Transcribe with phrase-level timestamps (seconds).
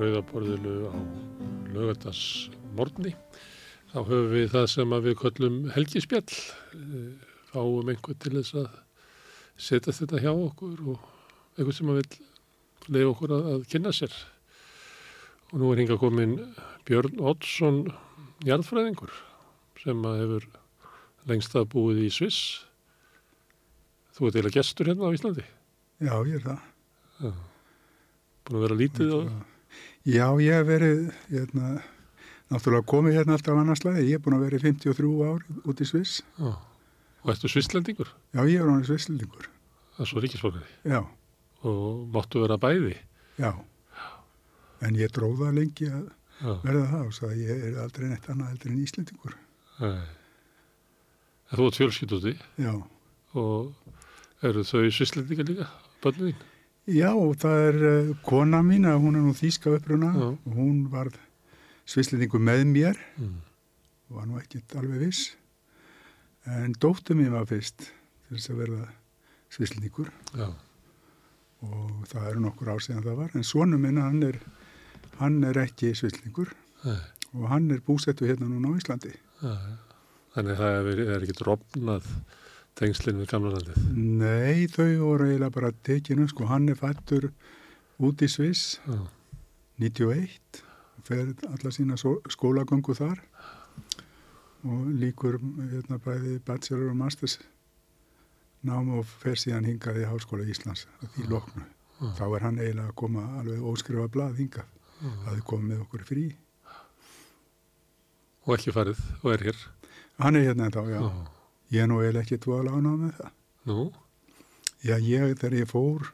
[0.00, 0.92] Rauðaborðinu á
[1.74, 3.12] lögadagsmorni.
[3.90, 6.36] Þá höfum við það sem við köllum helgispjall.
[6.78, 8.68] Eh, Fáum einhver til þess að
[9.60, 11.08] setja þetta hjá okkur og
[11.58, 14.14] einhver sem að vil leiða okkur að, að kynna sér.
[15.50, 16.36] Og nú er hinga komin
[16.86, 17.82] Björn Oddsson,
[18.46, 19.12] jarðfræðingur,
[19.82, 20.48] sem að hefur
[21.28, 22.40] lengst að búið í Sviss.
[24.16, 25.46] Þú ert eiginlega gestur hérna á Íslandi.
[26.00, 26.68] Já, ég er það.
[27.20, 27.32] Já.
[28.46, 29.49] Búin að vera lítið á...
[30.08, 31.82] Já, ég hef verið, hérna,
[32.50, 34.06] náttúrulega komið hérna alltaf annarslæði.
[34.08, 36.22] Ég er búin að vera í 53 ár út í Sviss.
[36.40, 36.54] Já.
[37.20, 38.08] Og ertu svisslendingur?
[38.32, 39.50] Já, ég er í Svisslendingur.
[39.96, 40.70] Það er svo ríkisborgari.
[40.88, 41.02] Já,
[41.60, 42.94] Og máttu vera bæði.
[43.38, 43.52] já.
[44.80, 46.06] En ég dróða lengi að
[46.40, 46.54] Já.
[46.64, 49.34] verða það og svo að ég er aldrei neitt annað heldur en Íslendingur.
[49.80, 50.06] Nei.
[51.50, 52.72] En þú ert fjölskyld úti Já.
[53.34, 53.74] og
[54.42, 55.68] eru þau svisslendingar líka,
[56.00, 56.40] börnin þín?
[56.88, 60.28] Já, það er uh, kona mín, að hún er nú þýska uppruna Já.
[60.32, 61.10] og hún var
[61.90, 63.36] Svisslendingur með mér Mm.
[64.10, 65.36] og var nú ekkert alveg viss.
[66.46, 67.78] En dóttur mín var fyrst
[68.28, 68.88] til þess að verða
[69.50, 70.10] Svisslendingur.
[70.34, 70.48] Já.
[71.60, 74.38] og það eru nokkur ár síðan það var en svonu minn hann er,
[75.18, 75.90] hann er ekki
[76.84, 76.96] Nei.
[77.36, 79.52] og hann er búsettu hérna núna á Íslandi Já.
[80.32, 82.06] Þannig að það er, er ekki drofnað
[82.80, 83.78] tengslinn við gamla landið.
[83.94, 87.30] Nei, þau voru eiginlega bara tekinu sko, hann er fættur
[88.00, 89.00] út í Sviss Já.
[89.80, 90.62] 91
[91.00, 93.20] og fer alla sína skólagöngu þar
[94.68, 97.38] og líkur hérna bæði bachelor og masters
[98.66, 101.64] nám og fer síðan hingað í Háskóla Íslands að því loknu.
[102.00, 102.10] Já.
[102.18, 104.68] Þá er hann eiginlega að koma alveg óskrifa blað hingað.
[105.00, 106.24] Það er komið með okkur í frí.
[108.44, 109.60] Og ekki farið og er hér.
[110.20, 111.00] Hann er hérna þá, já.
[111.00, 111.39] Já.
[111.70, 113.34] Ég nú eiginlega ekki tvo að lána með það.
[113.70, 113.82] Nú,
[114.80, 116.06] Já, ég, þegar ég fór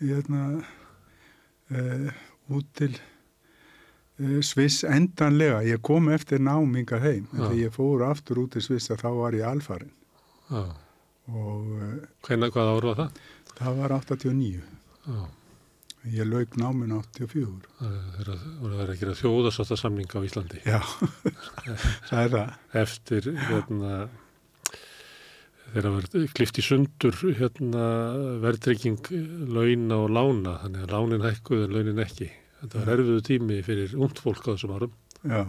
[0.00, 2.06] hérna uh,
[2.56, 8.40] út til uh, Sviss endanlega, ég kom eftir náminga heim, en þegar ég fór aftur
[8.46, 9.92] út til Sviss þá var ég alfarin
[10.48, 10.64] já.
[11.28, 11.92] og uh,
[12.24, 13.22] Hvenær, hvað ára var það?
[13.60, 14.64] það var 89.
[15.06, 15.22] Já.
[16.12, 17.68] Ég lauk námin 84.
[17.78, 20.62] Það er að, gera þjóðasátta samninga á Íslandi.
[20.66, 20.80] Já,
[22.08, 22.56] það er það.
[22.80, 23.92] Eftir, hérna,
[25.72, 27.84] þeirra verið klift í sundur, hérna,
[28.42, 28.98] verðtrygging
[29.52, 32.28] launa og lána, þannig að lánin hækkuð en launin ekki.
[32.62, 34.92] Þetta var erfiðu tími fyrir ungt fólk á þessum árum.
[35.22, 35.40] Já,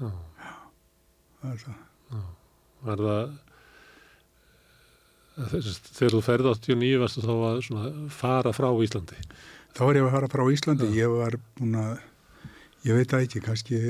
[0.00, 0.10] Já.
[1.40, 1.78] það er það.
[2.80, 3.32] Var það,
[5.96, 9.18] þegar þú ferði 89 varstu þá að fara frá Íslandi.
[9.76, 10.96] Þá var ég að fara frá Íslandi, Já.
[11.04, 11.92] ég var búin að,
[12.88, 13.80] ég veit það ekki, kannski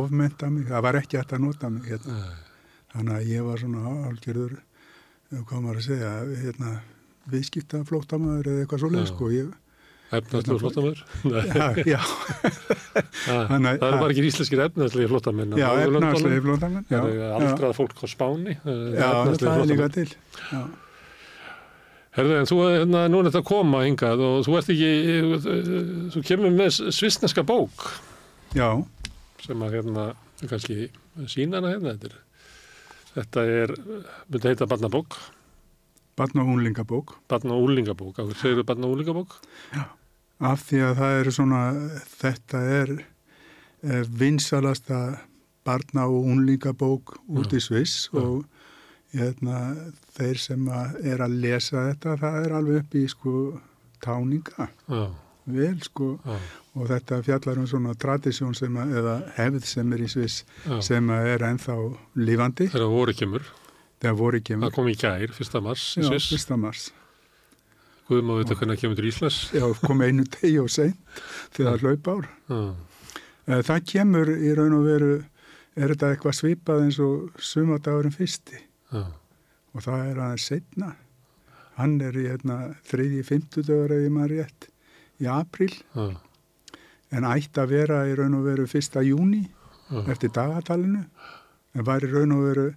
[0.00, 2.18] ofmenta mig, það var ekki hægt að nota mig hérna.
[2.90, 4.69] Þannig að ég var svona álgjörður, eh,
[5.30, 6.12] hvað maður að segja,
[6.44, 6.70] hérna,
[7.30, 9.30] viðskipta flótamaður eða eitthvað svoleið, sko.
[9.34, 9.50] Ég,
[10.10, 11.00] Efnastlegu flottamöður?
[11.30, 12.00] Nei, já, já,
[13.28, 15.52] það Þannig- það er bara ekki íslenskir efnastlegi flottamenn.
[15.60, 16.98] já, efnarslegi flótamenn, já.
[16.98, 18.56] Það er aldrað fólk á Spáni.
[18.58, 20.08] Já, það er líka til.
[20.50, 20.62] Já,
[22.16, 24.88] Herðu, en þú er hérna, núna þetta að koma hingað og þú ert ekki,
[26.16, 27.84] þú kemur með svissneska bók
[28.58, 28.66] já,
[29.44, 30.06] sem að hérna,
[30.42, 30.88] kannski
[31.30, 32.16] sína hana hérna, þetta er,
[33.14, 33.74] þetta er,
[34.30, 35.16] myndi heita barnabók,
[36.18, 37.16] barn og unlingabók.
[37.28, 39.38] barna og úlingabók, af hverju segir barna og úlingabók?
[40.40, 41.62] Af því að það eru svona,
[42.20, 45.00] þetta er eh, vinsalasta
[45.64, 48.20] barna og unlingabók út í Sviss Já.
[48.22, 48.46] og
[49.12, 49.58] hérna,
[50.16, 53.34] þeir sem að er að lesa þetta, það er alveg upp í sko
[54.00, 55.02] táninga, Já,
[55.50, 56.14] vel sko.
[56.24, 56.38] Já,
[56.78, 60.76] og þetta fjallar um svona tradisjón sem að, eða hefð sem er í Sviss já.
[60.86, 61.76] sem er ennþá
[62.20, 63.48] lífandi, Þegar voru kemur,
[64.00, 66.84] þegar voru það kemur, kom í gær, fyrsta mars, í já, Sviss, fyrsta mars.
[68.10, 69.40] Guðum að vita hvernig það kemur til Íslands.
[69.54, 71.18] Já, kom einu tegi og seint
[71.54, 72.30] þegar það hlaup ár.
[72.50, 72.62] Já,
[73.50, 75.14] Eh, Það kemur í raun og veru,
[75.74, 78.58] er þetta eitthvað svipað eins og sumadagurinn fyrsti
[78.92, 79.00] já,
[79.74, 80.90] og það er aðeins setna.
[81.80, 84.68] Hann er í hérna, þriðji, fymtudagur ef ég maður rétt
[85.24, 86.04] í apríl já,
[87.12, 91.04] en ætti að vera í raun og veru fyrsta júni já, eftir dagatalinu
[91.74, 92.68] en var í raun og veru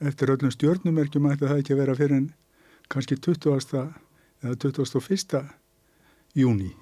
[0.00, 2.26] eftir öllum stjórnumerkjum ætti það ekki að vera fyrir en
[2.92, 3.86] kannski 20.
[4.44, 5.44] eða 21.
[6.36, 6.72] júni.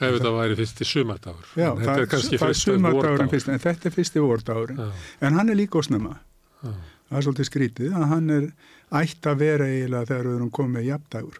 [0.00, 1.44] ef þetta væri fyrsti sumardagur.
[1.54, 3.20] Já, En þetta það, er kannski fyrsti vordagur.
[3.52, 4.78] en þetta er fyrsti vordagurinn.
[4.80, 4.90] Já,
[5.20, 6.16] En hann er líka ósnema.
[6.64, 6.72] já,
[7.08, 8.46] Það er svolítið skrítið að hann er
[8.90, 11.38] ætti að vera eiginlega þegar við erum komið jafndagur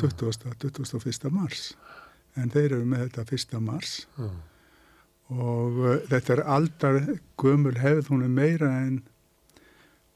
[0.00, 0.54] 20.
[0.58, 1.30] 21.
[1.30, 1.74] mars
[2.36, 3.60] en þeir eru með þetta 1.
[3.64, 4.28] mars já,
[5.34, 6.98] og uh, þetta er aldar
[7.40, 9.00] gömul hefð, hún er meira en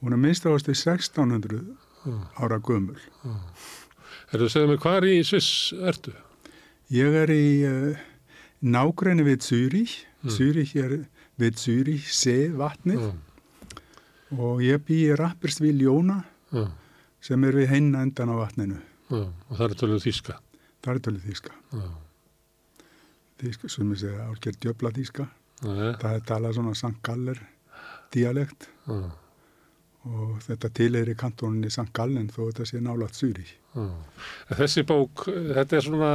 [0.03, 1.59] hún er minnst ást í 1600
[2.05, 2.97] já, ára gömul.
[3.23, 3.35] já.
[4.33, 6.13] Erðu að segja mig hvar í Sviss ertu?
[6.93, 8.01] Ég er í uh,
[8.61, 10.31] nágræni við Zürich, Mm.
[10.31, 10.91] Zürich er
[11.35, 13.09] við Zürich sé vatnið Já,
[14.39, 16.61] og ég bý í Rappersvíl Jóna já,
[17.19, 18.77] sem er við hinn endan á vatninu.
[19.11, 20.37] og það er tölvöld þýska.
[20.79, 21.51] Það er tölvið þýska.
[21.75, 21.83] Já,
[23.41, 25.25] Þýska, sem ég segja, álgerð djöfla þýska.
[25.63, 26.95] já, Það er talað svona St.
[27.03, 27.39] Galler
[28.13, 28.97] dialekt já,
[30.05, 31.89] og þetta tilheyri kantóninni St.
[31.95, 33.53] Gallen þó þetta sé já.
[33.79, 36.11] En Þessi bók, þetta er svona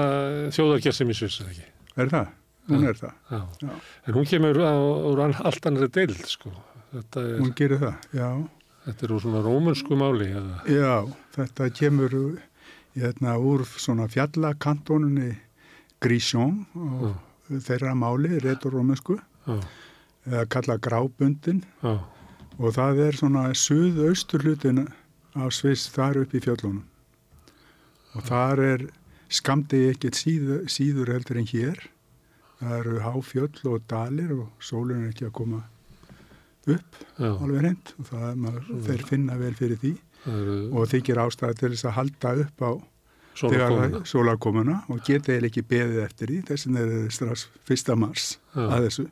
[0.55, 1.67] þjóðargersum í Sviss, eða ekki?
[1.99, 2.29] Er það?
[2.69, 3.15] Hún er það.
[3.32, 3.41] Já.
[3.64, 3.71] Já.
[4.06, 4.73] En hún kemur á,
[5.09, 6.53] úr allt annari deild, sko.
[6.93, 7.05] Er,
[7.41, 8.29] Hún gerir það, já.
[8.87, 10.61] þetta er úr svona rómunsku máli, eða?
[10.69, 10.94] Já,
[11.35, 12.14] þetta kemur
[12.99, 15.32] hérna, úr svona fjallakantónunni
[16.05, 17.17] Grisjón og
[17.65, 19.19] þeirra máli, retorómusku,
[19.49, 19.59] Já,
[20.29, 21.95] eða kalla grábundin já,
[22.59, 24.83] og það er svona suðaustur hlutin
[25.39, 26.83] af Sviss þar upp í fjöllunum.
[28.17, 28.85] Og þar er
[29.33, 31.81] skamdegi ekkert síður, síður heldur en hér.
[32.59, 35.62] Það eru háfjöll og dalir og sólun er ekki að koma
[36.69, 37.31] upp já.
[37.31, 37.95] alveg hreint.
[37.99, 39.95] Og það er maður, þeir finna vel fyrir því.
[40.29, 42.71] Eru og þykir ástæði til þess að halda upp á
[43.38, 43.88] svona þegar komuna.
[43.99, 47.96] það sólarkomuna og geta eða ekki beðið eftir því þess vegna er það strax fyrsta
[47.99, 48.64] mars Já.
[48.67, 49.06] að þessu.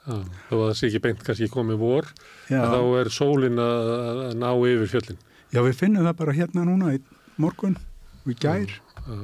[0.00, 0.14] Já,
[0.48, 2.06] þó að það sé ekki beint kannski komið vor,
[2.48, 5.18] þá er sólin að, ná yfir fjöllin.
[5.52, 7.00] Já, við finnum það bara hérna núna í
[7.40, 7.76] morgun
[8.24, 8.72] og í gær,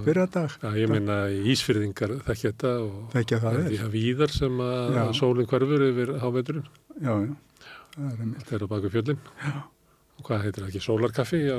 [0.05, 1.17] fyrra dag, Já, ég meina
[1.53, 3.85] ísfyrðingar þekki þetta og þekkja það því er.
[3.87, 6.69] að víðar sem að sólin hverfur yfir háveturinn.
[7.01, 7.33] Já, já,
[7.97, 8.23] það er.
[8.41, 9.21] Þetta er á baku fjöllin.
[9.47, 9.53] Já.
[10.27, 10.81] Hvað heitir það ekki?
[10.83, 11.39] Sólarkaffi?
[11.47, 11.57] Já,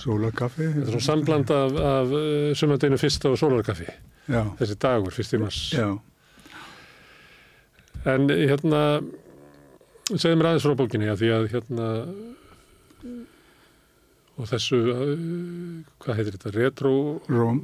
[0.00, 0.68] Sólarkaffi.
[0.72, 3.88] þetta er svona sambland af, af uh, sumandeginu fyrsta og sólarkaffi.
[4.30, 5.58] Já, Þessi dagur, fyrst í mars.
[5.76, 5.88] já,
[8.08, 8.80] En hérna,
[10.14, 11.88] segðu mér aðeins frá bókinni, að því að hérna,
[14.40, 15.12] og þessu, uh,
[16.00, 16.92] hvað heitir þetta, retro
[17.28, 17.60] Róm,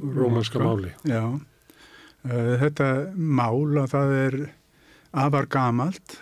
[0.61, 0.91] máli.
[1.09, 4.37] Já, uh, þetta mál að það er
[5.25, 6.19] afar gamalt.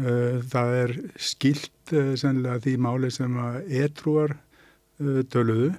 [0.00, 5.74] Uh, það er skilt uh, sennilega því máli sem að etrúar uh, töluðu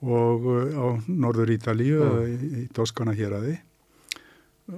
[0.00, 3.58] og á Norður Ítalíu eða í, Toskana héraði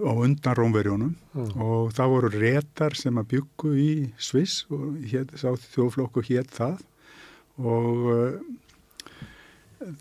[0.00, 5.31] og undan Rómverjónum Já, og það voru réttar sem að byggu í Sviss og hét,
[5.38, 6.82] sá þjóðflokku hétt það.
[7.62, 8.40] Og uh,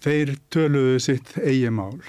[0.02, 2.00] þeir töluðu sitt eigi mál.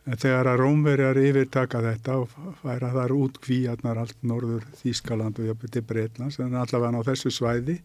[0.00, 2.30] Þegar að Rómverjar yfirtaka þetta og
[2.62, 7.32] færa þar út kvíarnar allt norður Þískaland og jafnveg til Breitlands, en allavega á þessu
[7.34, 7.76] svæði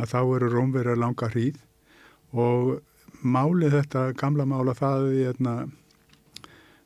[0.00, 1.58] að þá eru Rómverjar langa hríð.
[2.32, 2.78] Og
[3.20, 5.54] málið þetta gamla mála það hérna,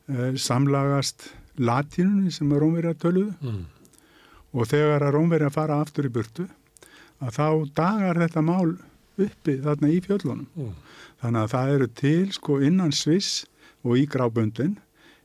[0.09, 3.33] eh, samlagast latínunni sem Rómverjar töluðu.
[3.41, 3.65] Mm,
[4.53, 6.49] og þegar að Rómverjar fara aftur í burtu
[7.23, 8.75] að þá dagar þetta mál
[9.15, 10.47] uppi þarna í fjöllunum.
[10.57, 10.75] mm,
[11.23, 13.45] Þannig að það eru til sko innan Sviss
[13.83, 14.77] og í gráböndin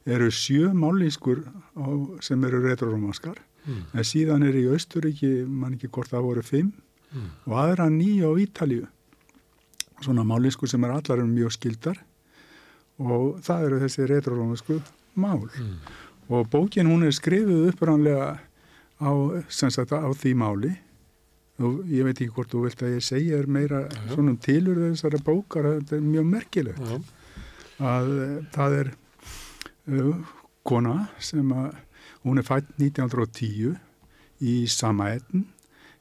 [0.09, 1.45] eru sjö mállískur
[1.77, 1.87] á,
[2.25, 6.73] sem eru retrorómaskar mm, en síðan er í Austuríki, mann ekki hvort það voru fimm
[7.13, 8.87] mm, og aðra nýja á Ítalíu.
[10.01, 11.99] Svona mállískur sem er allar um mjög skildar.
[12.99, 14.81] Og það eru þessi retrorómasku
[15.19, 15.45] mál.
[15.47, 15.79] mm,
[16.29, 18.39] Og bókin hún er skrifuð upprannlega
[19.01, 20.73] á, á því máli.
[21.59, 24.15] Og ég veit ekki hvort þú vilt að ég segja er meira Já, já.
[24.15, 26.79] svona um tilur þessara bókar þetta er mjög merkilegt.
[26.79, 27.01] Já,
[27.79, 28.91] að uh, það er
[29.95, 30.17] uh,
[30.69, 31.71] kona sem að
[32.25, 33.79] hún er fætt 1910
[34.45, 35.47] í Samaetten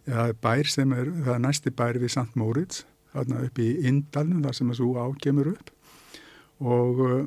[0.08, 2.30] eða bær sem er, það er næsti bær við St.
[2.40, 5.74] Moritz, þarna upp í Indalnum þar sem þessu ákemur upp
[6.64, 7.26] og uh,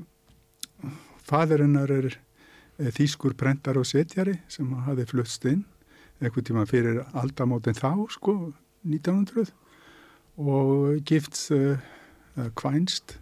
[1.31, 5.63] fæðurinnar er eh, þýskur prentar og setjari sem hafi flutst inn
[6.21, 8.35] eitthvað tíma fyrir aldamótin þá sko
[8.85, 9.53] 1900
[10.41, 11.79] og gift uh,
[12.59, 13.20] kvænst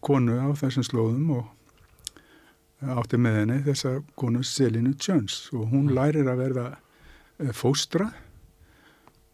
[0.00, 6.28] konu á þessum slóðum og átti með henni þessa konu Selinu Jones og hún lærir
[6.30, 8.10] að verða uh, fóstra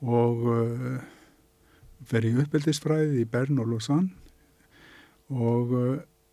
[0.07, 0.43] og
[2.07, 4.13] fer í uppeldisfræði í Bern og Lausanne.
[5.33, 5.73] Og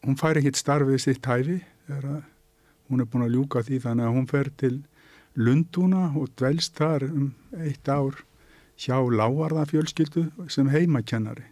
[0.03, 1.61] hún fær ekkit starfið sitt hæfi
[2.93, 4.75] hún er búin að ljúka því þannig að hún fer til
[5.33, 8.19] Lundúna og dvelst þar um eitt ár
[8.77, 11.47] hjá lávarðafjölskyldu sem heimakennari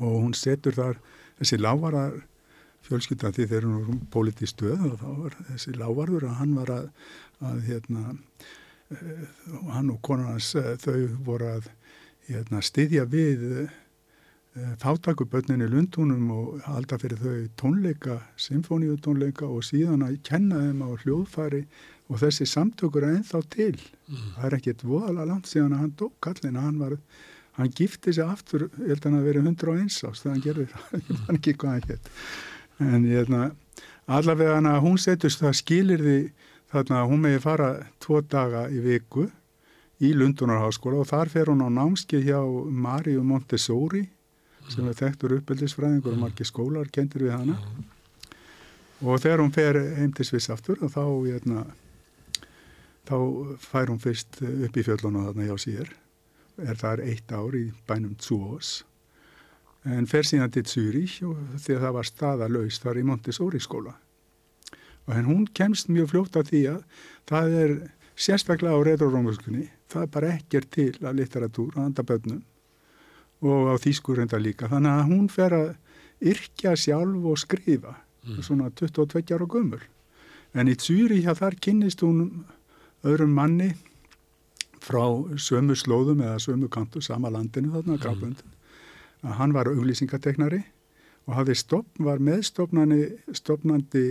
[0.00, 1.00] og hún setur þar
[1.40, 2.18] þessi lávarðar
[2.84, 6.74] fjölskylda því þeir eru nú pólitið stöð og þá var þessi lávarður að hann var
[6.74, 6.90] að,
[7.40, 8.04] að hérna,
[8.92, 9.24] uh,
[9.72, 11.70] hann og konan hans uh, þau voru að
[12.28, 13.48] hérna, styðja við
[14.78, 20.90] fátakubötnin í Lundúnum og halda fyrir þau tónleika, symfóníutónleika og síðan að kenna þeim á
[21.02, 21.62] hljóðfari
[22.06, 23.74] og þessi samtökur er ennþá til.
[24.06, 26.96] Það er ekkert voðalega langt síðan að hann dó kallin að hann var,
[27.58, 30.66] hann gifti sig aftur, ég held að hann að verið 101 ást þegar hann gerði
[30.72, 32.10] það, ég fann ekki hvað hann hétt.
[32.82, 33.44] En hérna,
[34.18, 36.18] allavega hana, hún setust það skilir því
[36.74, 37.70] þarna að hún megi fara
[38.02, 39.28] tvo daga í viku
[40.02, 44.02] í Lundunarháskóla og þar fer hún á námski hjá Maríu Montessori
[44.72, 47.58] sem er þekktur uppeldisfræðingur og margir skólar kentir við hana.
[49.04, 51.66] Og þegar hún fer heim til Sviss aftur þá hérna,
[53.04, 53.16] þá
[53.60, 55.92] fær hún fyrst upp í fjöllunum þarna hjá sér
[56.62, 58.82] er þar eitt ár í bænum Tsúos
[59.84, 63.92] en fer síðan til Zürich og því að það var staðalauðs þar í Montessori skóla.
[65.04, 66.80] Og en hún kemst mjög fljótt af því að
[67.28, 67.74] það er
[68.16, 72.42] sérstaklega á retrorómuskunni það er bara ekkert til að litteratúr að anda bönnum
[73.44, 74.70] og á þýskur reynda líka.
[74.72, 75.68] Þannig að hún fer að
[76.24, 78.40] yrkja sjálf og skrifa mm.
[78.46, 79.84] svona 22 ára gömur
[80.54, 82.46] en í Zürich að þar kynnist hún
[83.04, 83.74] öðrum manni
[84.84, 85.04] frá
[85.40, 88.52] sömu slóðum eða sömu kantu, sama landinu þarna, Graflundin.
[89.22, 89.34] Mm.
[89.38, 90.60] Hann var auglýsingateknari
[91.24, 94.06] og hafði stopn, var meðstopnandi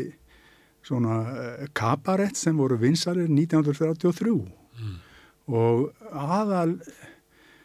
[0.83, 4.95] svona uh, kabarett sem voru vinsalir 1933 mm.
[5.53, 6.77] og aðal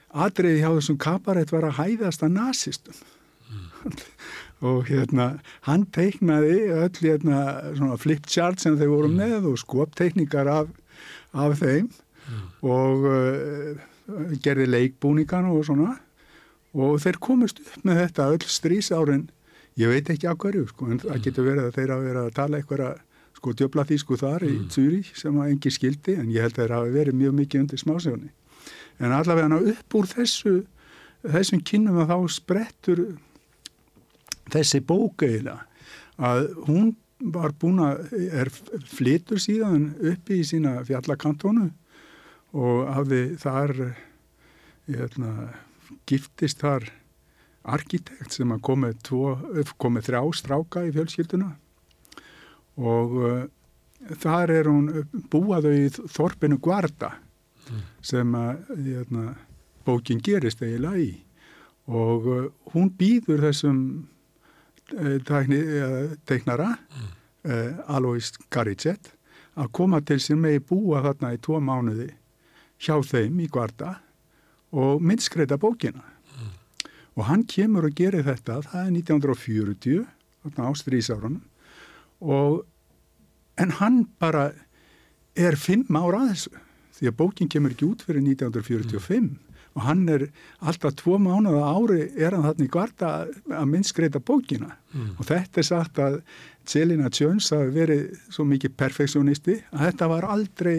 [0.09, 3.01] atriði hjá þessum kabarett var að hæðast að nazistum
[3.49, 3.97] mm.
[4.69, 5.31] og hérna
[5.67, 7.41] hann teiknaði öll hérna
[7.73, 9.19] svona flipchart sem þeir voru mm.
[9.23, 10.71] með og skopteikningar af,
[11.33, 11.91] af þeim
[12.29, 12.47] mm.
[12.69, 13.83] og uh,
[14.45, 15.97] gerði leikbúningan og svona
[16.79, 19.29] og þeir komist upp með þetta öll strísárin
[19.81, 21.23] ég veit ekki á hverju sko en það mm.
[21.27, 22.89] getur verið að þeir hafa verið að tala eitthvað
[23.39, 26.75] sko djöbla þýsku þar í Zúri sem að engi skildi en ég held að þeir
[26.75, 28.33] hafa verið mjög mikið undir smásjóni
[28.99, 30.55] en allavega upp úr þessu
[31.23, 33.05] þessum kynum að þá sprettur
[34.53, 35.63] þessi bóka eiginlega
[36.19, 38.51] að hún var búin að er
[38.87, 41.69] flitur síðan uppi í sína fjallakantónu
[42.57, 43.75] og hafði þar
[44.89, 45.33] hérna,
[46.09, 46.89] giftist þar
[47.69, 49.33] arkitekt sem að komið, tvo,
[49.81, 51.51] komið þrjá stráka í fjölskylduna
[52.79, 53.41] og uh,
[54.23, 54.89] þar er hún
[55.31, 57.83] búaðu í Þorpinu Guarda mm.
[58.01, 59.35] sem að hérna,
[59.85, 61.11] bókin gerist eiginlega í
[61.89, 63.83] og uh, hún býður þessum
[64.97, 65.19] uh,
[66.29, 67.15] teiknara mm.
[67.89, 69.13] Alois Garicet
[69.59, 72.09] að koma til sem megi búa þarna í tvo mánuði
[72.79, 73.97] hjá þeim í Guarda
[74.73, 76.55] og minnskreita bókina mm.
[77.17, 80.07] og hann kemur og gerir þetta það er 1940
[80.59, 81.43] á strísárunum
[82.21, 82.65] og
[83.59, 84.51] en hann bara
[85.39, 86.65] er fimm ára að þessu
[86.99, 89.29] því að bókin kemur ekki út fyrir 1945 mm.
[89.79, 90.27] og hann er
[90.59, 93.11] alltaf tvo mánuða ári er hann þarna í Guarda
[93.61, 95.17] að minnskreita bókina mm.
[95.17, 96.21] og þetta er sagt að
[96.69, 100.79] Selina Jones hafi verið svo mikið perfektionisti að þetta var aldrei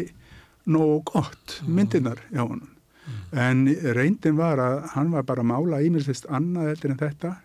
[0.69, 1.73] nógu gott mm.
[1.75, 3.19] myndinar hjá hann mm.
[3.45, 3.63] en
[3.97, 7.35] reyndin var að hann var bara að mála ímilsist annað eftir en þetta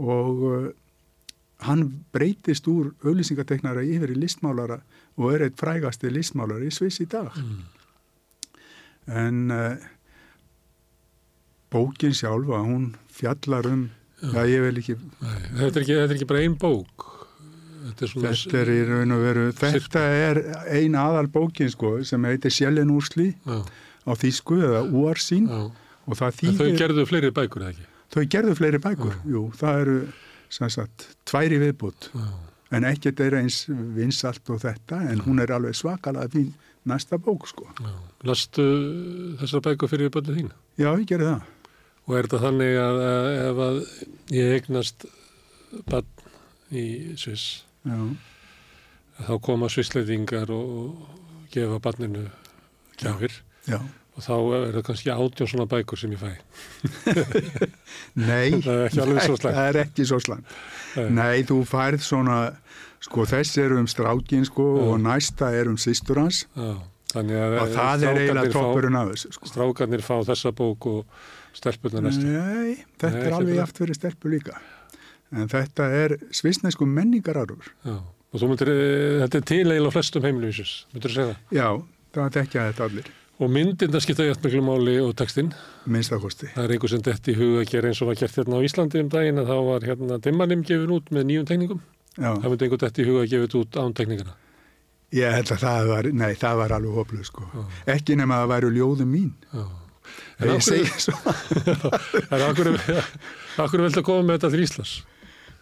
[0.00, 0.68] og uh,
[1.66, 4.80] hann breytist úr auðlýsingateknara yfir í listmálara
[5.20, 7.64] og er eitt frægasti listmálara í Sviss í dag mm.
[9.22, 9.90] en uh,
[11.72, 13.90] bókin sjálfa hún fjallar um
[14.22, 14.94] Já, ég vil ekki...
[15.18, 17.11] Nei, þetta, er ekki þetta er ekki bara einn bók
[17.82, 20.40] Þetta er, þetta er í raun og veru, þetta er
[20.78, 23.62] ein aðal bókin sko sem heitir Sjælin Úrsli Já.
[24.06, 26.60] á Þísku eða Úarsín og það þýðir...
[26.60, 27.88] Þau gerðu fleiri bækur eða ekki?
[28.12, 29.28] Þau gerðu fleiri bækur, Já.
[29.34, 29.98] jú, það eru
[30.52, 32.10] sagt, tværi viðbútt
[32.72, 33.64] en ekkert er eins
[33.96, 36.52] vinsalt og þetta en hún er alveg svakalega fín
[36.88, 37.68] næsta bók sko.
[38.26, 38.64] Lastu
[39.40, 40.54] þessar bækur fyrir bönnið þín?
[40.80, 41.50] Já, ég gerði það.
[42.02, 43.02] Og er þetta þannig að,
[43.42, 43.76] ef að
[44.34, 45.06] ég eignast
[45.90, 46.08] bann
[46.72, 46.86] í
[47.20, 47.71] Sviss Já.
[49.22, 51.02] Þá koma svissleitingar og
[51.52, 52.26] gefa barninu
[53.00, 53.34] kjafir
[54.12, 56.32] og þá er það kannski átjón svona bækur sem ég fæ.
[58.28, 58.58] Nei.
[58.64, 59.56] Það er ekki alveg svo slæmt.
[59.56, 60.56] það er ekki svo slæmt.
[61.16, 62.38] Nei, þú færð svona
[63.02, 64.82] sko þess er um strákin sko Já.
[64.84, 66.44] og næsta er um sýstur hans.
[67.12, 69.48] Þannig að og það er eiginlega toppurinn af þessu sko.
[69.48, 71.16] Strákarnir fá þessa bók og
[71.56, 72.28] stelpurna næstu.
[72.28, 74.60] Nei, þetta Nei, er alveg aft fyrir stelpur líka
[75.32, 77.72] en þetta er svisnesku menningararur.
[77.86, 77.96] Já,
[78.32, 81.42] og þú myndir, eh, þetta er tilægil á flestum heimilvísus, myndir þú segja það?
[81.58, 81.68] Já,
[82.12, 83.10] það tekja þetta allir.
[83.42, 85.50] Og myndin það skipta hjátt miklu máli og textinn?
[85.90, 86.52] Minnstakosti.
[86.54, 88.66] Það er einhver sem dætt í huga að gera eins og var gert hérna á
[88.68, 91.80] Íslandi um daginn að þá var hérna dimmanum gefin út með nýjum tekningum.
[92.14, 92.28] Já.
[92.36, 94.34] Það myndi einhver dætt í huga að gefa þetta út án tekningana.
[95.12, 97.48] Ég held að það var, nei, það var alveg hopluð sko.
[97.50, 97.64] Já.
[97.96, 99.32] Ekki nema að það væru ljóðum mín.
[99.50, 99.64] Já.
[100.38, 101.16] En ég segi svo.
[102.28, 102.70] Það er akkur,
[103.82, 104.94] vel að koma með þetta til Íslands.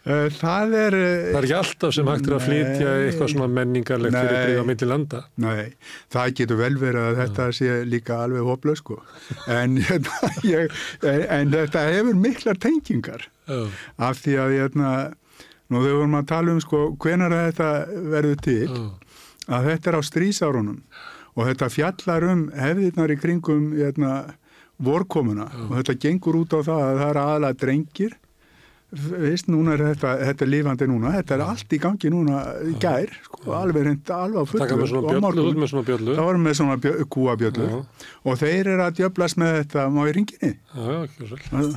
[0.01, 0.95] Eh, það er...
[0.97, 4.89] Það er ekki alltaf sem hægt er að flytja eitthvað svona menningarlegt fyrir bríða myndi
[4.89, 5.23] landa.
[5.45, 5.73] Nei,
[6.13, 7.57] það getur vel verið að þetta Já.
[7.61, 9.01] sé líka alveg hópla sko.
[9.53, 9.77] En,
[10.55, 13.65] ég, en þetta hefur miklar tengingar Já.
[14.11, 14.79] af því að ég,
[15.71, 17.69] Nú þegar vorum að tala um sko hvenar þetta
[18.11, 18.81] verður til já,
[19.55, 20.81] að þetta er á strísárunum
[21.37, 24.15] og þetta fjallar um hefðirnar í kringum hérna,
[24.83, 28.17] vorkomuna og þetta gengur út á það að það er aðalega drengir
[28.91, 32.73] veist, núna er þetta, þetta er lifandi núna, þetta er allt í gangi núna í
[32.83, 35.51] gær, sko, alveg reynd alveg á með fullu bjöllu, morgun.
[35.53, 36.17] út með svona bjöllu.
[36.19, 37.79] þá erum við svona bjö, kúabjöllur Já.
[38.25, 41.71] og þeir eru að djöblast með þetta má í ringinni Já, ekki svo vel.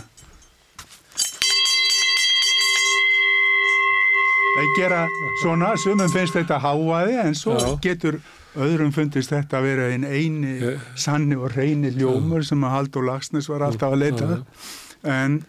[4.53, 5.01] þeir gera
[5.41, 7.73] svona, sumum finnst þetta háaði en svo Já.
[7.81, 8.21] getur
[8.57, 13.49] öðrum fundist þetta að vera einn eini sanni og reyni ljómur sem að Haldur Lagsnes
[13.49, 14.43] var alltaf að leita
[15.09, 15.43] en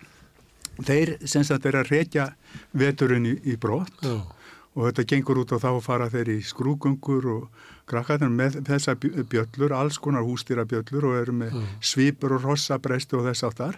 [0.83, 2.31] þeir sem sagt er að rekja
[2.73, 4.17] veturinn í, í brott Já,
[4.75, 9.75] og þetta gengur út og þá fara þeir í skrúgöngur og krakkarnir með þessa bjöllur,
[9.77, 11.65] alls konar hústýrabjöllur og eru með Já.
[11.93, 13.71] svipur og rossabresti og þess já,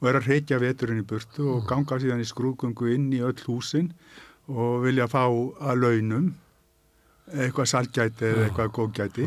[0.00, 3.38] og eru að reykja veturinn í burtu og ganga síðan í skrúgöngu inn í öll
[3.46, 3.92] húsin
[4.48, 6.32] og vilja fá að launum
[7.32, 9.26] eitthvað salgæti eða eitthvað góðgæti.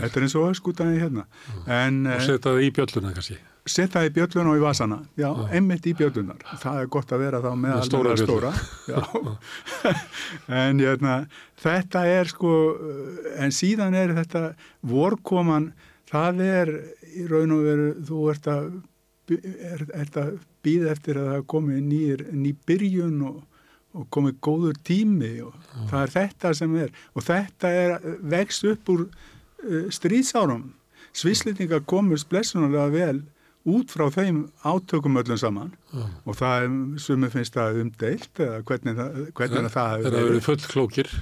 [0.00, 1.26] Þetta er eins og öskutaði hérna.
[1.70, 3.36] En Og eh, setja það í bjölluna kannski.
[3.68, 4.98] Setja í bjölluna og í vasana.
[5.18, 6.40] Já, einmitt í bjöllunar.
[6.60, 8.52] Það er gott að vera þá með alveg stóra að stóra.
[8.90, 9.00] Já.
[10.62, 11.16] en hérna,
[11.62, 12.54] þetta er sko,
[13.38, 14.44] en síðan er þetta
[14.90, 15.70] vorkoman,
[16.10, 16.74] það er
[17.12, 18.68] í raun og veru, þú ert að,
[19.38, 20.34] er, ert að
[20.66, 23.40] býða eftir að það komi nýr, ný byrjun og,
[23.98, 25.54] og komi góður tími og
[25.90, 27.96] það er þetta sem er og þetta er
[28.32, 30.70] vext upp úr uh, stríðsárum.
[31.12, 33.22] Svisslendingar komust blessunarlega vel
[33.68, 35.74] út frá þeim átökum öllum saman.
[35.92, 36.06] Já.
[36.24, 36.72] og það er,
[37.04, 41.12] sumi finnst það umdeilt eða hvernig, það, hvernig það Þeir hefur verið full klókir.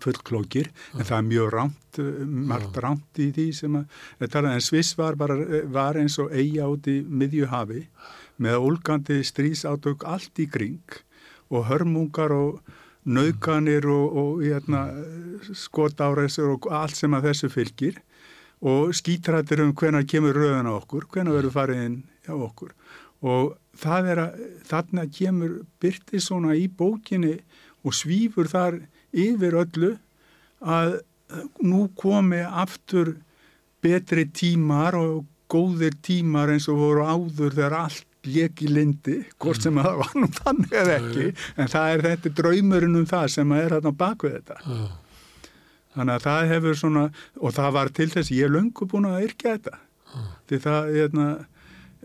[0.00, 4.62] fullklókir, en það er mjög rámt, uh, margt rámt í því sem að, tala, en
[4.62, 5.34] Sviss var bara,
[5.66, 7.86] var eins og eiga út í miðju hafi
[8.40, 11.00] með ólgandi stríðsátök allt í kring
[11.50, 12.60] og hörmungar og
[13.04, 14.86] naukanir og, og hérna,
[15.56, 17.98] skotáreisur og allt sem að þessu fylgir
[18.60, 21.96] og skítrættir um hvenær kemur röðan á okkur, hvenær verður farið inn
[22.26, 22.74] hjá okkur.
[23.20, 27.38] Og það er að þarna kemur byrti svona í bókinni
[27.84, 28.80] og svífur þar
[29.16, 29.94] yfir öllu
[30.60, 31.00] að
[31.64, 33.14] nú komi aftur
[33.80, 39.62] betri tímar og góðir tímar eins og voru áður þegar allt lék í lindi, hvort
[39.64, 43.30] sem að það var nú þannig eða ekki, en það er þetta draumurinn um það
[43.32, 44.58] sem er þarna bak við þetta.
[45.96, 47.04] Þannig að það hefur svona,
[47.40, 49.78] og það var til þess, ég er löngu búin að yrkja þetta.
[50.50, 51.26] Því það, hérna,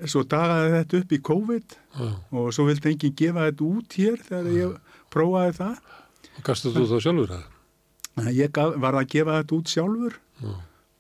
[0.10, 2.08] svo dagaði þetta upp í COVID já.
[2.36, 5.91] og svo vildi enginn gefa þetta út hér þegar ég prófaði það.
[6.36, 7.52] Og gastu þú þá sjálfur það?
[8.36, 10.54] Ég gaf, var að gefa þetta út sjálfur Já,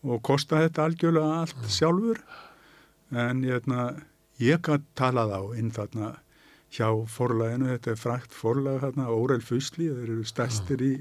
[0.05, 2.21] og kostaði þetta algjörlega allt sjálfur.
[3.15, 3.89] En hérna,
[4.41, 6.13] ég gæti talað á inn þarna
[6.75, 10.93] hjá forlæginu, þetta er frækt forlæg þarna, Órel Fusli, þeir eru stærstir í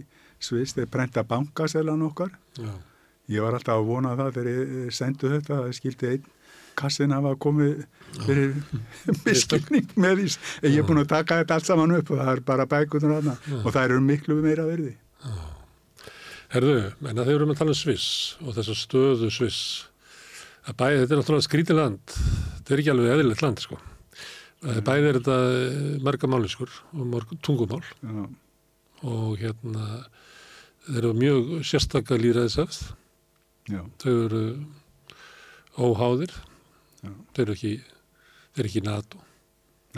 [0.42, 2.30] Sviss, þeir prenta bankaselan okkar.
[2.58, 2.70] já,
[3.32, 6.24] Ég var alltaf að vona það þegar ég sendu þetta, það skildi einn
[6.74, 7.84] kassin hafa komið
[8.26, 8.50] fyrir
[9.24, 10.26] miskilning með því.
[10.68, 13.36] Ég er búin að taka þetta allt saman upp og það er bara bækutur hana
[13.62, 14.92] og það eru miklu meira verði.
[16.54, 16.74] Herðu,
[17.08, 18.08] en að þeir eru með að tala um Sviss
[18.44, 19.60] og þessa stöðu Sviss
[20.68, 22.14] að bæði, þetta er náttúrulega skrítið land.
[22.58, 23.78] Þetta er ekki alveg eðlilegt land sko.
[24.64, 25.38] Að bæði er þetta
[26.06, 27.82] marga máliskur og marg tungumál.
[28.04, 28.26] Já,
[29.04, 29.88] og hérna
[30.88, 32.80] þeir eru mjög sérstakka líraðisafð
[33.72, 34.42] já, þau eru
[35.80, 36.34] óháðir
[37.04, 37.10] Já.
[37.36, 37.72] þeir eru ekki
[38.54, 39.22] þeir eru ekki NATO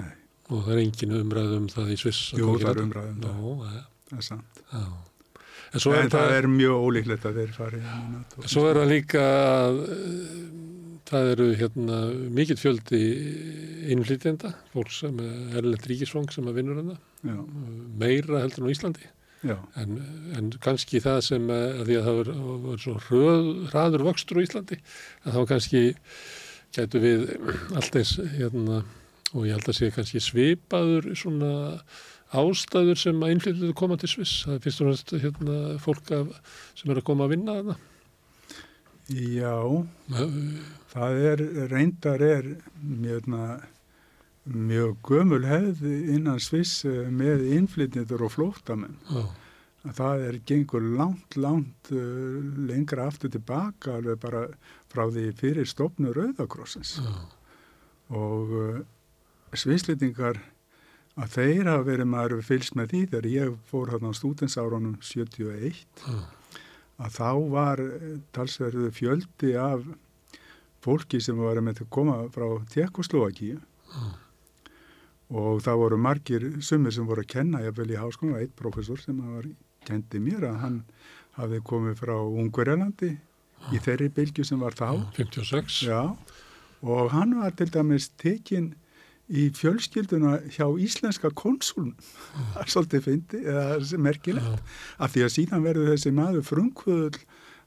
[0.01, 0.13] nei,
[0.51, 2.87] og það er engin umræð um það í Sviss Jú, það er NATO.
[2.87, 3.43] umræða um það.
[3.43, 4.63] Nó, ja, það er sant.
[4.73, 4.85] já.
[4.87, 8.47] en En er það það er mjög ólíklegt að þeir fari í NATO.
[8.49, 9.25] Svo er það líka
[9.67, 10.47] að eh,
[11.11, 11.99] það eru hérna
[12.39, 13.01] mikill fjöldi
[13.95, 16.97] innflytjenda, fólk sem er erlend ríkisfang sem að vinnur hana,
[18.01, 19.05] meira heldur en á Íslandi.
[19.81, 19.97] En,
[20.37, 24.45] en kannski það sem, eh, að því að það var, svo hröð, hraður vöxtur á
[24.47, 24.79] Íslandi,
[25.25, 25.83] að þá kannski
[26.77, 27.25] gætu við
[27.77, 28.83] allt eins hérna,
[29.33, 31.53] og ég held að sé kannski svipaður svona
[32.37, 34.41] ástæður sem að innflytjendur koma til Sviss.
[34.47, 36.33] Það er fyrst og næst hérna, fólk af,
[36.79, 37.77] sem er að koma að vinna þarna.
[39.07, 39.87] já,
[40.91, 42.49] það er, reyndar er
[42.83, 43.29] mjög,
[44.47, 48.99] mjög gömul hefð innan Sviss eh, með innflytjendur og flóttamenn.
[49.11, 49.25] Já,
[49.87, 54.43] að það er gengur langt, langt uh, lengra aftur tilbaka alveg bara
[54.91, 57.13] frá því fyrir stopnu Rauðakrossins já,
[58.17, 58.81] og uh,
[59.57, 60.41] svislendingar
[61.17, 65.87] að þeir hafa verið maður fylgst með því þegar ég fór hérna á stúdensárunum 71
[66.03, 66.19] já,
[66.97, 69.83] að þá var eh, talsverðu fjöldi af
[70.85, 73.59] fólki sem var með að koma frá Tjekkoslovakíu
[75.35, 79.01] og það voru margir sumir sem voru að kenna, ég vel í háskóla, eitt professor
[79.03, 79.49] sem var,
[79.87, 80.81] kendi mér að hann
[81.37, 83.13] hafði komið frá Ungverjalandi
[83.75, 85.03] í þeirri bylgu sem var þá.
[85.19, 85.81] 56.
[85.89, 86.03] Já,
[86.87, 88.75] og hann var til dæmis tekinn
[89.27, 91.97] í fjölskylduna hjá íslenska konsuln,
[92.55, 97.27] það er svolítið fyndi, eða merkilegt, af því að síðan verður þessi maður frumkvöðul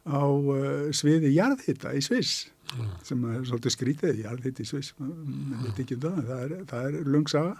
[0.09, 2.85] á uh, sviði jarðhitta í Sviss, Já.
[3.05, 5.65] sem er svolítið skrítið, jarðhitta í Sviss, um
[6.01, 6.55] það, það er,
[6.99, 7.55] er lungsaga,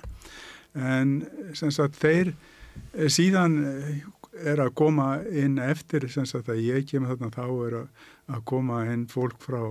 [0.73, 1.13] en
[1.57, 4.01] sem sagt þeir eh, síðan eh,
[4.49, 7.88] er að koma inn eftir, sem sagt að ég kemur þarna þá er að,
[8.49, 9.63] koma inn fólk frá,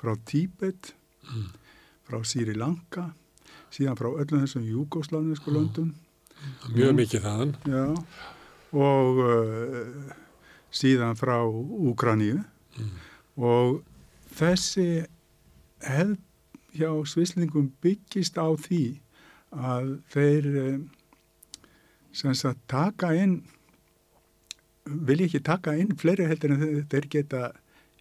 [0.00, 0.94] frá Tíbet,
[1.30, 1.50] Mm.
[2.08, 3.02] frá Sýri Lanka,
[3.70, 5.90] síðan frá öllum þessum júgosláfnisku löndum,
[6.72, 7.50] Mjög mikið þaðan.
[7.68, 7.82] já,
[8.72, 10.14] og uh,
[10.72, 12.44] síðan frá Úkraníu
[12.78, 12.90] Mm.
[13.36, 13.82] og
[14.38, 15.04] þessi
[15.82, 16.18] hefð
[16.78, 19.00] hjá svislingum byggist á því
[19.50, 20.78] að þeir uh,
[22.12, 23.40] sem sagt taka inn
[24.86, 27.42] vilja ekki taka inn fleiri heldur en þeir- geta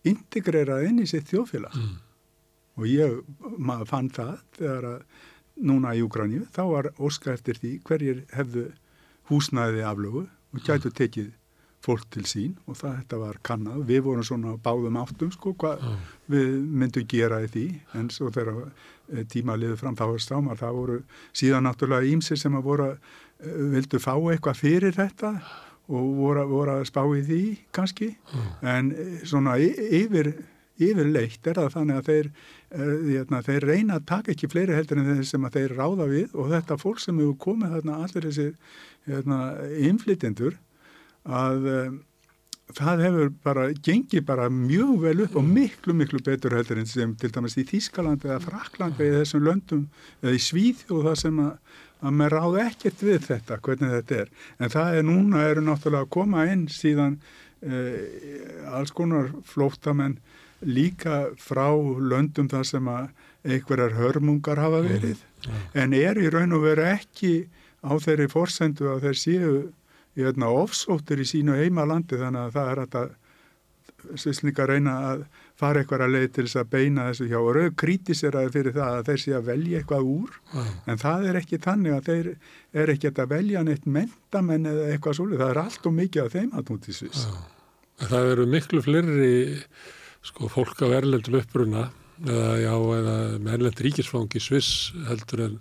[0.05, 1.97] integrerað inn í sitt þjóðfélag Mm.
[2.77, 3.23] og ég
[3.57, 5.01] maður fann það þegar að
[5.57, 8.71] núna í Úgræni þá var óska eftir því hverjir hefðu
[9.29, 11.33] húsnæði aflögu og gætu tekið
[11.85, 13.79] fólk til sín og það þetta var kannað.
[13.87, 15.95] Við vorum svona báðum áttum sko hvað Já.
[16.35, 17.65] við myndum gera í því.
[17.99, 20.99] En svo þegar eh, tíma liður fram þá var stámar það voru
[21.31, 25.33] síðan náttúrulega ímsir sem að voru uh, vildu fá eitthvað fyrir þetta
[25.89, 27.41] og voru, voru að spá í því
[27.75, 28.13] kannski.
[28.61, 30.33] En eh, svona yfir
[30.79, 32.27] yfirleitt er það þannig að þeir,
[32.71, 36.07] uh, hérna, þeir reyna að taka ekki fleiri heldur en þeir sem að þeir ráða
[36.11, 36.31] við.
[36.35, 38.45] Og þetta fólk sem hefur komið þarna allir þessi
[39.09, 39.39] hérna,
[39.89, 40.55] inflytjendur
[41.29, 41.97] að um,
[42.77, 47.15] það hefur bara, gengið bara mjög vel upp og miklu, miklu betur heldur en sem
[47.17, 49.85] til dæmis í Þískalandi eða Fraklandi eða í þessum löndum
[50.21, 51.53] eða í og það sem að,
[51.99, 54.33] að maður ráða ekkert við þetta, hvernig þetta er.
[54.59, 57.17] En það er núna, eru náttúrulega að koma inn síðan
[57.65, 60.19] eh, alls konar flóttamenn
[60.61, 63.09] líka frá löndum þar sem að
[63.47, 65.21] einhverjar hörmungar hafa verið
[65.73, 67.47] en er í raun og veru ekki
[67.79, 69.53] á þeirri forsendu að þeir séu
[70.27, 73.11] hérna, ofsóttir í sínu heimalandi þannig að það er að
[74.19, 75.23] svislinga reyna að
[75.59, 78.97] fara eitthvað að leið til þess að beina þessu hjá og rauð krítiseraði fyrir það
[78.97, 80.61] að þeir sé að velja eitthvað úr Já.
[80.93, 82.29] en það er ekki þannig að þeir
[82.83, 86.35] er ekki að velja neitt mentamenn eða eitthvað svolítið, það er allt og mikið af
[86.37, 87.25] þeim að núti sviss.
[87.99, 89.33] En Það eru miklu fleiri
[90.23, 91.89] sko, fólk af erlendum uppruna
[92.23, 95.59] eða, já, eða með erlend ríkisfang í Sviss heldur en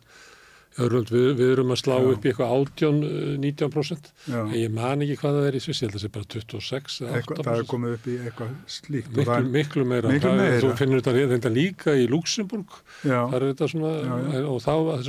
[0.92, 1.14] löndum.
[1.18, 2.06] við, við erum að slá Já.
[2.12, 4.40] upp í eitthvað 18, eh, 19% Já.
[4.44, 6.28] en ég man ekki hvað það er í Sviss, ég held að það sé bara
[6.34, 7.72] 26 eða Eitthvað, það er 8%.
[7.72, 10.08] komið upp í eitthvað slíkt Miklu, það, miklu meira.
[10.14, 10.60] Miklu Það- meira.
[10.62, 12.70] Þú finnur þetta reynda líka í Luxemburg,
[13.02, 15.02] það er þetta svona, Já, og þá að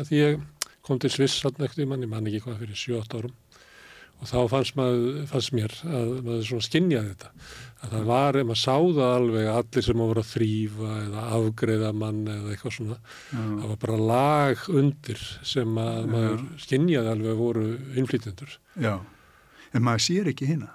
[0.00, 0.40] að, því ég
[0.82, 3.32] kom til Sviss hann ekkert í mann, ég man ekki hvað fyrir 7-8 árum
[4.20, 7.30] og þá fannst, maður, fannst mér að maður svona skinjaði þetta.
[7.80, 11.92] Að það var, ef maður sá það alveg allir sem voru að þrýfa eða afgreiða
[11.96, 17.32] mann eða eitthvað svona já, það var bara lag undir sem að maður skinjaði alveg
[17.32, 17.64] að voru
[17.96, 18.94] innflytjendur, já,
[19.72, 20.70] en maður sér ekki hina.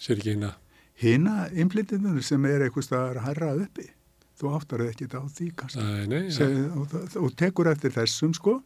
[0.00, 0.54] sér ekki hérna
[1.00, 3.86] Hina innflytjendunum sem er eitthvað staðar herra uppi,
[4.36, 5.84] þú áttar ekki þetta á því kannski.
[5.84, 6.48] Nei, nei, ja.
[6.76, 8.58] Og, og tekur eftir þessum sko,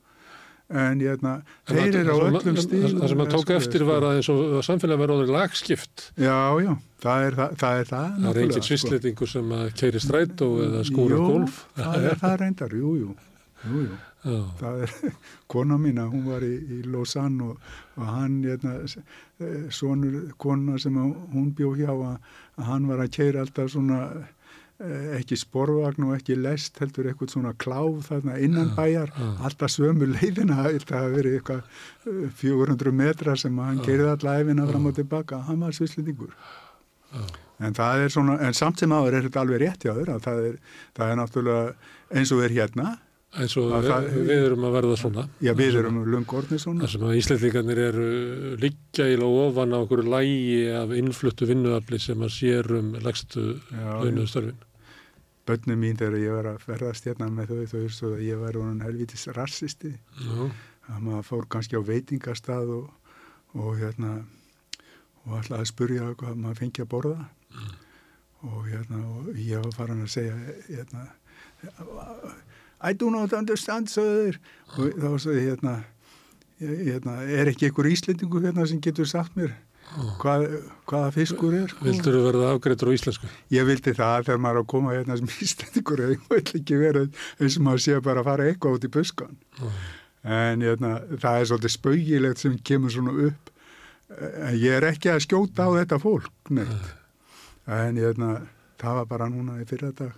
[0.71, 1.35] en hérna,
[1.69, 2.87] En þeir eru á öllum stíl.
[2.95, 6.07] Það sem maður tók eftir var að eins og samfélag var orðið lagskipt.
[6.17, 6.73] Já, já,
[7.05, 8.09] það er það, það er það.
[8.25, 11.61] Það er engin svisleitingur sem að keiri strætó eða skúra Jú, golf.
[11.77, 13.15] það er það reyndar, jú, jú,
[13.69, 14.01] jú, jú.
[14.63, 14.95] Það er
[15.53, 17.59] kona mín að hún var í, í Lausanne og,
[18.01, 18.79] og hann, hérna,
[19.45, 22.17] eh, sonur kona sem hún bjó hjá að,
[22.71, 24.01] hann var að keira alltaf svona
[24.83, 29.13] ekki sporvagn og ekki lest heldur eitthvað svona kláf þarna innan bæjar.
[29.15, 29.29] já.
[29.47, 31.61] alltaf sömu leiðina það hafi verið eitthvað
[32.11, 36.35] eh, 400 metra sem hann keirði alla æfina fram og tilbaka hann var svislendingur
[37.63, 40.25] en það er svona, en samt sem áður er þetta alveg rétt hjá þér að
[40.27, 40.57] það er,
[40.99, 41.75] það er náttúrulega
[42.19, 42.89] eins og er hérna
[43.41, 45.25] eins og Að við, það- við erum að verða svona.
[45.43, 46.85] já við erum lungorni svona.
[46.85, 48.07] Það sem að Íslandingarnir eru
[48.63, 54.03] liggja í ofan á okkur lægi af innfluttu vinnuafli sem að sér um legstu Já,
[54.05, 54.55] launuðstörfin.
[55.47, 58.39] börnum mín þegar ég var að ferðast hérna með þau þau er svo að ég
[58.41, 59.91] var honum helvitis rassisti
[60.89, 62.91] að maður fór kannski á veitingastað og,
[63.55, 64.25] og hérna
[65.27, 67.29] og ætlaði að spurja hvað maður fengi að borða.
[68.45, 70.35] Og hérna og ég var farin að segja
[70.69, 71.07] hérna
[72.85, 74.39] I do not understand sir
[74.77, 75.77] og þá sagði hérna,
[76.61, 79.55] hérna er ekki einhver íslendingu hérna sem getur sagt mér
[80.21, 80.45] hvað,
[80.89, 81.75] hvaða fiskur er.
[81.85, 83.29] Vildur þú verða afgreitur á íslensku?
[83.55, 86.81] Ég vildi það þegar maður er að koma hérna sem íslendingur eða ég vil ekki
[86.81, 89.39] vera eins og maður sé bara að fara eitthvað út í buskan.
[90.25, 93.55] En hérna, það er svolítið spaugilegt sem kemur svona upp.
[94.17, 96.93] En ég er ekki að skjóta á þetta fólk neitt.
[97.71, 98.35] En hérna,
[98.81, 100.13] það var bara núna í fyrir þetta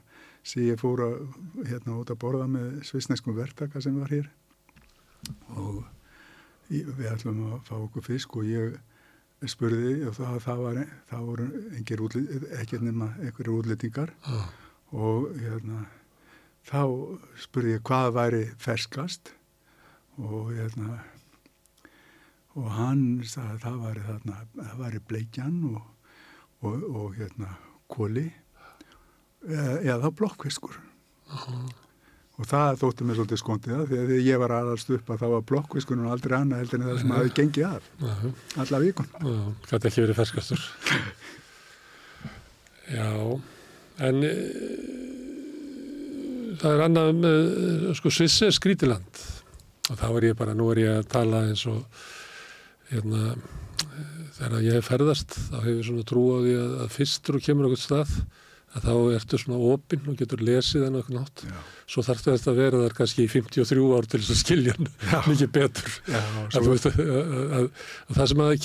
[0.46, 1.14] sem ég fór að,
[1.66, 4.28] hérna, út að borða með svisneskum verktaka sem var hér.
[5.58, 5.82] Og
[6.68, 8.76] við ætlum að fá okkur fisk og ég
[9.50, 10.78] spurði og það, það, var,
[11.10, 11.48] það voru
[12.06, 14.46] útlit, ekki nema einhverju útlýtingar ah.
[14.96, 15.82] og hérna,
[16.66, 16.80] þá
[17.44, 19.34] spurði ég hvað væri ferskast
[20.16, 21.02] og hérna
[22.56, 25.82] og hann sagði að það væri þarna, það væri bleikjan og,
[26.64, 27.52] og, og hérna
[27.92, 28.30] kóli
[29.46, 30.78] eða, eða blokkveskur
[31.32, 31.50] uh
[32.36, 35.30] og það þótti mér svolítið skondið að því að ég var aðalst upp að það
[35.32, 38.26] var blokkviskunum og aldrei annað heldur en það sem hafi gengið að uh,
[38.64, 40.66] alla vikun Það gæti ekki verið ferskastur.
[42.92, 43.08] Já
[44.06, 44.32] en e,
[46.60, 47.40] það er annað með
[47.96, 49.24] sko Sviss er skrítiland
[49.88, 51.86] og þá er ég bara, nú er ég að tala eins og
[52.90, 53.32] hérna
[54.36, 57.48] þegar ég hef ferðast þá hefur ég svona trú á því að, að fyrstur og
[57.48, 58.18] kemur okkur stað
[58.76, 61.44] að þá ertu svona opinn og getur lesið en okkur nátt.
[61.88, 64.74] Svo þarf þetta að vera þar kannski í 53 ár til þess að skilja
[65.30, 65.92] mikið betur.
[66.12, 66.88] Já, að, að,
[67.60, 67.68] að,
[68.06, 68.56] að það sem að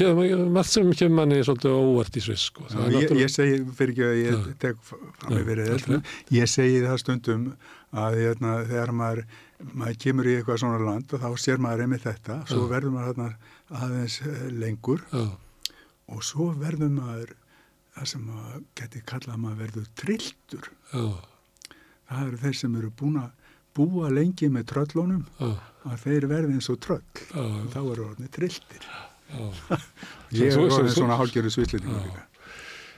[0.62, 2.50] allt sem kemur manni er svolítið óvart í svisk.
[2.52, 2.68] Sko.
[2.92, 6.02] Ég, ég segi, fyrir ekki að ég tek fram með verið þetta,
[6.36, 7.48] ég segi það stundum
[8.02, 9.24] að hérna, þegar maður,
[9.76, 13.34] maður kemur í eitthvað svona land og þá sér maður einmitt þetta, svo verður maður
[13.82, 15.26] aðeins eh, lengur Já.
[16.12, 17.36] og svo verður maður
[17.96, 21.20] það sem að geti kallað að maður verður trilltur oh.
[22.10, 25.62] það eru þeir sem eru búin að búa lengi með tröllunum oh.
[25.88, 27.04] að þeir verði eins og tröll.
[27.34, 27.56] Oh.
[27.64, 28.92] og þá eru orðinni trilltir
[30.36, 32.28] ég er orðin svona hálgjörðu svislitningur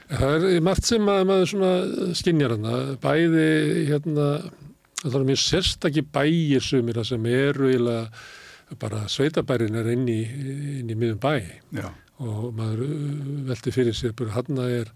[0.04, 3.44] Það er margt sem að maður skinnjar hana bæði
[3.88, 4.26] hérna
[5.00, 7.70] það er mjög sérstakki bæir sumir að sem eru
[8.80, 10.20] bara sveitabærin er inn í,
[10.84, 11.32] í miðum bæ.
[11.72, 11.88] Já
[12.22, 14.92] og maður uh, veldi fyrir sér bara hann að er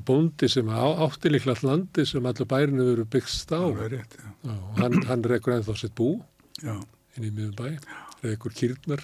[0.00, 3.60] bóndi sem átti líklega all landi sem allur bærinu veru byggst á.
[3.92, 4.16] Rétt,
[4.48, 6.14] og hann, hann rekur ennþá sitt bú
[6.62, 6.78] já.
[7.16, 7.76] inn í miðum bæ
[8.22, 9.02] rekur kýrnar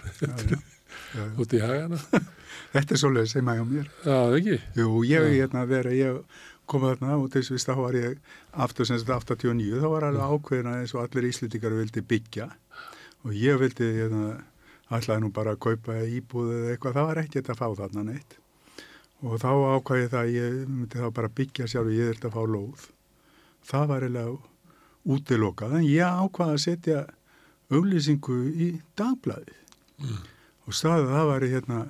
[1.41, 1.99] út í hagana.
[2.75, 3.91] Þetta er svolítið sem að hjá mér.
[4.05, 4.61] Já, ekki?
[4.79, 8.33] Jú, ég hef hérna verið, ég kom þarna og þess að þá var ég
[8.65, 12.49] aftur sem þetta 89, þá var alveg ákveðina eins og allir íslitikar vildi byggja.
[13.27, 14.25] Og ég vildi hérna
[14.89, 18.39] ætlaði nú bara að kaupa íbúðu eða eitthvað, það var ekkert að fá þarna neitt.
[19.19, 22.37] Og þá ákvæði það að ég myndi þá bara byggja sjálf og ég þurfti að
[22.37, 22.87] fá lóð.
[23.69, 24.37] Það var eiginlega
[25.09, 26.99] útilokað en ég ákvæði að setja
[27.73, 29.57] auglýsingu í dagblæði
[30.01, 30.21] mm.
[30.69, 31.81] og staðið það var hérna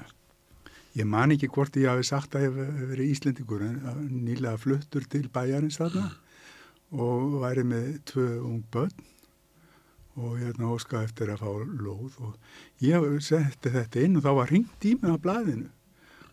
[0.99, 3.79] ég man ekki hvort ég hafi sagt að ég hef verið Íslendingur en
[4.27, 7.05] nýlega fluttur til bæjarins þarna mm.
[7.05, 9.07] og væri með tvö ung börn
[10.19, 14.53] og hérna óska eftir að fá lóð og ég setti þetta inn og þá var
[14.53, 15.69] ringt í mig á blæðinu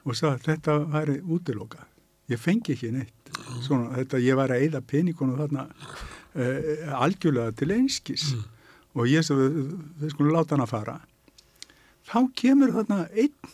[0.05, 1.85] og sagði að þetta væri útilokað.
[2.29, 3.31] Ég fengi ekki neitt.
[3.65, 5.67] Svona, þetta, ég var að eida peningunum þarna
[6.33, 8.45] eh, algjörlega til einskis mm.
[8.97, 10.97] og ég svo við skulum láta hann að fara.
[12.05, 13.53] Þá kemur þarna einn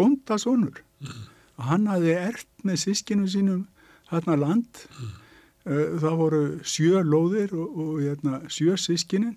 [0.00, 1.22] bondasónur mm.
[1.60, 3.64] og hann hafi ert með sískinu sínum
[4.10, 4.84] þarna land.
[4.96, 5.16] Mm.
[5.70, 9.36] Eh, það voru sjö lóðir og, og hérna, sjö sískinin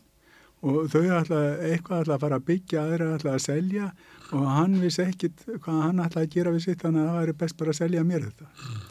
[0.63, 3.87] og þau ætlaði eitthvað ætlaði að fara að byggja, aðra ætlaði að selja
[4.33, 7.39] og hann vissi ekkit hvað hann ætlaði að gera við sitt þannig að það væri
[7.41, 8.85] best bara að selja mér þetta mm.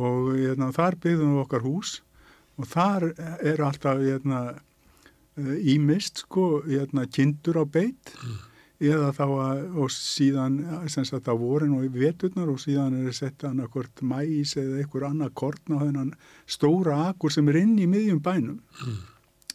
[0.00, 1.92] og hérna, þar byggðum við okkar hús
[2.54, 4.18] og þar er alltaf ímist
[5.38, 8.36] hérna, sko, hérna, kindur á beitt mm.
[8.90, 13.46] eða þá að, og síðan sem sagt á vorin og veturnar og síðan er sett
[13.46, 18.22] annarkort mæs eða einhver annar kortn á þennan stóra akur sem er inn í miðjum
[18.22, 19.02] bænum mm.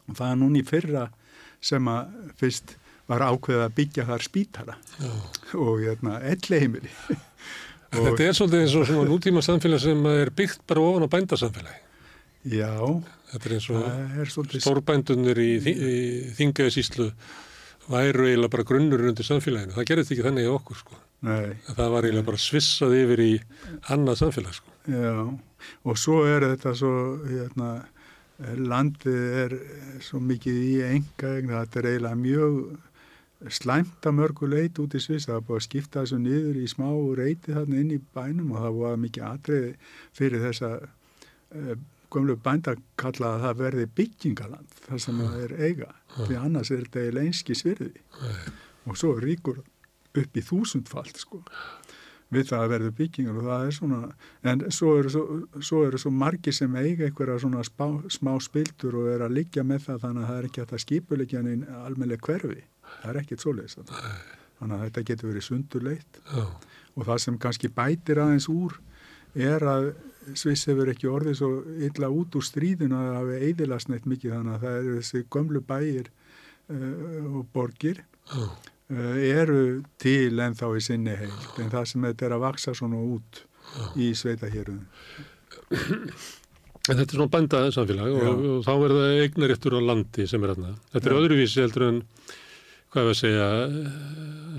[0.08, 1.10] og það er núni fyrra
[1.62, 2.76] sem að fyrst
[3.10, 5.12] var ákveðið að byggja þar spítala Já.
[5.58, 6.91] og hérna, elleimili.
[7.89, 11.80] Þetta er svolítið eins og svona nútíma samfélag sem er byggt bara ofan á bændasamfélagi.
[12.54, 12.74] Já.
[13.32, 13.86] Þetta er eins og
[14.36, 14.63] svolítið...
[14.65, 15.93] stórbændunir í, í
[16.38, 17.10] þingaðisíslu
[17.89, 19.74] væru eiginlega bara grunnur undir samfélaginu.
[19.74, 21.00] Það gerðist ekki þannig í okkur sko.
[21.26, 21.58] Nei.
[21.67, 23.32] Það var eiginlega bara svissað yfir í
[23.95, 24.76] annað samfélag sko.
[24.89, 25.15] Já,
[25.89, 26.93] og svo er þetta svo,
[27.26, 27.72] hérna,
[28.39, 29.56] landið er
[30.04, 32.60] svo mikið í enga egna þetta er eiginlega mjög
[33.56, 35.28] slæmt að mörgu leit út í Sviss.
[35.28, 36.88] Það var búið að skipta þessu niður í smá
[37.19, 39.71] reyti þarna inn í bænum og það var mikið atriði
[40.17, 41.73] fyrir þessa uh,
[42.10, 47.23] gömlu bændakalla að það verði byggingaland þar sem það er eiga því annars er þetta
[47.23, 47.91] einski svirði
[48.89, 49.62] og svo ríkur
[50.17, 51.43] upp í þúsundfald sko
[52.34, 54.00] við það að verður byggingar og það er svona,
[54.52, 55.24] en svo eru svo,
[55.65, 59.65] svo, eru svo margir sem eiga einhverja svona spá, smá spildur og er að liggja
[59.65, 62.62] með það þannig að það er ekki að það skipulegja hann almennileg hverfi,
[63.00, 63.80] það er ekkit svoleiðis
[64.60, 66.22] þannig að þetta getur verið sundurleitt.
[66.98, 68.76] Og það sem kannski bætir aðeins úr
[69.39, 69.92] er að
[70.38, 71.48] Sviss hefur ekki orðið svo
[71.88, 75.22] illa út úr stríðinu að það hefur eðilast neitt mikið þannig að það eru þessi
[75.34, 78.04] gömlu bæir uh, og borgir.
[78.36, 78.52] Uh,
[78.89, 82.97] eru til en þá í sinni heilt en það sem þetta er að vaksa svona
[82.97, 83.43] út
[84.02, 84.82] í sveita hérum
[86.89, 90.45] En þetta er svona bændaðið samfélag og, og þá er það eignaréttur á landi sem
[90.45, 90.71] er aðna.
[90.93, 91.17] Þetta er Já.
[91.19, 91.99] öðruvísi heldur en,
[92.89, 93.49] hvað er að segja,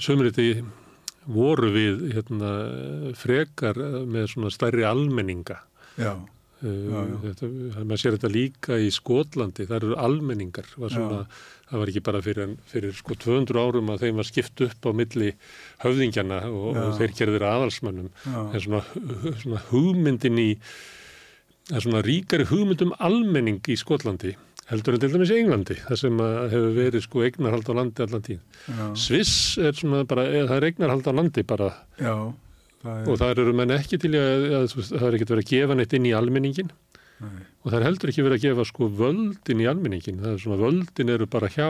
[0.04, 0.46] sömuriti
[1.30, 2.52] voru við hérna,
[3.18, 5.58] frekar með svona stærri almenninga.
[5.98, 6.12] Já.
[6.60, 6.68] Já,
[7.00, 7.16] já.
[7.24, 7.48] Þetta,
[7.88, 11.20] maður sér þetta líka í Skotlandi, það eru almenningar var svona,
[11.70, 14.90] það var ekki bara fyrir, fyrir sko 200 árum að þeim var skipt upp á
[15.00, 15.32] milli
[15.84, 18.82] höfðingjana og, og þeir gerðir aðalsmannum en svona,
[19.42, 20.50] svona hugmyndin í
[21.70, 24.34] svona ríkari hugmyndum almenning í Skotlandi
[24.70, 28.26] heldur en til dæmis í Englandi það sem hefur verið sko eignarhald á landi allan
[28.26, 28.42] tíð.
[28.98, 31.72] Sviss er svona bara, það er eignarhald á landi bara.
[31.98, 32.14] Já,
[32.84, 33.08] það er...
[33.10, 35.96] og það eru menn ekki til að, að það er ekkert verið að gefa neitt
[35.98, 36.70] inn í almenningin
[37.20, 37.40] Nei.
[37.60, 40.60] Og það er heldur ekki verið að gefa sko völdin í almenningin, það er svona
[40.60, 41.68] völdin eru bara hjá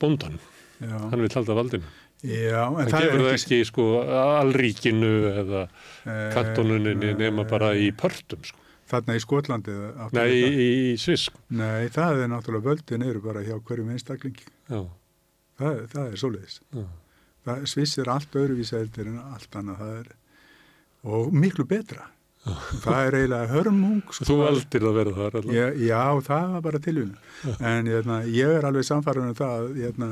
[0.00, 0.36] bondan,
[0.80, 1.94] hann vil halda valdinu.
[2.24, 7.74] Já, en það, það gefur það ekki, ekki sko alríkinu eða eh, kantonuninni nema bara
[7.76, 8.62] í pörtum sko.
[8.86, 9.74] Þarna í Skotlandi?
[10.14, 11.34] Nei, í, í Svisk.
[11.58, 14.46] Nei, það er náttúrulega völdin eru bara hjá hverjum einstaklingi.
[14.70, 14.84] Já.
[15.58, 16.60] Það, það er svoleiðis.
[17.66, 19.82] Sviss er allt öðruvísældir en allt annað.
[19.90, 20.12] Er,
[21.10, 22.06] og miklu betra
[22.46, 24.26] það er eiginlega hörmung sko.
[24.28, 28.52] Þú valdir að vera þar ég, Já, það var bara tilvíðinu en ég, hérna, ég
[28.58, 30.08] er alveg samfarið um það ég, hérna,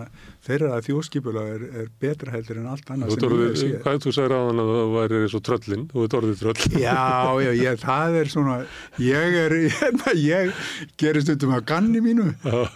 [0.46, 3.14] þeirra þjóðskipula er, er betra heldur en allt annað
[3.84, 6.82] hvað, þú sagði ráðan að það væri svo tröllin þú ert orðið tröll.
[6.82, 6.98] Já,
[7.44, 8.58] já, ég, það er svona
[9.04, 10.66] ég er, hérna, ég
[11.00, 12.28] gerir stundum að ganni mínu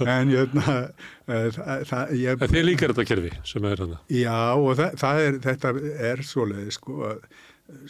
[0.07, 5.23] en eh, það, það ég, Þið líkar þetta kerfi sem er hana Já, og það
[5.27, 5.77] er, þetta
[6.15, 7.23] er svoleið sko að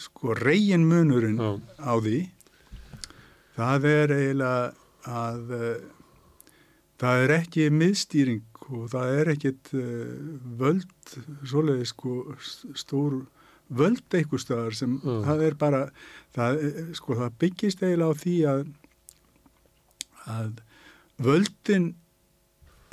[0.00, 1.50] sko reygin munurinn Já.
[1.78, 2.18] á því
[3.58, 4.72] það er eiginlega
[5.08, 5.80] að uh,
[6.98, 10.14] það er ekki miðstýring og það er ekkit uh,
[10.60, 11.14] völd
[11.48, 12.14] svoleiði sko
[12.78, 13.20] stór
[13.68, 15.14] völd eitthvað staðar sem Já.
[15.28, 15.82] það er bara
[16.36, 16.62] það,
[16.98, 18.66] sko það byggist eiginlega á því að
[20.28, 20.58] að
[21.24, 21.92] völdin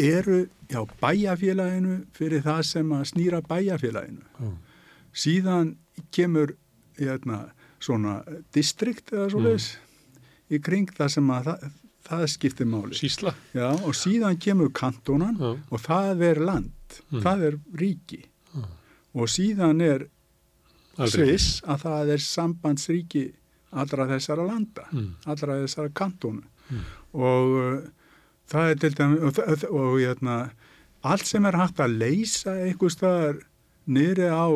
[0.01, 4.53] eru hjá bæjafélaginu fyrir það sem að snýra bæjafélaginu Já.
[5.15, 5.75] síðan
[6.15, 6.55] kemur
[6.99, 7.41] hérna,
[7.84, 8.19] svona
[8.55, 10.21] distrikt eða svo leiðis mm.
[10.55, 11.65] í kring það sem að það,
[12.05, 12.97] það skiptir máli.
[12.97, 13.36] Sísla.
[13.55, 15.51] Já, og síðan kemur kantónan ja.
[15.69, 17.21] og það er land, mm.
[17.25, 18.23] það er ríki
[19.15, 20.05] og síðan er
[21.12, 23.25] sviss að það er sambandsríki
[23.75, 25.10] allra þessara landa, mm.
[25.31, 26.86] allra þessara kantónu mm.
[27.19, 27.81] og uh,
[28.51, 30.38] það er til dæmi og, og, og hérna,
[31.05, 33.41] allt sem er hægt að leysa einhver staðar
[33.85, 34.47] niður á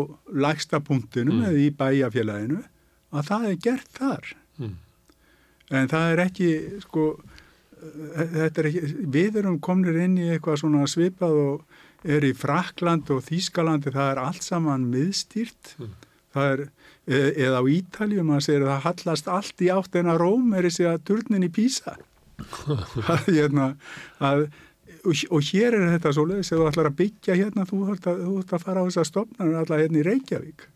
[0.45, 1.47] lægsta punktinum mm.
[1.49, 2.61] eða í bæjafélaginu
[3.09, 4.75] að það er gert þar mm.
[5.79, 6.49] en það er ekki
[6.85, 7.05] sko
[7.79, 13.23] er ekki, við erum komnir inn í eitthvað svona svipað og er í Frakland og
[13.27, 15.95] Þýskalandi það er allt saman miðstýrt mm.
[16.35, 20.21] það er e, eða á Ítaljum að segja það hallast allt í átt en að
[20.23, 21.97] Róm er þessi að turnin í Písa
[23.07, 23.69] það, hérna,
[24.23, 24.47] að
[25.09, 28.19] og, og hér er þetta svo leiðis ef þú ætlar að byggja hérna þú ætlar
[28.19, 30.67] að, að fara á þessa stofnar allar hérna í Reykjavík.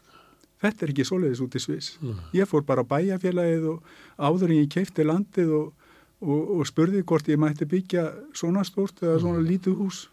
[0.63, 1.97] Þetta er ekki svo leiðis út í Sviss.
[2.01, 2.19] Mm.
[2.39, 5.93] ég fór bara bæjafélagið og áður en ég keipti landið og,
[6.23, 9.47] og, og spurði hvort ég mætti byggja svona stort eða svona mm.
[9.51, 10.07] lítið hús.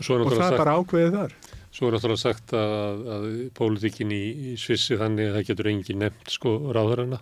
[0.00, 1.32] Og það er sagt, bara ákveðið þar.
[1.70, 6.00] Svo er náttúrulega sagt að, að pólitíkin í, í Svissi þannig að það getur engin
[6.00, 7.20] nefnt sko ráðarana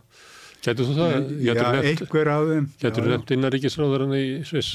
[0.65, 1.13] Gætur þú það?
[1.39, 2.65] Getur já, einhver af þeim.
[2.83, 4.71] Getur þú nefnt innaríkisráðurinn í Sviss?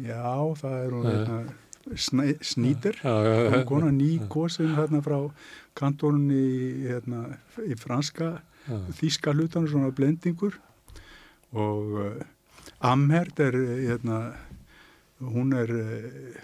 [0.00, 0.22] Já,
[0.60, 1.40] það er hún hérna,
[2.52, 5.18] snýtir, hún konar ný góðsinn hérna frá
[5.78, 6.46] kantónun í,
[6.88, 7.24] hérna,
[7.66, 8.38] í franska
[8.98, 10.56] þíska hlutan, svona blendingur.
[11.52, 12.22] Og uh,
[12.88, 14.22] Amherd er, hérna,
[15.20, 16.40] hún er uh,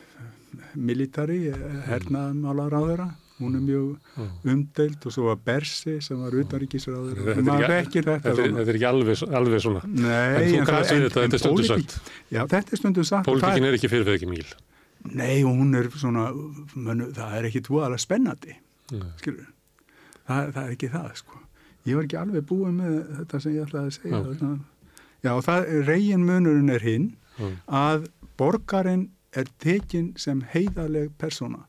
[0.76, 1.46] militari,
[1.88, 3.08] hernaðmálar á þeirra
[3.38, 4.22] hún er mjög
[4.52, 9.62] umdeilt og svo var Bersi sem var utaríkisraður þetta, þetta, þetta er ekki alveg, alveg
[9.64, 9.82] svona.
[9.88, 11.98] Nei, en þú kannast við þetta, þetta er stundu sagt.
[12.30, 14.48] Já, þetta er stundu sagt Pólitíkin er ekki fyrir fyrir ekki mýl
[15.14, 16.30] Nei, hún er svona
[16.74, 18.56] manu, það er ekki tvoðalega spennandi
[19.20, 19.46] skilur
[20.28, 21.38] það, það er ekki það, sko.
[21.88, 24.56] Ég var ekki alveg búið með þetta sem ég ætlaði að segja okay.
[25.24, 27.06] Já, það, reygin munurinn er hinn
[27.66, 28.08] að
[28.38, 31.64] borgarinn er tekinn sem heiðaleg persóna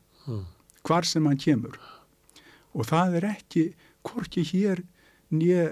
[0.86, 1.76] hvar sem hann kemur.
[2.76, 3.64] Og það er ekki
[4.06, 4.82] hvorki hér
[5.34, 5.70] nýja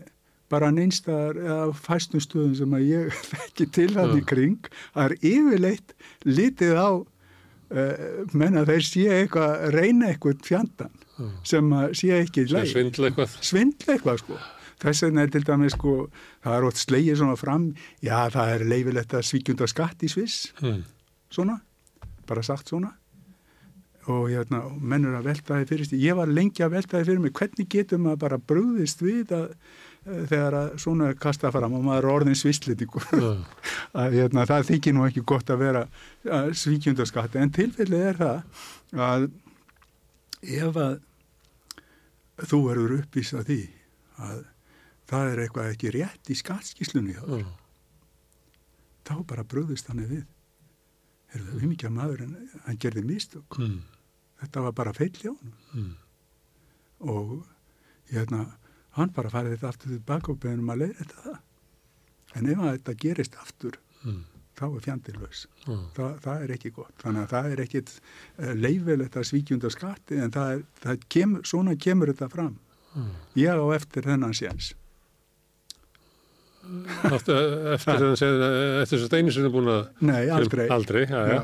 [0.49, 4.59] bara neinstaðar eða fæstum stöðum sem að ég þekki til hann í kring.
[4.95, 5.95] Það er yfirleitt
[6.29, 11.27] litið á uh, menna þeir sé eitthvað reyna eitthvað fjandan Já.
[11.53, 12.73] sem að sé ekki lagi.
[12.73, 13.37] svindla eitthvað.
[13.51, 14.39] svindla eitthvað sko.
[14.79, 15.93] Þess vegna er til dæmis sko
[16.45, 17.65] það er ótt slegið svona fram
[18.05, 20.53] já það er leifilegt að svíkjunda skatt í Sviss.
[20.63, 20.85] Mm.
[21.35, 21.59] svona,
[22.31, 22.93] bara sagt svona
[24.09, 27.09] og hérna, og menn eru að velta því fyrir ég var lengi að velta því
[27.11, 29.49] fyrir mig hvernig getur maður bara brúðist við að,
[30.07, 33.29] eh, þegar að svona er kastað fram og maður er orðin svisslítingur Já.
[34.05, 35.85] að hérna, það þykir nú ekki gott að vera
[36.63, 39.29] svíkjundaskatti en tilfellið er það að
[40.59, 40.97] ef að
[42.49, 43.61] þú verður uppvísað því
[44.23, 44.43] að
[45.09, 47.47] það er eitthvað ekki rétt í þér, Já.
[49.09, 50.25] þá bara brúðist hann við
[51.35, 52.35] er það umíkja maður en
[52.67, 53.81] hann gerði mistök Mm.
[54.43, 55.93] Þetta var bara feil hjá hann Mm.
[57.01, 57.47] og
[58.13, 58.45] hérna,
[58.97, 61.39] hann bara farið þetta aftur tilbaka og beðum að leiða þetta það
[62.39, 64.25] en ef þetta gerist aftur Mm.
[64.59, 65.77] þá er fjandilös Já.
[65.95, 70.19] Þa, það er ekki gott þannig að það er ekkit uh, leifilegt að svíkjunda skatti
[70.23, 72.57] en það er, það kemur, svona kemur þetta fram
[72.95, 73.05] Já.
[73.43, 74.73] ég á eftir þennan séns
[77.09, 77.33] Áttu
[77.73, 78.49] eftir þess að segja,
[78.83, 79.85] eftir þess að einu sinni búin að...
[80.05, 81.39] nei, aldrei Aldrei, já, já.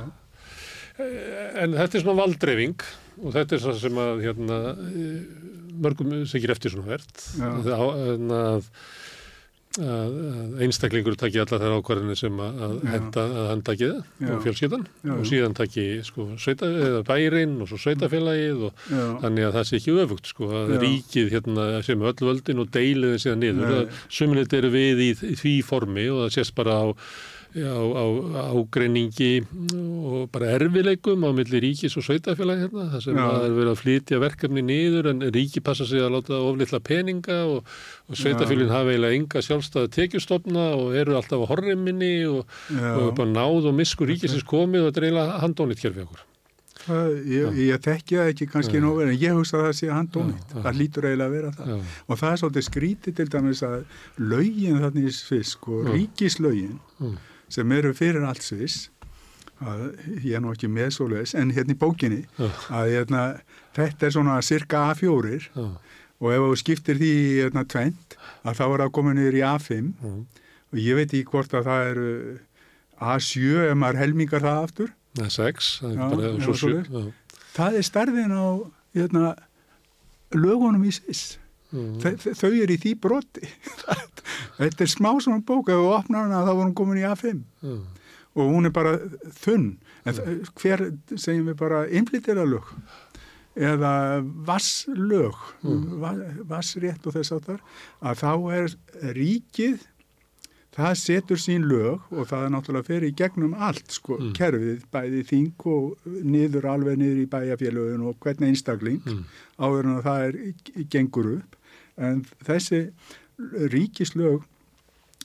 [0.98, 2.84] En þetta er svona valdreifing
[3.24, 4.58] og þetta er það sem að hérna,
[4.90, 5.48] eh,
[5.84, 7.24] mörgum segir eftir svona verðt.
[7.38, 7.48] Já.
[7.50, 8.68] Að, að, að,
[9.82, 14.84] að einstaklingur taki alla þær ákvarðinni sem að, henda að hann taki það og fjölskyldan
[15.16, 16.68] og síðan taki sko, sveita,
[17.08, 20.80] bærin og svo sveitafélagið og já, þannig að það sé ekki öfugt sko að Já.
[20.84, 25.36] ríkið hérna sem öll völdin og deilið þeim síðan niður suminleitt eru við í, í
[25.42, 26.86] því formi og það sést bara á,
[27.54, 28.04] á, á
[28.50, 29.44] ágreiningi
[30.04, 33.24] og bara erfileikum á milli ríkis og sveitafélag hérna það sem Já.
[33.30, 37.38] að er verið að flytja verkefni niður en ríki passa sig að láta oflitla peninga
[37.46, 37.64] og,
[38.10, 42.44] og sveitafélagin hafa eiginlega enga sjálfstæða tekjustofna og eru alltaf á horriminni og,
[42.74, 46.30] og bara náð og misku ríkisins komið og þetta er eiginlega handónit kerfi okkur
[46.84, 48.82] Það, ég, ég tekki það ekki kannski Já.
[48.84, 50.62] nógu en ég hugsa að það sé hann dónit Já, já.
[50.66, 51.76] það lítur eiginlega að vera það Já,
[52.10, 53.76] og það er svolítið skrítið til dæmis að
[54.20, 55.94] lögin þannig í Svisk og Já.
[55.94, 57.14] ríkislögin Mm.
[57.52, 58.88] Sem eru fyrir allt Sviss
[59.64, 59.84] að
[60.24, 62.48] ég er nú ekki með svoleiðis en hérna í bókinni Já.
[62.74, 63.22] að hérna,
[63.76, 65.66] þetta er svona cirka A4 já,
[66.20, 69.70] og ef þú skiptir því hérna, tvent að þá er það komið niður í A5
[69.92, 70.12] já.
[70.74, 72.10] og ég veit ekki hvort að það eru
[73.04, 74.92] A7 ef maður helmingar það aftur.
[75.22, 76.54] Er sex, það er svo
[77.78, 78.46] er starfin á
[78.96, 79.34] hérna,
[80.34, 80.92] lögunum í
[81.74, 83.48] Sviss já, þau, þau eru í því broti.
[84.60, 85.68] Þetta er smá svona bók.
[85.74, 87.32] Ef þú opnar hana þá var hún komin í A5
[87.64, 87.78] já,
[88.34, 88.96] og hún er bara
[89.44, 89.66] þunn.
[90.04, 90.84] En þ- hver
[91.16, 92.70] segjum við bara innflytjaralög
[93.54, 93.90] eða
[94.48, 95.36] vasslög
[96.02, 97.60] va- vassrétt og þess áttar
[98.02, 99.84] að þá er ríkið
[100.74, 104.32] það setur sín lög og það er náttúrulega fyrir í gegnum allt sko, Mm.
[104.34, 108.98] kerfið, bæði þing og niður alveg niður í bæjafélögin og hvernig einstakling.
[109.06, 109.24] Mm.
[109.62, 111.54] áður en að það er gengur upp
[111.98, 112.80] en þessi
[113.70, 114.42] ríkislög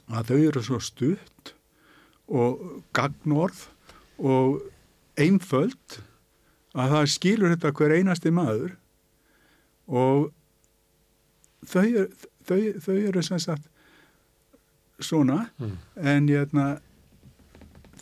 [0.10, 1.54] að þau eru svo stutt
[2.30, 3.68] og gagnorð
[4.20, 4.60] og
[5.20, 6.00] einföld
[6.78, 8.76] að það skilur þetta hver einasti maður
[9.90, 10.30] og
[11.66, 12.06] þau,
[12.46, 13.66] þau, þau eru sem sagt
[15.00, 15.78] svona Mm.
[15.96, 16.80] en hérna,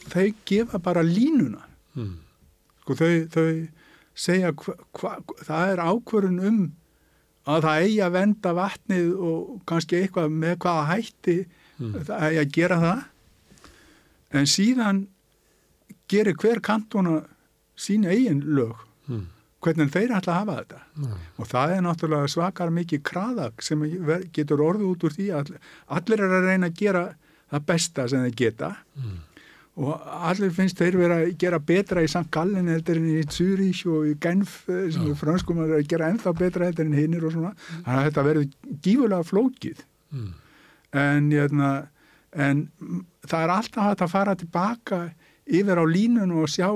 [0.10, 1.62] þau gefa bara línuna
[1.96, 2.18] Mm.
[2.82, 3.68] sko þau, þau
[4.16, 5.12] segja hva, hva,
[5.46, 6.60] það er ákvörun um
[7.48, 11.38] að það eigi að venda vatnið og kannski eitthvað með hvaða hætti
[11.78, 11.94] Mm.
[12.08, 13.02] það eigi að gera það
[14.40, 15.02] en síðan
[16.10, 17.20] gerir hver kantona
[17.78, 18.76] sín eigin lög
[19.08, 19.28] Mm.
[19.62, 21.14] hvernig þeir ætla að hafa þetta Já.
[21.38, 23.80] og það er náttúrulega svakar mikið kraðak sem
[24.34, 25.54] getur orðið út úr því að
[25.88, 27.04] allir er að reyna að gera
[27.52, 29.20] það besta sem þeir geta Mm.
[29.78, 30.02] Og
[30.32, 32.24] allir finnst þeir vera að gera betra í St.
[32.34, 36.34] Gallen heldur en í Zürich og í Genf eh, sem er franskum að gera ennþá
[36.40, 37.52] betra heldur en hinnir og svona
[37.86, 38.50] þannig að þetta verður
[38.88, 40.30] gífulega flókið Mm.
[40.96, 41.70] en, hérna,
[42.32, 45.00] en mm, það er alltaf hægt að fara tilbaka
[45.46, 46.70] yfir á línun og sjá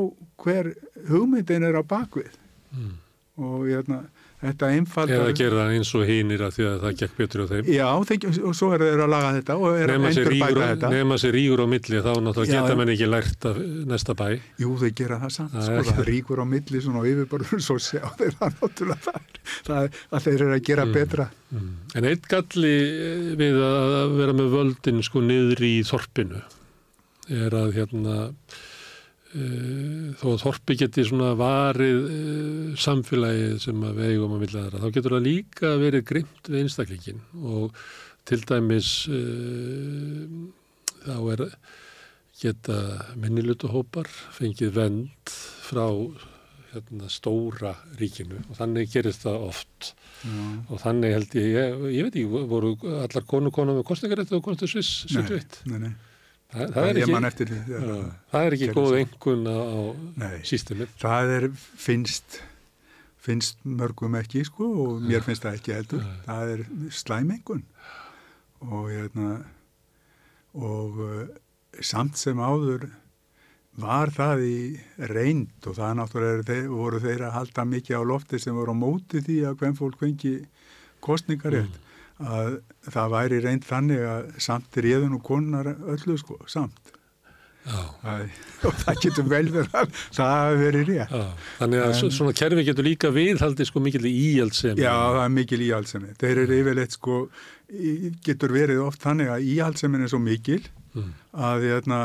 [0.44, 0.74] hver
[1.08, 2.34] hugmyndin er á bakvið
[2.76, 2.92] Mm.
[3.40, 4.02] og hérna,
[4.42, 7.68] þetta einfaldar Eða gera eins og hinir að því að það gekk betur á þeim.
[7.72, 10.68] Já, þeir, og svo er þeir að laga þetta og er Nefna að endur bæta
[10.72, 13.60] þetta nema sér rígur á milli þá náttúrulega Já, geta menn ekki lært af
[13.92, 14.26] næsta bæ.
[14.64, 17.78] Jú, þeir gera það samt, sko, er- það ríkur á milli svona á yfirborður, svo
[17.78, 20.94] sjá þeir það náttúrulega það, er- það er að þeir eru að gera Mm.
[20.98, 21.30] betra.
[21.54, 21.70] Mm.
[21.96, 26.42] En eitt galli eh, við að vera með völdin sko niður í þorpinu
[27.30, 28.16] er að hérna
[29.32, 34.82] þó að þorpi geti svona varið uh, samfélagið sem að við eigum að vilja þeirra,
[34.82, 37.78] þá getur það líka verið grimt við einstaklingin og
[38.28, 40.26] til dæmis uh,
[41.06, 41.46] þá er
[42.42, 42.78] geta
[43.22, 45.88] minnilutuhópar fengið vend frá
[46.74, 50.38] hérna, stóra ríkinu og þannig gerist það oft Já.
[50.70, 54.44] og þannig held ég, ég, ég veit ekki, voru allar konu konu með kostningarétt og
[54.46, 55.64] konstu Sviss 71.
[55.72, 55.94] Nei, nei.
[56.52, 57.82] Það, það, er ekki, eftir Já.
[58.34, 59.60] það er ekki góð engun á,
[60.50, 60.96] sístemið.
[61.00, 61.46] Það er,
[61.86, 62.40] finnst,
[63.24, 66.02] finnst mörgum ekki, sko, og mér finnst það ekki heldur.
[66.04, 66.18] Nei.
[66.26, 66.66] Það er
[66.98, 67.64] slæmengun
[68.68, 69.30] og, hérna,
[70.60, 71.22] og uh,
[71.80, 72.90] samt sem áður
[73.80, 74.58] var það í
[75.14, 78.82] reynd og það náttúrulega þeir, voru þeir að halda mikið á lofti sem voru á
[78.82, 80.34] móti því að hvem fólk fengi
[81.02, 81.80] kostningarétt
[82.22, 82.62] að
[82.92, 86.78] það væri reynd þannig að samt réðun og konar öllu sko, samt.
[87.62, 88.22] Já, Það,
[88.66, 91.12] og það getur vel verið að það hafi verið rétt.
[91.14, 91.26] já.
[91.60, 94.82] Þannig að En- svona kerfi getur líka viðhaldi sko mikil íhaldsemi.
[94.82, 96.10] Já, það er mikil íhaldsemi.
[96.18, 97.20] Þeir eru yfirleitt sko,
[97.70, 100.62] í- getur verið oft þannig að íhaldsemin er svo mikil
[100.92, 101.14] Mm.
[101.38, 102.00] að, hérna,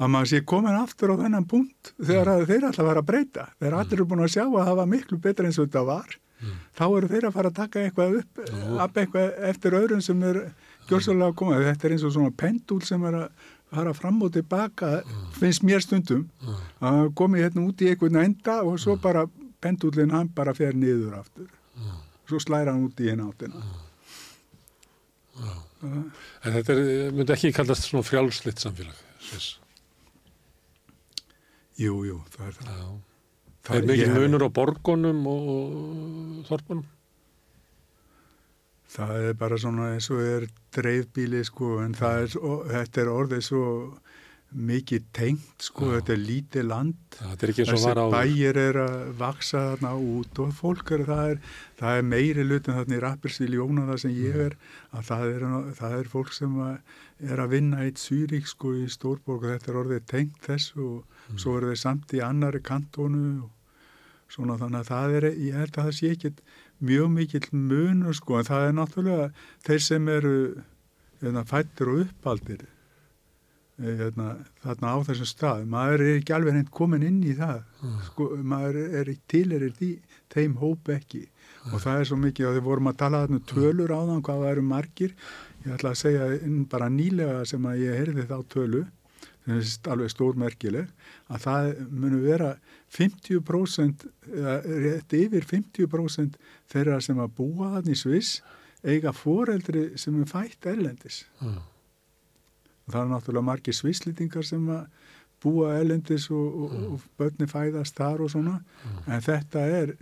[0.00, 3.44] að maður sé komin aftur á þennan punkt þegar að þeir alltaf var að breyta.
[3.60, 6.16] Þegar allir eru búin að sjá að það var miklu betra eins og þetta var.
[6.44, 6.54] Mm.
[6.76, 8.40] Þá eru þeir að fara að taka eitthvað upp,
[8.84, 10.38] upp eitthvað eftir öðrum sem er
[10.90, 11.58] gjörsalega að koma.
[11.64, 13.30] Þetta er eins og svona pendul sem er að
[13.74, 14.90] fara fram og tilbaka,
[15.40, 16.58] finnst mér stundum Mm.
[16.90, 19.24] að komi hérna út í einhvern enda og svo bara
[19.64, 21.48] pendullin hann bara fer niður aftur.
[21.78, 21.96] Mm.
[22.28, 23.64] Svo slæra hann út í hérna áttina.
[25.84, 28.94] En þetta er, myndi ekki kallast svona frjálslitt samfélag.
[31.80, 32.68] Jú, jú, það er það.
[32.78, 33.13] Já.
[33.64, 36.84] Það er mikil ég- munur á borgunum og, þorpunum.
[38.94, 40.44] Það er bara svona eins og er
[40.76, 42.28] dreifbíli sko en er,
[42.70, 43.62] þetta er orðið svo
[44.54, 45.94] mikið tengt sko, Já.
[45.98, 47.16] þetta er lítið land.
[47.24, 51.40] Er Þessi bæir er að vaksa þarna út og fólk er, það er,
[51.80, 54.54] það er meiri lutin þarna í Rappersvíl Jóna það sem ég er,
[54.94, 55.46] að það er,
[55.80, 59.80] það er fólk sem er að vinna eitt Sýrík sko í Stórborg og þetta er
[59.82, 61.38] orðið tengt þessu og Mm.
[61.40, 63.50] svo eru þeir samt í annari kantónu og
[64.34, 66.32] svona þannig að það er, ég held að það sé ekki
[66.84, 69.26] mjög mikill munur sko en það er náttúrulega
[69.68, 70.36] þeir sem eru
[71.22, 74.26] hérna, fættir og uppaldir eh, hérna,
[74.64, 75.62] þarna á þessum stað.
[75.70, 77.96] Maður er ekki alveg hendt komin inn í það Mm.
[78.08, 79.88] sko, maður er ekki tilerir því,
[80.32, 81.24] þeim hóp ekki.
[81.72, 84.22] Og það er svo mikið að þið vorum að tala þarna um tölur á þann
[84.24, 85.12] hvað það eru margir.
[85.64, 86.28] Ég ætla að segja
[86.72, 88.82] bara nýlega sem að ég heyrði þá tölu
[89.44, 90.90] sem er alveg stórmerkileg
[91.28, 92.54] að það munu vera
[92.96, 96.38] 50% eða rétt yfir 50%
[96.72, 98.38] þeirra sem að búa þannig í Sviss
[98.84, 101.24] eiga foreldri sem er fætt erlendis.
[102.84, 104.88] Og það er náttúrulega margir svisslýtingar sem að
[105.44, 108.58] búa erlendis og, og, og börni fæðast þar og svona.
[109.08, 109.94] En þetta er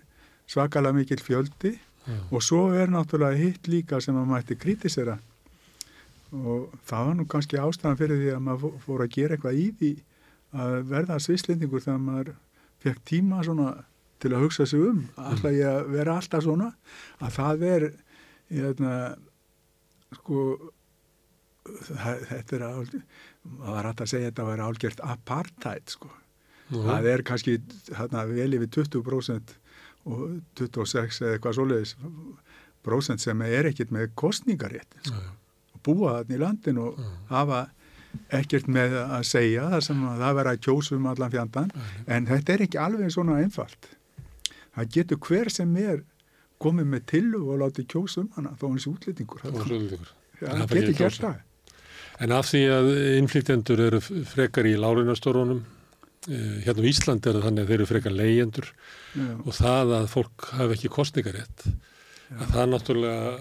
[0.50, 2.18] svakalega mikill fjöldi Já.
[2.30, 5.18] og svo er náttúrulega hitt líka sem að mætti kritisera
[6.32, 9.58] og það var nú kannski ástæðan fyrir því að maður fó- fór að gera eitthvað
[9.60, 9.90] í því
[10.62, 12.30] að verða svislendingur þegar maður
[12.82, 13.70] fekk tíma svona
[14.22, 15.02] til að hugsa sig um.
[15.18, 16.70] Alltaf ég að vera alltaf svona?
[17.20, 17.86] Að það er
[18.52, 18.92] hérna,
[20.16, 20.42] sko
[21.66, 26.10] það, þetta er ál, það var hægt að segja að þetta var álgjört apartheid sko.
[26.72, 27.58] Nú, það er kannski
[27.90, 29.54] þarna, vel yfir 20%
[30.08, 30.22] og
[30.58, 31.96] 26 eða eitthvað svoleiðis
[32.82, 35.20] prósent sem er ekkert með kostningarétt sko.
[35.86, 37.10] Búa þarna í landin og já.
[37.30, 37.62] hafa
[38.36, 41.70] ekkert með að segja það sem að það vera að kjósa um allan fjandan
[42.06, 43.92] en þetta er ekki alveg svona einfalt.
[44.72, 46.02] Það getur hver sem er
[46.62, 49.46] komið með tillu og látið kjósa um hana þó hans útlýtingur
[50.42, 51.40] Það getur gert það.
[52.22, 55.62] En af því að innflytjendur eru frekar í lárunastórónum,
[56.28, 58.68] hérna á Íslandi er það þannig að þeir eru frekar leyendur
[59.42, 61.64] og það að fólk hafi ekki kostningarétt,
[62.36, 63.32] að það náttúrulega,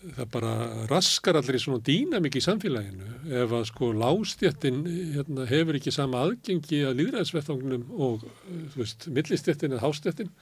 [0.00, 0.52] það bara
[0.90, 3.10] raskar allir í svona dýnamik í samfélaginu
[3.42, 4.80] ef að sko lástjettin
[5.16, 10.32] hérna, hefur ekki sama aðgengi að líðræðisvettangunum og, eh, þú veist, millistjettin eða hástjettin,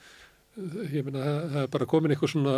[0.91, 2.55] ég meina það, er bara komin eitthvað svona,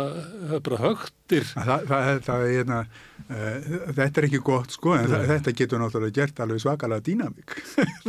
[0.48, 2.78] það er bara högtir Það, það, það er hérna,
[3.26, 7.54] uh, þetta er ekki gott sko, en það, þetta getur náttúrulega gert alveg svakalega dýnamík.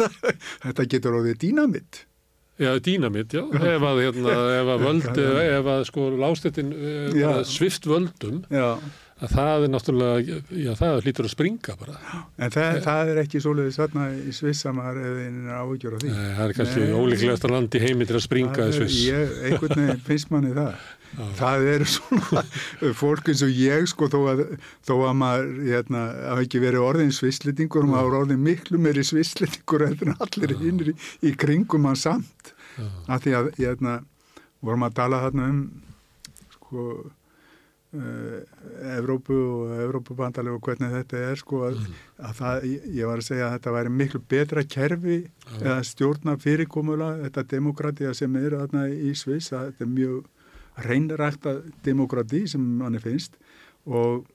[0.65, 2.01] þetta getur orðið dýnamitt.
[2.61, 3.41] Já, dýnamitt, já,
[3.75, 6.69] ef að, hérna, ef að völd, ef að sko lástettin
[7.17, 7.31] Já.
[7.49, 8.67] svift völdum, Já,
[9.23, 11.97] að það er náttúrulega, já, það hlýtur að springa bara.
[12.37, 16.11] en það, það er ekki svoleiðis þarna í Svissamar eða einnir áhugjur á því.
[16.13, 16.93] Nei, það er kannski Nei.
[17.01, 18.99] ólíklegasta land í heimi til að springa í Sviss.
[19.09, 20.75] Ég, einhvern veginn finnst manni það.
[21.37, 22.43] það eru svona
[22.97, 24.43] fólk eins og ég sko þó að,
[24.87, 30.15] þó að maður hérna, hafa ekki verið orðin svislitingur maður orðin miklu meiri svislitingur en
[30.17, 30.95] allir hinnir í,
[31.29, 32.53] í kringum hann samt.
[33.07, 33.99] Af því að hérna,
[34.63, 35.59] vorum að tala þarna um
[36.55, 36.87] sko
[37.93, 38.39] uh,
[38.97, 41.97] Evrópu og Evrópubandali og hvernig þetta er sko að, Mm.
[42.25, 45.17] að það, ég var að segja að þetta væri miklu betra kerfi
[45.59, 50.23] eða stjórna fyrirkomula þetta demokratía sem er þarna í að þetta er mjög
[50.81, 53.37] reynrækta demokratí sem manni finnst
[53.85, 54.25] og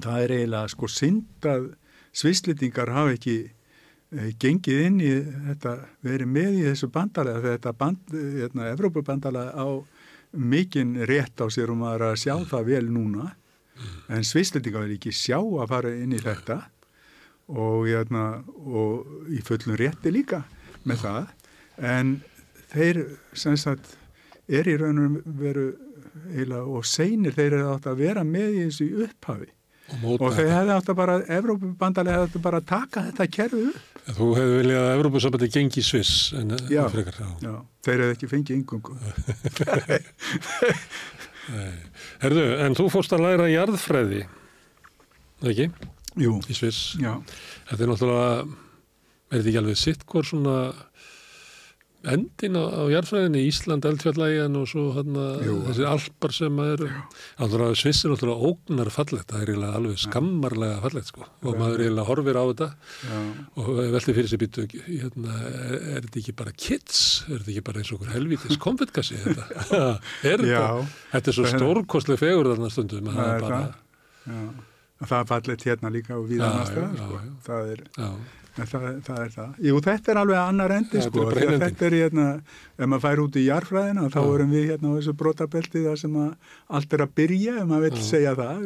[0.00, 1.70] það er eiginlega sko synd að
[2.16, 5.12] svisslendingar hafa ekki eh, gengið inn í
[5.50, 5.76] þetta,
[6.06, 9.68] verið með í þessu bandalega þetta band, hérna, Evrópubandalega á
[10.30, 13.32] mikinn rétt á sér um að sjá það vel núna.
[14.12, 16.58] En svisslendingar vil ekki sjá að fara inn í þetta
[17.50, 20.44] og, hérna, og í fullum rétti líka
[20.84, 21.32] með það.
[21.80, 22.12] En
[22.70, 23.00] þeir
[23.32, 23.96] sem sagt
[24.58, 25.68] er í raunum veru
[26.34, 29.50] eiginlega, og seinir þeir eru átt að vera með í þessu upphafi
[30.06, 33.62] og og þeir hefði átt að bara, Evrópubandalega hefði átt að bara taka þetta kerfi
[33.72, 33.86] upp.
[34.10, 36.84] Þú hefur viljað að Evrópusambandi gengi Sviss en Já.
[36.92, 37.28] frekar, já.
[37.42, 37.54] Já,
[37.86, 38.94] þeir hefði ekki fengið yngungu.
[42.22, 44.20] Herðu, en þú fórst að læra jarðfræði,
[45.50, 45.66] ekki,
[46.20, 46.96] Jú, í Sviss.
[47.00, 48.30] Þetta er náttúrulega,
[49.30, 50.54] er þetta ekki alveg sitt hvort svona
[52.08, 55.56] endin á, á jarðfræðinni, Ísland, eldfjallægin og svo hana, Jú.
[55.66, 61.26] þessir alpar sem náttúrulega Sviss er náttúrulega ógnar fallegt, það er alveg skammarlega fallegt sko.
[61.44, 62.68] Og maður eiginlega horfir á þetta.
[63.04, 63.20] Já,
[63.60, 67.66] og velti fyrir sér býtu, hérna, er, er þetta ekki bara kids, er þetta ekki
[67.68, 69.46] bara eins og okkur helvítis konfettkassi þetta,
[70.32, 73.62] er þetta, er svo er- stórkostlega fegur þarna stundum, að það er er bara,
[74.24, 74.66] það.
[75.00, 77.20] Það er fallet hérna líka og við Já, annars það, já, sko.
[77.46, 77.84] Það er,
[78.56, 79.58] það, það er það.
[79.66, 81.24] Jú, þetta er alveg annar endi, er sko.
[81.30, 82.26] ein Þetta er hérna,
[82.76, 84.28] ef maður fær út í jarfræðina, þá Já.
[84.34, 88.00] erum við hérna á þessu brotabelti þar sem allt er að byrja, ef maður vil
[88.00, 88.06] Já.
[88.10, 88.64] segja það.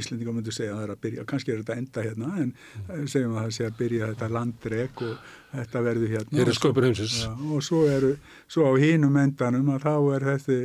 [0.00, 3.36] Íslendingar myndu segja að það er að byrja, kannski er þetta enda hérna, en segjum
[3.36, 6.38] að það sé að byrja þetta landrek og þetta verður hérna.
[6.38, 7.20] hér og er sköpur heimsins.
[7.52, 8.16] Og svo, eru,
[8.48, 10.60] svo á hinum endanum að þá er þessi,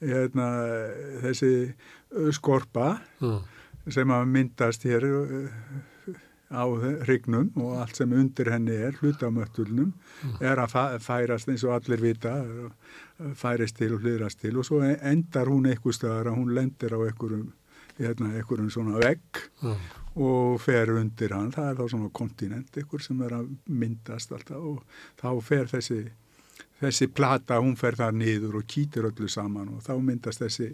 [0.00, 0.50] hérna,
[1.26, 1.54] þessi
[2.34, 2.92] skorpa
[3.90, 5.86] sem að myndast hér uh,
[6.50, 6.66] á
[7.06, 9.92] hrygnum og allt sem undir henni er, hlutamöttulnum,
[10.42, 12.34] er að færast eins og allir vita,
[13.38, 16.98] færist til og hliðrast til og svo endar hún eitthvað stöðar að hún lendir á
[16.98, 17.52] einhverjum,
[18.00, 19.74] hérna, einhverjum svona vegg já,
[20.16, 24.58] og fer undir hann, það er þá svona kontinent ykkur sem er að myndast alltaf
[24.58, 24.82] og
[25.20, 26.00] þá fer þessi
[26.80, 30.72] þessi plata, hún fer þar niður og kýtir öllu saman og þá myndast þessi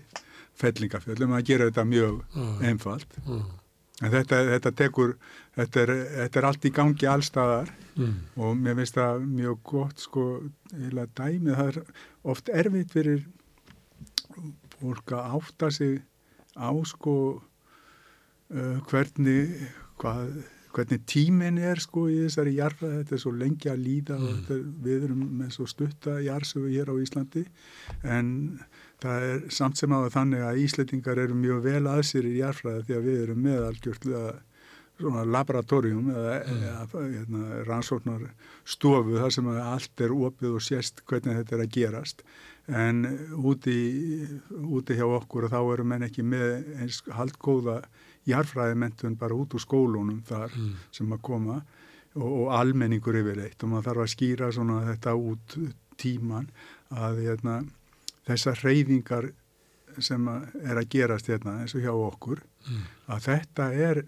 [0.57, 2.45] fellingafjöld, um að gera þetta mjög Já.
[2.71, 3.17] einfalt.
[3.27, 3.41] Já,
[4.03, 5.17] en þetta, þetta tekur
[5.57, 10.03] þetta er, þetta er allt í gangi allstaðar mm, og mér finnst það mjög gott
[10.05, 10.27] sko,
[10.77, 11.81] eða dæmi það er
[12.35, 13.25] oft erfitt fyrir
[14.81, 16.01] fólk að átta sig
[16.57, 17.15] á sko
[18.53, 19.55] uh, hvernig
[20.01, 20.35] hvað,
[20.77, 24.59] hvernig tíminn er sko í þessari jarðað, þetta er svo lengi að líða og þetta,
[24.59, 27.47] er- við erum með svo stutta jarðsögu hér á Íslandi.
[28.05, 28.29] En
[29.01, 32.85] það er samt sem að þannig að Íslandingar eru mjög vel að sér í jarðfræði
[32.91, 34.37] því að við erum með algjörlega
[35.01, 38.27] svona laboratorium eða, eða hérna, rannsóknar
[38.65, 42.27] stofu þar sem allt er opið og sést hvernig þetta er að gerast.
[42.67, 43.05] En
[43.37, 43.77] úti,
[44.51, 47.81] úti hjá okkur þá eru menn ekki með eins haldgóða
[48.27, 51.61] jarfræðimentun bara út úr skólunum þar mm, sem að koma
[52.17, 55.59] og, og almenningur yfirleitt og maður þarf að skýra svona þetta út
[56.01, 56.49] tíman
[56.91, 57.61] að hérna,
[58.27, 59.31] þessar reyfingar
[60.03, 62.83] sem að er að gerast hérna eins og hjá okkur mm,
[63.15, 64.03] að þetta er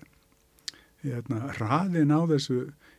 [1.05, 2.59] hérna, hraðin á þessu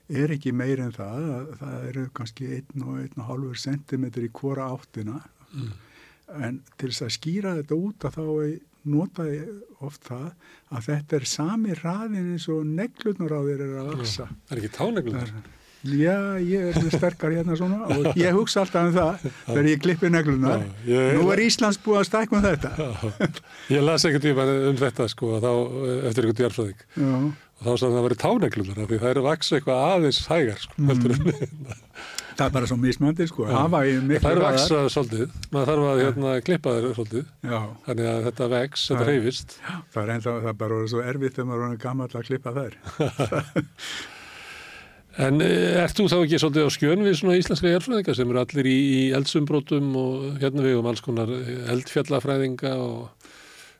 [0.10, 5.20] er ekki meir en það að það eru kannski 1,5 cm í hvora áttina
[5.52, 5.70] mm,
[6.40, 8.26] en til þess að skýra þetta út að þá
[8.90, 10.30] nota ég oft það
[10.74, 14.28] að þetta er sami hraðin eins og neglutnur á þér er að vaksa.
[14.48, 15.34] Það er ekki táneglundar.
[15.88, 20.10] Já, ég er sterkar hérna svona og ég hugsa alltaf um það þegar ég klippi
[20.12, 20.66] neglunar.
[20.88, 22.72] Ég- Nú er Íslands búið að stækka um þetta.
[22.76, 23.30] Já,
[23.78, 25.52] ég las ekkert tíma um þetta sko þá,
[26.10, 26.84] eftir einhvern djarfræðing
[27.60, 29.80] og þá sagði það að það væri táneglundar af því það er að vaksa eitthvað
[29.90, 32.46] aðeins hægar sko, Mm.
[32.46, 33.48] það er bara svo mismandi sko.
[33.52, 33.74] Það
[34.08, 34.46] miklu er hraðar.
[34.46, 39.08] vaksa svolítið, maður þarf að hérna, klippa þeir svolítið, Já, þannig að þetta vex, þetta
[39.10, 39.58] reyfist
[39.92, 42.80] það er enda, það er bara svo erfitt þegar maður er gamall að klippa þær.
[45.18, 48.40] En eh, ert þú þá ekki svolítið á skjön við svona íslenska jærfræðinga sem eru
[48.44, 51.32] allir í, í eldsumbrótum og hérna við um alls konar
[51.74, 53.10] eldfjallafræðinga og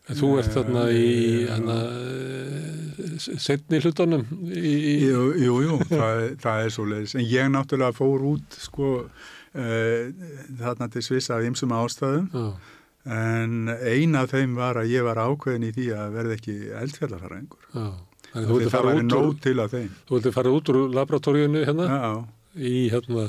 [0.10, 1.76] en þú ert þarna í hana,
[3.40, 4.74] setni hlutunum í,
[5.06, 7.14] Jú, jú, jú það, er- það er svo leiðis.
[7.20, 10.04] En ég náttúrulega fór út sko uh,
[10.60, 12.28] þarna til Sviss af ymsum ástæðum.
[12.34, 12.76] já,
[13.10, 17.70] en eina af þeim var að ég var ákveðin í því að verði ekki eldfjallarfæraðingur.
[17.74, 17.88] Já.
[18.34, 19.90] Þannig þú vildi Það fara út úr, til af þeim.
[20.08, 21.88] þú vildi fara út úr laboratóriunni hérna?
[21.90, 22.12] Já,
[22.60, 23.26] í hérna,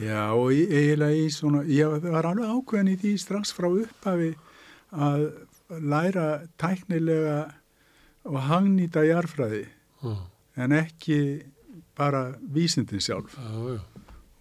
[0.00, 4.30] já og eiginlega í svona, ég var alveg ákveðin í því strax frá upphafi
[4.92, 5.24] að
[5.80, 6.26] læra
[6.60, 7.38] tæknilega
[8.24, 9.64] og hagnýta jarfræði
[10.04, 10.14] já,
[10.56, 11.18] en ekki
[11.96, 13.36] bara vísindin sjálf.
[13.36, 13.80] já, já,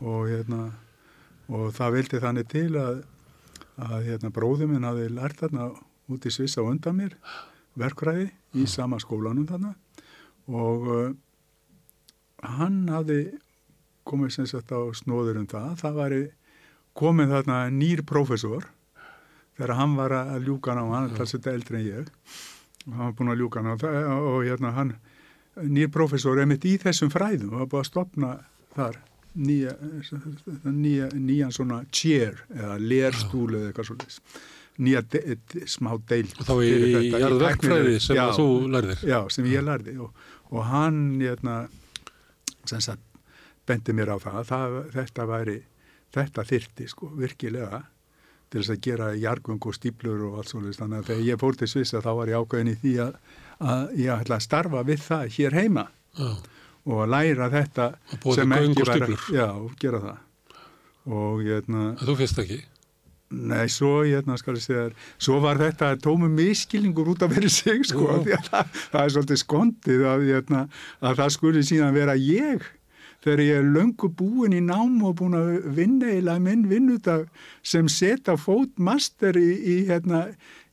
[0.03, 0.71] og hérna
[1.53, 3.03] og það vildi þannig til að
[3.83, 5.71] að hérna bróður minn hafi lært þarna
[6.13, 7.15] út í Sviss á undan mér
[7.79, 9.73] verkræði í sama skólanum þarna
[10.51, 11.11] og uh,
[12.43, 13.19] hann hafi
[14.07, 15.69] komið sem sagt á snóður um það.
[15.79, 16.15] Það var
[16.99, 18.67] komið þarna nýr prófessor
[19.57, 22.11] þegar hann var að ljúka ná hann er talsett eldri en ég.
[22.87, 24.93] Og hann var búin að ljúka ná það, og hérna hann
[25.63, 27.53] nýr prófessor er mitt í þessum fræðum.
[27.53, 28.33] Og var búin að stopna
[28.75, 28.99] þar
[29.33, 29.77] nýja,
[30.65, 34.19] nýja, nýjan svona chair eða lerstúl eða eitthvað svolítið
[34.81, 36.71] nýja de, de, smá deild og þá í,
[37.03, 39.03] í jarðverkfræði sem já, þú lærðir.
[39.05, 41.57] já, sem ég lærði og, og hann hérna,
[42.69, 43.03] sem sagt
[43.69, 45.57] bendi mér á það, það þetta væri,
[46.15, 47.83] þetta þyrti sko virkilega
[48.53, 51.59] til þess að gera jargung og stíplur og allt svolítið þannig að þegar ég fór
[51.59, 53.15] til Svissa þá var ég ákveðin í því að,
[53.69, 56.27] að ég ætla að starfa við það hér heima Já,
[56.83, 57.87] og að læra þetta
[58.35, 59.25] sem ekki stíflur.
[59.33, 59.47] Já,
[59.81, 60.21] gera það
[61.03, 62.61] og hérna, en þú finnst ekki.
[63.33, 67.53] Nei, svo hérna skal ég segja, þér, svo var þetta tómu miskilningur út af verið
[67.53, 68.21] sig sko, Já.
[68.25, 70.63] því að það, það er svolítið skondið að, hérna,
[71.01, 72.65] að það skuli síðan vera ég
[73.23, 77.27] þegar ég er löngu búin í nám og búin að vinna eiginlega minn vinnudag
[77.63, 80.25] sem setja fót master í, í, hérna,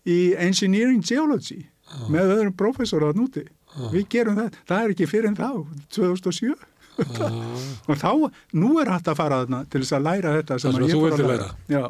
[0.03, 1.63] í engineering geology
[2.11, 3.47] með öðrum professorar núti.
[3.91, 5.51] Við gerum það, það er ekki fyrir en þá,
[5.95, 6.55] 2007
[7.01, 7.27] Já,
[7.89, 8.11] og þá,
[8.59, 10.99] nú er hægt að fara þarna til þess að læra þetta sem, að að ég
[10.99, 11.47] fór að vildir læra.
[11.71, 11.85] Já,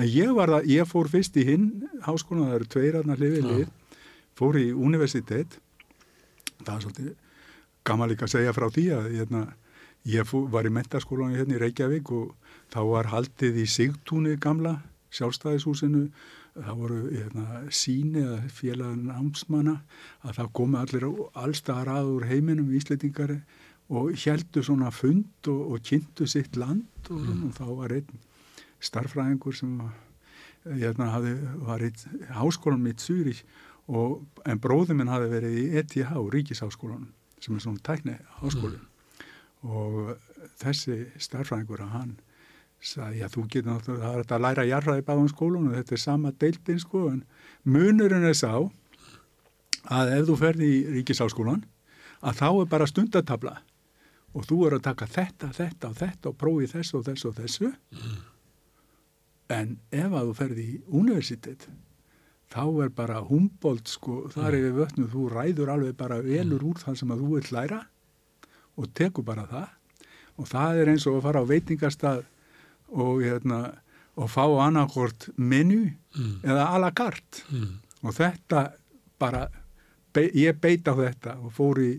[0.00, 1.66] en ég var það, ég fór fyrst í hinn
[2.06, 3.72] háskólan, það eru tveir aðna hlifið lið,
[4.38, 5.58] fór í universitet,
[6.62, 7.10] það er svolítið
[7.88, 9.44] gaman líka að segja frá því að hérna,
[10.08, 12.34] ég fór, var í mentaskólan hérna í Reykjavík og
[12.72, 14.78] þá var haldið í Sigtúni gamla,
[15.16, 16.04] sjálfstæðishúsinu,
[16.60, 19.76] það voru hérna, síni eða félagin námsmanna
[20.26, 21.06] að það komi allir
[21.38, 23.36] allstaðar að úr heiminum íslendingar
[23.90, 27.46] og heldu svona fund og, og kynntu sitt land og, mm.
[27.48, 28.26] og þá var einn
[28.84, 29.96] starfræðingur sem var,
[30.66, 31.34] hérna, hafði,
[31.66, 31.90] var í
[32.36, 33.42] háskólanum í Zürich
[33.88, 37.10] og, en bróðum minn hafði verið í ETH, Ríkisháskólanum
[37.40, 38.80] sem er svona tækni háskóli
[39.60, 40.14] og
[40.60, 42.12] þessi starfræðingur að hann
[42.80, 45.96] sagði, já þú getur náttúrulega, það er þetta að læra jarðræði báðum skólan og þetta
[45.96, 47.24] er sama deildin sko en
[47.68, 48.52] munurinn er sá
[49.90, 51.66] að ef þú ferði í Ríkisháskólan
[52.20, 53.54] að þá er bara stundatabla
[54.36, 57.38] og þú er að taka þetta, þetta og þetta og prófi þessu og þessu og
[57.40, 57.72] þessu
[59.50, 61.68] en ef að þú ferði í universitet
[62.50, 66.80] þá er bara Humboldt sko, þar er við vötnu þú ræður alveg bara velur úr
[66.82, 67.80] það sem að þú vill læra
[68.80, 69.68] og tekur bara það.
[70.40, 72.20] Og það er eins og að fara á veitingastað
[72.90, 73.60] og, hérna,
[74.18, 77.44] og fá annarkort menu mm, eða a la carte.
[77.52, 78.64] Mm, og þetta
[79.20, 79.44] bara,
[80.14, 81.92] be, ég beit á þetta og fór í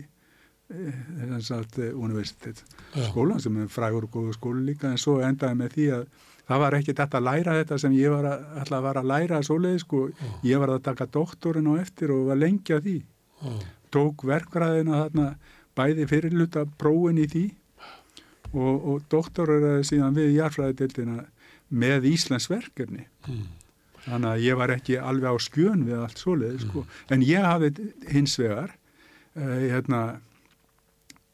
[0.72, 2.62] þess að universitet.
[3.10, 6.04] Skólan sem er frægur og góðu skóli líka en svo endaði með því að
[6.52, 9.40] það var ekki þetta að læra þetta sem ég var að, að vara að læra
[9.46, 10.02] svoleiði sko,
[10.46, 12.98] ég var að taka doktorinn á eftir og var lengi að því.
[13.42, 13.52] Já,
[13.92, 15.26] tók verkræðina þarna
[15.76, 17.46] bæði fyrirluta prófin í því
[18.52, 21.24] og, og doktoreraði síðan við jarfræðideildina
[21.72, 23.06] með Íslands verkefni.
[23.24, 23.46] Mm,
[24.04, 26.84] þannig að ég var ekki alveg á skjön við allt svoleið sko.
[27.14, 30.00] en ég hafði hins vegar uh, hérna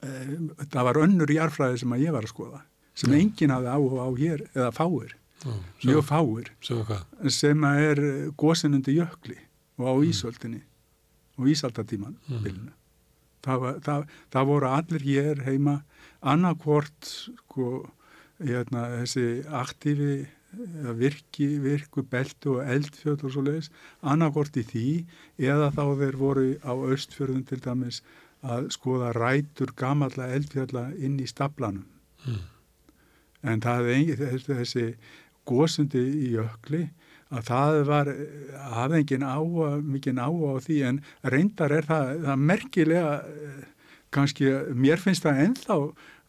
[0.04, 0.34] uh,
[0.66, 2.62] það var önnur jarfræði sem að ég var að skoða
[2.98, 3.18] sem Já.
[3.22, 5.12] enginn hafði áhuga á hér eða fáir,
[5.44, 5.52] já,
[5.86, 6.48] mjög fáir
[7.30, 8.00] sem er
[8.40, 9.36] gósinundi jökli
[9.78, 10.62] og á ísöldinni
[11.38, 12.72] og ísaldatíman Mm.
[13.46, 14.00] Það, var, það,
[14.34, 15.76] það voru allir hér heima
[16.26, 17.68] annarkvort sko,
[18.42, 20.26] hérna, þessi aktífi
[20.98, 23.70] virki, virku beltu og eldfjöld og svo leiðis
[24.02, 24.84] annarkvort í því
[25.38, 28.02] eða þá þeir voru á austfjörðum til dæmis
[28.42, 31.84] að skoða rætur gamalla eldfjalla inn í staplanum
[32.26, 32.42] mm,
[33.42, 34.86] en það hefði engi, þessi, þessi
[35.48, 36.88] gósundi í jökli
[37.28, 38.10] að það var,
[38.72, 41.00] hafði engin áhuga, mikinn áhuga á því en
[41.34, 43.64] reyndar er það, það merkilega eh,
[44.14, 45.76] kannski, mér finnst það ennþá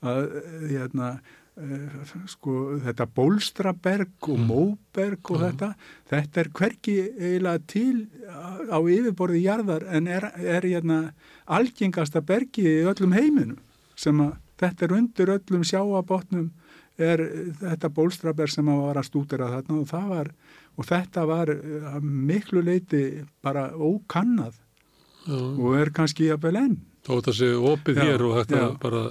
[0.10, 1.12] að eh, hérna,
[1.60, 5.46] eh, sko, þetta bólstraberg og móberg og Já.
[5.48, 5.72] þetta,
[6.12, 7.96] þetta er hverki eiginlega til
[8.68, 11.02] á yfirborði jarðar en er, er hérna,
[11.48, 13.60] algengasta bergi í öllum heiminum
[14.00, 16.50] sem að þetta er undir öllum sjáabotnum
[17.00, 17.22] er
[17.62, 20.32] þetta bólstraberg sem að var að stúdera þarna og það var
[20.80, 23.04] og þetta var að miklu leiti
[23.44, 24.58] bara ókannað
[25.28, 25.40] Já.
[25.40, 26.78] og er kannski jafnvel enn.
[27.08, 28.68] Þó þetta sé opið Já, hér og þetta já.
[28.84, 29.02] bara,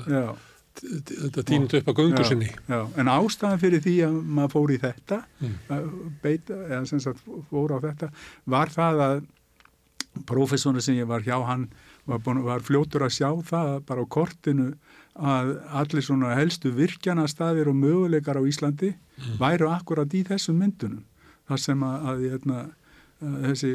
[0.78, 2.28] þetta týnit upp að göngu Já.
[2.28, 2.48] sinni.
[2.68, 5.54] en ástæðan fyrir því að maður fór í þetta, Mm.
[5.70, 5.88] að
[6.22, 7.20] beita, eða sem sagt
[7.50, 8.10] fór á þetta,
[8.46, 9.26] var það að
[10.26, 11.68] prófessorinn sem ég var hjá hann
[12.08, 14.72] var, búin, var fljótur að sjá það bara á kortinu
[15.14, 18.92] að allir svona helstu virkjanastaðir og möguleikar á Íslandi
[19.40, 21.04] væru akkurat í þessum myndunum.
[21.48, 22.68] Það sem að, að,
[23.24, 23.72] að þessi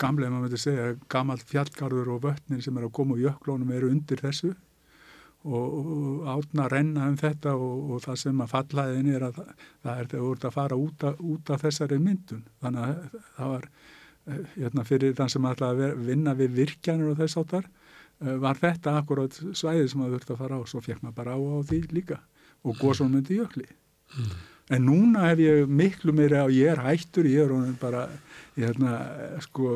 [0.00, 3.88] gamlega, maður myndi segja, gamalt fjallgarður og vötnin sem er að koma úr jöklónum eru
[3.94, 4.52] undir þessu
[5.44, 9.40] og, og átna að renna um þetta og, og það sem að fallaðin er að
[9.40, 12.44] það, það er ert að fara út, a, út af þessari myndun.
[12.62, 15.48] Þannig að það var eh, hérna, fyrir þann sem
[15.80, 17.70] ver- vinna við virkjanir og þess áttar
[18.22, 21.40] var þetta akkurat svæðið sem maður þurfti að fara á svo fekk maður bara á
[21.42, 22.18] á því líka
[22.62, 23.68] og góðsvon myndi jökli.
[24.72, 28.06] En núna hef ég miklu meira og ég er hættur, ég er bara
[28.54, 28.92] hérna,
[29.42, 29.72] sko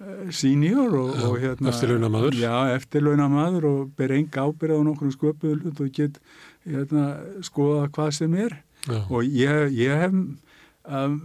[0.00, 2.38] eh, senior og, og hérna eftirlaunamaður.
[2.40, 6.18] Já, eftirlaunamaður og ber enga ábyrð á nokkrum sköpuðu hlut og get
[6.64, 7.06] hérna,
[7.44, 8.56] skoða hvað sem er
[8.88, 8.98] Já.
[9.04, 11.20] og ég, ég hef um,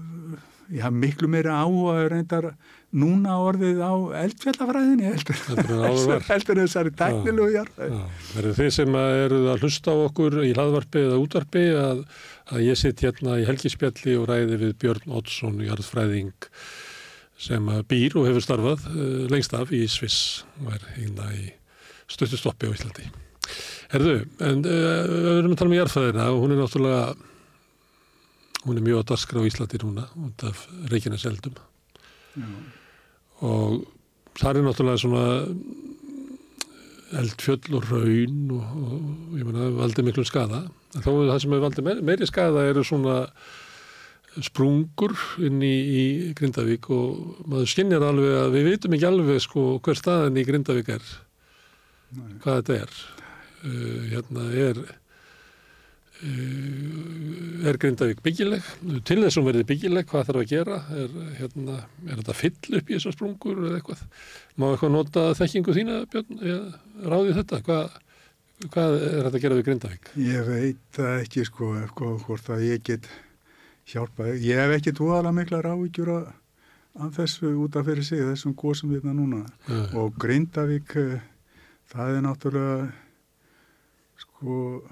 [0.69, 2.51] ég hef miklu meira áhuga reyndar
[2.89, 7.99] núna orðið á eldfjallafræðinni heldur, Heldur heldur þessari tæknilegu jarðfræði.
[7.99, 12.01] Já, verður þið sem að eruð að hlusta á okkur í hlaðvarpi eða útvarpi að,
[12.49, 16.49] að ég sitt hérna í helgispjalli og ræði við Björn Oddsson, jarðfræðing
[17.39, 21.45] sem að býr og hefur starfað uh, lengst af í Sviss og er hérna í
[22.09, 23.05] stuttustoppi á Íslandi.
[23.93, 24.17] Herðu,
[24.49, 27.05] en uh, við erum að tala um jarðfræðina og hún er náttúrulega
[28.65, 31.55] hún er mjög að daskra á Íslandi núna út af Reykjanes eldum
[32.35, 32.49] Já.
[33.45, 33.85] Og
[34.39, 35.25] það er náttúrulega svona
[37.19, 40.65] eldfjöll og raun og, og ég meina valdi miklum skada
[40.95, 43.23] en þó það sem hefur valdi meiri, meiri skada eru svona
[44.45, 46.03] sprungur inn í, í
[46.37, 50.91] Grindavík og maður skinnjar alveg að við vitum ekki alveg sko hver staðan í Grindavík
[50.95, 51.09] er.
[52.09, 52.37] Nei.
[52.41, 52.99] hvað þetta er.
[53.59, 54.77] Uh, hérna er
[56.19, 58.65] er Grindavík byggileg?
[59.07, 60.79] Til þess að hún verði byggileg, hvað þarf að gera?
[60.99, 64.03] Er, hérna, er þetta fyll upp í þessar sprungur eða eitthvað?
[64.59, 67.61] Má eitthvað nota þekkingu þína Björn, eða ráðið þetta?
[67.69, 67.95] Hvað,
[68.67, 70.11] hvað er þetta að gera við Grindavík?
[70.27, 71.71] Ég veit það ekki sko,
[72.27, 73.09] hvort að ég get
[73.89, 74.35] hjálpað.
[74.43, 76.31] Ég hef ekki tóðala mikla rávíkjur af,
[77.15, 79.45] þessu út af fyrir sig, þessum góðsum við núna.
[79.71, 81.21] uh, Og Grindavík, eh,
[81.89, 82.89] það er náttúrulega
[84.19, 84.83] sko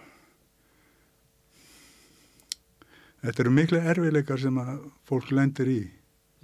[3.23, 4.75] þetta eru miklu erfileikar sem að
[5.07, 5.81] fólk lendir í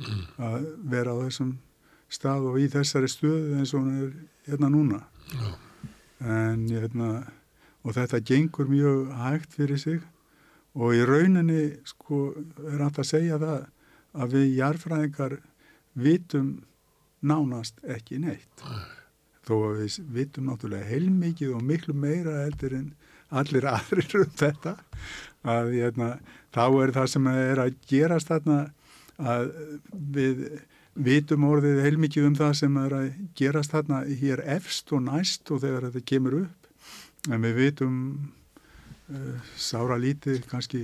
[0.01, 1.53] mm, að vera á þessum
[2.13, 4.09] stað og í þessari stöðu eins og hún er
[4.47, 5.03] hérna núna.
[5.33, 5.47] já,
[6.23, 7.09] en hérna,
[7.83, 10.01] og þetta gengur mjög hægt fyrir sig
[10.73, 12.33] og í rauninni sko
[12.69, 13.65] er hægt að segja það
[14.13, 15.37] að við jarfræðingar
[15.93, 16.51] vitum
[17.23, 18.63] nánast ekki neitt.
[19.43, 22.93] Þó að við vitum náttúrulega heilmikið og miklu meira heldur en
[23.33, 24.77] allir aðrir um þetta
[25.43, 26.09] að hérna,
[26.53, 28.59] þá er það sem er að gerast þarna
[29.23, 29.49] að
[30.13, 30.43] við
[30.93, 35.63] vitum orðið heilmikið um það sem er að gerast þarna hér efst og næst og
[35.63, 36.67] þegar þetta kemur upp.
[37.31, 37.95] En við vitum
[39.09, 40.83] uh, sára lítið kannski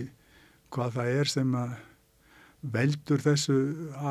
[0.74, 1.78] hvað það er sem að
[2.60, 3.58] veldur þessu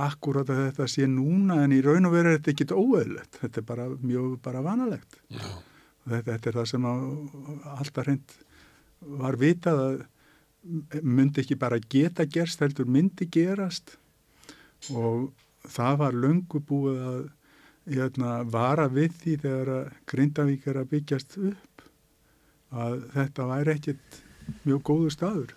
[0.01, 3.61] akkurat að þetta sé núna en í raun og veru er þetta ekkit óeðlegt þetta
[3.61, 5.19] er bara mjög bara vanalegt.
[5.29, 7.03] Þetta, þetta er það sem að
[7.75, 8.39] alltaf hreint
[9.21, 9.99] var vitað að
[11.03, 13.97] myndi ekki bara geta gerst heldur myndi gerast.
[14.95, 15.31] Og
[15.69, 17.23] það var löngu búið að
[17.89, 21.87] hérna, vara við því þegar Grindavík er að byggjast upp
[22.69, 24.21] að þetta væri ekkit
[24.67, 25.55] mjög góðu staður.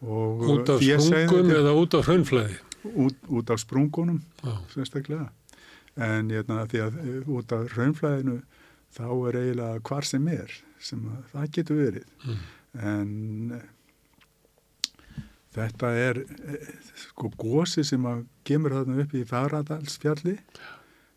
[0.00, 2.56] Og út af sprungum eða út af hraunflæði?
[2.94, 5.28] Út, út af sprungunum já, sérstaklega.
[6.00, 8.38] En hérna, því að eh, út af raunflæðinu
[8.96, 12.06] þá er eiginlega hvar sem er sem að, það getur verið.
[12.24, 12.40] Mm,
[12.92, 13.12] en
[15.54, 16.68] þetta er eh,
[17.06, 20.36] sko gósi sem að kemur þarna upp í Fagradalsfjalli.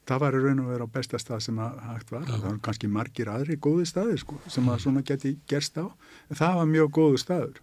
[0.03, 2.57] Það var í raun og vera á besta stað sem að hægt var, það var
[2.65, 5.87] kannski margir aðri góði staðir sko, sem að svona geti gerst á.
[6.27, 7.61] En það var mjög góðu staður.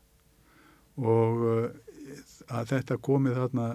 [1.00, 1.68] Og eh,
[2.50, 3.68] að þetta komið þarna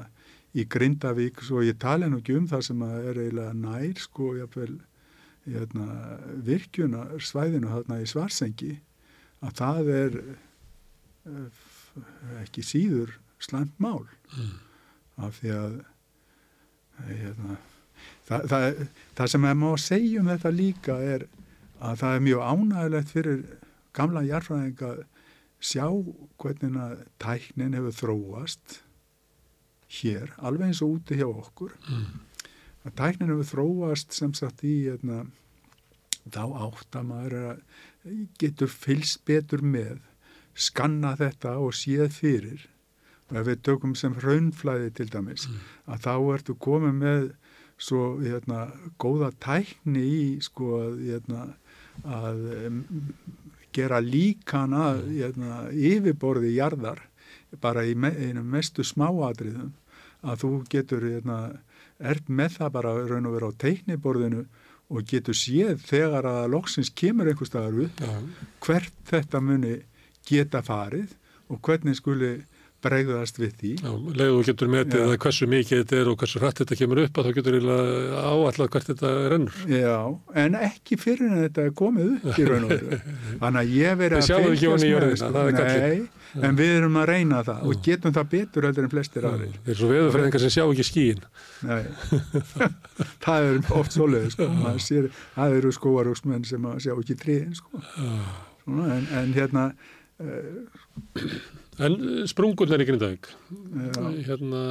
[0.56, 4.32] í Grindavík svo ég tala nú ekki um það sem að er eiginlega nær sko
[4.40, 4.74] jafnvel
[5.46, 5.88] hérna,
[6.48, 8.72] virkjuna svæðinu þarna í Svarsengi
[9.46, 11.64] að það er eh,
[12.42, 14.06] ekki síður slæmt mál.
[14.36, 14.56] Mm,
[15.26, 15.76] af því að
[17.10, 17.58] hérna,
[18.28, 18.86] það, það,
[19.18, 21.28] það sem er má segja um þetta líka er
[21.84, 23.44] að það er mjög ánægilegt fyrir
[23.96, 25.04] gamla jarfræðinga að
[25.66, 25.88] sjá
[26.42, 28.80] hvernig að tæknin hefur þróast
[30.02, 31.76] hér, alveg eins og úti hjá okkur.
[31.88, 32.22] Mm.
[32.86, 35.26] að tæknin hefur þróast sem sagt í hérna,
[36.26, 37.64] þá átt að maður að
[38.42, 40.00] getur fylst betur með
[40.56, 42.66] skanna þetta og séð fyrir.
[43.30, 45.48] Og ef við tökum sem raunflæði til dæmis
[45.90, 47.24] að þá ertu komið með
[47.82, 48.68] svo hérna,
[49.02, 51.48] góða tækni í sko hérna,
[52.06, 52.78] að um,
[53.76, 57.02] gera líkana hérna, yfirborði jarðar
[57.62, 59.74] bara í me, einum mestu smáatriðum.
[60.26, 61.40] Að þú getur hérna,
[62.00, 64.46] ert með það bara raun og vera á teikniborðinu
[64.94, 68.12] og getur séð þegar að loksins kemur einhver staðar upp Já,
[68.66, 69.76] hvert þetta muni
[70.30, 71.16] geta farið
[71.54, 72.36] og hvernig skuli
[72.86, 73.72] bregðast við því.
[73.82, 75.06] já, leið og getur metið Já.
[75.10, 78.20] að hversu mikið þetta er og hversu hratt þetta kemur upp að þá getur eiginlega
[78.30, 79.56] áallega hvert þetta rennur.
[79.72, 79.96] Já,
[80.44, 83.00] en ekki fyrir en þetta er komið upp í raun og veru.
[83.42, 86.06] Þannig að ég verið að fylgjast með það er gallinn.
[86.36, 89.54] Nei, en við erum að reyna það og getum það betur heldur en flestir aðrir.
[89.66, 91.22] Þeir eru svo veðurfræðingar sem sjá ekki skíin.
[91.66, 91.84] Nei,
[93.26, 94.50] það er oft svoleiði, sko.
[95.40, 97.82] Það eru skóarúksmenn sem sjá ekki tríðin, sko.
[98.66, 99.70] Svona, en, en hérna,
[100.24, 103.28] En eh, sprungurnar í Grindavík,
[104.26, 104.62] hérna,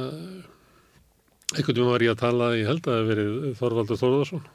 [1.53, 4.45] einhvern veginn var ég að tala, ég held að það hafi verið Þorvaldur Þorðarsson.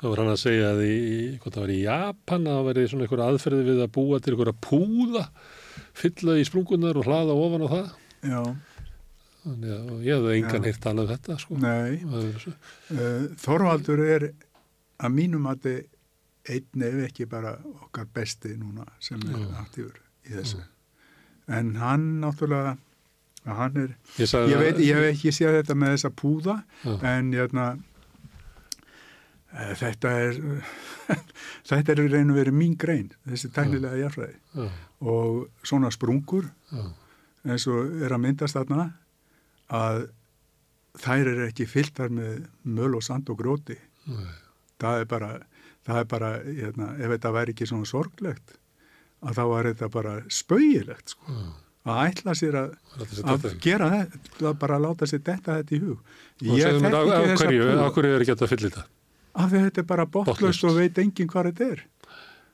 [0.00, 0.98] Það var hann að segja að í,
[1.40, 4.32] hvort það var í Japan að það verið svona einhver aðferði við að búa til
[4.34, 5.24] einhverja púða,
[6.00, 7.90] fylla í sprungurnar og hlaða ofan á það.
[8.30, 8.42] já,
[9.40, 11.56] Þannig að ég hefði engan heyrt talað um þetta, sko.
[11.60, 11.96] nei.
[12.20, 12.48] Er
[12.90, 14.24] Uh, Þorvaldur er
[15.00, 15.76] að mínum að þið
[16.50, 17.52] einn ef ekki bara
[17.84, 20.00] okkar besti núna sem er aktífur
[20.30, 20.62] í þessu.
[21.50, 22.76] En hann náttúrulega,
[23.50, 26.92] hann er, Ég, ég veit, ég hef ekki séð þetta með þessa púða, Já.
[27.10, 27.64] en hérna,
[29.50, 30.38] uh, þetta er,
[31.70, 34.68] þetta er og verið mín grein, þessi tæknilega jafnfræði.
[35.00, 36.86] Og svona sprungur, já,
[37.48, 38.90] eins og er að myndast þarna,
[39.72, 40.06] að
[41.00, 43.78] þær eru ekki fylltar með möl og sand og gróti.
[44.10, 44.32] nei,
[44.80, 45.28] það er bara,
[45.86, 48.56] það er bara hérna, ef þetta væri ekki svona sorglegt
[49.22, 51.34] að þá var þetta bara spauðilegt sko.
[51.34, 51.50] já.
[51.90, 53.60] að ætla sér að, Það er að þetta.
[53.66, 55.98] gera þetta að bara láta sér detta þetta í hug
[56.40, 58.84] Og segðu mér, af, hverju, af hverju er ekki hægt að fylla þetta?
[59.40, 61.82] af því að þetta er bara botlaust og veit enginn hvað þetta er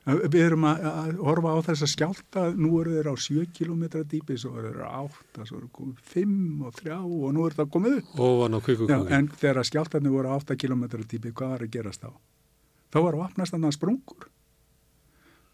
[0.06, 3.80] við erum að, að horfa á þess að skjálta nú eru þeir á 7 km
[4.06, 7.56] dýpi svo eru þeir á 8, svo eru komið 5 og 3 og nú er
[7.56, 9.16] þetta komið upp Ofan á Já, kvikukúki.
[9.18, 12.10] en þegar skjáltarnir voru á 8 km dýpi, hvað var að gerast þá?
[12.94, 14.28] Þá var að opnast þannig sprungur.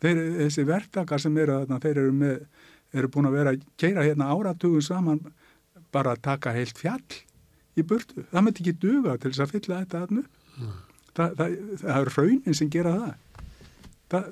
[0.03, 2.40] Þeir, þessi verktakar sem eru þarna, þeir eru, með,
[2.98, 5.20] eru búin að vera að keira hérna áratugum saman
[5.94, 7.18] bara að taka heilt fjall
[7.78, 8.24] í burtu.
[8.32, 10.22] Það myndi ekki duga til þess að fylla þetta þarna.
[10.22, 10.78] upp.
[11.12, 13.42] Það, það, það er raunin sem gera það.
[14.12, 14.30] það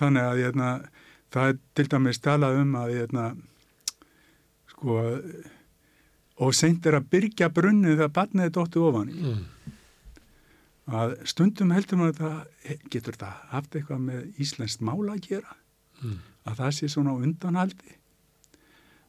[0.00, 0.70] þannig að hérna,
[1.32, 3.26] það er til dæmis talað um að hérna,
[4.72, 4.96] sko
[6.36, 9.44] og seint er að byrja brunnið þegar barnið er dóttið ofan í Mm.
[10.86, 15.56] Að stundum heldur maður að getur það haft eitthvað með íslenskt mála að gera
[16.02, 16.18] Mm.
[16.46, 17.94] að það sé svona undanhaldi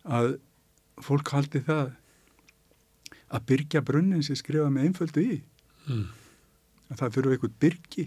[0.07, 0.37] að
[1.03, 1.89] fólk haldi það
[3.35, 5.41] að byrja brunnin sem skrifa með einföldu í
[5.87, 6.05] Mm.
[6.91, 8.05] að það þurfa eitthvað byrgi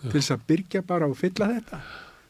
[0.00, 1.78] til þess að byrja bara og fylla þetta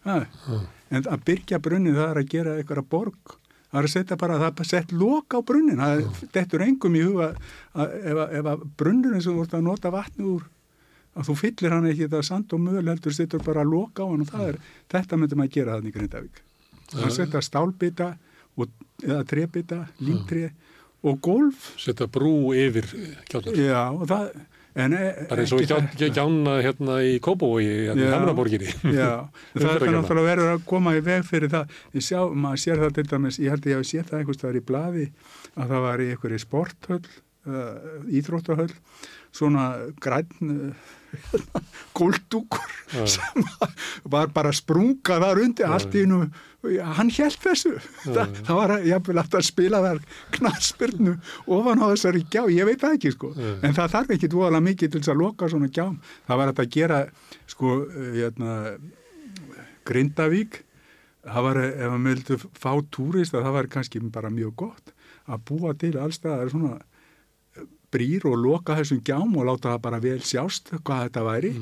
[0.05, 0.27] ha.
[0.49, 0.61] Já.
[0.91, 3.35] en að byrja brunnin það er að gera eitthvað borg
[3.71, 6.95] það er að setja bara, það er sett lok á brunnin það er- dettur engum
[6.95, 7.31] í huga
[7.75, 10.45] að ef, að- ef að brunnurinn sem ert að nota vatni úr
[11.15, 14.11] að þú fyllir hann ekki það sand og möl heldur setur bara að loka á
[14.11, 14.59] hann og það er,
[14.95, 16.41] þetta myndi maður gera þannig í Grindavík
[16.95, 18.09] það setja stálbita
[18.57, 18.69] og,
[19.03, 20.49] eða trébita, límtré
[21.05, 22.87] og golf Setja brú yfir
[23.31, 23.57] kjálnar.
[23.59, 24.29] já, og það
[24.75, 28.09] en, e- Bara eins og það- gjána hérna í Kópavogi, hérna í.
[28.11, 28.71] Hamraborginni.
[28.91, 30.01] Já, það er Umferðargjarna.
[30.01, 31.69] náttúrulega verður að koma í veg fyrir það.
[31.95, 34.41] Ég sjá, maður sér það til dæmis, ég held að ég hef séð það einhvers
[34.41, 35.05] staðar í blaði
[35.55, 37.07] að það var í einhverju sporthöll,
[37.47, 38.73] uh, íþróttahöll,
[39.35, 39.67] svona
[40.03, 40.91] græn uh,
[41.99, 43.05] góldúkur Já.
[43.07, 43.45] sem
[44.11, 46.27] var bara sprungað þar undir allt í innu,
[46.97, 47.77] hann held þessu.
[48.03, 50.03] Þa, það var ég vil að spila þar
[50.35, 51.15] knaspyrnu
[51.47, 53.33] ofan á þessari gjá, ég veit það ekki sko.
[53.37, 55.97] En það þarf ekki dvoðalega mikið til þess að loka svona gjám.
[56.27, 57.01] Það var að gera,
[57.55, 58.59] sko, uh, hérna,
[59.85, 60.63] Grindavík,
[61.25, 65.73] það var, ef maður vildu fá túrist, það var kannski bara mjög gott að búa
[65.81, 66.94] til allstaðar svona eh,
[67.95, 71.55] brýr og loka þessum gjám og láta það bara vel sjást hvað þetta væri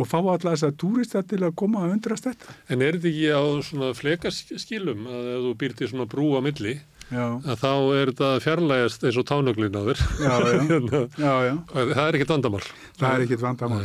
[0.00, 2.54] og fá alla þess að túrista til að koma að undrast þetta.
[2.70, 6.40] En er þetta ekki á svona flekaskilum að ef þú býr til svona brú á
[6.44, 6.76] milli
[7.10, 10.02] þá er þetta fjarlægast eins og tánöglin á þér.
[10.22, 12.60] já, já, Hérna, það er ekkert vandamál.
[13.00, 13.80] Það er ekkit vandamál.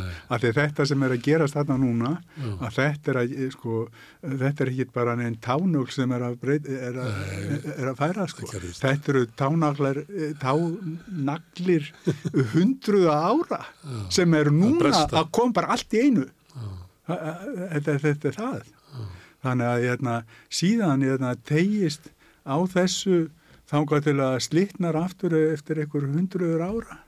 [0.45, 2.11] Þetta sem er að gerast þarna núna,
[2.75, 3.79] þetta er, að, sko,
[4.21, 7.19] þetta er ekkit bara einn tánugl sem er að, breyt, er að,
[7.75, 8.51] er að færa, sko.
[8.53, 10.01] Þetta eru tánaglar,
[10.43, 11.89] tánaglir
[12.53, 13.61] hundruða ára
[14.13, 16.27] sem eru núna að koma bara allt í einu.
[17.05, 18.73] Þetta, þetta er það.
[19.45, 20.13] Þannig að hérna,
[20.49, 22.07] síðan hérna, tegist
[22.45, 23.25] á þessu
[23.69, 26.99] þangað til að slitnar aftur eftir einhver hundruður ára.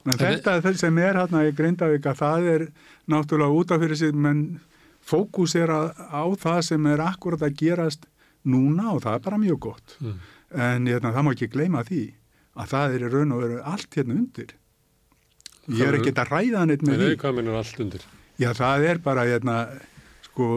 [0.00, 2.62] Þetta er það sem er hérna í Grindavík að það er
[3.12, 4.44] náttúrulega út af fyrir sig menn
[5.04, 8.06] fókus er að, á það sem er akkurat að gerast
[8.48, 9.96] núna og það er bara mjög gott.
[10.00, 10.16] Mm.
[10.50, 12.00] En hérna, það má ekki gleyma því
[12.60, 14.54] að það er í raun og veru allt hérna undir.
[15.70, 17.10] Ég er ekki að ræða neitt Nei, með því.
[18.40, 19.56] Já, það er bara hérna,
[20.30, 20.48] sko,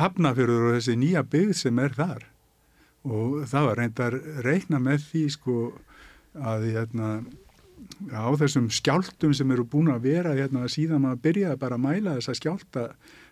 [0.00, 2.24] hafnafjörður og þessi nýja byggð sem er þar.
[3.06, 5.56] Og það var reyndar reikna með því, sko,
[6.36, 7.10] að hérna,
[8.12, 12.16] á þessum skjáltum sem eru búin að vera hérna síðan maður byrjaði bara að mæla
[12.18, 12.82] þessa skjálta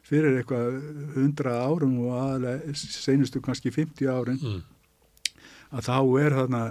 [0.04, 0.76] fyrir eitthvað
[1.16, 4.62] hundrað árum og aðalega seinustu kannski 50 árin Mm.
[5.74, 6.62] að þá er þarna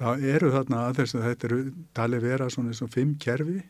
[0.00, 1.60] þá eru þarna að þess að þetta eru
[1.94, 3.62] talið vera svona eins og fimm kerfi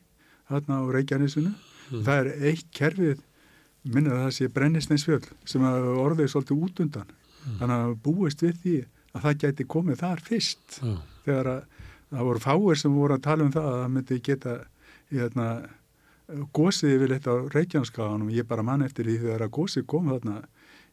[0.49, 1.53] þarna á Reykjanesinu
[1.93, 2.03] Mm.
[2.07, 3.21] það er eitt kerfið
[3.85, 7.11] minnir að það sé brennisteinsfjöld sem að orðið svolítið út undan
[7.43, 7.55] Mm.
[7.59, 8.73] þannig að búist við því
[9.17, 10.93] að það gæti komið þar fyrst Já.
[11.25, 11.63] þegar að
[12.13, 14.53] það voru fáir sem voru að tala um það að það myndi geta
[15.11, 15.47] hérna,
[16.55, 20.37] gósið yfir þetta á Reykjaneskaganum ég bara mann eftir því þegar að gósið kom þarna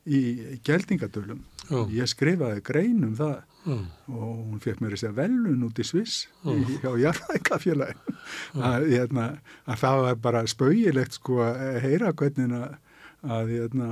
[0.07, 0.19] í
[0.65, 1.79] geldingadölum Já.
[1.93, 3.35] ég skrifaði grein um það
[3.65, 3.75] Já.
[4.07, 6.53] og hún fekk mér þessi velun út í Sviss Já.
[6.53, 8.15] í, hjá Jarðækafélagi
[8.55, 9.25] að, hérna,
[9.67, 12.79] að það var bara spauðilegt sko að heyra hvernig að,
[13.27, 13.89] að hérna,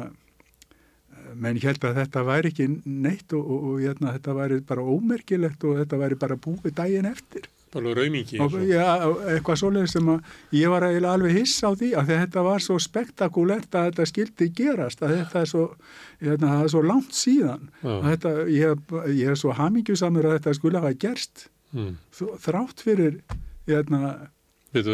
[1.36, 4.88] menn ég held að þetta væri ekki neitt og, og, og hérna, þetta væri bara
[4.96, 8.40] ómerkilegt og þetta væri bara búið daginn eftir Bara raumingi.
[8.40, 8.86] og já,
[9.34, 12.80] eitthvað svoleiðis sem að ég var eiginlega alveg hiss á því að þetta var svo
[12.80, 15.66] spektakulert að þetta skildi gerast að þetta er svo,
[16.24, 18.90] hérna, það er svo langt síðan þetta, ég,
[19.20, 21.98] ég er svo hamingjusamur að þetta skulle hafa gerst Mm.
[22.16, 23.18] Þrátt fyrir
[23.68, 24.32] hérna,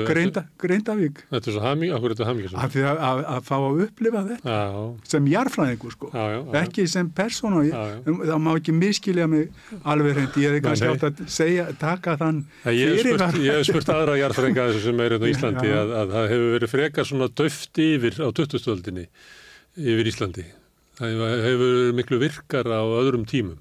[0.07, 3.41] Greinda, Greindavík Þetta er svo haming, akkur er þetta haming að, því að, að, að
[3.49, 6.09] fá að upplifa þetta Já, sem jarfræðingur sko.
[6.13, 6.39] Já, já.
[6.63, 7.63] ekki sem persóna.
[7.67, 7.99] Já, já.
[8.31, 9.49] það má ekki miskilja mig
[9.83, 10.39] alveg hreint.
[10.43, 12.41] Ég hefði kannski átt að segja, taka þann
[12.73, 15.93] Ég hef spurt, ég hef spurt aðra jarðfrænga þessu sem er hérna á Íslandi að,
[16.01, 19.05] að það hefur verið frekar svona döft yfir á 2000-öldinni
[19.79, 20.45] yfir Íslandi.
[20.99, 23.59] Það hefur- hefur verið miklu virkar á öðrum tímum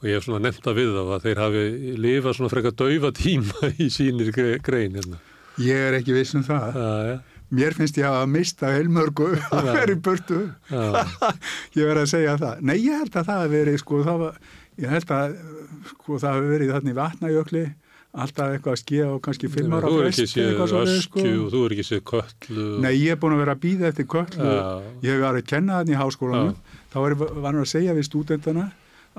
[0.00, 1.64] og ég hef svona nefnt að við þá að þeir hafi
[2.00, 5.18] lifað svona frekar daufa tíma í sínir gre- grein hérna.
[5.60, 7.18] ég er ekki viss um það Já, já,
[7.50, 9.72] mér finnst ég að mista heilmörgu að Já.
[9.74, 10.40] vera í burtu
[10.70, 11.04] já,
[11.80, 14.40] ég verði að segja það nei ég held að það hafi verið sko það var,
[14.80, 15.36] ég held að
[15.92, 17.64] sko það hafi verið þarna í vatnajökli
[18.10, 20.78] alltaf eitthvað að skýja og kannski fimm ára þú er ekki séð sko.
[20.82, 22.64] öskju og þú er ekki séð köllu.
[22.82, 24.48] Nei, ég er búin að vera að býða eftir köllu.
[24.50, 24.64] Já.
[25.06, 26.56] Ég hef verið að kenna þannig í háskólanum.
[26.90, 28.64] Þá var ég að segja við stúdentana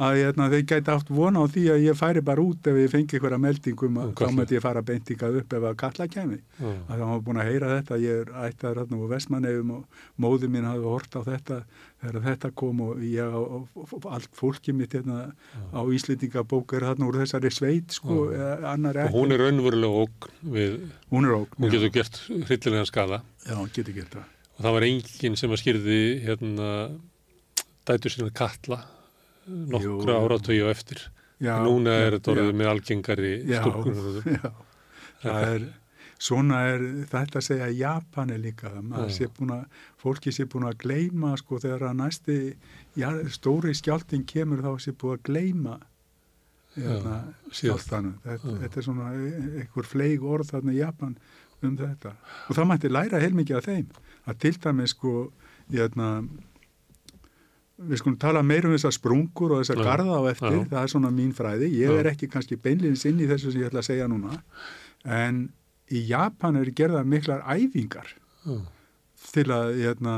[0.02, 2.90] að hérna, þeir gæti átt vona á því að ég færi bara út ef ég
[2.90, 6.40] fengi einhverja meldingum að Um þá mætti ég fara beintingað upp ef að kalla kemi.
[6.62, 10.50] Að það var búin að heyra þetta, ég er ættaður hérna úr Vestmanneifum og móði
[10.56, 11.60] mín hafði hort á þetta
[12.02, 15.28] þegar þetta kom og ég og, og, og allt fólki mitt hérna
[15.70, 18.32] á Íslendingabók er hérna úr þessari sveit sko,
[18.66, 20.80] annar Og hún er raunverulega ógn við,
[21.14, 21.60] hún er ógn.
[21.62, 23.22] hún getur gert hryllilega skala.
[23.46, 24.26] Já, hún getur gert það.
[24.58, 26.72] og það var enginn sem að skýrði hérna
[27.86, 28.82] dætur sína kalla
[29.52, 30.24] nokkra Jú.
[30.26, 31.04] áratögi og eftir
[31.42, 34.52] Já, núna er þetta orðið með algengari Já, stúlkunar já.
[35.22, 35.64] Það er,
[36.22, 39.16] svona er þetta að segja Japani líka, maður Já.
[39.18, 39.64] sé búin að,
[40.02, 42.38] fólki sé búin að gleyma sko þegar að næsti
[42.98, 45.80] já, stóri skjálting kemur þá sé búin að gleyma
[46.76, 47.18] hérna,
[47.52, 48.14] skjáltanum.
[48.24, 51.18] Þetta, þetta er svona einhver fleig orð þarna í Japan
[51.62, 52.14] um þetta.
[52.48, 53.90] Og það mætti læra heilmikið af þeim.
[54.30, 55.12] Að til dæmis sko,
[55.74, 56.08] hérna,
[57.90, 60.68] við skulum tala meira um þessar sprungur og þessar garða á eftir, Já.
[60.74, 61.72] það er svona mín fræði.
[61.80, 64.38] Ég er ekki kannski beinliðins inn í þessu sem ég ætla að segja núna,
[65.06, 65.42] en
[65.92, 68.14] í Japan eru gerðar miklar æfingar
[68.46, 68.56] Já,
[69.32, 70.16] til að, hérna,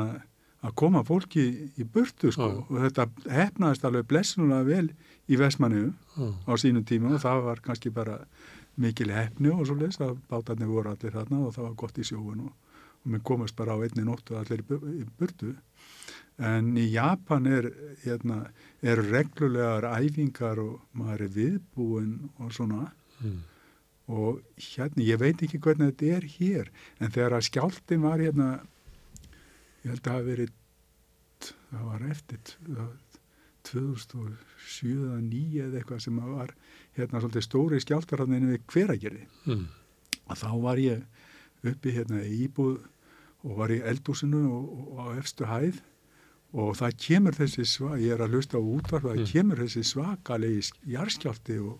[0.64, 1.46] að koma fólki
[1.80, 2.52] í burtu sko.
[2.70, 4.88] Og þetta hefnaðist alveg blessunulega vel
[5.32, 8.20] í Vestmanniðu já, á sínum tíma og það var kannski bara
[8.80, 12.08] mikil hefni og svo leys að bátarnir voru allir þarna og það var gott í
[12.08, 12.54] sjóun og,
[13.04, 15.54] og mér komast bara á einni nóttu allir í í burtu
[16.42, 17.70] en í Japan er,
[18.04, 18.40] hérna,
[18.82, 22.88] er reglulegar æfingar og maður er viðbúin og svona.
[23.22, 23.40] Mm,
[24.14, 28.50] og hérna, ég veit ekki hvernig þetta er hér en þegar að skjáltin var hérna
[29.84, 30.60] ég held að það hafi verið
[31.44, 32.92] það var eftir það,
[33.64, 36.52] 2007 eða 2009 eða eitthvað sem var
[36.98, 39.28] hérna svolítið stóri skjáltarhafninu við hveragerði.
[39.48, 39.64] Mm.
[40.32, 42.84] að þá var ég uppi hérna í íbúð
[43.44, 45.80] og var í eldúsinu og, og á efstu hæð
[46.54, 49.32] og það kemur þessi svaka, ég er að hlusta á útvarf, það Mm.
[49.34, 51.80] kemur þessi svakalegi jarðskjálti og,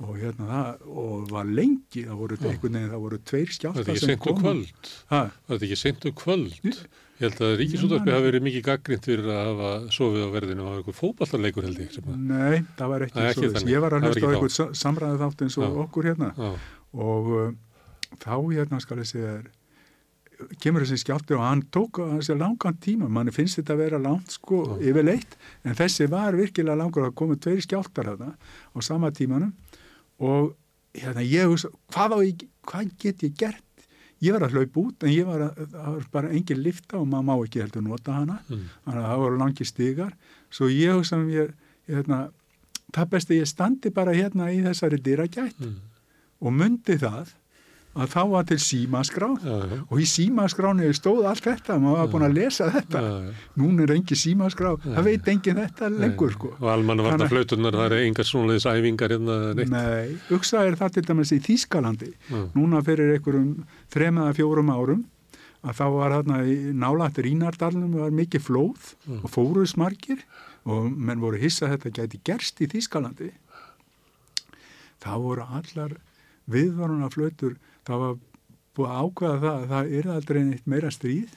[0.00, 2.46] og hérna það, og var lengi, það voru Já.
[2.48, 3.50] einhvern veginn, það voru tveir
[4.32, 4.72] um kvöld.
[5.10, 6.60] Ha, Það er ekki seint um kvöld.
[6.64, 6.86] Ég-
[7.18, 10.94] held að Ríkisútvarpi hafi verið mikið gaggrind fyrir að hafa sofið á verðinu og einhver
[10.94, 11.92] fótballarleikur held ég.
[11.92, 13.72] sem nei, það var ekki, svo þannig.
[13.74, 16.28] ég var að hlusta á einhvern sa- samræðu þátt eins og okkur hérna
[16.94, 17.50] og uh,
[18.22, 19.46] þá hérna skal ég segja þér,
[20.62, 24.34] kemur þessi skjálti og hann tók þessi langan tíma manni finnst þetta að vera langt
[24.36, 24.74] sko Já.
[24.92, 25.36] yfirleitt
[25.66, 29.52] en þessi var virkilega langur það komu tveiri skjáltar þarna á sama tímanum
[30.18, 30.52] og
[30.98, 33.64] hérna ég hugsa, hvað, ég, hvað get ég gert
[34.22, 37.06] ég var að hlaupa út en ég var að, það var bara engin lifta og
[37.10, 38.64] maður má ekki heldur nota hana mm.
[38.86, 40.14] þannig að það voru langi stigar
[40.50, 41.52] svo ég hugsa um ég,
[41.90, 42.22] hérna,
[42.94, 45.76] það best að ég standi bara hérna í þessari dýragætt Mm.
[46.40, 47.34] og myndi það
[47.98, 49.78] að þá var til símaskrá Já, já.
[49.88, 53.00] og í símaskráni stóð allt þetta, maður var búin að lesa þetta
[53.58, 56.50] núna er engin símaskrá, það veit engin þetta lengur sko.
[56.60, 59.72] Og almanna varna flautunar, það er engar svonleiðis æfingar hérna neitt.
[59.72, 62.42] Nei, hugsa er það til dæmis í Þýskalandi Já.
[62.54, 65.04] núna fyrir einhverjum þrem eða fjórum árum
[65.66, 66.42] að þá var hérna
[66.84, 70.20] nálægt Rínardalunum var mikið flóð og fóruðs margir
[70.68, 73.32] og menn voru hissa þetta gæti gerst í Þýskalandi
[75.02, 75.96] þá voru allar
[76.48, 77.56] viðvaruna flautur
[77.88, 78.18] það var
[78.78, 81.32] búið að ákveða það að það er aldrei neitt meira stríð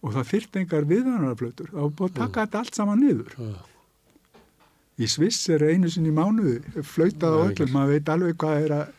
[0.00, 3.36] og það þyrft engar viðvaruna flautur það var búið að taka þetta allt saman niður.
[5.00, 8.90] Í Sviss er einu sinni mánuði flautað á öllum, maður veit alveg hvað er að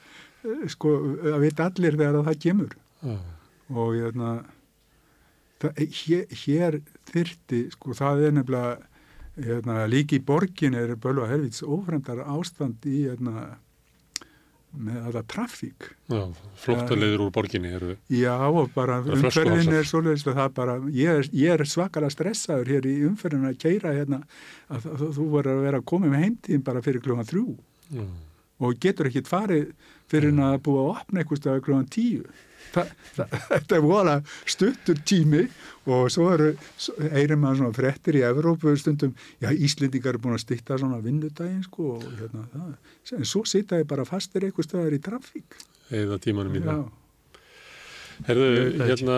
[0.49, 2.77] eh, sko, það veit allir þegar það kemur.
[3.01, 3.15] Já.
[3.71, 4.31] og hérna
[5.61, 6.75] það, hér, hér
[7.09, 8.73] þyrti sko það er nefnilega
[9.41, 13.55] hérna, líki borgin er bölva helvits ófremdar ástand í hérna
[14.71, 16.21] með þetta trafík Já,
[16.63, 21.31] flóttaleiður úr borginni eru já og bara umferðin er svoleiðis að það bara ég er,
[21.35, 24.21] ég er svakalega stressaður hér í umferðin að keira hérna
[24.69, 27.47] að, að, þú verður að vera að koma með heimtíðin bara fyrir klukkan þrjú
[27.91, 28.05] Já.
[28.61, 29.67] og getur ekkit farið
[30.11, 32.23] fyrir en að búa að opna eitthvað klukkan tíu.
[32.71, 34.15] Þetta er vola
[34.45, 35.43] stuttur tími
[35.89, 36.51] og svo eru,
[37.09, 41.63] eirum maður svona frettir í Evrópu stundum, já Íslendingar eru búin að stýtta svona vinnudaginn
[41.65, 42.73] sko og hérna það,
[43.17, 45.57] en svo sita ég bara fastir eitthvað stöðar í trafík.
[45.91, 46.83] Eða tímanum í það.
[48.27, 48.49] Herðu,
[48.85, 49.17] hérna,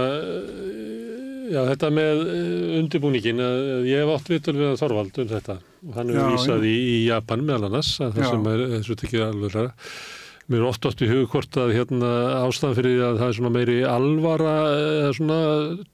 [1.51, 3.41] já, þetta með eh, undirbúningin,
[3.89, 7.43] ég hef átt vitul við Þorvald um þetta og hann hefur vísað í, í Japan
[7.43, 9.73] meðal annars, að það sem er þessu tekið alveg ræða.
[10.51, 12.07] Mér er oft átt í hug hvort að hérna
[12.43, 14.55] ástæðan fyrir því að það er svona meiri alvara
[15.15, 15.37] svona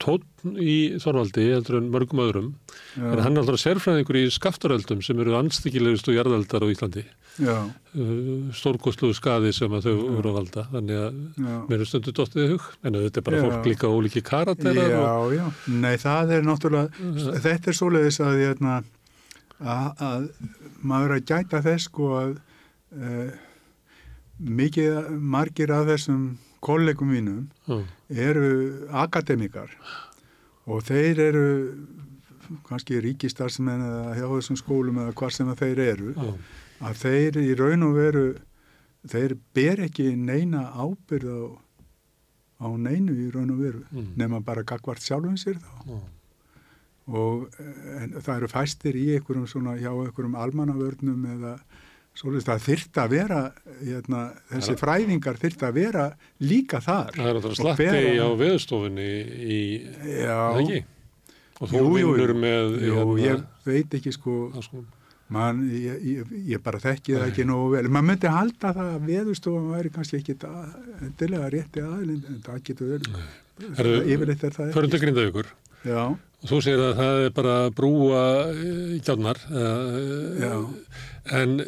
[0.02, 2.48] tónn í Þorvaldi heldur en mörgum öðrum.
[2.98, 7.06] já, En hann er alltaf sérfræðingur í skaftaröldum sem eru anstíkilegustu jarðeldar á Íslandi.
[7.40, 7.58] já,
[7.90, 10.64] Uh, stórkostluðu skadi sem þau voru að valda.
[10.70, 11.56] Þannig að já.
[11.70, 12.66] mér er stundu dottið í hug.
[12.86, 13.44] En þetta er bara Já.
[13.50, 14.90] fólk líka ólíki karakterar.
[14.94, 18.76] Já, og, já, nei það er náttúrulega, þetta er svoleiðis að, hérna,
[19.58, 20.28] að, að
[20.86, 22.36] maður að gæta þess sko að
[22.94, 23.32] e,
[24.40, 27.80] mikið, margir af þessum kollegum mínum já,
[28.10, 29.72] eru akademikar
[30.70, 31.46] og þeir eru
[32.68, 36.14] kannski ríkistarsmenn eða hjá þessum skólum eða hvað sem þeir eru.
[36.18, 36.34] Já,
[36.90, 38.24] að þeir í raun og veru
[39.10, 41.42] þeir ber ekki neina ábyrð á,
[42.64, 44.08] á neinu í raun og veru Mm.
[44.18, 46.00] nema bara gagvart sjálfum sér þá.
[47.10, 51.54] Og en, það eru fæstir í einhverjum svona hjá einhverjum almannavörnum eða
[52.18, 53.42] svolítið það þyrft að vera
[53.84, 54.22] hérna,
[54.52, 56.06] þessi Það- fræðingar þyrft að vera
[56.42, 59.10] líka þar Það er alltaf Og slatti bera- á veðstofunni
[59.40, 59.60] í,
[60.04, 60.80] er það ekki?
[61.60, 64.86] Og þú Jú, vinnur með jú, hérna, ég veit ekki sko háskólanum.
[65.30, 69.04] man, ég, ég, ég bara þekki það ekki nógu vel maður myndi halda það að
[69.12, 70.36] veðustofan væri kannski ekki
[71.06, 75.46] endilega rétti aðlinn en það getur vel yfirleitt er það Förum til Grindavíkur.
[75.86, 76.02] Já,
[76.40, 79.40] Og þú segir að það er bara að brúa eh, gjárnar.
[79.52, 80.54] eh, já,
[81.36, 81.60] En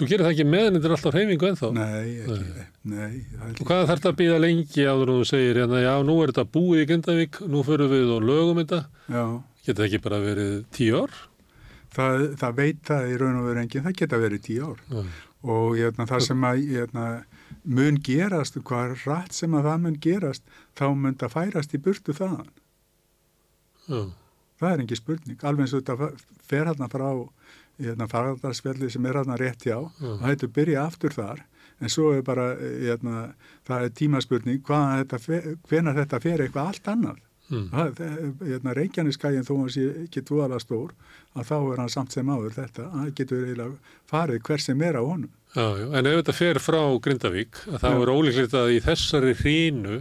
[0.00, 1.70] þú gerir það ekki með en þetta er alltaf hreyfingu ennþá.
[1.76, 5.26] nei, ekki, nei, það er Og hvað þarf það að býða lengi áður en þú
[5.30, 8.80] segir hérna, já, nú er þetta búið í Grindavík, nú förum við og lögum þetta.
[9.12, 9.24] já
[9.66, 11.18] Geta það ekki bara verið tíu ár?
[11.90, 15.02] það, það veit það í raun og veru enginn, það geta verið tíu ár Já,
[15.50, 17.04] og hérna, það sem að hérna,
[17.64, 20.42] mun gerast, hvað rætt sem að það mun gerast,
[20.78, 22.48] þá mun það færast í burtu þaðan.
[23.88, 24.00] já,
[24.60, 26.08] Það er engin spurning, alveg eins og þetta
[26.50, 27.06] fer hérna frá
[27.80, 30.10] hérna, faraldarsfjalli sem er hérna rétt hjá, Já.
[30.20, 31.42] það hættu byrja aftur þar,
[31.80, 33.24] en svo er bara, hérna,
[33.66, 37.18] það er tímaspurning, þetta, fer- hvenær þetta fer eitthvað allt annað.
[37.50, 37.64] Mm.
[37.72, 38.00] Það,
[38.46, 40.92] hérna, Reykjaneskaðin þó hann sé ekki dvoðalega stór
[41.34, 44.82] að þá er hann samt sem áður þetta að það getur eiginlega farið hver sem
[44.86, 45.32] er á honum.
[45.56, 48.02] Já, já, en ef þetta fer frá Grindavík, að það Já.
[48.04, 49.96] er ólíklegt að í þessari hrínu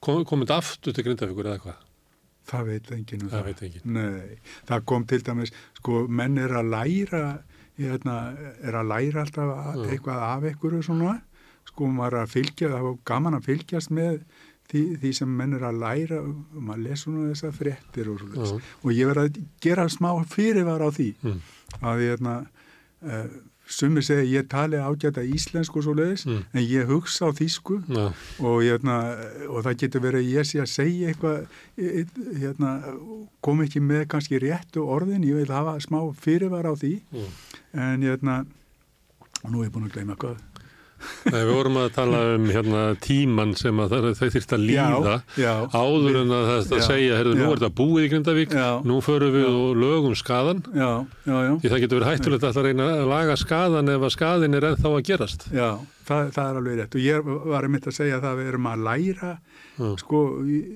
[0.00, 1.82] kom, komið aftur til Grindavíkur eða hvað?
[2.48, 3.92] Það veit enginn um Það veit enginn.
[3.96, 4.38] Nei,
[4.68, 5.52] það kom til dæmis,
[5.84, 7.22] sko, menn er að læra,
[7.76, 8.14] hérna,
[8.64, 9.90] er að læra alltaf að, Já.
[9.92, 11.14] eitthvað af einhverju svona,
[11.68, 14.20] sko, maður er að fylgja, það var gaman að fylgjast með
[14.72, 16.20] því, því sem menn er að læra,
[16.56, 18.24] maður les svona þessar fréttir og.
[18.32, 18.54] Já.
[18.80, 21.40] Og ég verið að gera smá fyrirvar á því, Mm.
[21.82, 22.34] að hérna,
[23.04, 23.28] uh,
[23.66, 26.44] sumir segja ég tali ágæta íslensku svo leiðis, Mm.
[26.54, 28.96] en ég hugsa á þýsku Já, og, hérna,
[29.48, 31.46] og það getur verið ég sé að segja eitthvað
[31.78, 32.04] e-
[32.40, 32.72] hérna,
[33.40, 37.30] kom ekki með kannski réttu orðin, ég vil hafa smá fyrirvar á því mm.
[37.72, 38.46] en hérna
[39.44, 40.36] og nú er ég búin að gleyma hvað
[41.30, 45.14] Nei, við vorum að tala um hérna, tíman sem að það, þau þyrst að líða
[45.36, 48.54] já, já, áður en að það Já, segja, herðu, nú er þetta búið í Grindavík,
[48.88, 53.36] nú förum við og lögum skadan, því það getur verið hættulegt að reyna að laga
[53.40, 55.48] skadan ef að skadin er ennþá að gerast.
[55.54, 55.68] já
[56.04, 56.94] það, það er alveg rétt.
[56.98, 59.30] Og ég var einmitt að segja það að við erum að læra
[59.98, 60.18] sko,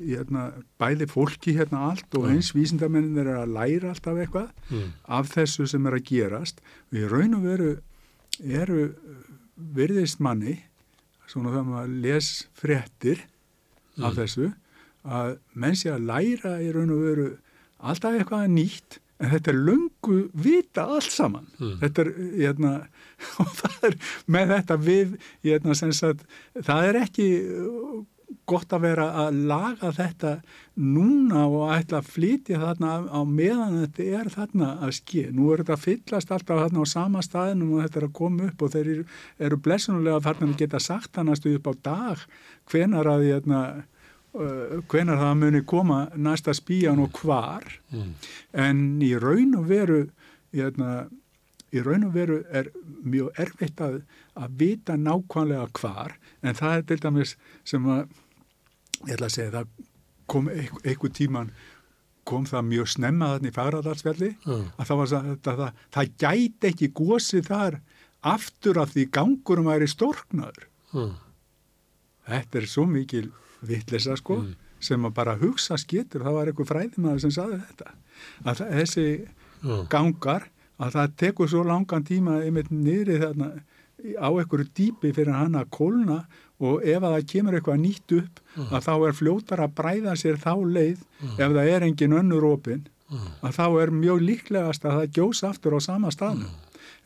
[0.09, 0.45] hérna,
[0.81, 4.89] bæði fólki hérna allt og eins vísindamennin er að læra alltaf eitthvað Mm.
[5.09, 6.59] af þessu sem er að gerast.
[6.93, 7.69] Og í raun og veru
[8.45, 8.81] eru
[9.59, 10.59] virðist manni
[11.29, 13.25] svona þegar maður les fréttir
[13.99, 14.17] af Mm.
[14.21, 14.53] þessu
[15.05, 17.29] að menn sé að læra í raun og veru
[17.81, 21.79] alltaf eitthvað nýtt en þetta er löngu vita allt saman Mm.
[21.81, 22.73] þetta er, hérna,
[23.43, 23.97] og það er
[24.31, 26.23] með þetta við, hérna, sem sagt,
[26.55, 27.27] það er ekki
[28.49, 30.31] gott að vera að laga þetta
[30.79, 35.25] núna og ætla að flytja þarna á- meðan þetta er þarna að ske.
[35.35, 38.63] Nú er þetta fyllast alltaf þarna á sama staðinum og þetta er að koma upp
[38.63, 39.05] og þeir eru,
[39.39, 42.27] eru blessunulega þarna að geta sagt hann að stuði upp á dag
[42.73, 43.61] hvenar að hérna,
[44.35, 48.13] uh, hvenar það muni koma næsta spíjan og hvar Mm.
[48.53, 50.11] en í raun og veru
[50.53, 51.09] hérna,
[51.73, 52.69] í raun og veru er
[53.05, 54.03] mjög erfitt að,
[54.37, 58.07] að vita nákvæmlega hvar en það er til dæmis sem að
[59.07, 59.67] ég ætla að segja það
[60.29, 61.51] kom einhver, tíman
[62.29, 64.57] kom það mjög snemma þarna í Fagradalsfjalli Já.
[64.79, 67.79] að það var það, það, það, það gæti ekki gósið þar
[68.35, 71.11] aftur af því gangurum væri storknaður Mm.
[72.29, 73.27] þetta er svo mikil
[73.69, 74.55] vitleysa sko Mm.
[74.81, 77.91] sem að bara hugsa skýtur það var einhver fræðimaður sem saði þetta
[78.45, 79.07] að þessi
[79.91, 80.47] gangar
[80.79, 83.49] að það tekur svo langan tíma einmitt niðri þarna
[84.23, 86.21] á einhverju dýpi fyrir hann að kólna
[86.59, 90.39] og ef að það kemur eitthvað nýtt upp að þá er fljótar að bræða sér
[90.43, 91.03] þá leið
[91.39, 95.79] ef það er engin önnur opin að þá er mjög líklegast að það gjós aftur
[95.79, 96.51] á sama staðnum.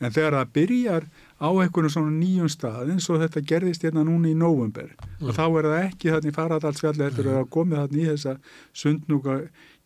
[0.03, 1.05] En þegar það byrjar
[1.39, 5.45] á einhverjum svona nýjum stað eins og þetta gerðist hérna núna í nóvumber og þá
[5.47, 8.35] er það ekki þarna í faradalsfjalli er að komið þarna í þessa
[8.83, 9.37] sundnúka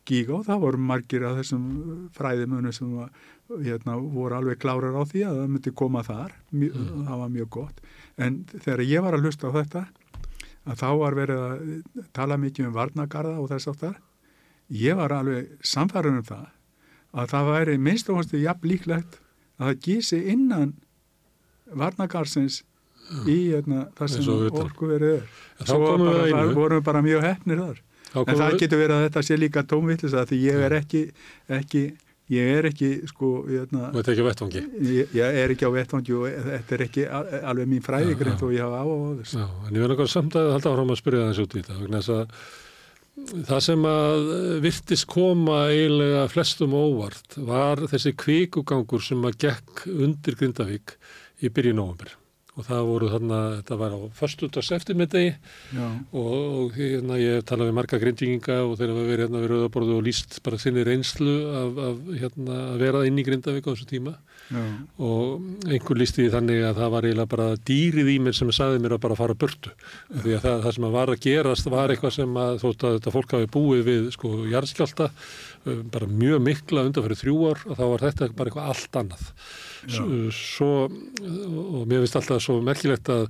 [0.06, 1.66] gíga og það voru margir af þessum
[2.16, 3.10] fræðimunum sem var,
[3.50, 6.36] hérna, voru alveg klárar á því að það myndi koma þar.
[6.54, 6.72] Mjö,
[7.08, 7.82] það var mjög gott
[8.16, 9.84] en þegar ég var að hlusta á þetta
[10.66, 13.98] að þá var verið að tala mikið um varnagarða og þess aftar
[14.72, 16.46] ég var alveg samfærður um það
[17.16, 19.20] að það væri minnst og hanstu jafn líklegt
[19.56, 20.74] að það gísi innan
[21.76, 22.62] varnagarðsins
[23.26, 24.62] í hérna, það sem og utan.
[24.64, 25.26] orku verið er.
[25.60, 27.82] Þá svo komum við bara, að vorum bara mjög hefnir þar.
[28.16, 31.02] En það getur verið að þetta sé líka tómvitlis því ég er ekki,
[31.52, 31.82] ekki
[32.32, 34.62] ég er ekki sko hérna, Þú ert ekki á vettvangi.
[34.96, 38.64] ég, ég er ekki á vettvangi og þetta er ekki alveg mín fræðigrind og ég
[38.66, 39.40] hafa á á þessu.
[39.42, 41.90] Já, en ég vil eitthvað samt að halda áfram að spyrja þessu út í þetta
[41.96, 42.64] þess
[43.48, 44.26] það sem að
[44.60, 50.96] virtist koma eiginlega flestum óvart var þessi kvikugangur sem að gekk undir Grindavík
[51.40, 52.12] í byrju nóvumber
[52.56, 55.32] og það voru þarna, þetta var á föstudags eftirmiddegi
[55.76, 59.42] já, og, og hérna, ég hef talað við marga grindinginga og þeir hafa verið hérna
[59.42, 63.68] við rauðaborðu og líst bara sinni reynslu af, af hérna, að vera inn í Grindavík
[63.68, 64.16] á þessu tíma.
[64.46, 64.62] Já,
[65.02, 68.82] og einhver lísti því þannig að það var eiginlega bara dýrið í mér sem sagði
[68.84, 69.72] mér að bara fara burtu.
[70.14, 72.98] Því að það, það sem að var að gerast var eitthvað sem að þótt að
[72.98, 77.64] þetta fólk hafi búið við sko jarðskjálta uh, bara mjög mikla undan fyrir þrjú ár
[77.66, 79.32] og þá var þetta bara eitthvað allt annað
[80.34, 83.26] svo og mér finnst alltaf svo merkilegt að,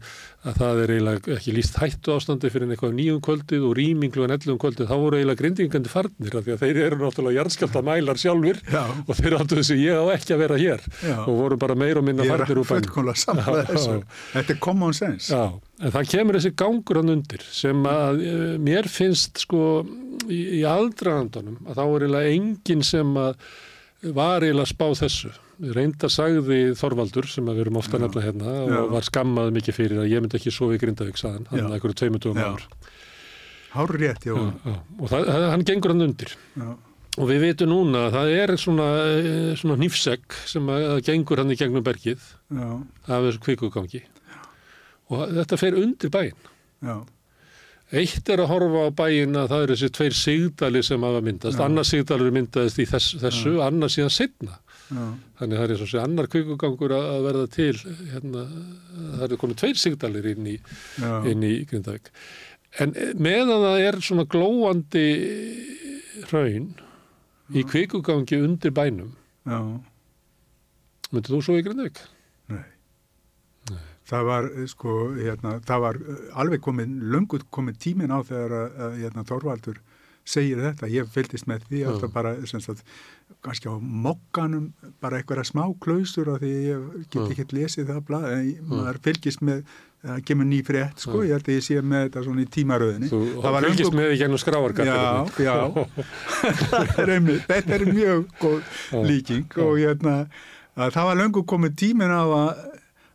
[0.46, 4.34] að það er eiginlega ekki líst hættu ástandi fyrir eitthvað nýjum kvöldið og rýminglu en
[4.36, 8.20] ellum kvöldið, þá voru eiginlega grindingandi farnir af því að þeir eru náttúrulega jarðskjálta mælar
[8.22, 8.82] sjálfur Já.
[9.06, 11.16] og þeir áttu þessu ég á ekki að vera hér Já.
[11.26, 12.88] og voru bara meir og minna ég farnir er úr bænum.
[12.88, 14.02] fullkomlega samlega Já, þessu já.
[14.32, 15.44] þetta er common sense Já,
[15.82, 19.62] en það kemur þessi gangur hann undir sem að eh, mér finnst sko
[20.30, 23.34] í, í aldraðandunum að þá er eiginlega enginn sem að
[24.02, 25.31] var eiginlega spá þessu.
[25.77, 28.81] Reynda sagði Þorvaldur sem við erum ofta nefna hérna og Já.
[28.93, 31.62] var skammað mikið fyrir að ég myndi ekki sofa í Grindavík saðan, hann.
[31.64, 32.51] Að einhverju tveimundum Já.
[32.51, 32.66] áður.
[33.77, 36.31] hár rétt já, og það, hann gengur hann undir.
[36.56, 36.68] Já,
[37.16, 38.86] og við veitum núna að það er svona,
[39.16, 42.20] eh, svona nýfsegg sem að, að gengur hann í gegnum bergið
[42.52, 42.68] já,
[43.09, 44.02] af þessu kvikugangi
[45.12, 46.48] og þetta fer undir bæinn.
[46.85, 46.97] Já,
[47.94, 51.58] Eitt er að horfa á bæinn að það eru þessi tveir sigdali sem hafa myndast.
[51.60, 51.64] Já.
[51.68, 54.56] Annar sigdalur myndaðist í þess, þessu, annar síðan setna.
[54.90, 55.04] já,
[55.38, 57.76] Þannig það er eins og sé annar kvikugangur að verða til.
[58.10, 58.42] Hérna,
[59.14, 62.10] það eru komið tveir sigdalir inn í, í Grindavík.
[62.82, 62.92] En
[63.22, 65.06] meðan það er svona glóandi
[66.32, 66.66] raun
[67.54, 69.14] í kvikugangi undir bænum,
[71.12, 72.02] myndir þú svo í Grindavík?
[74.06, 78.52] Það var, eh, sko, hérna, það var eh, alveg komin, löngu komin tímin á þegar
[78.60, 79.80] að, að hérna, Þorvaldur
[80.26, 80.88] segir þetta.
[80.90, 81.88] Ég fylgist með því Já.
[81.92, 82.80] alltaf bara, sagt,
[83.46, 84.72] kannski á mokkanum,
[85.02, 88.98] bara einhverja smá klausur af því ég get ekki lesið það blað, en ég- maður
[89.06, 89.60] fylgist með,
[90.06, 93.10] það kemur ný frétt, sko, ég held að ég sé með þetta svona í tímaröðinni.
[93.10, 94.90] Þú Það var fylgist löngu- með í gennum skráargattir.
[94.90, 95.56] Já, já.
[96.94, 100.16] Það þetta er mjög góð líking og hérna,
[100.76, 102.66] að það var löngu komið tímin á að,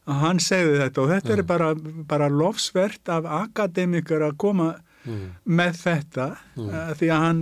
[0.07, 1.73] að hann segði þetta og þetta er bara,
[2.09, 4.71] bara lofsvert af akademikar að koma
[5.01, 5.31] Mm.
[5.49, 6.25] með þetta
[6.55, 6.69] Mm.
[6.77, 7.39] að því að hann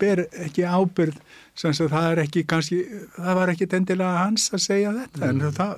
[0.00, 1.18] ber ekki ábyrð
[1.54, 2.78] sem að það er ekki kannski,
[3.14, 5.76] það var ekki endilega hans að segja þetta en það,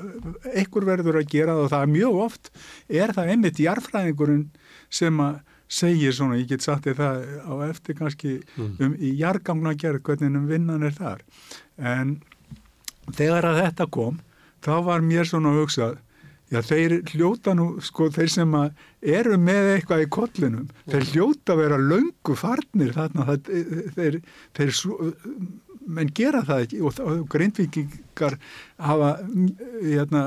[0.57, 2.51] einhver verður að gera það og það er mjög oft
[2.89, 4.47] er það einmitt jarfræðingurinn
[4.89, 8.77] sem að segir svona, ég get sagt þér það á eftir kannski Mm.
[8.81, 11.21] um í jargangna gerð hvernig um vinnan er þar
[11.77, 12.23] en
[13.13, 14.21] þegar að þetta kom
[14.65, 15.99] þá var mér svona hugsað
[16.51, 18.55] já þeir hljóta nú sko þeir sem
[19.01, 23.51] eru með eitthvað í kollinum, þeir hljóta að vera löngu farnir þarna það,
[23.97, 24.21] þeir,
[24.59, 24.75] þeir
[25.91, 28.37] menn gera það ekki og, og grindvikingar
[28.79, 29.13] hafa
[29.81, 30.25] hérna,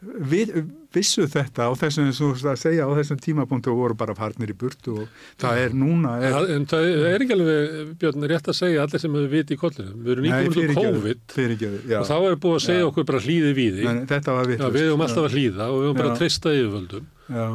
[0.00, 0.52] við,
[0.94, 4.94] vissu þetta á þessum, og það segja, á þessum tímapunktu voru bara farnir í burtu
[5.02, 5.08] og
[5.40, 9.02] það er núna er, Ja, en það er ekki alveg, Björn, rétt að segja allir
[9.02, 9.96] sem hefur viti í kollinu.
[10.04, 11.36] Við erum út úr COVID
[12.00, 12.88] og þá er búið að segja Já.
[12.90, 13.52] okkur bara hlýði
[14.46, 14.78] Já, vitlaust.
[14.78, 17.06] við höfum alltaf að hlýða og við höfum bara að treysta yfirvöldum.
[17.30, 17.46] Já,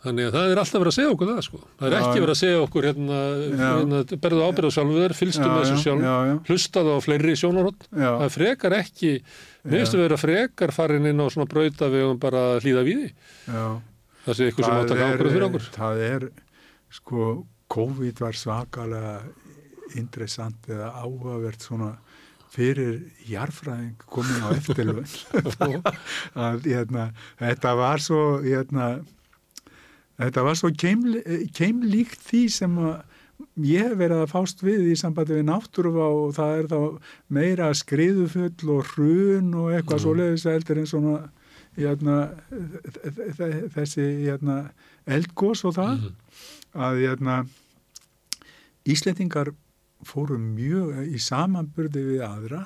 [0.00, 1.58] Þannig að það er alltaf verið að segja okkur það, sko.
[1.76, 3.18] Það er Já, ekki verið að segja okkur hérna,
[3.60, 6.34] hérna berðu ábyrðu sjálfur þér, fylgstu með þessu já, sjálf, já, já.
[6.48, 7.84] hlustaðu á fleiri sjónarhótt.
[7.92, 9.12] Það er frekar ekki,
[9.66, 13.10] mér finnst að frekar farin inn á svona brauta við höfum bara að hlýða víði.
[13.44, 13.66] já.
[14.24, 15.68] Það sé ykkur sem átt að taka ákvörðu fyrir okkur.
[15.76, 16.26] það er,
[16.96, 17.28] sko,
[17.72, 19.14] COVID var svakalega
[20.00, 21.94] interessant eða áhugavert svona
[22.50, 22.98] fyrir
[23.30, 25.06] jarfræðing komin á eftirlun
[26.66, 27.06] hérna,
[27.40, 28.90] þetta var svo hérna,
[30.20, 33.02] þetta var svo keimlíkt því sem að
[33.64, 36.80] ég hef verið að fást við í sambandi við náttúrufa og það er þá
[37.32, 40.04] meira skriðufull og hrun og eitthvað Mm.
[40.04, 41.30] svoleiðis eldir en svona
[41.76, 42.16] hérna,
[42.50, 44.56] þ- þ- þessi hérna,
[45.06, 46.14] eldgós og það Mhm.
[46.74, 47.46] að hérna,
[48.90, 49.50] Íslendingar
[50.08, 52.62] fóru mjög í samanburði við aðra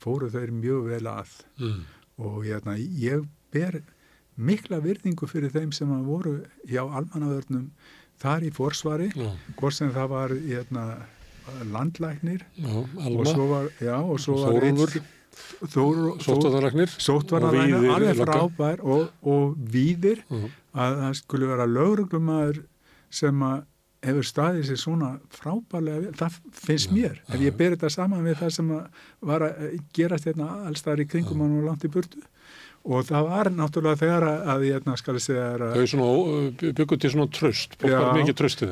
[0.00, 1.80] fóru þeir mjög vel að Mm.
[2.18, 3.82] og hérna, ég ber
[4.40, 6.38] mikla virðingu fyrir þeim sem voru
[6.68, 7.66] hjá almannavörnum
[8.20, 9.30] þar í forsvari, Já,
[9.60, 10.84] hvort sem það var hérna,
[11.72, 12.74] landlæknir já,
[13.10, 14.60] og svo var, já, og svo var
[15.70, 16.90] Sóttvarnalagnir.
[17.00, 20.50] sóttvarnalæknir, Og Víðir alveg frábær og, og víðir Mhm.
[20.74, 22.62] að það skulle vera lögreglumæður
[23.10, 23.62] sem að
[24.02, 27.46] hefur staðið sér svona frábærlega það finnst Já, mér ef já.
[27.50, 28.86] ég ber þetta saman við það sem að
[29.20, 31.58] var að gerast hérna allstaðar í kringum Já.
[31.58, 32.22] og langt í burtu
[32.84, 36.06] og það var náttúrulega þegar að, að hérna skal ég segja þér að Þau svona
[36.10, 37.98] ó- byggu til svona tröst, Já.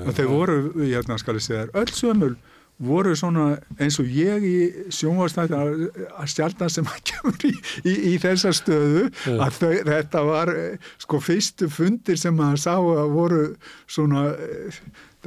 [0.08, 2.36] og þeir voru, hérna skal ég segja þér, öll sömul
[2.78, 3.44] voru svona
[3.82, 4.56] eins og ég í
[4.94, 7.52] sjónvastætti að stjarnan sem að kemur í,
[7.82, 9.34] í, í þessa stöðu Já.
[9.48, 13.42] að þau, þetta var eh, sko fyrstu fundir sem maður sá að voru
[13.90, 14.78] svona eh,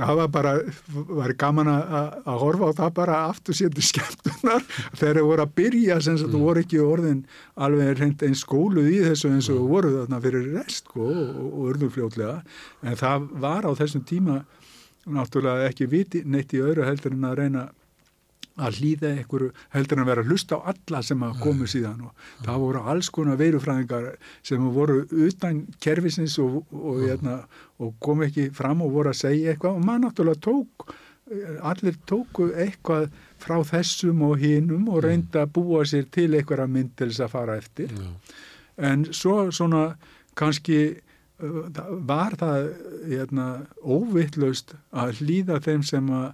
[0.01, 0.53] það var bara,
[1.21, 4.65] var gaman að horfa á það bara aftur sér til skemmtunar.
[4.97, 6.37] Þegar þeir voru að byrja sem mm.
[6.41, 7.21] voru ekki orðin
[7.55, 11.91] alveg reynd einn skóluð í þessu eins og voru þarna fyrir rest sko, og, urðu
[11.97, 12.39] fljótlega.
[12.85, 14.41] En það var á þessum tíma
[15.11, 17.69] náttúrulega ekki viti neitt í öðru heldur en að reyna
[18.59, 22.01] að hlýða einhverju heldur en að vera að hlusta á alla sem að komu síðan
[22.07, 24.09] og það voru alls konar veirufræðingar
[24.43, 27.37] sem voru utan kerfisins og, og, hérna,
[27.79, 29.79] og kom ekki fram og voru að segja eitthvað.
[29.79, 30.91] Og maður náttúrulega tók
[31.63, 33.11] allir tóku eitthvað
[33.41, 37.33] frá þessum og hinum og reynda að búa sér til einhverja mynd til þess að
[37.35, 37.93] fara eftir.
[38.77, 39.93] En svo svona
[40.35, 40.81] kannski
[41.41, 42.67] var það
[43.09, 43.45] hérna,
[43.81, 46.27] óvittlaust að hlýða þeim sem að,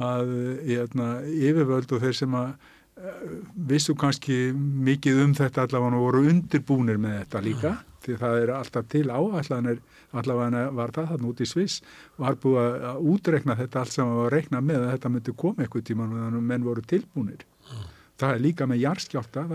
[0.00, 0.30] að
[0.64, 3.24] hérna, yfirvöld og þeir sem að uh,
[3.68, 8.52] vissu kannski mikið um þetta allavega og voru undirbúnir með þetta líka því það er
[8.56, 9.80] alltaf til áallanir
[10.12, 11.82] allavega var það þannig út í Sviss
[12.20, 15.64] var búið að útrekna þetta allt sem var að rekna með að þetta myndi koma
[15.64, 17.86] eitthvað tíma þannig að menn voru tilbúinir mm.
[18.22, 19.46] það er líka með jarskjálta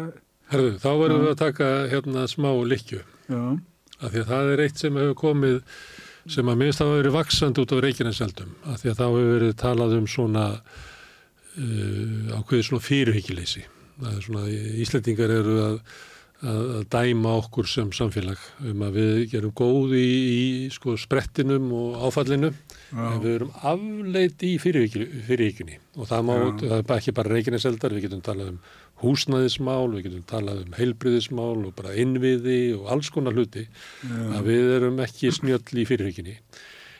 [0.47, 4.83] Herðu, þá verðum við að taka hérna smá likju af því að það er eitt
[4.83, 5.57] sem hefur komið
[6.31, 9.55] sem að minnst hafa verið vaksand út á Reykjaneseldum af því að þá hefur verið
[9.61, 12.85] talað um svona uh, ákveði svona
[14.25, 14.45] svona,
[14.83, 15.81] Íslendingar eru að
[16.45, 21.95] að dæma okkur sem samfélag um að við gerum góð í, í sko, sprettinum og
[22.05, 22.57] áfallinu Já.
[22.93, 28.07] En við erum afleit í fyrirvíkunni og það, má, það er ekki bara reikinneseldar, við
[28.07, 28.61] getum talað um
[29.03, 34.17] húsnæðismál, við getum talað um heilbriðismál og bara innviði og alls konar hluti Já.
[34.39, 36.39] að við erum ekki snjöll í fyrirvíkunni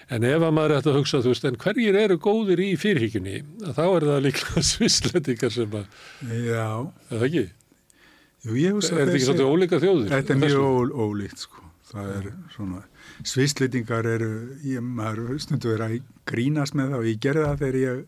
[0.08, 3.42] En ef að maður ætti að hugsa, þú veist, en hverjir eru góðir í fyrirhyggjunni,
[3.76, 5.98] þá er það líka svislendingar sem að...
[6.48, 6.68] Já.
[7.10, 7.44] Það er ekki?
[8.48, 10.14] Jú, ég hugsa Er þetta ekki svolítið ólíka þjóður?
[10.14, 11.66] Þetta er mjög ólíkt sko.
[11.92, 12.82] Það er svona,
[13.26, 14.32] svislendingar eru,
[14.66, 18.04] ég, maður stundu verið að grínast með það og ég gerði það þegar ég,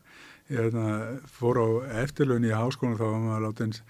[0.49, 0.93] ég erna,
[1.39, 1.67] fór á
[2.03, 3.81] eftirlaun í háskónu þá var maður látið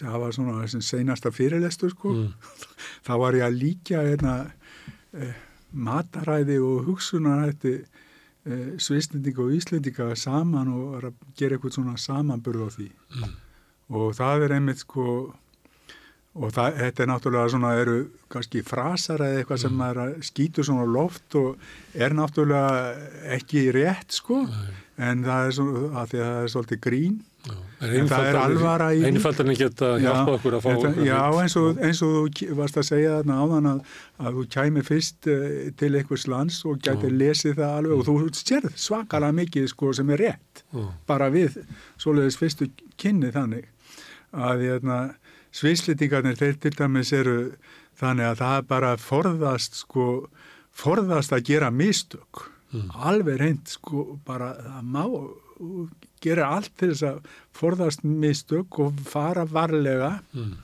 [0.00, 2.14] það var svona þessi seinasta fyrirlestur sko.
[2.14, 2.32] Mm.
[3.06, 4.36] þá var ég að líka erna,
[5.14, 5.36] eh,
[5.74, 11.08] mataræði og hugsunarætti eh, svislendinga og íslendinga saman og
[11.38, 13.32] gera eitthvað svona samanburð á því mm.
[13.98, 15.06] og það er einmitt sko
[16.34, 17.98] og það, þetta er náttúrulega svona, eru
[18.32, 20.24] kannski frasar eða eitthvað sem mm.
[20.26, 21.60] skýtur svona loft og
[21.94, 22.96] er náttúrulega
[23.36, 24.42] ekki rétt sko.
[24.48, 24.80] Nei.
[25.04, 27.22] en það er svona, að því að það er svolítið grín.
[27.44, 27.56] Já.
[27.84, 31.80] en það er alvara í Einfaldan geta hjálpa okkur að fá þetta, Já, eins og,
[31.84, 33.82] eins og þú varst að segja þarna áðan að,
[34.16, 35.42] að þú kæmi fyrst uh,
[35.76, 40.14] til einhvers lands og gæti lesið það alveg og þú sérð svakalega mikið sko sem
[40.16, 40.64] er rétt.
[40.72, 40.86] Já.
[41.06, 41.60] bara við
[42.00, 43.68] svoleiðis fyrstu kynni þannig.
[44.34, 44.88] Að ég er
[45.54, 47.38] sviðslitingarnir þeir til dæmis eru
[47.98, 50.08] þannig að það bara forðast sko,
[50.74, 52.90] forðast að gera mistök mm.
[52.94, 55.04] alveg reynd sko bara það má
[56.24, 60.54] gera allt til þess að forðast mistök og fara varlega mm.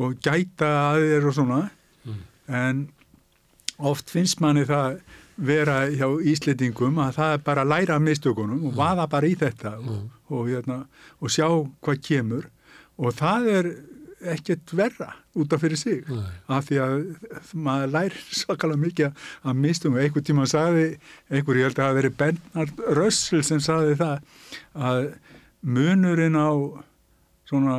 [0.00, 1.60] og gæta að þér og svona
[2.04, 2.22] mm.
[2.62, 2.86] en
[3.84, 5.02] oft finnst manni það
[5.34, 8.76] vera hjá íslitingum að það er bara að læra mistökunum og mm.
[8.78, 10.04] vaða bara í þetta og, mm.
[10.30, 10.78] og, hérna,
[11.18, 11.48] og sjá
[11.82, 12.48] hvað kemur
[12.94, 13.70] og það er
[14.32, 16.30] ekkert verra út af fyrir sig Nei.
[16.48, 16.96] af því að
[17.66, 20.88] maður lærir svakalega mikið að mistum og einhver tíma saði,
[21.30, 24.16] einhver ég held að það verið Bernhard Rössel sem saði það
[24.74, 25.00] að
[25.64, 26.50] munurinn á
[27.48, 27.78] svona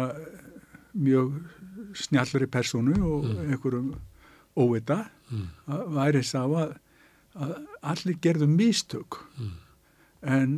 [0.95, 1.35] mjög
[1.95, 3.51] snjallri personu og mm.
[3.51, 3.91] einhverjum
[4.55, 5.47] óvita mm.
[5.95, 6.75] væri sá að,
[7.35, 7.53] að
[7.93, 9.53] allir gerðu mistök mm.
[10.35, 10.57] en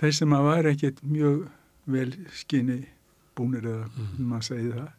[0.00, 1.46] þeir sem að væri ekkert mjög
[1.94, 2.80] vel skinni
[3.36, 4.12] búnir eða mm.
[4.30, 4.92] maður segi það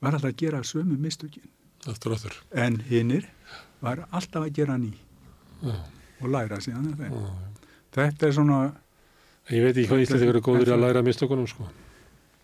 [0.00, 1.48] var alltaf að gera sömu mistökin.
[1.86, 2.34] Aftur, aftur.
[2.52, 3.28] en hinnir
[3.80, 4.92] var alltaf að gera ný
[5.62, 5.74] Já.
[6.20, 8.26] og læra síðan þetta.
[8.26, 8.58] Er svona
[9.50, 11.68] ég veit ekki hvað Íslandi verið góður að læra mistökunum sko.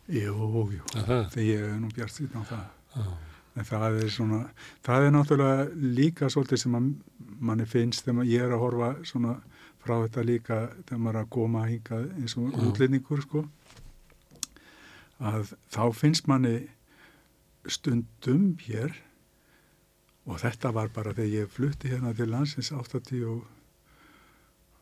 [0.09, 2.67] Jú, jú, þegar ég er nú bjart síðan á það.
[2.95, 3.07] Já.
[3.55, 4.39] en það er svona
[4.83, 5.67] það er náttúrulega
[5.99, 6.79] líka svolítið sem
[7.39, 9.37] manni finnst þegar ég er að horfa svona
[9.85, 10.59] frá þetta líka
[10.89, 13.45] þegar maður er að koma að hinga eins og útlýningur sko
[15.23, 16.55] að þá finnst manni
[17.71, 18.95] stundum hér
[20.25, 23.43] og þetta var bara þegar ég flutti hérna til landsins 80,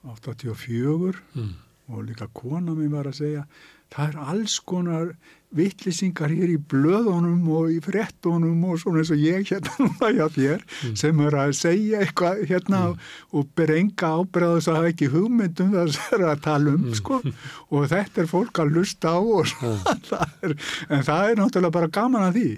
[0.07, 1.53] 84 mm.
[1.91, 3.47] Og líka kona mér var að segja
[3.93, 5.15] það er alls konar
[5.53, 10.25] vittlisingar hér í blöðunum og í frettunum og svona eins og ég hérna núna hjá
[10.33, 10.95] þér mm.
[11.03, 13.03] sem er að segja eitthvað hérna mm.
[13.37, 16.97] og berenga ábreðast að hafa ekki hugmyndum það er að tala um mm.
[17.03, 20.57] sko og þetta er fólk að lusta á og svona það er,
[20.89, 22.51] en það er náttúrulega bara gaman að því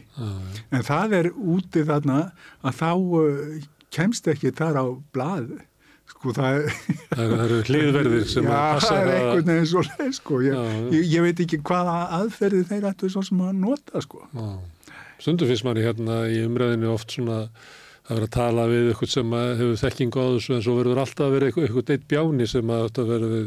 [0.71, 2.21] en það er úti þarna
[2.63, 5.51] að þá uh, kemst ekki þar á blað
[6.13, 6.59] Sko það,
[7.15, 8.99] það eru hlýðverðir sem já, að passa það.
[8.99, 10.41] Já, það er einhvern veginn svo leið sko.
[10.45, 14.21] Ég, ég, ég veit ekki hvaða aðferði þeir ættu svo sem að nota sko.
[15.23, 17.41] Stundu finnst manni hérna í umræðinu oft svona
[18.05, 21.27] að vera að tala við eitthvað sem hefur þekkingu á þessu en svo verður alltaf
[21.27, 23.47] að vera eitthvað, eitt bjáni sem að þetta verður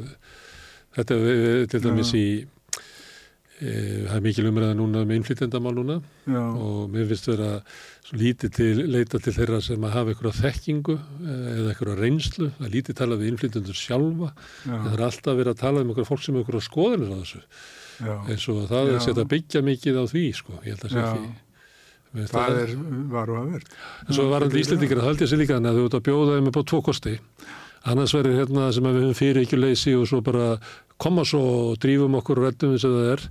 [0.97, 2.27] þetta er til dæmis í
[3.57, 5.95] það er mikil umræða núna með um innflytendamál núna.
[6.29, 6.41] Já.
[6.41, 7.49] og mér finnst vera
[8.13, 12.67] lítið til, leita til þeirra sem að hafa eitthvað þekkingu eh, eða eitthvað reynslu, það
[12.69, 14.29] er lítið talað við innflytjendur sjálfa,
[14.67, 17.43] það er alltaf verið að tala um eitthvað fólk sem er eitthvað skoðanir á þessu.
[17.97, 18.13] Já.
[18.29, 18.93] eins og það Já.
[18.93, 21.29] er sett að byggja mikið á því sko, ég held að segja því
[22.13, 22.73] það, það er
[23.11, 23.71] varu að verð
[24.05, 26.51] en svo varandi íslendingar, það held ég sér líka að þú ert að bjóða þeim
[26.51, 27.15] upp á tvo kosti
[27.85, 30.57] annars verður hérna sem við höfum fyrir ekki leysi og svo bara
[30.97, 31.41] koma svo
[31.71, 33.27] og drífum okkur og reddum þess að það er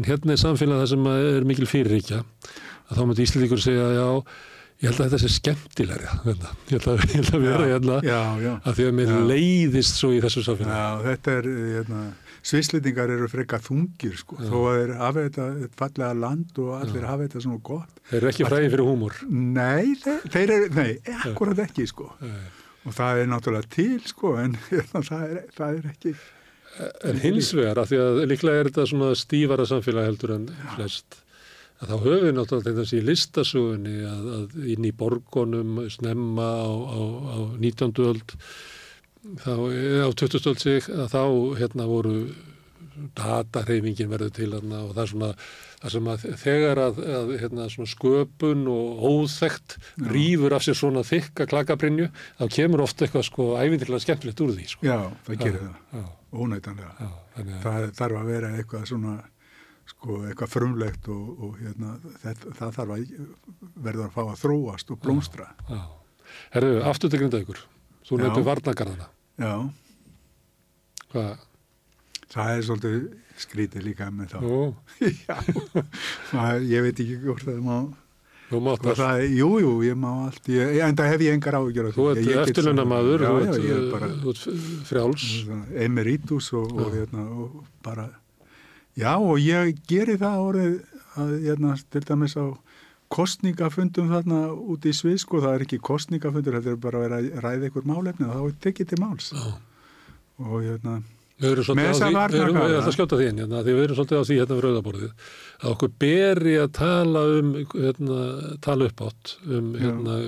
[0.00, 4.08] en hérna er samfélag það sem er mikil fyriríkja að þá myndi Íslandíkur segja já,
[4.80, 6.50] Ég held að þetta sé skemmtilegri hérna.
[6.70, 8.52] ég held að, ég held að vera hérna Já, já.
[8.64, 9.18] að því að mér Já.
[9.28, 10.78] leiðist svo í þessu samfélagi.
[10.80, 11.98] Já, þetta er, hérna,
[12.48, 14.46] svislendingar eru frekar þungir, sko, Já.
[14.48, 18.00] þó að þeir hafa þetta fallega land og allir hafa þetta svona gott.
[18.08, 19.20] Þeir eru ekki fræði fyrir húmor.
[19.28, 20.88] Nei, þeir, þeir eru, nei,
[21.28, 22.08] akkurat ekki, sko.
[22.24, 22.40] Nei.
[22.88, 26.14] Og það er náttúrulega til, sko, en hérna, það, er, það er ekki,
[27.04, 30.44] En hins vegar, af því að líklega er þetta svona stífara samfélag heldur en
[30.76, 31.18] flest,
[31.82, 37.00] að þá höfum við náttúrulega þessi listasögunni að, að inn í borgonum snemma á, á,
[37.34, 37.90] á 19.
[38.06, 38.36] öld,
[39.42, 40.48] þá, eða á 20.
[40.52, 41.22] öld sig, að þá
[41.58, 42.14] hérna voru
[43.18, 45.32] datarheifingin verður til hérna og það er svona
[45.80, 49.76] það sem að þegar að, að hérna, sköpun og óþekkt
[50.12, 52.08] rýfur af sér svona þykka klakabrinju
[52.40, 54.86] þá kemur oft eitthvað sko ævindilega skemmtilegt úr því sko.
[54.86, 56.04] já, það gerir það, Já,
[56.44, 56.92] ónætanlega.
[57.00, 59.14] já, þannig að Það þarf að vera eitthvað svona,
[59.94, 63.06] sko, eitthvað frumlegt og, og hérna, það, það þarf að
[63.88, 65.48] verða að fá að þróast og blómstra.
[65.70, 65.80] Já.
[66.54, 67.64] Herðu, aftur til Grindavíkur.
[68.06, 68.22] Þú Já.
[68.26, 69.08] nefnir varnagarðana.
[69.40, 69.54] Já,
[71.10, 71.40] Hvað?
[72.30, 73.00] það er svolítið
[73.42, 74.38] skrítið líka með þá.
[76.34, 77.78] Já, ég veit ekki hvort það má,
[78.50, 83.22] jú, jú, ég má allt, ég, en það hef ég engar ágjör Þú ert eftirlunamaður,
[83.22, 85.26] já, þú ert, er bara þú ert frjáls.
[85.86, 88.08] emeritus og, og, hérna, og bara,
[88.98, 90.74] já, og ég geri það orðið
[91.14, 92.44] að, hérna, til dæmis á
[93.10, 97.70] kostningafundum þarna út í Svið, sko, það er ekki kostningafundur, þetta er bara að ræða
[97.70, 99.30] ykkur málefni og þá er tekið til máls.
[99.34, 99.48] Já.
[100.40, 101.00] og hérna,
[101.40, 103.74] Við erum svolítið á því, við erum, ég ætla að skjóta því inn, hérna, því
[103.76, 105.12] við erum svolítið á því hérna við rauðaborðið,
[105.60, 108.18] að okkur beri að tala um, hérna,
[108.66, 109.80] tala upp átt um Já.
[109.86, 110.18] hérna,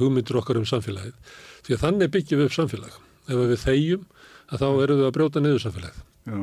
[0.00, 1.36] hugmyndur okkar um samfélagið.
[1.66, 2.96] Því að þannig byggjum við upp samfélag.
[3.28, 4.06] Ef við þegjum,
[4.48, 6.02] að þá erum við að brjóta niður samfélagið.
[6.32, 6.40] já,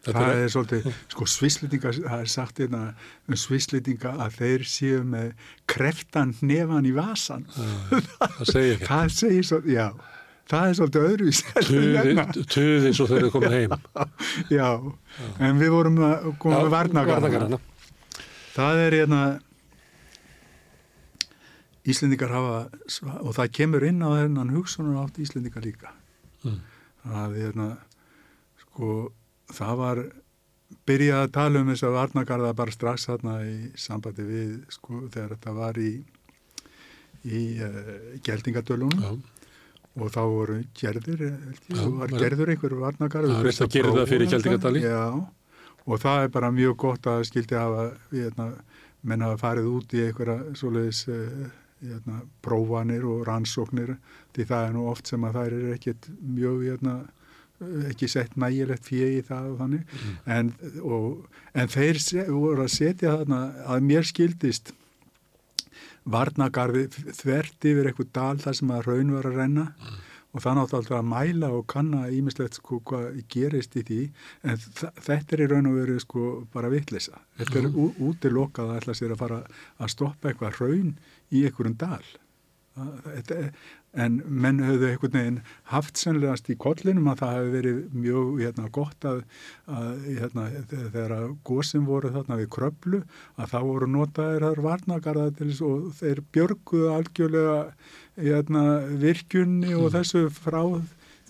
[0.00, 2.78] Þetta það er, er svolítið, sko, svislendinga, það er sagt hérna
[3.28, 5.34] um svislendinga að þeir séu með
[5.68, 7.44] kreftan nefan í vasan.
[7.52, 8.88] það segja ekki.
[8.94, 9.90] Það segir svo, já,
[10.50, 11.42] það er svolítið öðruvís.
[11.66, 13.76] Tuði, tuði svo þeir eru komin heim.
[14.58, 14.66] Já,
[15.46, 17.60] en við vorum að koma með varnagarðana.
[18.56, 19.20] Það er hérna,
[21.90, 22.58] Íslendingar hafa,
[23.22, 25.94] og það kemur inn á þennan hugsunar átt Íslendingar líka.
[26.40, 26.60] Mm.
[27.20, 27.66] að hérna,
[28.62, 28.86] sko,
[29.52, 29.98] það var
[30.88, 35.34] byrjað að tala um þess að varnagarða bara strax þarna í sambandi við, sko, þegar
[35.34, 35.90] þetta var í
[37.28, 39.20] í uh, geldingadölunum
[39.98, 43.30] og þá voru gerðir, eh, ég, Já, var gerður einhver varnagarð.
[43.32, 44.82] Já, reynt að gera það fyrir Geldingadali.
[44.86, 45.04] Já,
[45.86, 48.50] og það er bara mjög gott að skildi hafa, hérna,
[49.02, 51.48] menn hafa farið út í einhverja svoleiðis uh,
[51.80, 53.96] hérna, prófanir og rannsóknir
[54.36, 56.98] því það er nú oft sem að þær eru ekkit mjög hérna,
[57.90, 60.14] ekki sett nægilegt fyrir í það og þannig Mm.
[60.36, 61.98] en, og, en þeir
[62.28, 64.72] voru að setja þarna að mér skildist
[66.14, 66.86] varnagarði
[67.20, 69.66] þvert yfir eitthvað dal þar sem að raun var að renna
[70.30, 74.00] og það náttúrulega alltaf að mæla og kanna ímislegt sko hvað gerist í því
[74.46, 74.60] en
[75.02, 76.24] þetta er í raun og veru sko
[76.54, 77.18] bara vitleysa.
[77.40, 79.40] Þetta er ú- útilokað að ætla sér að fara
[79.82, 80.92] að stoppa eitthvað raun
[81.34, 82.04] í einhverjum dal.
[82.80, 83.40] Þetta,
[83.98, 85.38] en menn höfðu einhvern veginn
[85.72, 89.24] haft sennlegast í kollinum að það hefði verið mjög hérna, gott að,
[89.66, 93.02] að hérna, þegar að gósin voru þarna við kröflu
[93.34, 95.26] að þá voru notaðir þar varnagarða
[95.66, 97.58] og þeir björguðu algjörlega
[98.20, 98.64] hérna,
[99.02, 100.62] virkjunni og þessu frá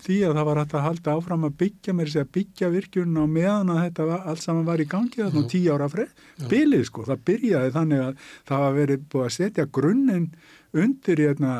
[0.01, 3.25] því að það var hægt að halda áfram að byggja mér sér að byggja virkjunna
[3.25, 6.15] og meðan að þetta var, allt saman var í gangi þarna tíu ára frið,
[6.49, 10.27] bilið sko, það byrjaði þannig að það var verið búið að setja grunninn
[10.73, 11.55] undir hérna,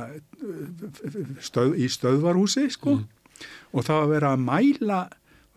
[1.44, 3.08] stöð, í stöðvarhúsi sko Mm.
[3.74, 5.00] og það var verið að mæla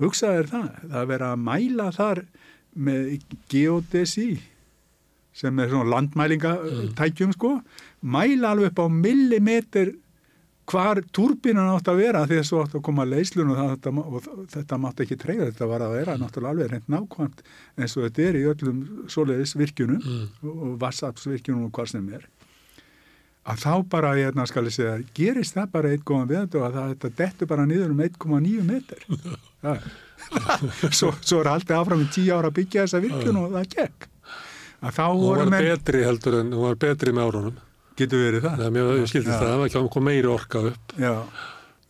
[0.01, 2.21] hugsaðir það, það var verið að mæla þar
[2.77, 3.11] með
[3.53, 4.29] geodesi
[5.35, 7.61] sem er svona landmælingatækjum sko,
[8.03, 9.93] mæla alveg upp á millimeter
[10.65, 14.79] hvar túrbinan átt að vera því þessu átt að koma leyslun og, þetta, og þetta
[14.81, 17.43] mátt ekki treyða, þetta var að vera náttúrulega alveg reynd nákvæmt
[17.77, 18.79] eins og þetta er í öllum
[19.13, 20.29] svoleiðis virkjunum Mm.
[20.49, 22.25] og vassapsvirkjunum og hvað sem er
[23.45, 26.79] að þá bara, hérna ég segja, gerist það bara eitt góðan við þetta og að
[26.95, 29.05] þetta dettur bara niður um 1,9 metr.
[29.65, 29.75] Ja.
[30.95, 34.07] svo, svo er haldið áfram í 10 ára að byggja þessa virkjun og það gekk.
[34.85, 37.61] Að Hún var menn, betri heldur en, hún var betri með árunum.
[37.97, 38.63] getur verið það.
[38.67, 39.39] Er mjög, ég skildi Já.
[39.41, 40.95] það, það kom- kom meiri orka upp.
[40.99, 41.13] Já,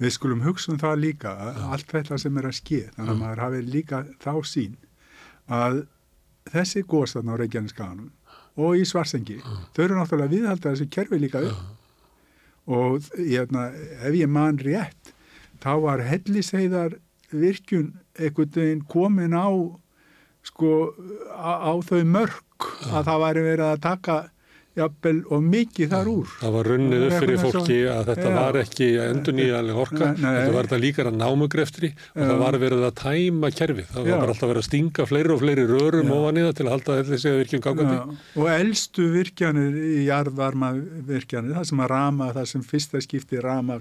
[0.05, 3.23] við skulum hugsa um það líka, að allt þetta sem er að ske, þannig að
[3.23, 4.77] maður hafi líka þá sín
[5.49, 5.81] að
[6.53, 8.11] þessi góðstann á Reykjaneskaganum
[8.55, 9.41] og í Svarsengi,
[9.75, 11.63] þau eru náttúrulega að viðhalda þessu kerfi líka upp.
[12.65, 13.67] Og hérna,
[14.01, 15.11] ef ég man rétt,
[15.61, 16.99] þá var helliseiðar
[17.35, 19.51] virkjun einhvern veginn komin á,
[20.47, 20.95] sko,
[21.35, 24.17] á, á þau mörk að það væri verið að taka
[24.75, 26.31] jafnvel og mikið þar úr.
[26.41, 28.35] Það var runnið upp fyrir fólki að þetta Já.
[28.39, 30.31] var ekki endur nýjaleg orka, Nei, nei.
[30.35, 33.91] þetta var þetta líkara námugreftri og það var verið að tæma kerfið.
[33.95, 34.17] Það Já.
[34.19, 36.99] var alltaf verið að stinga fleiri og fleiri rörum ofan í það til að halda
[37.11, 38.19] þessi virkjum gangandi.
[38.41, 40.73] Og elstu virkjanir í jarðvarma
[41.07, 43.81] virkjanir, það sem að rama, það sem fyrsta skipti rama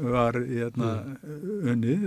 [0.00, 0.90] var hérna,
[1.70, 2.04] unnið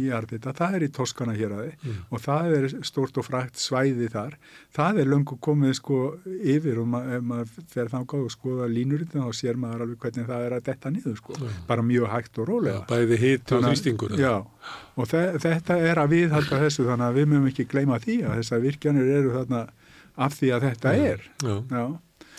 [0.00, 4.08] í jarðita, það er í Toskana hér aði og það er stort og frækt svæði
[4.12, 4.36] þar.
[4.76, 9.12] Það er löngu komið sko yfir og ma ef maður fer þangað og skoða línurinn
[9.14, 11.38] þá sér maður alveg hvernig það er að detta niður sko,
[11.70, 12.84] bara mjög hægt og Já, rólega.
[12.90, 14.16] bæði hiti og þrýstingur.
[14.20, 14.34] Já,
[14.96, 18.38] og þe þetta er að viðhalda þessu þannig að við mögum ekki gleyma því að
[18.40, 19.64] þessar virkjanir eru þarna
[20.20, 21.26] af því að þetta er.
[21.40, 21.84] Já, Já,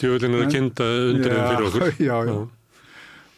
[0.02, 1.96] tjóðlinn er að kynna undir þeim fyrir okkur.
[2.10, 2.36] Já, já.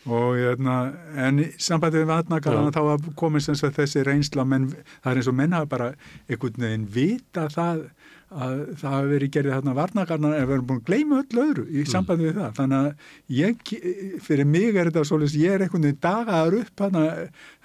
[0.05, 0.77] Og hérna,
[1.15, 2.97] en í sambandi við vatnagarðana Já.
[2.99, 5.93] þá komið sem sagt þessi reynsla, menn það er eins og menn hafa bara
[6.27, 7.85] einhvern veginn vita það
[8.33, 11.63] að það hafi verið gerðið þarna varnagarðana en við erum búin að gleyma öll öðru
[11.67, 11.75] Mm.
[11.77, 12.53] í sambandi við það.
[12.57, 12.93] Þannig að
[13.29, 17.03] ég, fyrir mig er þetta svolítið, ég er einhvern veginn dagaður upp, hana,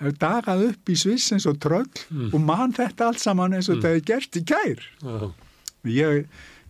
[0.03, 2.35] hef dagað upp í Sviss eins og tröll Mm.
[2.35, 4.79] og man þetta allt saman eins og þetta er gert í kær.
[5.03, 5.33] Já,
[5.89, 6.27] Ég,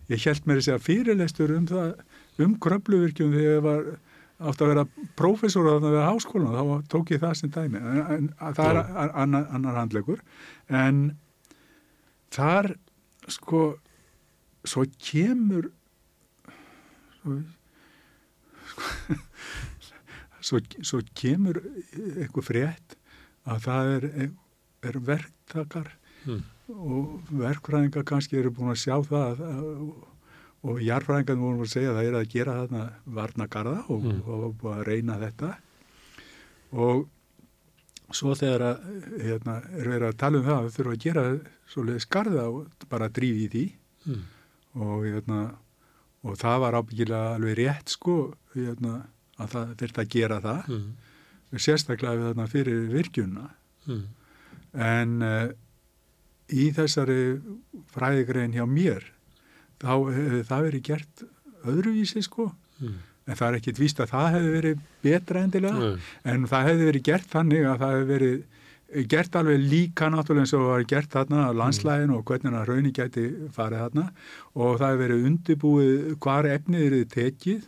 [0.09, 1.93] ég held mér að segja fyrirlestur um það,
[2.39, 3.83] um kröfluvirkjum þegar ég var
[4.39, 4.85] átt að vera
[5.19, 8.79] prófessor á það við háskólan, þá tók ég það sem dæmi, en, en að það
[8.79, 10.21] er annar, annar handlegur,
[10.71, 11.01] en
[12.35, 12.71] þar,
[13.27, 13.63] sko,
[14.63, 15.69] svo kemur,
[17.19, 17.39] svo,
[18.73, 19.19] sko,
[20.51, 21.61] svo, svo kemur
[22.15, 22.97] eitthvað frétt
[23.49, 24.09] að það er,
[24.91, 25.95] er verktakar
[26.27, 26.41] Mm.
[26.67, 29.67] og verkfræðingar kannski eru búin að sjá það að,
[30.63, 32.83] og jarfræðingar voru að segja að það er að gera þarna
[33.19, 34.21] varnagarða og, Mm.
[34.27, 35.51] og búin að reyna þetta
[36.73, 37.07] og
[38.11, 38.83] svo þegar að,
[39.21, 41.23] hérna, er verið að tala um það að þurfa að gera
[41.69, 43.65] svoleiðis garða og bara drífi í því
[44.09, 44.21] Mm.
[44.79, 45.39] og, hérna,
[46.23, 49.07] og það var ábyggilega alveg rétt sko hérna,
[49.37, 50.91] að það þurfti að gera það Mm.
[51.59, 53.49] sérstaklega við þarna fyrir virkjunna
[53.87, 54.03] Mm.
[54.73, 55.49] en uh,
[56.49, 57.41] í þessari
[57.93, 59.03] fræðigrein hjá mér
[59.79, 61.23] þá hefði það verið gert
[61.65, 62.93] öðruvísi sko Mm.
[63.27, 65.97] en það er ekkit víst að það hefði verið betra endilega Nei.
[66.31, 70.53] en það hefði verið gert þannig að það hefði verið gert alveg líka náttúrulega eins
[70.55, 74.05] og var gert þarna á landslægin og hvernig að raunni gæti farið þarna
[74.55, 77.67] og það hefði verið undibúið hvar efnið er tekið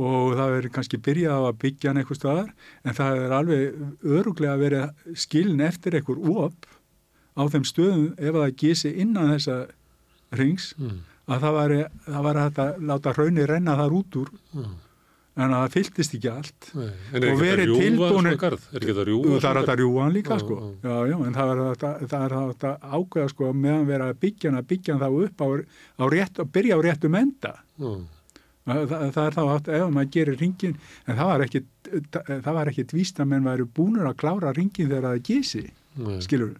[0.00, 2.50] og það hefði kannski byrjað á að byggja hann eitthvað staðar
[2.84, 6.66] en það hefði alveg öruglega verið skilin eftir einhver op
[7.38, 9.56] á þeim stöðum ef það gísi innan þessa
[10.42, 10.98] rings Mm.
[11.30, 11.74] Að það var,
[12.10, 14.72] það hægt að láta raunni renna þar út úr Mm.
[15.40, 16.86] en að það fylltist ekki allt Nei.
[16.90, 17.70] Og ekki verið
[18.34, 18.56] þetta?
[18.74, 19.80] Er ekki þetta rjúfa það er svona hægt að garð?
[19.80, 20.96] rjúa hann líka sko já.
[21.10, 21.60] já, en það er
[22.10, 22.24] það
[22.70, 25.46] að ákveða sko meðan vera að byggja að byggja þá upp á,
[26.02, 28.02] á rétt, að byrja á réttum enda Mm.
[28.66, 30.74] það, það, það er þá hægt ef maður gerir ringin
[31.06, 31.66] en það var ekkit
[32.44, 35.62] það var ekkit víst að menn væri búnur að klára ringin þegar það gísi
[36.26, 36.52] skilur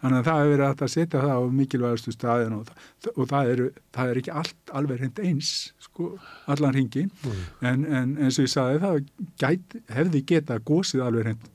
[0.00, 2.66] þannig að það hefur verið að setja það á mikilvægastu staðin og,
[3.04, 3.62] það, og það, er,
[3.92, 6.10] það er ekki allt alveg hreint eins sko,
[6.46, 7.40] allan ringin Mm.
[7.70, 9.00] en, en eins og ég sagði það
[9.44, 11.48] gæt, hefði getað gósið alveg hreint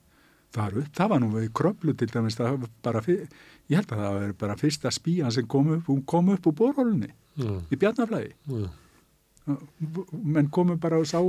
[0.55, 3.25] þar upp, það var nú við kröflu til dæmis, það var bara fyr,
[3.67, 6.53] ég held að það var bara fyrsta spían sem kom upp hún kom upp úr
[6.61, 7.61] borhólunni Mm.
[7.67, 8.69] í Bjarnaflæði Mm.
[10.23, 11.19] menn komu bara og sá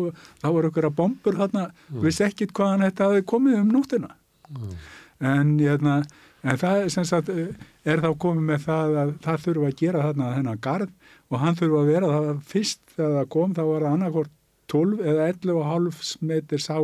[0.41, 2.01] þá voru ykkur að bombur þarna Mm.
[2.05, 4.11] vissi ekkit hvaðan þetta hafi komið um nóttina
[4.49, 4.77] Mm.
[5.21, 6.05] en, hérna,
[6.47, 7.49] en það er sem sagt eh,
[7.85, 10.93] er þá komið með það að það þurfa að gera þarna þennan garð
[11.31, 14.33] og hann þurfa að vera það fyrst þegar það kom þá var það annarkort
[14.73, 16.77] 12 eða 11,5 metr sá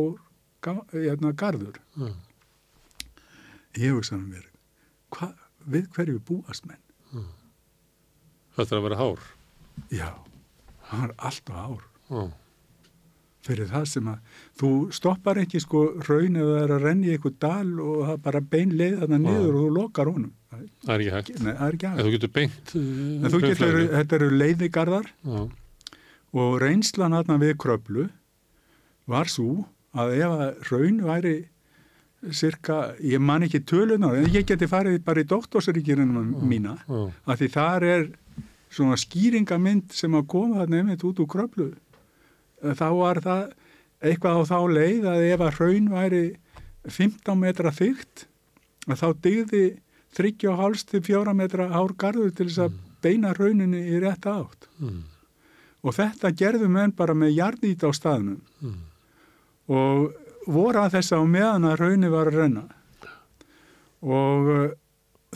[0.63, 2.13] ga- garður Mm.
[3.77, 4.45] ég hugsaði mér
[5.13, 5.31] hva,
[5.69, 6.79] við hverju búast menn
[8.53, 9.21] Þetta er að vera hár.
[9.89, 10.09] já,
[10.91, 11.83] hann er alltaf ár
[12.13, 12.31] Mm.
[13.43, 17.13] Fyrir það sem að þú stoppar ekki sko raun eða það er að renni í
[17.17, 21.03] eitthvað dal og það bara bein leið þarna niður og þú lokar honum það er
[21.03, 21.31] ekki hægt.
[21.43, 22.73] nei, það er ekki En aðeins þú getur beint.
[22.75, 25.39] en þú getur, þetta eru leiðigarðar Já.
[26.43, 28.05] og reynslan þarna við kröplu
[29.11, 31.35] var svo að ef að raun væri
[32.31, 36.13] cirka, ég man ekki tölunar en ég geti farið bara í doktorsríkirinn
[36.47, 37.01] mína, Já.
[37.27, 38.05] að því þar er
[38.73, 41.67] svona skýringamynd sem að koma þarna einmitt út úr kröplu
[42.63, 43.43] þá var það
[44.03, 46.23] eitthvað á þá leið að ef að raun væri
[46.87, 48.25] 15 metra þygt
[48.87, 49.63] þá dygði
[50.17, 52.73] 3,5 til 4 metra hár garður til þess að
[53.03, 55.03] beina rauninni í rétta átt Mm.
[55.83, 58.81] og þetta gerðu menn bara með jarðít á staðnum Mm.
[59.69, 60.13] og
[60.47, 62.63] voru að þess að meðan að raunni var að renna
[64.03, 64.69] og uh,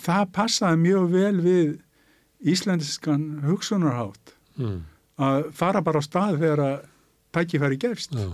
[0.04, 1.78] það passaði mjög vel við
[2.54, 4.80] íslenskan hugsunarhátt Mm.
[5.22, 6.78] að fara bara á stað þegar að
[7.36, 8.28] tækifæri gefst Já.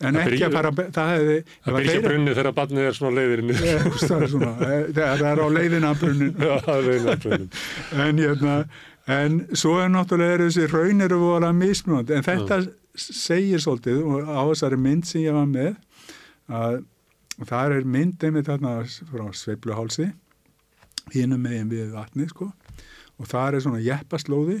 [0.00, 2.88] en Það ekki að fara, það hefði ef Það að byrja þeir- brunni þegar barnið
[2.88, 3.54] er svona leiðirinn.
[4.68, 5.98] Eh, það er á leiðina Já,
[7.22, 7.50] brunnin.
[8.06, 8.54] en, hérna,
[9.08, 12.60] en svo er náttúrulega er þessi raun eru voru að mismunandi en þetta
[12.98, 15.74] segir svolítið og á þessari mynd sem ég var með
[16.50, 16.80] að
[17.46, 18.72] það er mynd einmitt þarna
[19.12, 20.08] frá sveifluhálsi
[21.14, 22.48] hínum megin við vatni sko
[23.18, 24.58] og það er svona jeppaslóði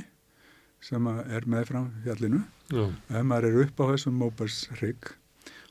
[0.86, 2.84] sem er meðfram fjallinu Já,
[3.16, 5.12] ef maður er upp á þessum móbersrygg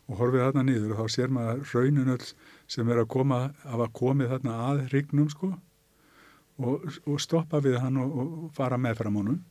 [0.08, 2.28] og horfið þarna niður og þá sér maður raunin öll
[2.68, 5.52] sem er að koma af að komið þarna að ryggnum sko
[6.58, 9.42] og, og stoppa við hann og, og fara meðfram honum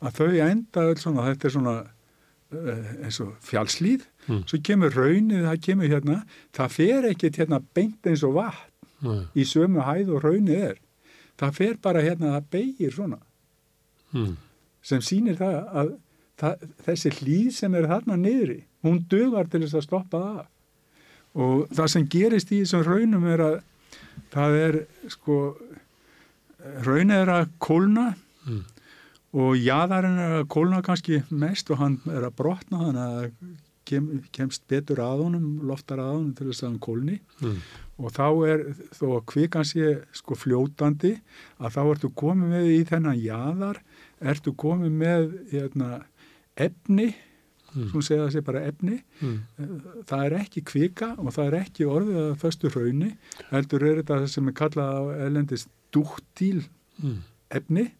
[0.00, 4.42] að þau enda öll svona, þetta er svona uh, eins og fjallslíð Mm.
[4.46, 6.16] svo kemur raunið, það kemur hérna
[6.54, 9.22] það fer ekkit hérna beint eins og vatn Nei.
[9.40, 10.74] í sömu hæð og raunið er
[11.40, 13.18] það fer bara hérna, það beigir svona
[14.12, 14.36] Mm.
[14.82, 15.90] sem sýnir það að
[16.40, 20.40] það, þessi hlýð sem er þarna niðri, hún dugar til þess að stoppa það.
[21.40, 23.56] Og það sem gerist í þessum raunum er að
[24.32, 24.78] það er
[25.12, 25.36] sko,
[26.86, 28.08] raunið er að kólna
[28.48, 28.62] Mm.
[29.36, 33.50] og jaðarinn er að kólna kannski mest og hann er að brotna þannig að
[33.84, 37.58] kem, kemst betur að honum, loftar að honum til þess að hann kólni Mm.
[38.00, 38.64] og þá er,
[38.96, 41.12] þó að kvikan sé sko fljótandi,
[41.60, 43.82] að þá ertu komið með í þennan jaðar,
[44.20, 45.90] ertu komið með hérna,
[46.56, 47.14] efni,
[47.70, 47.84] Mm.
[47.92, 49.38] svona segja það sé bara efni, Mm.
[50.04, 53.16] það er ekki kvika og það er ekki orðið að föstu hrauni,
[53.52, 56.64] heldur er þetta sem er kallað á elendist dúktíl
[57.00, 57.18] Mm.
[57.52, 57.92] efni,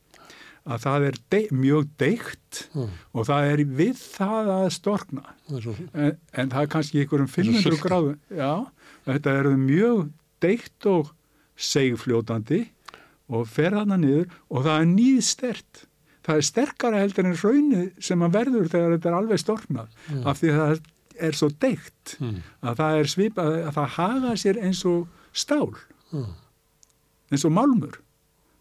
[0.67, 5.23] að það er de mjög deikt Já, og það er við það að storkna.
[5.49, 5.89] það.
[5.95, 7.89] En, en það er kannski ykkur um 500 sulta.
[7.89, 8.19] gráðu.
[8.35, 8.67] Já,
[9.07, 10.11] þetta er mjög
[10.41, 11.13] deikt og
[11.57, 12.69] segfljótandi
[13.31, 15.85] og fer þarna niður og það er nýðstert.
[16.31, 20.19] Það er sterkara heldur en raunið sem að verður þegar þetta er alveg storknað Já.
[20.31, 20.81] af því að það
[21.29, 22.37] er svo deikt Mm.
[22.65, 25.75] að það er svipað að það haga sér eins og stál,
[26.15, 26.23] Já.
[27.31, 27.99] eins og málmur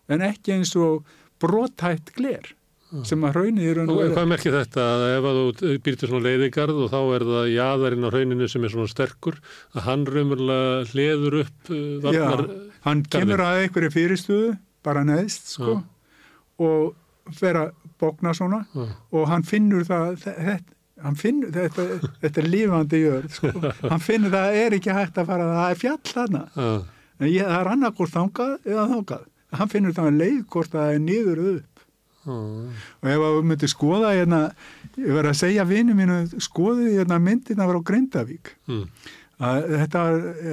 [0.09, 1.05] en ekki eins og
[1.39, 2.55] brotætt gler
[3.05, 6.25] sem að raunið er Og hvað merkir þetta að ef að þú býr til svona
[6.25, 9.37] leiðigarð og þá er það jaðarinn á hrauninu sem er svona sterkur
[9.77, 12.55] að hann raunverulega hleður upp uh, varnar Já,
[12.87, 14.49] hann kemur að einhverju fyrirstöðu,
[14.83, 15.75] bara neðst, sko,
[16.65, 16.95] og
[17.35, 18.85] fer að bókna svona Já.
[19.15, 21.87] og hann finnur það, þetta, hann finnur, þetta,
[22.21, 23.51] þetta er lífandi jörð, sko,
[23.91, 26.69] hann finnur það er ekki hægt að fara, það er fjall þarna, Já,
[27.19, 29.25] en ég, það er annarkort þangað eða þangað,
[29.59, 31.65] hann finnur það leið hvort það er niður upp.
[32.19, 34.39] Já, og ef að við myndum skoða hérna,
[34.99, 38.83] ég verið að segja vinu mínu, skoðið hérna myndina frá Grindavík, mm.
[39.39, 40.01] Að þetta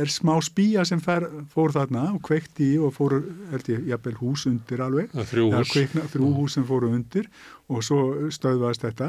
[0.00, 3.16] er smá spýja sem fer, fór þarna og kveikt í og fór,
[3.50, 5.10] held ég, jafnvel hús undir alveg.
[5.10, 5.72] Þrjú hús.
[5.74, 7.26] kveikna, þrjú hús sem fóru undir
[7.68, 9.08] og svo stöðvaðist þetta.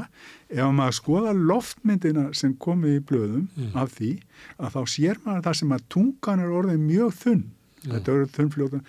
[0.49, 3.75] Ef maður skoða loftmyndina sem komi í blöðum Mm.
[3.75, 4.11] af því,
[4.59, 7.43] að þá sér maður það sem að tungan er orðið mjög þunn,
[7.85, 8.83] þetta er þunnfljóðan,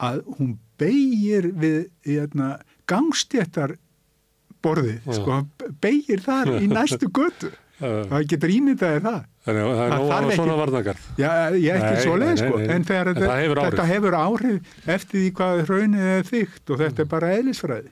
[0.00, 3.76] að hún beigir við hérna, gangstjættar
[4.64, 5.12] borðið, Já.
[5.20, 5.46] sko,
[5.80, 7.52] beigir þar í næstu götu.
[7.80, 9.20] Það getur ímyndaði það.
[9.46, 11.06] Þannig að það er að svona varnagarð.
[11.16, 13.70] Já, ég ekki svo leið, sko, en þetta, hefur áhrif.
[13.70, 17.90] þetta hefur áhrif eftir því hvað hraunið er þygt og þetta er bara eðlisfræði.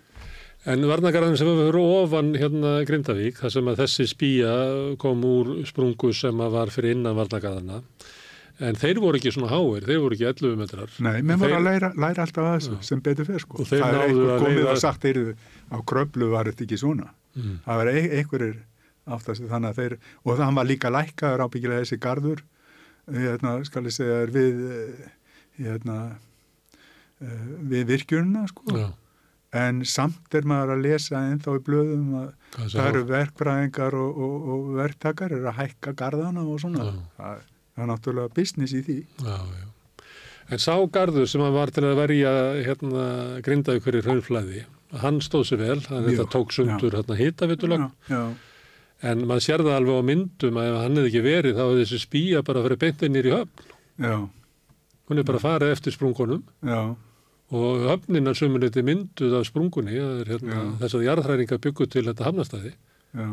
[0.68, 4.52] En varnagarðin sem verið ofan hérna Grindavík, þar sem að þessi spýja
[5.00, 7.80] kom úr sprungu sem að var fyrir innan varnagarðana,
[8.60, 10.90] en þeir voru ekki svona háir, þeir voru ekki 11 metrar.
[10.98, 13.64] Nei, menn Þeir- voru að læra, læra alltaf að þessu sem betur fyrir, sko.
[13.64, 15.34] Þeir Það er einhver að komið leiða- og sagt, heyrðu,
[15.72, 17.08] á kröflu var þetta ekki svona.
[17.38, 17.56] Mm.
[17.64, 18.56] Það var ein- einhverjir
[19.16, 22.44] aftast þannig að þeir, og það var líka lækkaður ábyggilega þessi garður,
[23.08, 25.12] hérna, skal ég segja, við, eh,
[25.58, 25.98] hérna,
[27.20, 28.64] eh, við virkjunina, sko.
[28.76, 28.88] Já,
[29.56, 34.18] En samt er maður að lesa ennþá í blöðum að hvað það eru verkfræðingar og,
[34.20, 36.90] og, og verktakar eru að hækka garðana og svona.
[37.16, 37.38] Það,
[37.72, 38.98] það er náttúrulega business í því.
[39.24, 39.68] Já, já.
[40.48, 43.06] En sá garður sem var til að verja hérna
[43.44, 44.62] Grindavík fyrir hraunflæði,
[45.02, 48.22] hann stóð sér vel, hann þetta tók sundur hérna hitavitulag, Já, já,
[49.02, 51.82] en maður sér það alveg á myndum að ef hann hefði ekki verið þá hefði
[51.84, 53.68] þessi spýja bara fyrir beintinir í höfn.
[54.02, 54.16] já,
[55.08, 56.80] Hún er bara farið eftir sprungunum já,
[57.48, 60.64] og höfninar sömuleyti mynduð af sprungunni, það er hérna, Já.
[60.82, 62.26] þess að jarðhræringa byggu til þetta
[63.16, 63.28] já.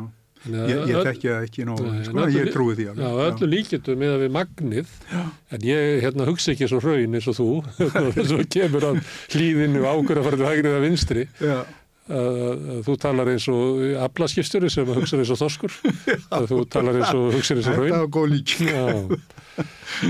[0.45, 3.31] Að Ég, ég það ekki Nei, sko, ég trúi því Já, alveg.
[3.33, 5.21] öllu líkjendum með að við magnið, Já.
[5.57, 7.47] en ég hérna, hugsa ekki svo hraun eins og þú,
[8.13, 8.99] þess að kemur að
[9.33, 13.82] hlýðinu ákveður að fara til hægrið að vinstri, Já, að, að þú talar eins og
[14.06, 15.77] aflaskipstjóri sem að hugsa eins og þorskur,
[16.52, 17.95] þú talar eins og hugsa eins og þetta hraun.
[18.03, 18.56] var góð lík.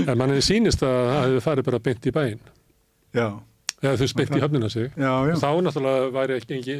[0.02, 2.42] En manni sýnist að það hefði farið bara beint í bæinn.
[3.16, 3.28] Já,
[3.80, 6.76] eða þau speitt í höfnina sig já, já, þá náttúrulega væri ekki engi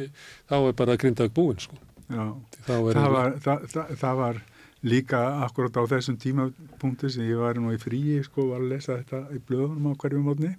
[0.49, 1.79] þá er bara grindaug búin sko.
[2.07, 4.39] Það, var, það, það, það var
[4.87, 8.99] líka akkurat á þessum tímapunkti sem ég var nú í fríi sko var að lesa
[8.99, 10.53] þetta í blöðunum á hverju mótni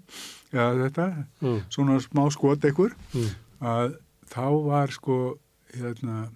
[0.52, 1.06] eða þetta,
[1.44, 3.30] mm, svona smá skot ekkur mm,
[3.62, 3.96] að
[4.28, 5.18] þá var sko
[5.74, 6.28] hérna,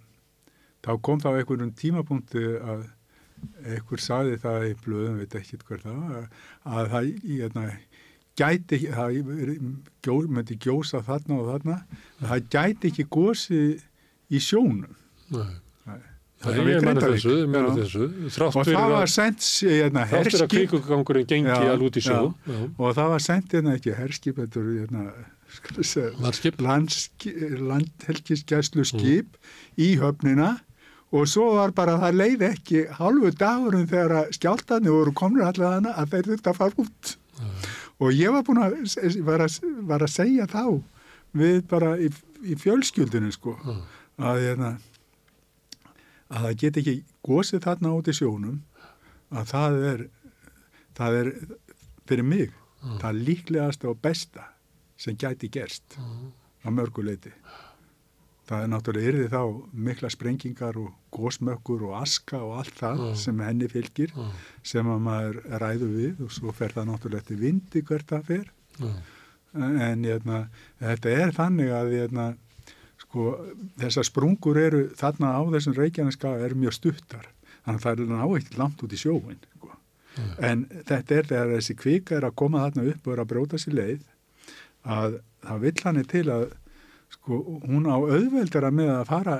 [0.84, 2.84] þá kom þá einhverjum tímapunkti að
[3.66, 6.28] einhver saði það í blöðum, veit ekki hver það var,
[6.78, 7.64] að það hérna,
[8.38, 9.16] gæti það
[10.04, 11.80] gjó, myndi gjósa þarna og þarna,
[12.20, 13.82] að það gæti ekki gósið
[14.32, 14.96] í sjónum.
[15.34, 15.52] nei.
[15.86, 16.00] Nei.
[16.42, 17.20] Í ég mani Grindavík.
[17.22, 17.74] þessu, Já.
[17.76, 18.06] þessu
[18.48, 20.48] Og það að, var sendt hérna, herskip
[22.78, 25.04] og það var sendt hérna ekki herskip, þetta eru hérna,
[27.70, 29.36] landhelgisgæslu skip
[29.80, 30.56] í höfnina
[31.12, 35.78] og svo var bara það leið ekki halvu dagurum þegar að skjáltarnir voru komnir allavega
[35.80, 37.12] hana að þeir þurfti að fara út.
[38.02, 38.78] Og ég var búin að
[39.26, 39.58] var að,
[39.88, 40.64] var að segja þá
[41.36, 42.08] við bara í,
[42.44, 43.76] í fjölskyldinu sko Já.
[44.18, 44.72] að, hérna,
[46.32, 48.58] að það get ekki gósið þarna út í sjónum
[49.32, 50.02] að það er
[50.96, 51.30] það er
[52.08, 52.50] fyrir mig
[53.00, 54.51] það líklegasta og besta
[55.02, 57.32] sem gæti gerst á mörguleiti.
[58.46, 59.42] Það er náttúrulega yrði þá
[59.86, 63.10] mikla sprengingar og gósmökkur og aska og allt það Já.
[63.22, 64.24] sem henni fylgir Já,
[64.72, 68.48] sem að maður ræður við og svo fer það náttúrulega eftir vindi hvert það fer
[68.82, 68.90] já,
[69.62, 70.40] en hérna,
[70.82, 72.26] þetta er þannig að hérna,
[73.04, 73.28] sko,
[73.80, 77.28] þessar sprungur eru þarna á þessum reykjaneska eru mjög stuttar
[77.62, 79.74] þannig að það er ná ekkert langt út í sjóin sko.
[80.42, 83.60] en þetta er þegar þessi kvika er að koma þarna upp og er að bróta
[83.62, 84.08] sér leið
[84.84, 86.44] að það vill hann er til að
[87.12, 87.38] sko,
[87.68, 89.36] hún á auðveldara með að fara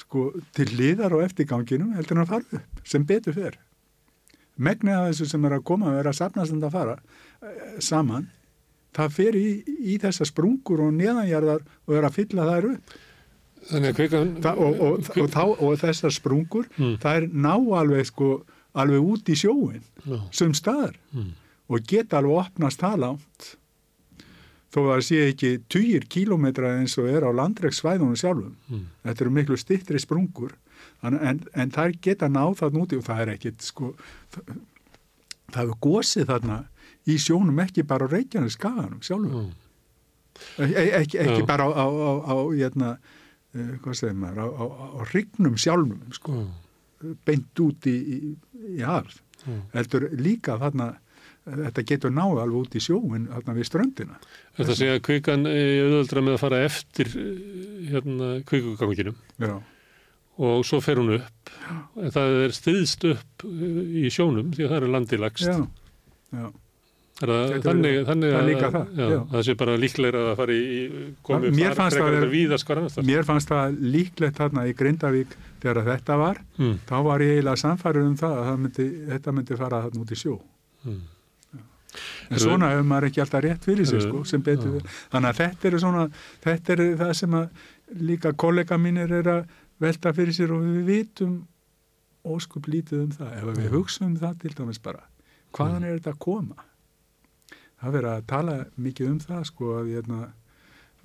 [0.00, 3.58] sko, til liðar og eftirganginum heldur hann að fara upp sem betur fer.
[4.58, 8.26] Megnið af þessu sem er að koma og er að sapnast að fara eh, saman
[8.98, 9.48] það fer í,
[9.92, 12.96] í þessar sprungur og neðanjarðar og er að fylla þær upp.
[13.68, 16.96] Kvikan Þa, og, og, og, þá, og þessar sprungur Mm.
[17.02, 18.28] það er ná alveg sko
[18.78, 21.30] alveg út í sjóin já, sem staðar mm,
[21.68, 23.48] og geta alveg opnast það langt
[24.74, 28.56] þó að það sé ekki tugir kílómetra eins og er á landregsvæðunum sjálfum.
[28.68, 30.56] Mm, þetta eru miklu stittri sprungur.
[31.02, 33.92] En, en, en þær geta náð þarna úti og það er ekkit sko
[34.34, 34.58] það,
[35.54, 36.58] það hefur gósið þarna
[37.08, 39.48] í sjónum ekki bara á reykjanum skaganum sjálfum.
[40.58, 42.90] Já, e e ekki, ekki bara á, á, á, á hérna,
[43.54, 44.64] uh, hvað segir maður á, á,
[44.94, 48.18] á rignum sjálfum sko, já, beint út í, í,
[48.78, 49.16] í haf.
[49.38, 49.54] Já.
[49.72, 50.88] heldur líka þarna
[51.56, 54.20] þetta getur náð alveg út í sjóin þarna við ströndina.
[54.58, 57.42] Þetta segja að kvikan er auðvöldra með að fara eftir eh,
[57.94, 59.56] hérna kvikuganginum já,
[60.38, 61.52] og svo fer hún upp.
[61.98, 65.58] En það er stiðst upp eh, í sjónum því að það er landilagst já,
[66.38, 66.48] já.
[67.18, 69.18] Er það, þannig, verið- þannig það að, líka það, já, já.
[69.32, 70.66] það sé bara líklegra að fara í
[71.26, 76.38] komið Mér fannst það fannst það líklegt þarna í Grindavík þegar þetta var.
[76.60, 80.04] Mm, þá var ég eiginlega samfærið um það að það myndi, þetta myndi fara þarna
[80.04, 80.36] út í sjó.
[80.86, 81.00] Mm,
[82.28, 85.38] en svona hefur maður ekki alltaf rétt fyrir sig sko, sem betur við þannig að
[85.42, 86.08] þetta eru svona
[86.44, 87.62] þetta eru það sem að
[88.10, 89.46] líka kollega mínir er að
[89.80, 91.38] velta fyrir sér og við vitum
[92.28, 93.36] óskup lítið um það.
[93.38, 95.04] Ef við hugsaum það til dæmis bara
[95.56, 96.64] hvaðan er þetta að koma?
[97.78, 100.20] Það verður að tala mikið um það sko að hérna,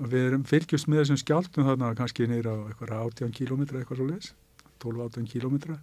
[0.02, 4.10] við erum fylgjast með þessum skjáltum þarna kannski nýra á eitthvað 18 kílómetra eitthvað svo
[4.10, 4.32] leis
[4.84, 5.78] 12-18 kílómetra.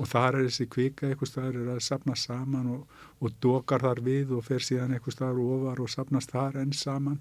[0.00, 4.02] Og þar er þessi kvika eitthvað staðar er að sapna saman og, og dokar þar
[4.06, 7.20] við og fer síðan eitthvað staðar ofar og sapnast þar enn saman.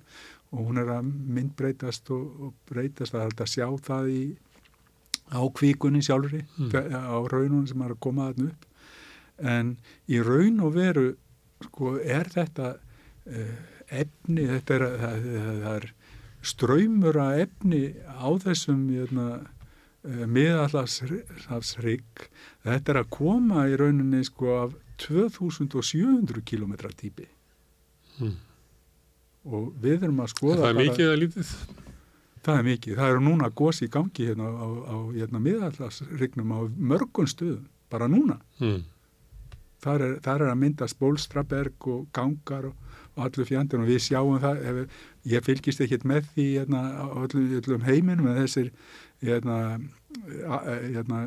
[0.56, 4.24] Og hún er að myndbreytast og, og breytast að sjá það í
[5.34, 6.72] á kvíkunni sjálfri Mm.
[6.94, 8.66] á raununum sem er að koma þarna upp.
[9.42, 11.16] En í raun og veru
[11.66, 13.56] sko er þetta uh,
[13.90, 15.26] efni þetta er, það,
[15.64, 15.88] það, er
[16.46, 19.28] ströymur að efni á þessum jötna,
[20.06, 22.28] uh, miðallasrygg
[22.66, 27.28] þetta er að koma í rauninni sko af 2700 kilometra típi
[28.22, 28.36] mm.
[29.52, 31.56] og við erum að skoða það er mikið eða lítið?
[32.46, 32.98] Það er mikið.
[33.00, 38.10] Það eru núna gos í gangi hérna á, á hérna, miðallasrygnum á mörgum stöðum, bara
[38.12, 38.38] núna.
[38.62, 38.84] Mm,
[39.86, 44.00] Þar er, þar er að mynda spólstraberg og gangar og, og allur fjandinn og við
[44.08, 48.72] sjáum það, ef, ég fylgist ekkert með því hérna, á öllum, öllum heiminum en þessir
[49.22, 49.58] hérna,
[50.46, 51.20] hérna,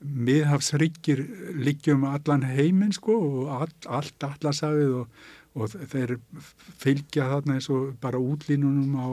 [0.00, 1.20] miðhafsryggir
[1.60, 5.22] liggjum allan heiminn sko og all, allt allasafið og,
[5.60, 6.16] og þeir
[6.80, 9.08] fylgja þarna eins og bara útlínunum á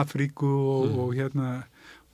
[0.00, 0.98] Afríku og, Mm.
[0.98, 1.48] og hérna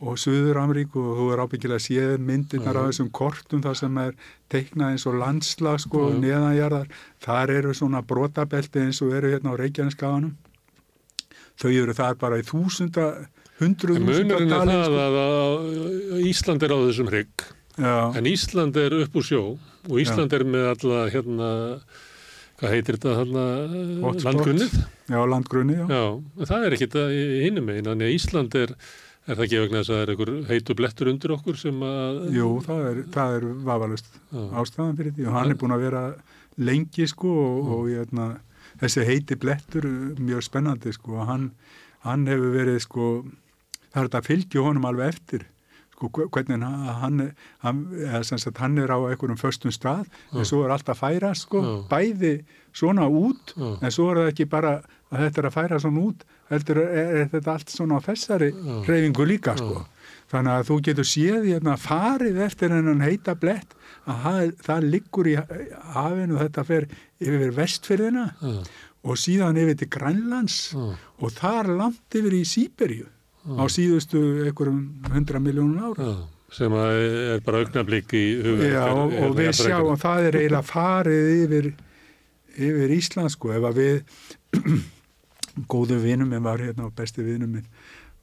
[0.01, 2.81] og Suður-Ameríku og þú er ábyggilega séð myndirnar Já.
[2.81, 4.15] af þessum kortum þar sem er
[4.49, 6.17] teiknað eins og landslag sko já.
[6.23, 6.87] neðanjarðar,
[7.21, 10.33] þar eru svona brotabelti eins og eru hérna á Reykjaneskaganum
[11.61, 13.27] þau eru þar bara í þúsunda,
[13.61, 15.01] hundruð En munurinn er það sko.
[15.07, 17.45] að, Ísland er á þessum hrygg,
[17.81, 19.43] en Ísland er upp úr sjó
[19.89, 21.51] og Ísland er með alla, hérna,
[22.61, 23.45] hvað heitir þetta, hérna,
[24.27, 24.75] landgrunnið?
[25.09, 25.87] já, landgrunni, já.
[25.89, 26.03] Já,
[26.41, 27.15] en það er ekkit að
[27.47, 28.75] hinum megin, þannig að Ísland er,
[29.25, 32.21] er það ekki vegna þess að það er einhver heitu blettur undir okkur sem að...
[32.37, 34.13] Jú, það er, það er vafalust
[34.61, 36.05] ástæðan fyrir því og hann er búin að vera
[36.61, 38.27] lengi sko og, og hérna,
[38.83, 39.87] þessi heiti blettur
[40.21, 41.47] mjög spennandi sko og hann,
[42.05, 43.07] hann hefur verið sko,
[43.93, 45.47] það er þetta að fylgja honum alveg eftir.
[46.01, 47.19] Sko hve- hvernig hann,
[47.61, 47.81] hann,
[48.25, 51.61] sagt, hann er á einhverjum föstum stað en svo er allt að færa sko
[51.91, 53.53] bæði svona út
[53.83, 54.71] en svo er það ekki bara
[55.11, 58.49] að þetta er að færa svona út heldur er, er þetta allt svona á þessari
[58.55, 58.79] Já.
[58.89, 59.85] hreyfingu líka sko.
[60.31, 63.77] Þannig að þú getur séð hérna farið eftir hennan heita blett
[64.07, 66.89] að það, það liggur í hafinu þetta fer
[67.21, 68.57] yfir vestfyrðina Já,
[69.05, 73.09] og síðan yfir til Grænlands já, og þar langt yfir í Sýberíu
[73.49, 74.81] á síðustu einhverjum
[75.15, 76.09] hundra miljónum ára.
[76.11, 76.17] Já,
[76.59, 78.69] sem er bara augnablík í huga.
[78.69, 81.71] Já, og, og við sjáum að það er eiginlega farið yfir,
[82.69, 84.03] yfir Ísland sko, ef að við
[85.73, 87.69] góðu vinum minn var hérna og besti vinum minn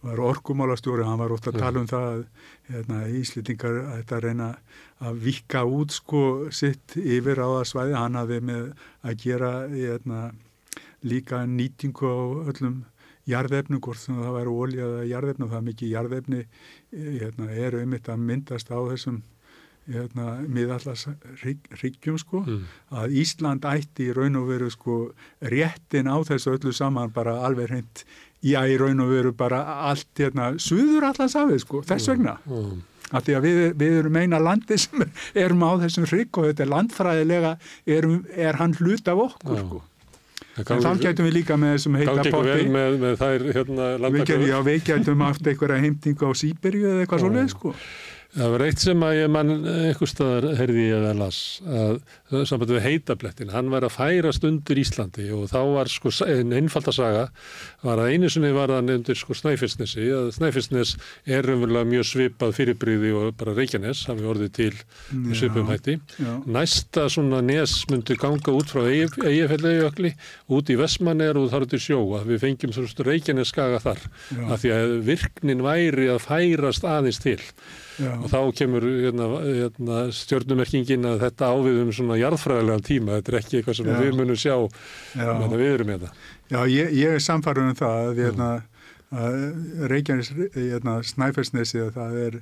[0.06, 2.20] var orkumálastjóri, hann var ótt að tala um það að
[2.70, 4.52] hérna, Íslitingar að reyna
[5.02, 6.22] að vika út sko
[6.54, 8.68] sitt yfir á það svæði, hann hafði með
[9.02, 10.22] að gera hérna,
[11.02, 12.20] líka nýtingu á
[12.54, 12.78] öllum
[13.28, 16.44] jarðefnu, hvort sem það væri ólja eða jarðefnu, það er mikið jarðefni
[17.22, 19.22] hérna, er einmitt að myndast á þessum
[19.88, 21.06] hérna, miðallars
[21.80, 22.64] hryggjum sko, Mm.
[22.92, 24.98] að Ísland ætti í raun og veru sko
[25.42, 28.04] réttin á þessu öllu saman bara alveg hreint
[28.44, 32.38] já í raun og veru bara allt hérna suður allan safið sko, þess vegna.
[32.46, 32.62] Já,
[33.16, 35.06] af því að við, við erum eina landi sem
[35.44, 37.54] erum á þessum hrygg og þetta er landfræðilega
[37.88, 39.82] erum, er hann hlut af okkur sko
[40.58, 42.68] en þá getum við líka með þessum heita potti.
[42.74, 47.20] með, með þær hérna við já, við getum haft einhverja heimtingu á Sýberíu eða eitthvað
[47.20, 47.26] Já.
[47.26, 47.74] svoleið sko
[48.38, 52.74] Það var eitt sem að ég mann einhver staðar heyrði ég að las að samband
[52.76, 57.24] við heitablettin, hann var að færast undir Íslandi og þá var sko en einfalda saga
[57.82, 60.94] var að einu sinni var hann undir sko Snæfellsnesi að Snæfellsnes
[61.26, 65.34] er umverulega mjög svipað fyrirbríði og bara Reykjanes hafi orðið til Já.
[65.42, 65.98] svipum hætti.
[66.22, 66.32] Já.
[66.46, 70.14] Næsta svona nes myndi ganga út frá Eyjafellaujökli
[70.54, 74.46] út í Vestmanner og þar til sjó að við fengjum svona Reykjanes skaga þar Já.
[74.46, 77.42] af því að virknin væri að færast aðeins til
[77.98, 78.12] Já.
[78.14, 83.40] og þá kemur hérna, hérna, stjórnumerkingin að þetta ávið um svona jarðfræðilegan tíma, þetta er
[83.42, 83.96] ekki eitthvað sem Já.
[84.04, 85.32] við munum sjá Já.
[85.32, 86.28] meðan við erum með það.
[86.48, 88.52] Já, ég, ég er samfarið um það að, hérna,
[89.24, 89.40] að
[89.94, 92.40] Reykjanes, hérna, Snæfellsnesi, það er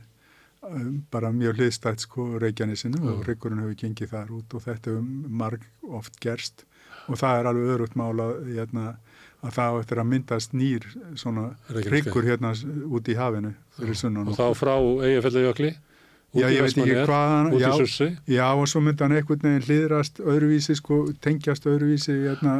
[0.69, 5.36] um, bara mjög hliðstætt sko Reykjanesinu og Reykjurinn hefur gengið þar út og þetta hefur
[5.44, 6.65] marg oft gerst
[7.06, 8.95] og það er alveg örugt mála hérna,
[9.46, 10.86] að það eftir að myndast nýr
[11.16, 12.52] svona hryggur hérna
[12.90, 14.28] út í hafinu fyrir sunnan.
[14.32, 14.74] Og þá frá
[15.06, 15.72] Eyjafjallajökli,
[16.36, 17.70] út Já, í ég veit ekki Vestmannaeyjar, hvaðan- út já.
[17.70, 18.08] í Sussi.
[18.28, 22.56] Já, og svo myndi hann einhvern veginn hlýðrast öðruvísi, sko, tengjast öðruvísi hérna,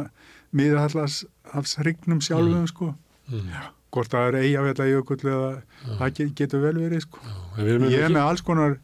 [0.56, 2.94] miðahallashafsrygnum sjálfum, sko.
[3.30, 3.50] Mm.
[3.92, 5.50] Hvort það er eigafjallajökull eða
[5.98, 7.18] það get, getur vel verið, sko.
[7.58, 8.78] Ég er ekki- með alls konar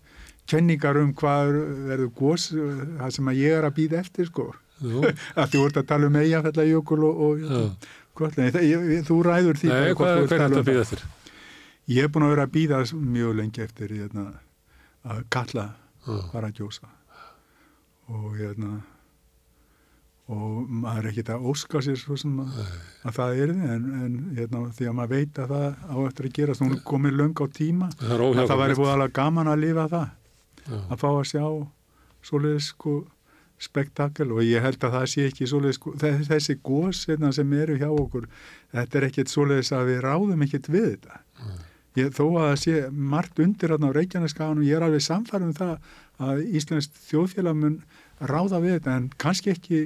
[0.48, 4.52] kenningar um hvað er- verður gos, það sem að ég er að býða eftir, sko.
[5.40, 8.48] Að þú ert að tala um eigafjallajökull og, og hvort, nei,
[9.08, 9.72] þú ræður því.
[9.72, 11.04] Nei, bara hvað, hvað er tala þetta um að býða eftir?
[11.92, 12.80] Ég er búin að vera að býða
[13.16, 14.26] mjög lengi eftir hérna,
[15.02, 15.68] að kalla
[16.06, 16.90] að gjósa.
[18.12, 18.80] Og hérna
[20.32, 22.58] og maður er ekkert að óska sér svo sem að,
[23.08, 26.36] að það er en, en hérna, því að maður veit að það á eftir að
[26.38, 29.50] gerast, hún er komið löng á tíma Það er að það væri búið alveg gaman
[29.52, 30.06] að lifa það
[30.62, 30.78] Já.
[30.78, 31.44] að fá að sjá
[32.22, 32.94] svoleiðis sko
[33.62, 37.02] spektakel og ég held að það sé ekki svoleiðis þe- þessi gós
[37.36, 38.26] sem eru hjá okkur
[38.74, 41.20] þetta er ekkert svoleiðis að við ráðum ekkert við þetta
[41.96, 45.74] ég, þó að það sé margt undir á Reykjaneskaganum ég er alveg samfærum um það
[46.22, 47.76] að Íslands þjóðfélag mun
[48.22, 49.82] ráða við þetta en kannski ekki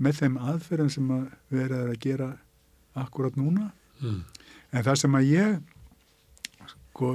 [0.00, 2.30] með þeim aðferðum sem að verið er að gera
[2.96, 3.70] akkurat núna
[4.00, 4.22] Mm.
[4.72, 5.58] en það sem að ég
[6.70, 7.08] sko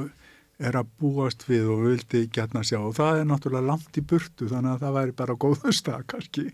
[0.60, 2.78] er að búast við og vildi gætna sjá.
[2.80, 6.46] Og það er náttúrulega langt í burtu þannig að það væri bara góðustag kannski.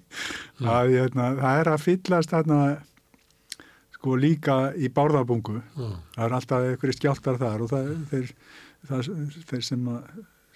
[0.62, 2.62] Að hérna, það er að fyllast þarna
[4.02, 5.90] sko líka í bárðabungu Já.
[6.16, 8.32] það er alltaf einhverju skjáltar þar og það, þeir,
[8.90, 9.10] það,
[9.52, 9.90] þeir sem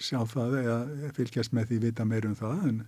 [0.01, 2.79] sjá það eða fylgjast með því vita meir um það en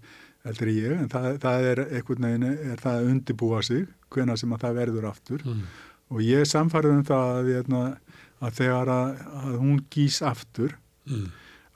[0.48, 4.56] heldur ég, en það, það er einhvern veginn er það að undibúa sig hvena sem
[4.56, 5.46] að það verður aftur.
[5.46, 5.62] Mm.
[6.08, 7.84] og ég samfærið um það að, hérna,
[8.44, 10.78] að þegar að, að hún gís aftur
[11.08, 11.30] Mm.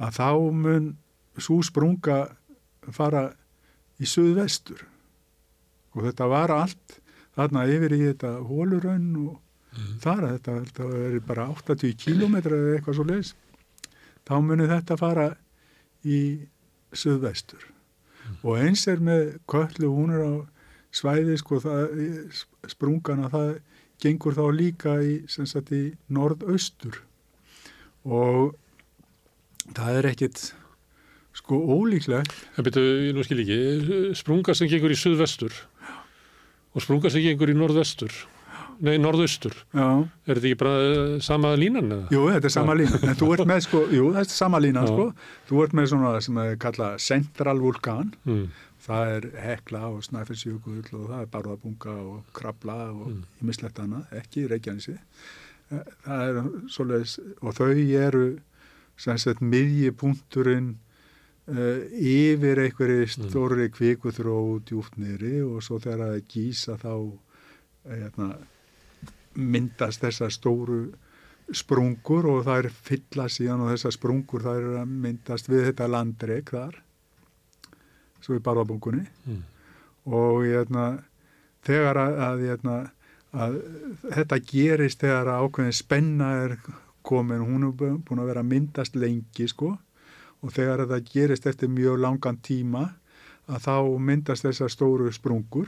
[0.04, 0.88] að þá mun
[1.40, 2.18] svo sprunga
[2.92, 3.22] fara
[4.02, 4.82] í suðvestur.
[5.96, 6.98] Og þetta var allt
[7.38, 9.38] þarna yfir í þetta hóluraun og
[10.04, 13.32] þar að þetta, þetta er bara 80 kílómetra eða eitthvað svo leis
[14.28, 15.30] þá munir þetta fara
[16.04, 16.20] í
[16.92, 17.64] söðvestur
[18.44, 20.34] og eins er með köllu hún er á
[20.92, 21.96] svæði sko það,
[22.68, 23.54] sprungana það
[24.02, 26.98] gengur þá líka í, sem sagt, í norðaustur
[28.06, 28.56] og
[29.78, 30.42] það er ekkit
[31.38, 33.60] sko ólíklegt En byrju, nú skil ekki,
[34.20, 35.54] sprunga sem gengur í suðvestur
[36.72, 38.14] og sprunga sem gengur í norðvestur,
[38.80, 39.52] nei, norðaustur.
[39.76, 39.86] já,
[40.26, 42.06] Er þetta ekki bara eh, sama línan eða?
[42.16, 44.84] jú þetta er sama lína en þú ert með sko, jú þetta er sama lína
[44.86, 44.92] Já.
[44.94, 45.08] sko
[45.52, 48.46] þú ert með svona sem að kalla central vulkan Mm.
[48.82, 53.24] Það er hekla og snæfellsjökull og það er barðabunga og krabla og Mm.
[53.42, 54.98] ímislegt annað, ekki í Reykjanesi.
[55.72, 57.70] Eh, það er svoleiðis og þau
[58.06, 58.40] eru
[58.98, 60.78] sagt miðjipunkturinn
[61.48, 66.94] uh, yfir einhverju stóri kvikuþró djúpt niðri og svo þegar það gísa þá
[67.90, 68.28] eh, hérna,
[69.34, 70.94] myndast þessar stóru
[71.52, 75.90] sprungur og það er fylla síðan og þessar sprungur það er að myndast við þetta
[75.92, 76.78] landreik þar
[78.22, 79.44] svo í barðabungunni Mm.
[80.06, 80.86] og hérna,
[81.66, 82.76] þegar að, að, hérna,
[83.34, 83.58] að
[84.16, 86.56] þetta gerist þegar ákveðin spenna er
[87.04, 89.78] komin, hún er bú- búin að vera myndast lengi sko.
[90.44, 92.88] Og þegar þetta gerist eftir mjög langan tíma
[93.48, 95.68] að þá myndast þessar stóru sprungur.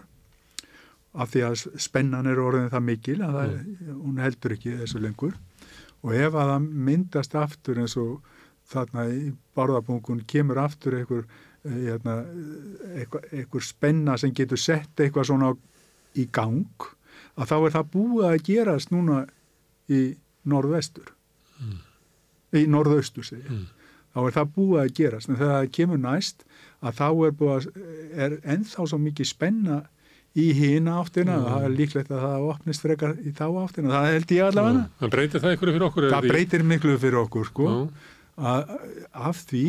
[1.13, 3.51] Af því að spennan er orðin það mikil að það,
[4.01, 5.35] hún heldur ekki þessu lengur.
[6.03, 8.23] Og ef að það myndast aftur eins og
[8.73, 11.25] þarna í barðabungun kemur aftur einhver,
[11.65, 15.53] einhver, einhver spenna sem getur sett eitthvað svona
[16.19, 16.65] í gang
[17.39, 19.23] að þá er það búið að gerast núna
[19.89, 20.01] í
[20.45, 21.13] norðvestur.
[22.53, 23.63] Í norðaustur Mm.
[24.13, 25.29] þá er það búið að gerast.
[25.29, 26.43] En þegar það kemur næst
[26.83, 27.65] að þá er búið að
[28.25, 29.77] er ennþá svo mikið spenna
[30.37, 31.37] í hina áttina.
[31.39, 31.47] Mm.
[31.49, 33.89] það er líklegt að það opnist frekar í þá áttina.
[33.95, 34.83] Það held ég allavega.
[35.01, 36.09] En breytir það einhverju fyrir okkur?
[36.13, 37.71] það breytir miklu fyrir okkur sko.
[38.37, 38.71] Að,
[39.13, 39.65] af því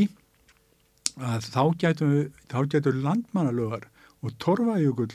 [1.20, 2.09] að þá gætu,
[2.51, 3.85] þá gætu landmannalögar
[4.24, 5.12] og torfajökull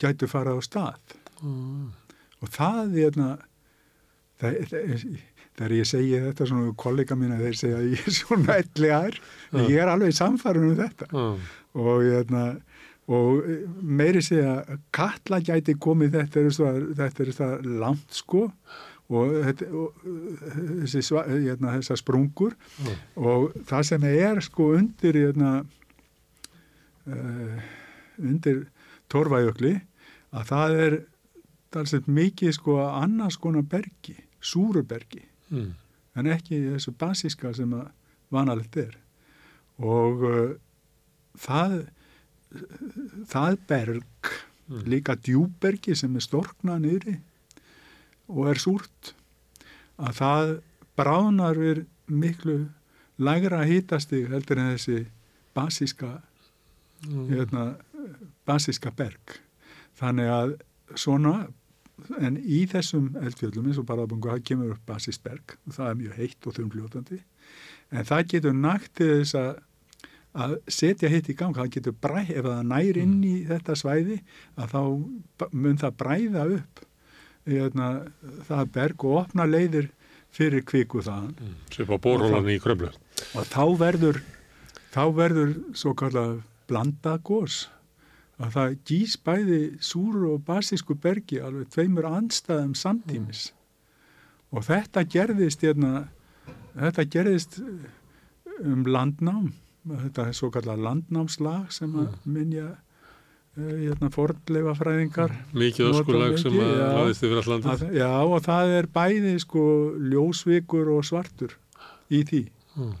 [0.00, 1.92] gætu farað á stað Mm.
[2.42, 3.12] og það er
[4.42, 9.16] þegar ég segi þetta svona kollega mína þeir segja að ég er svona elli ær
[9.18, 9.62] Já.
[9.68, 11.24] ég er alveg samfærun um þetta Já.
[11.78, 12.42] og, hérna,
[13.08, 13.48] og
[13.82, 18.48] meiri segja að kalla gæti komið er þetta er það langt sko
[19.08, 19.94] og, þetta, og
[20.82, 22.52] þessi, sva- hérna, þessar sprungur
[22.84, 22.94] Já.
[23.16, 25.52] og það sem er sko undir hérna,
[27.08, 27.60] uh,
[28.20, 28.64] undir
[29.12, 29.74] torfajökli
[30.36, 30.96] að það er
[31.72, 35.70] talsett mikið sko annars konar bergi, súrubergi Mm.
[36.16, 37.86] en ekki þessu basíska sem að
[38.30, 38.96] vanalegt er
[39.80, 40.50] og uh,
[41.40, 41.78] það
[43.32, 44.04] það berg
[44.68, 44.82] Mm.
[44.92, 47.14] líka djúbergi sem er storknað niðri
[48.28, 49.12] og er súrt
[49.98, 50.54] að það
[50.98, 52.58] bráðnar við miklu
[53.18, 55.04] lægra hýtastig heldur en þessi
[55.56, 56.18] basíska
[57.06, 57.28] Mm.
[57.30, 57.76] hérna,
[58.46, 59.38] basíska berg.
[59.98, 60.54] Þannig að
[60.98, 61.48] svona
[62.22, 66.18] en í þessum eldfjöldum eins og barðabungu það kemur upp basísberg og það er mjög
[66.18, 67.18] heitt og þumfljótandi
[67.90, 68.60] en það getur
[68.94, 69.50] til þess að
[70.38, 74.18] að setja hitt í gang, það getur bræð, ef það nær inn í þetta svæði
[74.54, 74.82] að þá
[75.50, 76.82] mun það bræða upp
[77.48, 77.88] hérna,
[78.48, 79.90] það berg og opna leiðir
[80.34, 81.34] fyrir kviku þaðan.
[81.40, 81.56] Mm.
[81.72, 82.92] Svip á borhólan í kröflu.
[83.34, 84.22] og þá verður
[84.92, 87.58] þá verður svo kallað blandað gós
[88.38, 93.48] að það gís bæði súru og basísku bergi alveg tveimur andstæðum samtímis.
[94.54, 96.08] Og þetta gerðist hérna,
[96.76, 97.58] þetta gerðist
[98.62, 99.50] um landnám.
[99.88, 102.78] Þetta er svo kallað landnámslag sem að minja uh,
[103.58, 107.70] hérna, fordleifafræðingar Mikið öskulag sem að laðist yfir all landið.
[107.72, 109.64] að, já og það er bæði sko
[110.12, 111.56] ljósvikur og svartur
[112.10, 112.44] í því
[112.78, 112.92] Mm.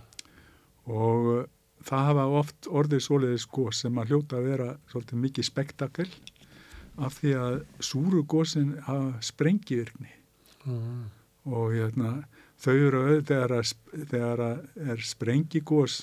[0.90, 1.44] og uh,
[1.86, 6.08] það hafa oft orðið svoleiðis gós sem að hljóta að vera svolítið mikið spektakel
[6.98, 10.10] af því að súru gósin hafa sprengivirkni
[10.66, 11.04] Mm.
[11.46, 12.24] og hérna,
[12.60, 13.70] þau eru þegar, að,
[14.10, 16.00] þegar að er sprengigós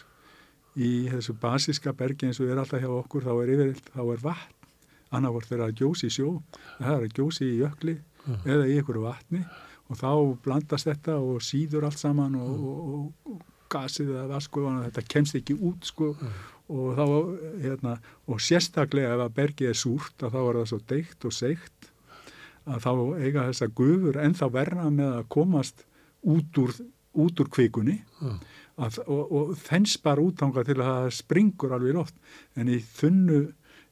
[0.75, 4.21] í þessu basíska bergi eins og er alltaf hjá okkur þá er yfirleitt, þá er
[4.25, 4.51] vatn.
[5.15, 6.29] Annarvort þegar að gjósi í sjó
[6.79, 7.93] það er að gjósi í jökli
[8.25, 8.35] Já.
[8.55, 9.43] eða í ykkur vatni
[9.85, 10.09] og þá
[10.43, 15.05] blandast þetta og síður allt saman og, og, og, og gasið eða vaskufan og þetta
[15.13, 16.11] kemst ekki út sko.
[16.73, 17.05] Og þá
[17.61, 17.95] hérna,
[18.25, 21.91] og sérstaklega ef að bergið er súrt að þá er það svo deikt og seikt
[22.65, 22.91] að þá
[23.21, 25.85] eiga þessa gufur ennþá verra með að komast
[26.25, 26.73] út úr,
[27.21, 27.99] út úr kvikunni.
[28.01, 28.31] Já.
[28.75, 32.17] Að, og, og þens bara útanga til að það springur alveg loft.
[32.55, 33.45] En í þunnu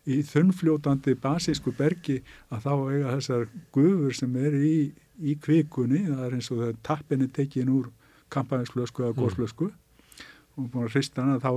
[0.03, 2.17] í þunnfljótandi basísku bergi
[2.51, 3.45] að þá eiga þessar
[3.75, 4.79] gufur sem eru í,
[5.23, 7.87] í kvikunni, það er eins og það tappinni tekin úr
[8.33, 9.69] kampaðinsflösku eða góðsflösku
[10.53, 11.51] og búin að hrista hana þá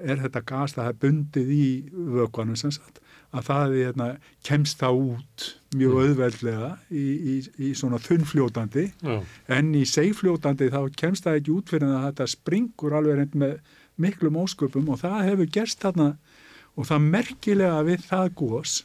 [0.00, 3.00] er þetta gas það er bundið í vökvanum sem sagt
[3.32, 4.06] að það hérna,
[4.44, 6.02] kemst það út mjög Mm.
[6.02, 9.14] auðveldlega í, í, í svona þunnfljótandi Já,
[9.56, 13.54] en í segfljótandi þá kemst það ekki út fyrir að þetta springur alveg reynd með
[13.96, 16.10] miklum ósköpum og það hefur gerst þarna
[16.76, 18.76] og það merkilega við það gós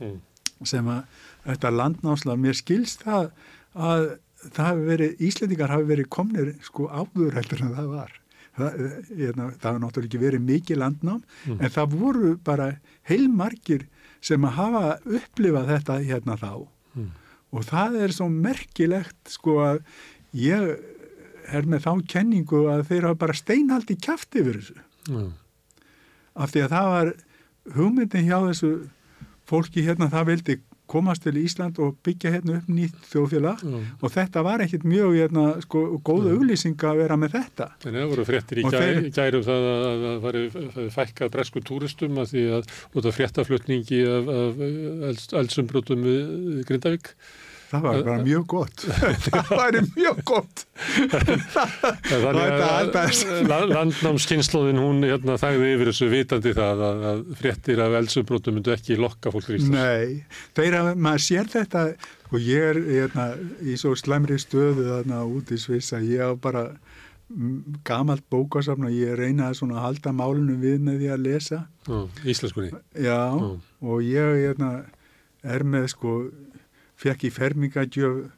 [0.00, 0.16] mm.
[0.64, 1.04] sem að
[1.44, 3.30] þetta landnámsla, mér skilst það
[3.74, 4.06] að
[4.48, 8.14] það hafi verið, Íslendingar hafi verið komnir sko áður heldur en það var.
[8.58, 8.78] Það,
[9.16, 11.60] hérna, það hafi náttúrulega ekki verið mikið landnám Mm.
[11.60, 12.66] en það voru bara
[13.08, 13.84] heilmargir
[14.20, 16.66] sem að hafa upplifað þetta hérna þá
[16.96, 17.10] Mm.
[17.52, 19.78] og það er svo merkilegt sko að
[20.34, 20.78] ég
[21.52, 24.76] er með þá kenningu að þeir hafa bara steinhaldi kjaft yfir þessu
[25.08, 25.32] Já,
[26.36, 27.12] af því að það var
[27.74, 28.72] hugmyndin hjá þessu
[29.46, 30.58] fólki hérna það vildi
[30.90, 33.80] komast til Ísland og byggja hérna upp nýtt þjóðfélag já.
[34.02, 36.32] og þetta var ekkit mjög hérna, sko, góð Nei.
[36.36, 39.68] auglýsing að vera með þetta En það voru fréttir í Og gæ, þeir- gærum það
[39.70, 44.64] að að það fari fækkað bresku túristum að því að út af fréttaflutningi af, af
[45.10, 47.14] elds, eldsumbrútum við Grindavík.
[47.70, 48.84] Það var bara mjög gott
[49.26, 50.64] það væri mjög gott
[53.50, 58.74] að landnámskynnslóðin hún hérna, þægði yfir þessu vitandi það að, að fréttir af eldsumbrútum myndu
[58.74, 59.76] ekki lokka fólk til Íslands.
[59.76, 61.84] Nei, þeir hafa, maður sér þetta
[62.30, 63.26] og ég er hérna,
[63.62, 66.66] í svo slemri stöðu þarna út í Sviss að ég á bara
[67.30, 71.62] mm, gamalt bókasafn og ég reyna að svona halda málinu við með því að lesa
[72.24, 72.70] íslenskunni.
[72.94, 73.50] Já, Já.
[73.82, 74.70] og ég hérna,
[75.42, 76.16] er með sko,
[77.00, 78.28] fekk í fermingagjöf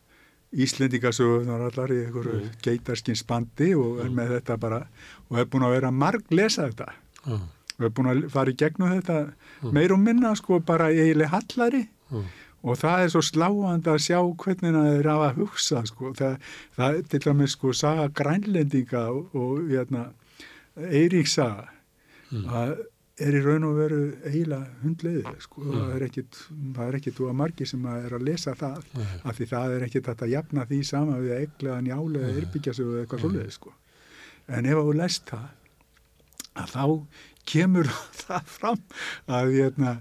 [0.52, 2.48] Íslendingasögunar allar í einhverju Mm.
[2.62, 4.82] geitarskins bandi og er með þetta bara
[5.30, 6.90] og er búin að vera marg lesa þetta
[7.26, 7.39] Já,
[7.78, 9.32] og er búin að fara í gegnum þetta
[9.62, 9.72] Mm.
[9.72, 12.22] meir og minna sko bara eiginlega hallari já,
[12.64, 16.12] og það er svo sláand að sjá hvernig það er að hugsa sko.
[16.12, 16.36] það,
[16.76, 20.10] það er til dæmis sko saga grænlendinga og, og hérna,
[20.76, 21.68] Eiríksaga
[22.32, 22.44] Mm.
[22.48, 22.78] að
[23.20, 25.62] er í raun og veru eiginlega hundleiðið sko.
[25.62, 25.72] Mm.
[25.74, 26.39] það er ekkit
[26.76, 29.10] það er ekkit og margi sem að er að lesa það Nei.
[29.28, 32.43] af því það er ekkit þetta að jafna því sama við að eglega njálega eða
[32.43, 33.26] yrbyggja sig eða eitthvað Nei.
[33.26, 33.74] svoleiðið sko.
[34.48, 35.51] en ef þú lest það
[36.62, 36.86] að þá
[37.52, 38.80] kemur það fram
[39.26, 39.93] að, hérna,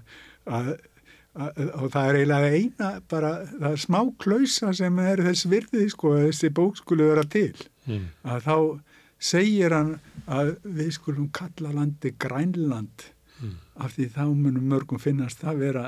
[0.46, 0.72] að,
[1.36, 5.90] að og það er eiginlega eina bara, það er smá klausa sem er þess virði
[5.92, 7.54] sko, að þessi bók skulle vera til
[7.88, 8.56] mm, að þá
[9.22, 9.96] segir hann
[10.32, 13.06] að við skulum kalla landi Grænland
[13.42, 15.84] mm, af því þá munum mörgum finnast það vera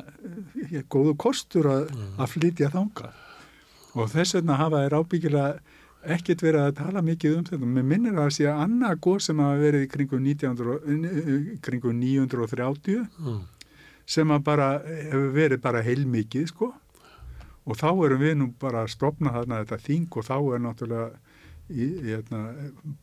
[0.70, 2.12] eh, góðu kostur að, Mm.
[2.22, 3.10] að flytja þanga
[3.94, 5.80] og þess vegna hafa þeir ábyggilega
[6.14, 7.68] ekkert verið að tala mikið um þetta.
[7.78, 12.00] Mér minnir að sé að annað góð sem hafa verið í kringum, 1900, eh, kringum
[12.02, 13.36] 930 já,
[14.06, 16.74] sem að bara hefur verið bara heilmikið sko.
[17.66, 21.33] Og þá erum við nú bara að stopna þarna þetta þing og þá er náttúrulega
[21.72, 22.42] í, hérna,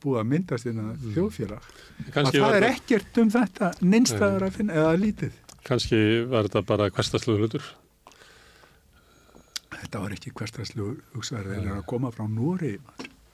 [0.03, 1.13] búið að myndast innan Mm.
[1.15, 1.69] þjóðfélag
[2.13, 5.33] að það er ekkert um þetta neinstæður að finna eða lítið
[5.65, 7.63] kannski var þetta bara hverstastlegu hlutur.
[9.71, 12.75] þetta var ekki hverstaslu hugsaður þeir eru að koma frá Nóri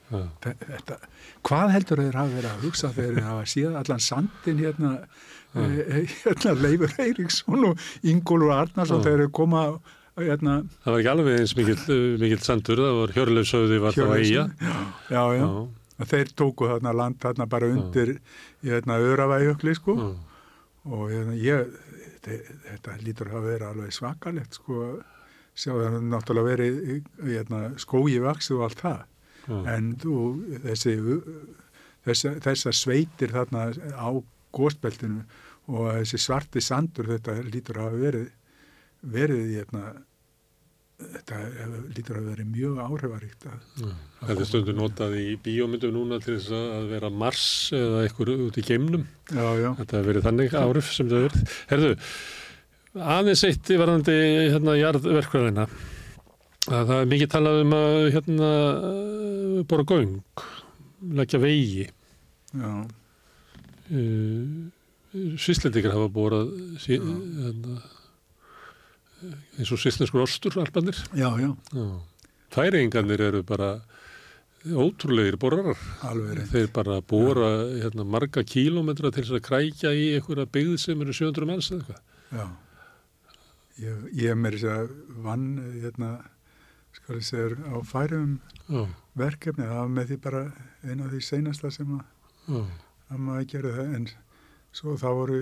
[0.07, 0.97] Já, þetta,
[1.43, 4.90] hvað heldur þeir hafa verið að hugsa þegar þeir hafa síðan allan sandin hérna,
[5.57, 5.65] Já.
[5.66, 9.09] e, hérna Leifur Eiríksson og Ingólfur Arnarsson Já.
[9.09, 9.65] þeir koma
[10.16, 14.14] hérna Það var ekki alveg eins mikill, mikill sandur, það var Hjörleifsöði var þá að
[14.20, 14.47] eiga.
[14.60, 15.48] Já, já,
[15.97, 18.16] Já, þeir tóku þarna land þarna bara undir
[18.64, 19.97] hérna Öravæjökli sko.
[19.97, 20.09] Já,
[20.86, 21.70] og hérna, ég
[22.26, 24.80] þetta, þetta lítur að vera alveg svakalegt sko.
[25.56, 26.80] Sjá það er náttúrulega verið
[27.24, 29.05] hérna, skói vaksið og allt það.
[29.72, 30.16] En þú,
[30.66, 30.97] þessi
[32.06, 34.09] þessa, þessa sveitir þarna á
[34.56, 35.22] gósbeltinu
[35.72, 38.26] og þessi svarti sandur þetta lítur að hafa verið
[39.12, 39.83] verið hérna
[40.97, 43.91] þetta hefur- lítur að verið mjög áhrifaríkt að já.
[44.27, 47.45] Þetta er stundu notað í bíómyndum núna til þess að vera Mars
[47.77, 49.05] eða eitthvað út í geimnum.
[49.28, 51.53] já, já, Þetta hefur verið þannig áruf sem það verið.
[51.69, 51.91] Herðu,
[53.16, 54.16] aðeins eitt í varðandi
[54.55, 55.66] hérna jarðverkvæðina.
[56.66, 58.49] Að það er mikið talað um að hérna
[59.69, 60.16] bora göng,
[61.20, 61.91] leggja vegi.
[62.57, 62.73] já,
[63.87, 64.66] Uh,
[65.39, 66.49] Svislendingar hafa borað
[66.83, 67.77] hérna,
[69.59, 70.98] eins og svislenskur ostur albanir.
[71.16, 71.52] já, já,
[72.55, 73.80] Færingarnir eru bara
[74.66, 77.51] ótrúlegir reynd Þeir bara bora
[77.82, 81.78] hérna, marga kílómetra til þess að krækja í einhverja byggð sem eru 700 manns eða
[81.80, 82.01] eitthvað.
[82.36, 82.47] Já,
[83.84, 84.94] ég, ég er mér þess að
[85.26, 85.47] vann
[85.82, 86.10] hérna,
[86.97, 88.82] skal ég segja, á færum Já,
[89.14, 90.43] verkefni, það var með því bara
[90.82, 92.06] eina af því seinasta sem að,
[92.51, 92.62] já,
[93.14, 94.09] að maður gerði það, en
[94.76, 95.40] svo þá voru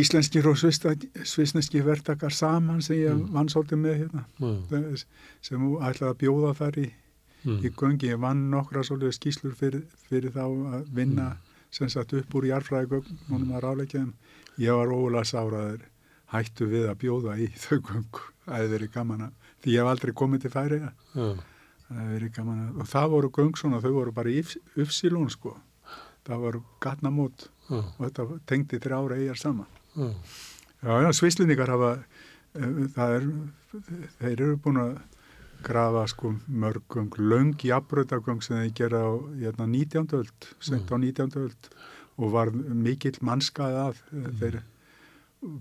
[0.00, 3.32] íslenskir og svisneski vertakar saman sem ég Mm.
[3.32, 5.04] vann svolítið með hérna já,
[5.42, 6.86] sem ætlaði að bjóða þar í,
[7.44, 8.08] mm, í göngi.
[8.12, 10.44] Ég vann nokkra svolítið skýslur fyrir, fyrir þá
[10.74, 11.36] að vinna
[11.70, 14.12] sem sagt upp úr jarfræðigögnunum að ráleikja þeim.
[14.58, 15.80] Ég var ólega sáraður
[16.32, 18.20] hættu við að bjóða í þau göngu.
[18.46, 20.92] Það hefði verið gaman að, því ég hef aldrei komið til færiða.
[21.14, 21.34] já,
[21.84, 24.42] Það hefði verið gaman að, og það voru göng svona, þau voru bara í
[24.80, 25.56] uppsílun sko.
[26.24, 29.66] Það voru gatnamót og þetta tengdi þrjára eigjar saman.
[29.96, 30.10] Já,
[30.84, 31.90] Já, já, svislendingar hafa,
[32.60, 33.28] uh, það er,
[34.20, 34.94] þeir eru búin að
[35.64, 40.12] grafa sko mörgum löng jafnbröðagöng sem þeir gera á hérna, 19.
[40.18, 41.32] öld, sent á 19.
[41.40, 41.70] öld
[42.20, 44.28] og var mikill mannskað af mm.
[44.42, 44.60] þeir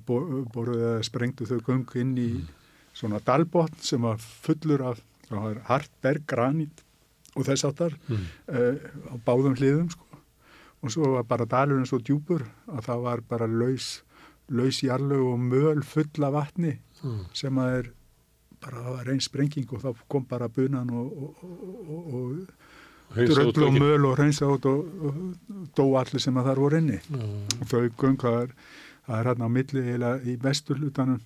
[0.07, 2.30] boruðu eða sprengtu þau göng inn í
[2.93, 5.01] svona dalbotn sem var fullur af
[5.68, 6.84] hartberg, granít
[7.34, 8.76] og þess áttar mm, uh,
[9.10, 10.05] á báðum hliðum sko.
[10.84, 14.03] og svo var bara dalurinn svo djúpur að það var bara laus,
[14.49, 17.91] laus jarlög og möl full af vatni já, sem að er
[18.63, 21.35] bara einn sprenging og þá kom bara bunan og, og,
[21.89, 22.47] og, og
[23.35, 24.87] dröflu og möl og reynsa út og,
[25.77, 26.99] dó allir sem að þar voru inni.
[27.61, 28.53] Og þau göng það er,
[29.27, 31.19] hérna á milli eða í vesturlutanum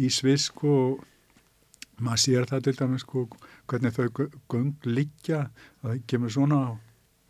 [0.00, 3.26] í Sviss sko, og maður sér það til dæmis sko,
[3.68, 5.44] hvernig þau gö- göng liggja.
[5.82, 6.78] Það kemur svona og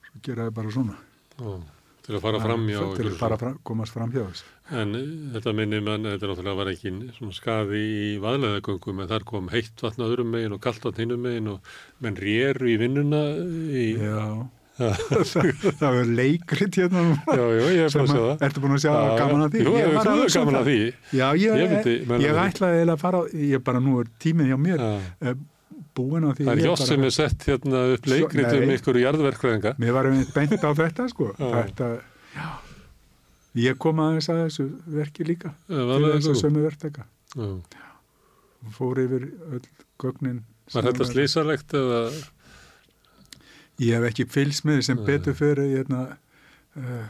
[0.06, 0.96] svo gera þau bara svona.
[1.40, 1.50] Já,
[2.10, 5.08] til að fara fram hjá til að fara fram, komast fram hjá þess En eh,
[5.38, 9.48] þetta minnir mann, þetta er náttúrulega var ekki svona skaði í vaðleðagöngum en þar kom
[9.54, 11.74] heitt vatn öðrum megin og kallt vatn hinnum megin og
[12.04, 13.22] menn réru í vinnuna
[13.74, 14.24] í, já,
[14.80, 14.94] Já.
[15.28, 18.44] það, það er leikrit hérna já, já, ég er búin að sjá að, það.
[18.46, 19.64] ertu búin að sjá Já, gaman að því?
[19.66, 20.60] Jú, Ég var hugsa um gaman það.
[20.60, 20.78] að því.
[21.18, 24.80] Já, ég, Ég ég, ætlaði að fara, á- ég bara nú er tíminn hjá mér
[24.80, 24.88] Já.
[25.20, 25.34] eh,
[25.96, 29.74] búin á því Það er bara- sem er sett hérna upp leikrit um ykkur jarðverkfræðinga.
[29.78, 31.30] Mér var einmitt beint á þetta sko.
[31.38, 31.88] Þetta,
[32.34, 32.48] já.
[33.60, 35.48] Ég kom aðeins að þessu verki líka.
[35.68, 36.40] Eh, Til þess að vaðleðagöngum.
[36.44, 37.04] sömu verktaka.
[37.36, 37.48] Já.
[38.76, 39.64] Fór yfir öll
[39.98, 40.42] gögnin.
[40.72, 42.02] Var þetta slísalegt eða?
[43.80, 46.16] Ég hef ekki því sem betur fyrir hérna,
[46.76, 47.08] uh,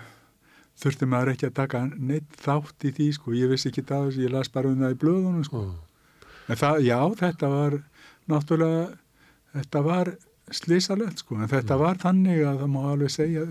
[0.80, 3.32] þurfti maður ekki að taka neitt þátt í því sko.
[3.36, 5.64] Ég vissi ekki það þessu, ég las bara um það í blöðunum sko.
[6.48, 7.76] En það, já, þetta var
[8.30, 8.84] náttúrulega,
[9.54, 10.12] þetta var
[10.50, 11.80] slísalegt sko, en þetta Mm.
[11.84, 13.42] var þannig að það má alveg segja,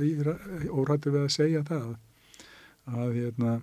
[0.72, 1.96] órættu við að segja það,
[2.90, 3.54] að hérna,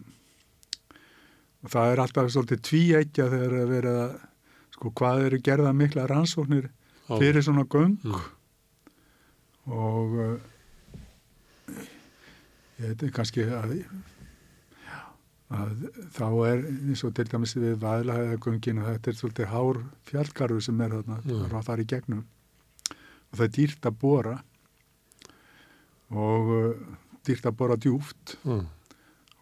[1.64, 3.94] og það er alltaf svolítið tvíækja þegar að vera,
[4.76, 6.68] sko, hvað eru gerða mikla rannsóknir
[7.08, 7.18] Já.
[7.18, 8.20] fyrir svona göng Mm.
[9.66, 10.38] og uh,
[12.80, 13.72] ég veit kannski að
[15.50, 15.84] að
[16.16, 19.78] þá er eins og til dæmis við vaðlaðagöngin að þetta er svolítið hár
[20.08, 21.44] fjallgarður sem er þarna Mm.
[21.46, 21.62] mm.
[21.62, 22.24] fara í gegnum
[22.90, 24.36] og það er dýrt að bora
[26.10, 26.72] og uh,
[27.26, 28.58] dýrt að bora djúft Já.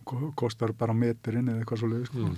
[0.04, 2.28] ko- kostar bara meterinn eða eitthvað svo leiðis sko.
[2.28, 2.36] Mm.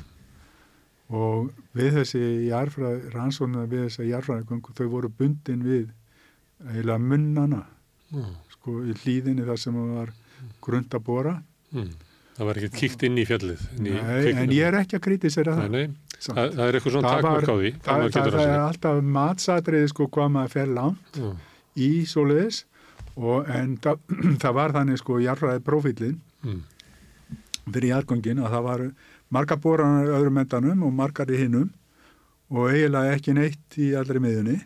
[1.17, 5.91] og við þessi jarfræði, rannsóna við þessi jarfræðagöngu þau voru bundin við
[6.67, 7.61] eiginlega munnana
[8.15, 8.25] Já.
[8.55, 10.15] sko í hlýðinni þar sem það var
[10.63, 11.37] grund að bora
[11.75, 11.91] Mm.
[12.37, 13.61] Það var ekkert kíkt inn í fjallið.
[13.79, 16.37] inn í Nei, en ég er ekki að kritisera það Nei, nei, samt.
[16.37, 17.71] það, er eitthvað svona takmörk á því.
[17.87, 21.31] það, það, það að er alltaf matsatriði sko hvað maður fer langt Já.
[21.81, 22.59] í svoleiðis
[23.17, 24.03] og en það,
[24.45, 26.61] það var þannig sko jarfræði profílinn Mm.
[27.73, 28.83] fyrir jargöngin að það var
[29.35, 31.71] marga boranar í öðrum endanum og margar í hinnum
[32.53, 34.61] og eiginlega ekki neitt í allri miðunni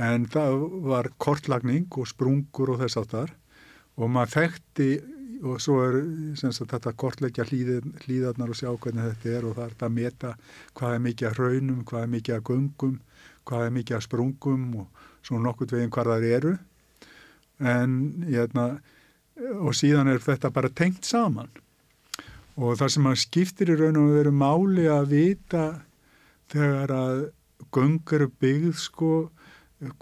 [0.00, 0.54] en það
[0.86, 3.34] var kortlagning og sprungur og þess áttar
[3.98, 4.88] og maður þekkti
[5.44, 5.98] og svo er
[6.38, 9.96] sagt, þetta kortleggja hlýðin, hlýðarnar og sjá hvernig þetta er og það er þetta að
[9.98, 10.32] meta
[10.78, 12.96] hvað er mikið að raunum, hvað er mikið að göngum,
[13.48, 16.52] hvað er mikið að sprungum og svo nokkurt veginn hvað það eru.
[17.58, 17.96] En
[18.26, 18.66] hérna,
[19.62, 21.50] og síðan er þetta bara tengt saman.
[22.58, 25.66] Og það sem að skiptir í raun og veru máli að vita
[26.50, 27.26] þegar að
[27.74, 29.12] göng eru byggð sko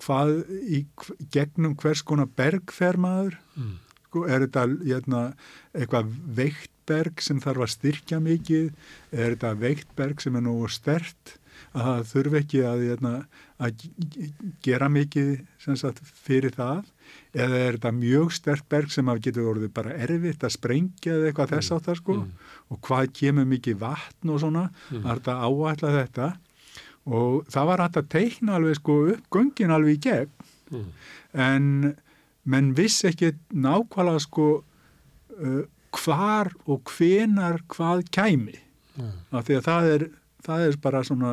[0.00, 0.38] hvað
[0.72, 0.86] í
[1.32, 3.36] gegnum hvers konar berg fer maður?
[3.56, 3.74] Mm.
[4.16, 5.22] Sko, er þetta hérna,
[5.76, 8.70] eitthvað veikt berg sem þarf að styrkja mikið?
[9.12, 11.36] Er þetta veikt berg sem er nógu stert
[11.76, 13.12] að það þurfi ekki að, hérna,
[13.60, 13.84] að
[14.64, 15.30] gera mikið
[15.62, 16.86] sem sagt, fyrir það?
[17.36, 21.30] Eða er þetta mjög stert berg sem að getur orðið bara erfitt að sprengja eða
[21.30, 22.16] eitthvað þess áttar sko?
[22.22, 22.32] Mm.
[22.72, 24.66] og hvað kemur mikið vatn og svona?
[24.90, 25.04] Mm.
[25.04, 26.30] það er þetta að áætla þetta?
[27.06, 30.50] Og það var hægt að teikna alveg sko upp göngin alveg í gegn.
[30.66, 30.86] Mm.
[31.38, 31.66] en
[32.46, 35.64] menn vissi ekki nákvæmlega sko uh,
[35.96, 38.60] hvar og hvenar hvað kæmi.
[38.96, 39.10] Já.
[39.30, 40.04] af því að það er,
[40.46, 41.32] það er bara svona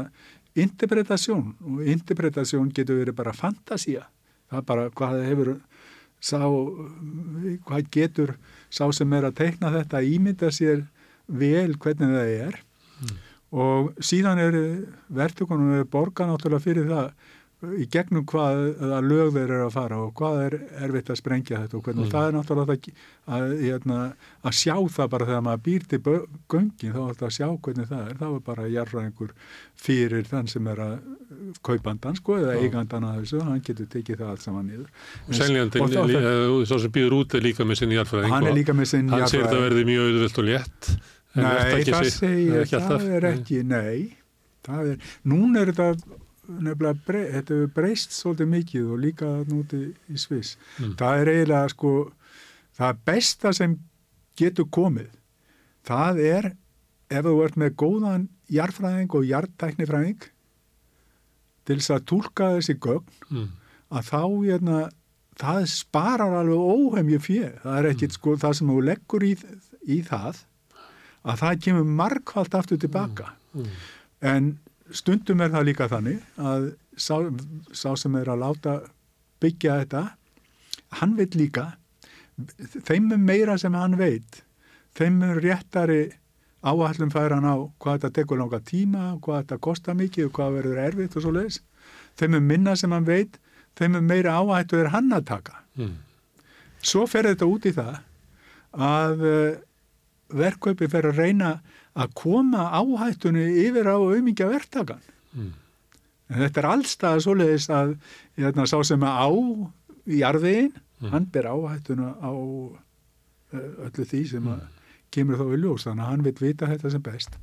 [0.59, 4.07] interpretasjón og interpretasjón getur verið bara fantasía.
[4.51, 5.51] Það er bara hvað hefur
[6.23, 6.41] sá,
[7.67, 8.35] hvað getur
[8.73, 10.83] sá sem er að teikna þetta að ímynda sér
[11.27, 12.59] vel hvernig það er.
[13.53, 14.59] Og síðan er
[15.13, 17.09] verðtökunum við borga náttúrulega fyrir það
[17.63, 21.61] í gegnum hvað að lög þeir eru að fara og hvað er erfitt að sprengja
[21.63, 22.05] þetta og hvernig.
[22.07, 22.11] Mm.
[22.11, 23.03] það er náttúrulega það,
[23.37, 23.99] að, hérna,
[24.43, 27.89] að sjá það bara þegar maður býr til göngin þá er þetta að sjá hvernig
[27.93, 28.17] það er.
[28.19, 29.33] Þá er bara jarfræðingur
[29.83, 30.95] fyrir þann sem er að
[31.63, 33.43] kaupandan sko eða eigandan að þessu.
[33.47, 34.89] Hann getur tekið það allt saman niður.
[35.29, 38.91] Lí- eh, svo sem býður út er líka með sinni jarðfræðing hann er líka með
[38.91, 40.91] sinn hann segir þetta verði mjög auðvöld og létt.
[41.33, 44.17] Nei, það segir, það er ekki, nei,
[44.65, 46.19] það er, núna er þetta
[46.59, 50.57] nefnilega, brey, þetta hefur breyst svolítið mikið og líka núti í Sviss.
[50.79, 50.93] Mm.
[50.99, 51.93] Það er eiginlega, sko,
[52.77, 53.75] það besta sem
[54.39, 55.09] getur komið,
[55.87, 56.51] það er
[57.13, 60.23] ef þú ert með góðan jarðfræðing og jarðtæknifræðing
[61.67, 63.49] til þess að túlka þessi gögn, Mm.
[63.93, 64.79] að þá, hérna,
[65.39, 67.51] það sparar alveg óhemju fjö.
[67.63, 69.33] Það er ekkit, sko, það sem þú leggur í,
[69.87, 70.43] í það,
[71.23, 73.33] að það kemur margfald aftur tilbaka.
[73.55, 73.69] Mm.
[74.21, 74.59] En
[74.93, 77.15] stundum er það líka þannig að sá,
[77.73, 78.73] sá sem er að láta
[79.43, 80.03] byggja þetta,
[81.01, 81.73] hann veit líka,
[82.87, 84.43] þeim er meira sem hann veit,
[84.97, 86.03] þeim er réttari
[86.63, 90.57] áallum færa hann á hvað þetta tekur langa tíma, hvað þetta kostar mikið og hvað
[90.59, 91.59] verður erfitt og svo leiðis.
[92.19, 93.37] Þeim er minna sem hann veit,
[93.75, 95.59] þeim er meira áhættu er hann að taka.
[95.75, 95.97] Mm.
[96.83, 97.99] Svo fer þetta út í það
[98.73, 99.57] að uh,
[100.33, 101.51] verkkaupi fer að reyna
[101.95, 105.01] að koma áhættunni yfir á aumingja verktakan.
[105.35, 105.51] Mm.
[106.33, 107.95] Þetta er allstað svoleiðis að
[108.39, 109.27] hérna, sá sem er á
[110.07, 111.09] í jarðvegin, Mm.
[111.11, 112.31] hann ber áhættuna á
[113.53, 114.61] öllu því sem að
[115.13, 117.37] kemur þá í ljós, þannig að hann vil vita þetta sem best.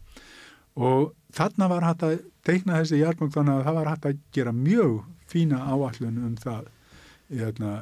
[0.81, 2.14] Og þarna var hægt að
[2.47, 4.94] teikna þessi jarðbang þannig að það var hægt að gera mjög
[5.31, 6.64] fína áallun um það
[7.31, 7.74] hérna,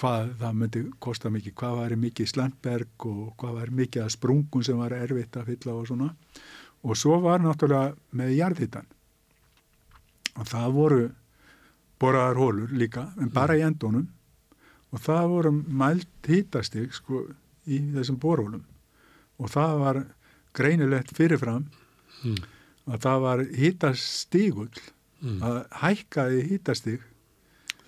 [0.00, 4.64] hvað það myndi kosta mikið, hvað væri mikið slandberg og hvað væri mikið að sprungun
[4.66, 6.08] sem var erfitt að fylla og svona.
[6.84, 8.86] Og svo var náttúrulega með jarðhittan.
[10.34, 11.02] Og það voru
[12.02, 14.08] boraðar hólur líka, en bara í endunum.
[14.92, 17.24] Og það voru mælt hittastig sko,
[17.66, 18.64] í þessum borhólum.
[19.38, 20.02] Og það var
[20.54, 21.70] greinilegt fyrirfram
[22.24, 22.36] Mm.
[22.88, 24.70] að það var hittastígull,
[25.22, 25.40] Mm.
[25.42, 27.00] að hækkaði hittastig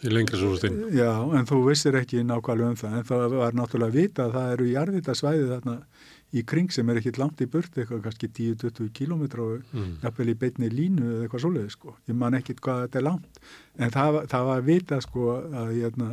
[0.04, 0.82] Í lengri svo stinn.
[0.92, 1.08] Já,
[1.38, 4.50] en þú vissir ekki nákvæmlega um það, en það var náttúrulega að vita að það
[4.56, 5.76] eru jarðvitasvæði þarna
[6.36, 9.96] í kring sem er ekkit langt í burt, eitthvað kannski 10-20 kílómetra og Mm.
[10.02, 11.94] jafnvel í beinni línu eða eitthvað svoleiði sko.
[12.10, 13.40] Ég man ekkit hvað þetta er langt,
[13.78, 15.28] en það, það var að vita sko
[15.62, 16.08] að, hérna,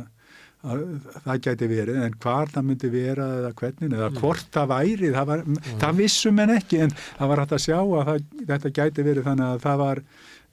[0.64, 0.84] að
[1.26, 5.26] það gæti verið, en hvar það myndi vera eða hvernig, eða hvort það væri, það,
[5.26, 5.42] var,
[5.82, 8.24] það vissum en ekki, en það var hægt að sjá að það,
[8.54, 10.00] þetta gæti verið þannig að það var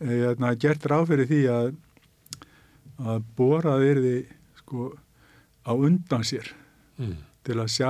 [0.02, 1.72] eh, hérna, gert ráð fyrir því að
[3.02, 4.26] að borað yrði
[4.61, 4.91] sko
[5.65, 6.52] á undan sér
[6.99, 7.15] Mm.
[7.44, 7.90] til að sjá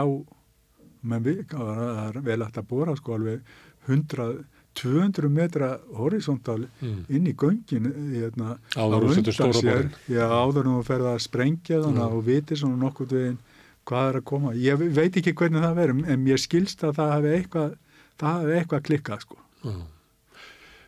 [1.04, 3.42] við, það er vel hægt að bora sko alveg
[3.88, 7.06] 100 200 metra horisontal Mm.
[7.10, 9.90] inn í göngin hérna, Áður á undan stóra sér.
[10.08, 12.14] já, áður en þú ferð að sprengja þannig Mm.
[12.18, 13.38] og viti svona nokkuð veginn
[13.86, 17.12] hvað er að koma ég veit ekki hvernig það verður en mér skilst að það
[17.12, 17.76] hafi eitthvað
[18.18, 19.72] það hafi eitthvað klikkað sko Já.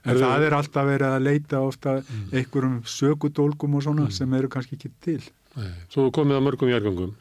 [0.06, 2.30] En það er alltaf verið að leita ofta Mm.
[2.34, 4.12] einhverjum sökudólgum og svona Mm.
[4.12, 5.22] sem eru kannski ekki til
[5.56, 5.70] Nei.
[5.90, 7.12] Svo komið að mörgum jargöngum.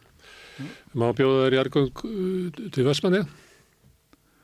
[0.96, 3.26] Má bjóða þér jargöng uh, til Vestmanni?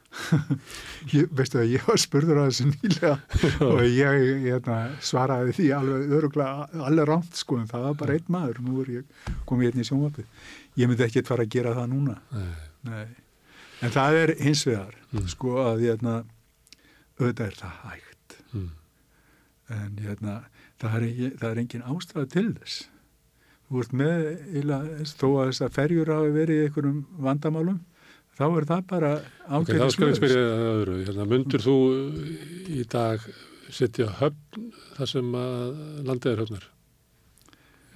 [1.12, 3.12] Ég, veistu að ég var spurður að þessu nýlega
[3.68, 8.32] og ég hérna, svaraði því alveg öruglega alveg rámt sko en það var bara einn
[8.32, 9.04] maður nú er ég
[9.48, 10.26] komið hérna í sjónvapið
[10.80, 12.48] ég myndi ekkert fara að gera það núna Nei.
[12.88, 13.06] Nei.
[13.84, 15.24] en það er hins vegar Mm.
[15.32, 16.14] sko að hérna,
[17.20, 18.07] auðvitað er það hægt Mm.
[19.74, 20.38] En hérna,
[20.80, 22.78] það, er, það er engin ástæða til þess
[23.68, 24.22] þú ert með
[24.56, 27.80] eila, þó að þess að ferjur hafi verið í einhverjum vandamálum
[28.38, 30.18] þá er það bara Ok, þá ágætis skal laus.
[30.20, 30.96] spyrja það öðru.
[31.08, 31.76] Hérna, mundur þú
[32.70, 33.24] í dag
[33.74, 36.68] setja höfn þar sem að landið er höfnar?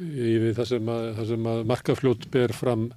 [0.03, 2.89] Við það sem að, að markafljót ber fram.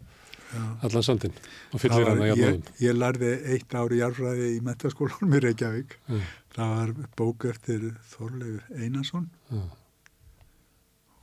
[0.86, 1.36] Allan sandinn
[1.74, 2.74] og fyllir hana ég, jafnóðum.
[2.84, 5.96] ég lærði eitt ári jarfræði í metaskólanum í Reykjavík.
[6.08, 6.26] Mm.
[6.56, 9.62] Það var bók eftir Þorleifur Einarsson Já.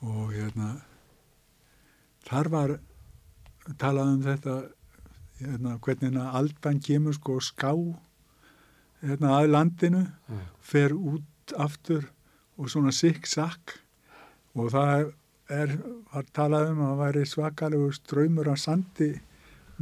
[0.03, 0.71] og hérna,
[2.29, 2.75] þar var
[3.81, 4.57] talað um þetta
[5.43, 7.73] hérna, hvernig aldan kemur sko ská
[9.03, 10.43] hérna, að landinu, Já.
[10.61, 12.11] fer út aftur
[12.61, 13.79] og svona sikk-sakk
[14.59, 15.11] og það er,
[16.13, 19.11] var talað um að það væri svakalegu ströymur af sandi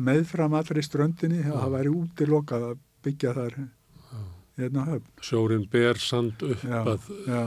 [0.01, 3.59] meðfram allri ströndinni að það væri útilokað að byggja þar
[4.61, 5.07] hérna höfn.
[5.25, 7.43] Sjórin ber sand upp Já, að já,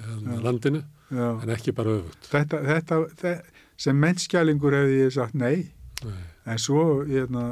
[0.00, 0.42] hérna, Já.
[0.46, 2.28] landinu en ekki bara öfugt.
[2.30, 5.70] Þetta, þetta, þetta sem mennskjælingur hefði ég sagt nei,
[6.04, 6.20] Nei.
[6.46, 7.44] en svo hérna,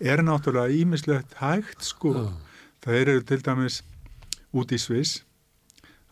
[0.00, 2.14] er náttúrulega ímislegt hægt sko.
[2.84, 3.80] Það eru til dæmis
[4.56, 5.20] út í Sviss,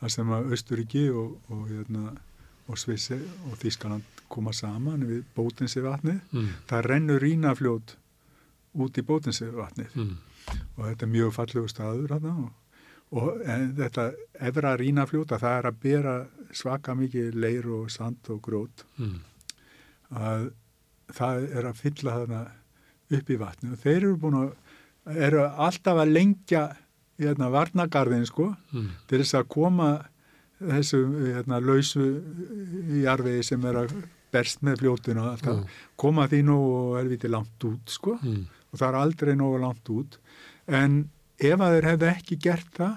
[0.00, 2.16] þar sem að Östuríki og, og, hérna,
[2.68, 3.14] og Svissi
[3.50, 6.20] og Þískaland koma saman við bótinsi vatnið.
[6.32, 6.48] Mm.
[6.68, 7.96] Það rennur rínafljót
[8.74, 10.16] út í bótinsi vatnið Mm.
[10.76, 12.52] og þetta er mjög fallegu staður þarna og,
[13.12, 13.44] og
[13.78, 16.14] þetta efra rínafljóta það er að bera
[16.52, 19.20] svaka mikið leir og sand og grót Mm.
[20.14, 20.50] að
[21.14, 22.42] það er að fylla þarna
[23.14, 26.62] upp í vatni og þeir eru búin að eru alltaf að lengja
[27.20, 28.88] hérna, varnagarðin sko Mm.
[29.06, 29.88] til þess að koma
[30.60, 31.00] þessu
[31.34, 32.04] hérna, lausu
[33.04, 33.94] jarfiði sem er að
[34.34, 34.80] berst með
[35.36, 35.66] alltaf, Já.
[35.96, 36.42] koma því
[36.82, 38.46] og helviti langt út sko Mm.
[38.72, 40.18] og það er aldrei nógu langt út
[40.68, 42.96] en ef að þeir hefði ekki gert það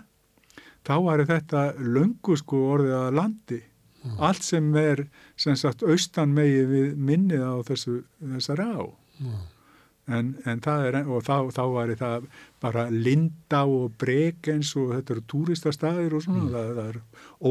[0.88, 3.61] þá var þetta löngu sko orðið að landi
[4.05, 4.19] Mm.
[4.19, 8.81] allt sem er sem sagt austan megi við minnið á þessu, þessari á
[9.19, 9.38] Já.
[10.07, 12.27] En, en það er og þá, þá var það
[12.63, 16.99] bara linda og brek eins og þetta eru túristastæðir og svona, það, það er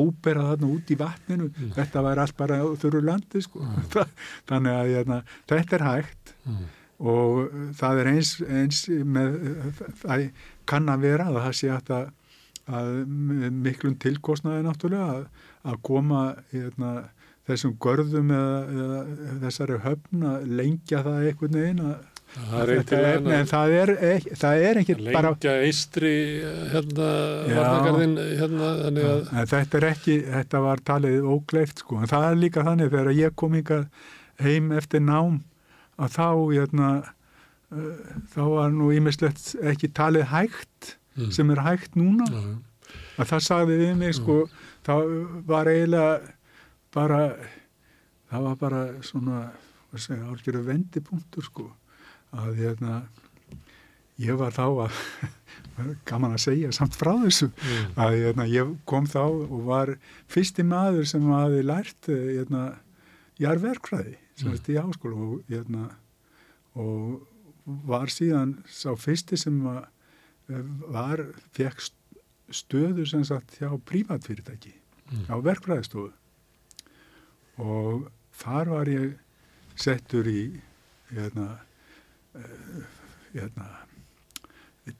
[0.00, 1.50] óperað þarna út í vatninu.
[1.76, 3.64] Þetta var allt bara þurru landi sko.
[4.48, 5.20] þannig að hérna,
[5.52, 6.34] þetta er hægt.
[6.46, 6.66] Mm.
[6.96, 9.34] og það er eins, eins með,
[10.00, 10.22] það
[10.70, 11.90] kann að vera að það sé að,
[12.78, 15.26] að með miklum tilkostnaði náttúrulega að,
[15.68, 16.22] að koma
[16.54, 16.92] hérna,
[17.46, 21.98] þessum görðum eða, eða þessari höfn að lengja það einhvern veginn að
[22.36, 23.90] Það er að en það er,
[24.36, 26.12] það er ekki bara lengja eistri
[26.72, 27.06] hérna,
[27.48, 27.54] Já.
[27.56, 32.26] varnagarðin hérna, þannig að en þetta er ekki, þetta var talið ógleift sko, en það
[32.30, 33.86] er líka þannig þegar ég kom hingað
[34.44, 35.40] heim eftir nám
[35.96, 36.90] að þá hérna,
[37.72, 41.30] uh, þá var nú ímislegt ekki talið hægt Mm.
[41.32, 42.26] sem er hægt núna.
[42.28, 42.40] Já,
[43.22, 44.34] að það sagði við mig sko
[44.84, 45.06] það
[45.48, 46.18] var eiginlega
[46.92, 47.20] bara
[48.28, 49.38] það var bara svona
[49.88, 51.70] hvað segja, álgjöru vendipunktur sko
[52.36, 52.96] að hérna
[54.22, 55.00] ég var þá að
[56.08, 57.90] gaman að segja samt frá þessu Mm.
[58.00, 59.94] að hérna, ég kom þá og var
[60.32, 62.62] fyrsti maður sem hafi lært eh, hérna,
[63.40, 64.62] jarverkfræði sem mm.
[64.72, 65.90] í háskóla og, hérna,
[66.76, 67.26] og
[67.88, 71.24] var síðan sá fyrsti sem eh, var,
[71.56, 71.82] fekk
[72.54, 74.74] stöðu sem sagt hjá prívatfyrirtæki
[75.06, 75.28] Mm.
[75.30, 76.08] á verkfræðistofu
[77.62, 79.12] og þar var ég
[79.78, 80.40] settur í
[81.12, 81.60] hérna,
[83.34, 83.70] hérna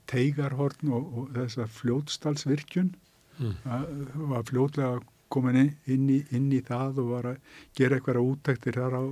[0.09, 2.95] teigarhorn og, og þessa fljótstalsvirkjun
[3.37, 3.53] Mm.
[3.61, 4.99] það var fljótlega
[5.29, 9.03] komin inn, í, inn í það og var að gera eitthvað úttektir þar á,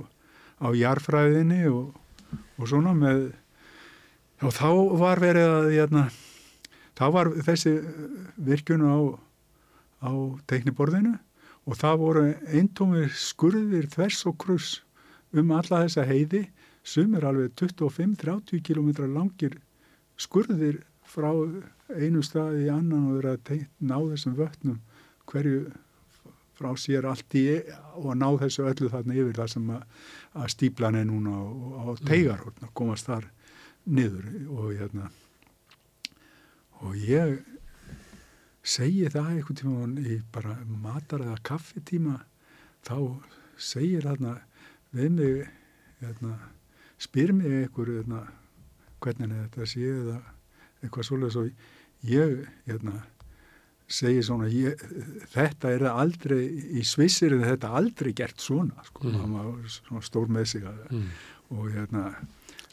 [0.66, 1.92] á jarfræðinni og,
[2.58, 3.28] og svona með
[4.42, 6.02] og þá var verið að hérna,
[6.98, 7.76] þá var þessi
[8.48, 8.96] virkjun á,
[10.02, 10.12] á
[10.50, 11.14] teikniborðinu
[11.66, 14.80] og það voru eintómir skurðir þvers og kruss
[15.36, 16.48] um alla þessa heiði
[16.86, 19.56] sem er alveg 25-30 km langir
[20.20, 21.30] skurðir frá
[21.90, 24.78] einu staði í annan og vera að ná þessum vötnum
[25.26, 25.66] hverju
[26.56, 27.44] frá sér allt í
[28.00, 29.82] og ná þessu öllu þarna yfir það sem að,
[30.40, 33.28] að stíplan er núna á, á teigarhorn að komast þar
[33.84, 34.30] niður.
[34.48, 35.10] Og hérna
[36.84, 37.38] og ég
[38.66, 42.18] segi það einhvern tíma í bara matar eða kaffitíma
[42.86, 42.96] þá
[43.56, 44.38] segir þarna
[44.96, 45.46] við mig
[46.00, 46.34] hérna,
[46.98, 48.22] spyr mig einhver hérna,
[49.04, 50.16] hvernig þetta sé eða
[50.82, 51.44] eitthvað svolítið svo
[52.06, 53.02] ég hérna,
[53.88, 54.80] segi svona ég,
[55.32, 56.40] þetta er það aldrei
[56.80, 59.20] í Svissir er þetta aldrei gert svona sko, Mm.
[59.20, 61.08] hann var svona stór með sig Mm.
[61.50, 62.14] og hérna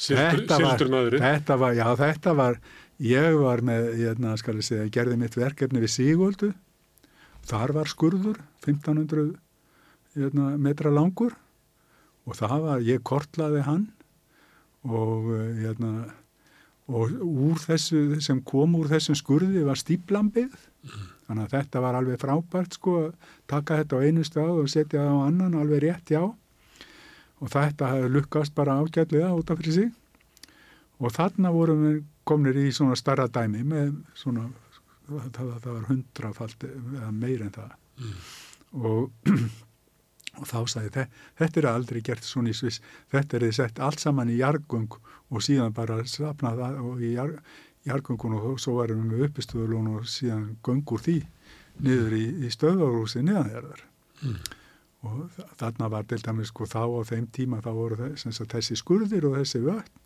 [0.03, 2.60] Þetta var- þetta var, já þetta var
[3.00, 6.53] ég var með, hérna skal ég segja gerði mitt verkefni við Sigoldu
[7.45, 9.35] þar var skurður 1500
[10.16, 11.34] hérna, metra langur
[12.26, 13.92] og það var, ég kortlaði hann
[14.83, 15.93] og eh, hérna
[16.93, 20.51] og úr þessu sem kom úr þessum skurði var stíplambið
[21.27, 22.95] þannig að þetta var alveg frábært sko
[23.47, 26.25] taka þetta á einu stað og setja það á annan alveg rétt já
[27.43, 29.91] og þetta hefði lukkast bara ágætlega út af fyrir sig.
[31.03, 31.97] Og þarna vorum við
[32.27, 34.47] komnir í svona starra dæmi með svona
[35.09, 36.67] það, það, var hundrafald
[37.11, 37.73] meir en það.
[38.79, 39.09] Og,
[40.39, 41.07] og þá sagði þe-
[41.39, 42.81] þetta er aldrei gert svona í Sviss
[43.11, 44.89] þetta er þið sett allt saman í jargung
[45.29, 45.99] og síðan bara
[46.81, 47.35] og í jar,
[47.85, 51.19] jargungun og svo varum við uppistöðulun og síðan göngur því
[51.83, 53.83] niður í, í stöðvarúsi niðanherðar
[54.23, 54.37] Mm.
[55.03, 58.77] og þa- þarna var til dæmis sko þá á þeim tíma þá voru þess, þessi
[58.79, 59.99] skurðir og þessi vötn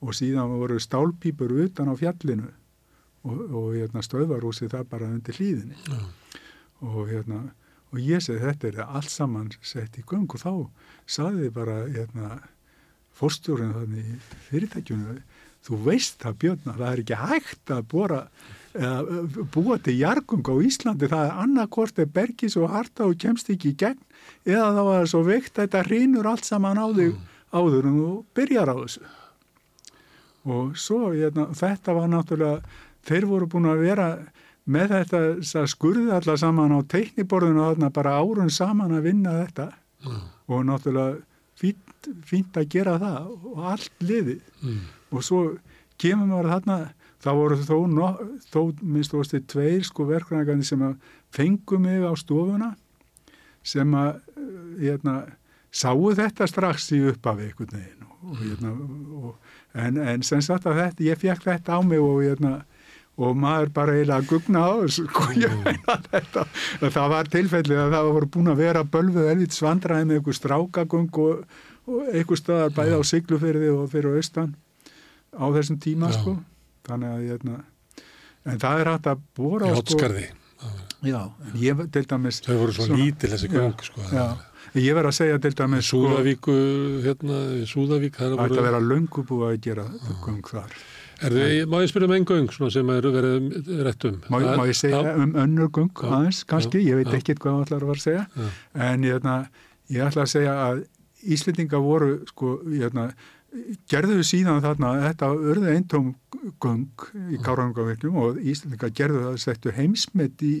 [0.00, 2.48] og síðan voru stálpípur utan á fjallinu
[3.24, 6.00] og, og hérna, stöðvarúsi það bara undir hlýðinni Já.
[6.80, 7.42] og hérna
[7.92, 10.28] og ég segi þetta er allt saman sett í göng.
[10.28, 10.52] Og þá
[11.08, 12.38] saði bara hérna,
[13.18, 14.18] fórstjórinn þannig í
[14.48, 15.22] fyrirtækjunum
[15.66, 18.20] þú veist það Björn að það er ekki hægt að bora
[18.78, 21.10] eða búa til jargung á Íslandi.
[21.10, 24.00] Það er annarkort er bergi svo harta og kemst ekki í gegn
[24.48, 27.16] eða þá er svo veikt að þetta rínur allt saman á þig
[27.52, 29.06] áður en þú byrjar á þessu.
[30.48, 34.08] Og svo hérna, þetta var náttúrulega þeir voru búin að vera
[34.68, 39.70] með þetta skurði allar saman á teikniborðinu og þarna bara árun saman að vinna þetta
[40.04, 40.20] mm.
[40.52, 41.18] og náttúrulega
[41.58, 44.80] fínt, fínt að gera það og allt liðið Mm.
[45.14, 45.40] og svo
[46.02, 46.76] kemur maður þarna
[47.22, 48.08] þá voru þó, no,
[48.50, 50.96] þó minnst þú veist tveir sko verkvæðingarnir sem að
[51.34, 52.72] fengu mig á stofuna
[53.66, 55.14] sem að eh, hérna,
[55.70, 58.72] sáu þetta strax í upphafi einhvern veginn og, hérna,
[59.18, 62.54] og, en, en sem sagt að þetta, ég fekk þetta á mig og hérna
[63.18, 66.44] og maður bara eiginlega að gugna á þessu sko, ég meina þetta.
[66.86, 71.08] Það var tilfellið að það voru búin að vera bölfuð elvit svandraði með einhver strákagung
[71.24, 71.40] og,
[71.88, 74.54] og einhver staðar bæði á Siglufyrði og fyrir austan
[75.34, 76.20] á þessum tíma Já.
[76.20, 76.36] sko.
[76.88, 77.58] Þannig að hérna
[78.48, 80.12] en það er hægt að bóra sko,
[81.06, 84.06] já, en ég dæmis Þau voru svo Svona- lítil þessi göng, sko.
[84.10, 84.24] já,
[84.74, 86.54] ég verð að segja til dæmis sko, Súðavíku,
[87.04, 89.84] hérna, Súðavík, það ætti að vera löngu búið að gera
[90.24, 90.72] göng þar.
[90.72, 93.48] Er þið, má ég spyrja um einn göng, sem er verið
[93.86, 94.20] rétt um?
[94.30, 95.14] má, má ég segja Já.
[95.18, 96.92] um önnur göng aðeins kannski, Já.
[96.92, 98.52] ég veit ekkert hvað það ætlar að vera að segja Já.
[98.90, 99.34] en hérna,
[99.88, 100.86] ég ætla að segja að
[101.18, 103.08] Íslendinga voru sko, hérna,
[103.90, 106.10] gerðu síðan þarna þetta urðu eintóm
[106.62, 110.54] göng í Kárangavirkjum og Íslendinga gerðu það settu heimsmet í,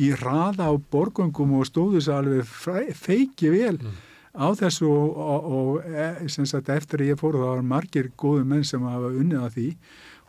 [0.00, 3.76] í raða á borgöngum og stóðu þess alveg feiki vel
[4.36, 8.10] á þessu og, og, og e, sem sagt eftir að ég fór það var margir
[8.20, 9.68] góðu menn sem hafa unnið að því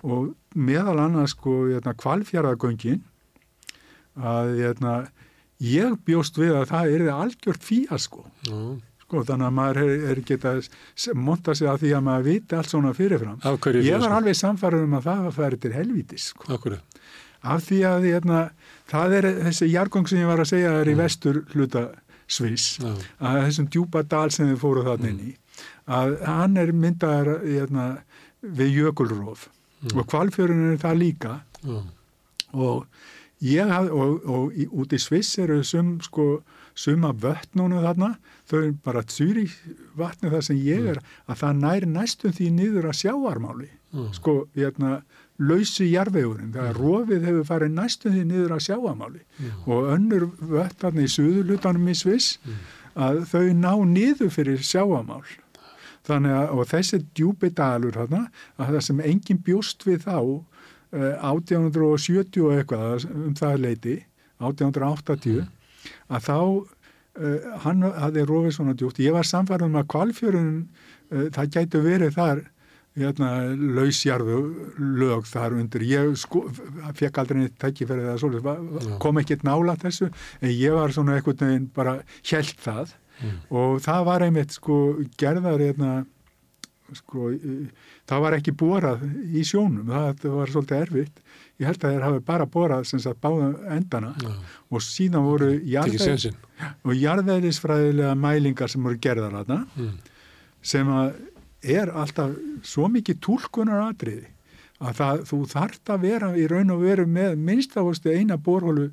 [0.02, 3.04] og meðal annars sko hérna, kvalfjaraðgöngin
[4.22, 4.96] að hérna,
[5.64, 8.58] ég bjóst við að það er algjört fíasko Já.
[9.06, 10.56] sko, þannig að maður er, er geta
[11.14, 13.40] monta sig að því að maður viti allt svona fyrirfram.
[13.86, 16.50] Ég var alveg samfarið um að það var færið til helvítis sko.
[17.42, 18.40] Af því að hérna,
[18.90, 21.88] það er þessi jargong sem ég var að segja er í vestur hluta
[22.32, 22.92] Sviss Já.
[23.20, 25.32] að þessum djúpa dal sem þið fóru þarna inn í
[25.92, 27.86] að hann er myndaðar hérna,
[28.42, 29.48] við jökulróf
[29.92, 31.34] og kvalfjörun er það líka.
[31.66, 31.82] Já.
[32.54, 32.86] og
[33.42, 36.42] ég haf, og, og í, út í Sviss eru sum sko
[36.78, 38.14] suma vötnunum þarna.
[38.48, 39.46] Þau eru bara tsýri
[40.00, 44.14] vatni þar sem ég er að það nær næstum því niður að sjáarmáli Mm.
[44.16, 45.02] sko hérna
[45.42, 49.22] lausi jarðvegurinn, það er rofið hefur farið næstum því niður að sjáarmáli
[49.66, 52.38] og önnur vötnarni í suðulutanum í Sviss
[52.94, 55.24] að þau ná niður fyrir sjáarmál
[56.08, 58.22] þannig að og þessi djúpi dalur þarna
[58.58, 63.98] að það sem engin bjóst við þá uh, 1870 og eitthvað um það leiti
[64.42, 65.44] 1880
[66.12, 69.02] að þá uh, hann hafði rofið svona djúpt.
[69.04, 72.44] Ég var samfærðum að kvalfjörun uh, það gætu verið þar
[72.98, 73.30] hérna,
[73.78, 74.40] lausjarðu
[75.00, 75.86] lög þar undir.
[75.88, 76.46] Ég sko,
[76.98, 80.10] fekk aldrei neitt tækifærið eða svolítið, kom ekkert nála þessu
[80.42, 82.98] en ég var svona einhvern veginn bara hjælt það.
[83.22, 83.36] Mm.
[83.54, 84.76] og það var einmitt sko
[85.22, 85.90] gerðar hérna
[86.98, 87.28] sko,
[88.10, 91.20] það var ekki borað í sjónum, það, var svolítið erfitt.
[91.62, 94.16] Ég held að þeir hafi bara borað sem sagt báða endana.
[94.26, 94.32] Já.
[94.74, 95.52] og síðan voru
[96.98, 99.92] jarðveðisfræðilega mælingar sem voru gerðar þarna Mm.
[100.62, 101.14] sem að
[101.64, 104.30] er alltaf svo mikið túlkunar atriði
[104.82, 108.88] að það, þú þarft að vera í raun og veru með minnstafosti eina borhólu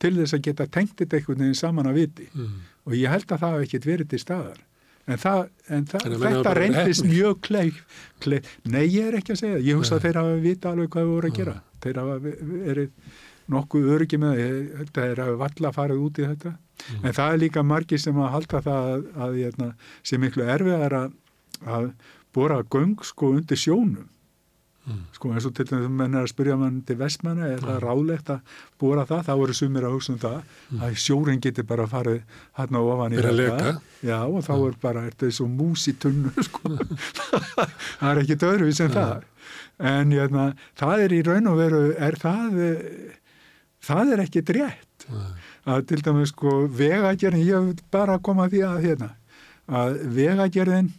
[0.00, 2.28] til þess að geta tengt þetta einhvern veginn saman að viti.
[2.32, 2.54] Mm.
[2.84, 4.62] og ég held að það hafi ekkert verið til staðar.
[5.04, 7.78] En, það, en það, að hafa þetta reyndist mjög kleif,
[8.24, 11.04] kleif nei ég er ekki að segja, ég hugsa að þeir hafa vita alveg hvað
[11.04, 11.54] við voru að gera.
[11.84, 13.18] Þeir hafa ve- verið
[13.54, 16.54] nokkuð öryggi með það, Ég held að valla farið út í þetta.
[16.84, 17.04] Mm.
[17.04, 19.68] en það er líka margir sem að halda það að, að hérna,
[20.02, 21.12] sem miklu erfiðar að,
[21.66, 21.92] að
[22.34, 24.08] bora göng sko undir sjónum.
[24.84, 24.98] Mm.
[25.16, 27.78] sko eins og til þess að menn er að spyrja mann til vestmanna, er það
[27.86, 31.86] ráðlegt að bora það, þá eru sumir að hugsa um það að sjórin getur bara
[31.88, 32.18] farið
[32.58, 33.70] hann ofan í að þetta.
[34.04, 36.74] já og þá er bara, er þetta svo mús í tunnu sko.
[38.02, 39.24] Það er ekki öðruvís en það
[39.94, 40.44] en hérna,
[40.76, 42.60] það er í raun og veru er það
[43.88, 45.30] það er ekki drétt Nei.
[45.64, 49.10] að til dæmis sko vegagerðin, ég bara koma að því að hérna,
[49.80, 50.92] að vegagerðin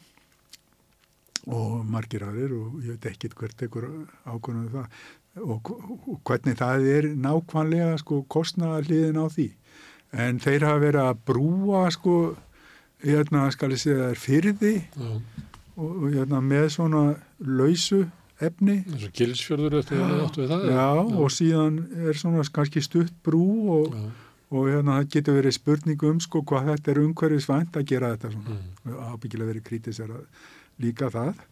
[1.45, 3.85] og margir aðrir og ég veit ekkit hvert ekkur
[4.25, 5.71] ákvörðum það og,
[6.07, 9.47] og hvernig það er nákvæmlega sko kostnaðarliðin á því
[10.25, 12.15] en þeir hafa verið að brúa sko
[13.05, 15.09] hérna skal ég segja þær fyrði Já.
[15.75, 17.01] og, hérna með svona
[17.43, 18.05] lausu
[18.43, 20.87] efni eins og gilsfjörður eftir að áttu við það já,
[21.23, 23.45] og síðan er svona kannski stutt brú
[23.77, 24.07] og, já.
[24.55, 28.33] og hérna það getur verið spurning um sko hvað þetta er umhverfisvænt að gera þetta
[28.37, 28.97] svona Mm.
[29.15, 30.17] ábyggilega verið kritisera
[30.83, 31.43] líka það.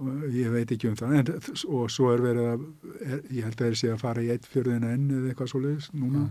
[0.00, 1.30] Og ég veit ekki um það en,
[1.76, 2.62] og svo er verið að
[3.04, 5.90] er, ég held að þeir sé að fara í eitt fjörðin enn eða eitthvað svoleiðis
[5.92, 6.22] núna.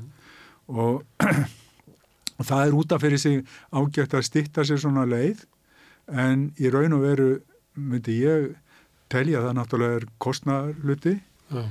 [0.73, 1.03] Og,
[2.39, 5.45] og það er út af fyrir sig ágætt að stitta sér svona leið
[6.09, 7.29] en í raun og veru
[7.77, 8.49] myndi ég
[9.11, 11.15] telja það náttúrulega er kostnarluti
[11.49, 11.63] Já,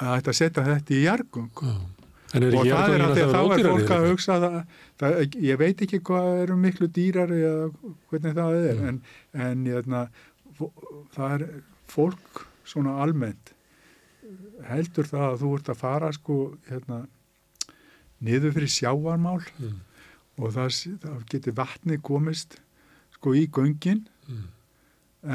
[0.00, 1.50] að þetta setja þetta í jargung
[2.34, 4.10] er og það er að að þá er fólk að eða?
[4.12, 4.58] hugsa það,
[5.00, 7.70] það, ég veit ekki hvað eru miklu dýrari eða
[8.10, 8.88] hvernig það er Mm.
[8.88, 9.02] en,
[9.46, 10.02] en hérna,
[11.16, 11.44] það er
[11.90, 13.54] fólk svona almennt
[14.68, 16.36] heldur það að þú ert að fara sko
[16.68, 16.98] hérna
[18.20, 19.78] niður fyrir sjávarmál Mm,
[20.40, 20.70] og það,
[21.02, 22.58] það getur vatni komist
[23.16, 24.04] sko í göngin.
[24.28, 24.46] Mm,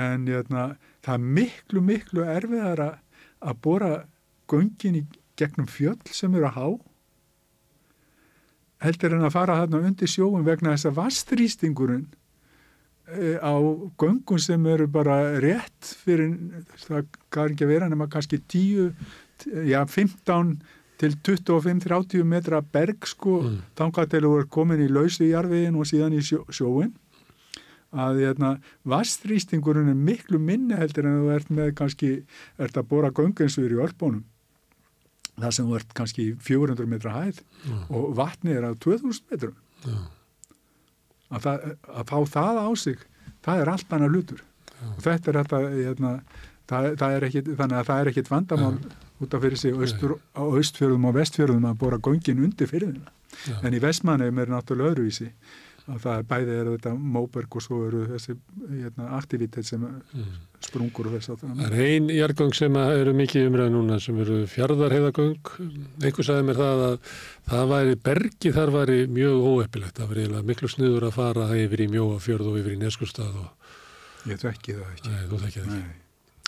[0.01, 0.63] en hérna,
[1.05, 2.87] það er miklu miklu erfiðara
[3.45, 3.91] að bora
[4.49, 5.03] göngin í
[5.37, 6.67] gegnum fjöll sem eru að há
[8.83, 12.05] heldur en að fara þarna undir sjóum vegna þess að vastrýstingurinn
[13.07, 13.53] e, á
[14.01, 16.33] göngum sem eru bara rétt fyrir
[16.87, 18.91] það kann ekki að vera nema kannski 10
[19.69, 20.57] já 15
[20.95, 23.57] til 25-30 metra berg sko Mm.
[23.75, 26.93] þangað til þú er komin í lausu jarfiðin og síðan í sjó, sjóin
[27.95, 32.09] að hérna, vastrýstingurinn er miklu minni heldur en þú ert með kannski,
[32.59, 34.23] ert að bóra göngensur í örpunum
[35.41, 39.25] þar sem þú ert kannski í 400 metra hæð já, og vatni er á 2000
[39.31, 39.55] metrum.
[41.29, 43.07] Að, það, að fá það á sig
[43.45, 44.43] það er allt annað hlutur.
[44.75, 44.87] Já.
[44.91, 46.13] og þetta er þetta hérna,
[46.69, 48.77] það, það er ekkit, þannig að það er ekkit vandamál
[49.23, 53.13] út af fyrir sig austur, á austfjörðum og vestfjörðum að bóra göngin undir fyrirðina
[53.47, 53.55] já.
[53.61, 55.29] en í vestmannum er náttúrulega öðruvísi
[55.85, 58.35] að það er bæði er þetta móberg og svo eru þessi
[58.71, 60.35] hérna, aktivitet sem Mm.
[60.65, 64.17] sprungur og þess að Það er ein jargöng sem að eru mikið umræð núna sem
[64.23, 65.51] eru fjardarheiðagöng.
[66.01, 66.95] Einhver sagði mér það að
[67.51, 69.99] það væri bergi þar væri mjög óeppilegt.
[69.99, 74.41] Það væri miklu sniður að fara yfir í mjóafjörð og yfir í neskustad og ég
[74.41, 75.65] þekki það ekki nei, það ekki.
[75.69, 75.83] Nei.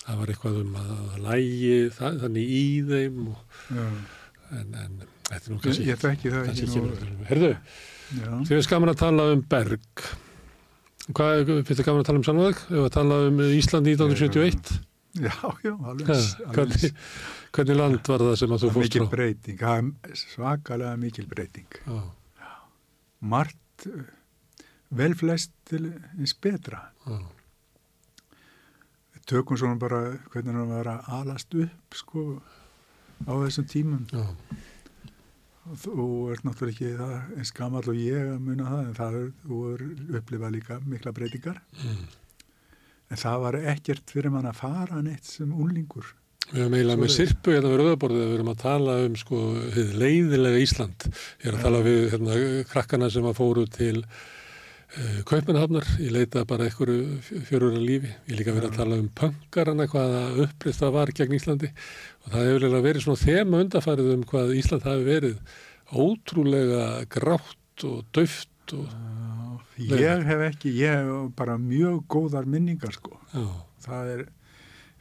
[0.08, 3.40] Það var eitthvað um að það lægi það, þannig í þeim og,
[3.76, 7.28] en, en þetta er nú Ég, kannski, ég þekki það ekki.
[7.28, 7.52] Herðu.
[8.12, 10.04] Þið er skaman að tala um berg.
[11.08, 12.62] Hvað finnst þið gaman að tala um sannvæg?
[12.68, 14.74] Ef að tala um Ísland 1971?
[15.18, 16.92] já, já, alveg, alveg Hvernig,
[17.56, 19.12] hvernig land var það sem að þú fórst mikil frá?
[19.16, 19.64] breyting,
[20.20, 22.02] svakalega mikil breyting Já,
[23.34, 23.88] margt
[25.00, 25.88] vel flest til
[26.20, 27.18] eins betra já,
[29.16, 30.04] við tökum svona bara
[30.36, 32.28] hvernig það var að alast upp sko
[33.26, 34.22] á þessum tímum já.
[35.84, 39.28] Þú ert náttúrulega ekki það eins gamall og ég að muna það en það er,
[39.48, 39.84] þú er
[40.22, 42.06] upplifað líka mikla breytingar Mm.
[43.12, 46.14] en það var ekkert fyrir mann að fara neitt sem unlingur
[46.48, 49.38] Við erum eiginlega með sirpu hérna við rauðaborðið við erum að tala um sko
[50.00, 51.08] leiðilega Ísland.
[51.44, 52.38] Ég er að tala við hérna,
[52.72, 53.98] krakkana sem að fóru til
[54.96, 55.88] uh, Kaupmannhafnar.
[56.00, 58.12] Ég leita bara einhverju fjörura lífi.
[58.32, 62.52] Ég líka verið að tala um pöngarana hvaða upprið það var gegn Íslandi og það
[62.52, 65.58] hefur verið svona þema undarfærið um hvað Ísland hafi verið
[65.96, 68.88] ótrúlega grátt og döft og
[69.78, 73.46] ég hef ekki, ég hef bara mjög góðar minningar sko já,
[73.86, 74.24] það er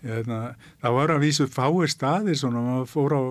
[0.06, 0.40] hérna,
[0.82, 3.22] það var að vísu fáir staðir svona, maður fór á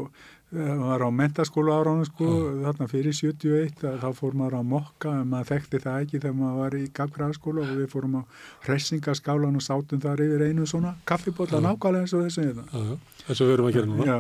[0.56, 2.28] var á mentaskóla áraunum sko
[2.64, 6.38] þarna fyrir 71 að þá fór maður á mokka en maður þekkti það ekki þegar
[6.40, 8.22] maður var í gagfræðaskóla og við fórum á
[8.66, 11.66] hressingaskálan og sátum þar yfir einu svona kaffibólla Já.
[11.68, 12.66] nákvæmlega eins og þessu hérna.
[12.72, 12.98] já, já.
[13.26, 14.18] Þess að við erum að gera núna.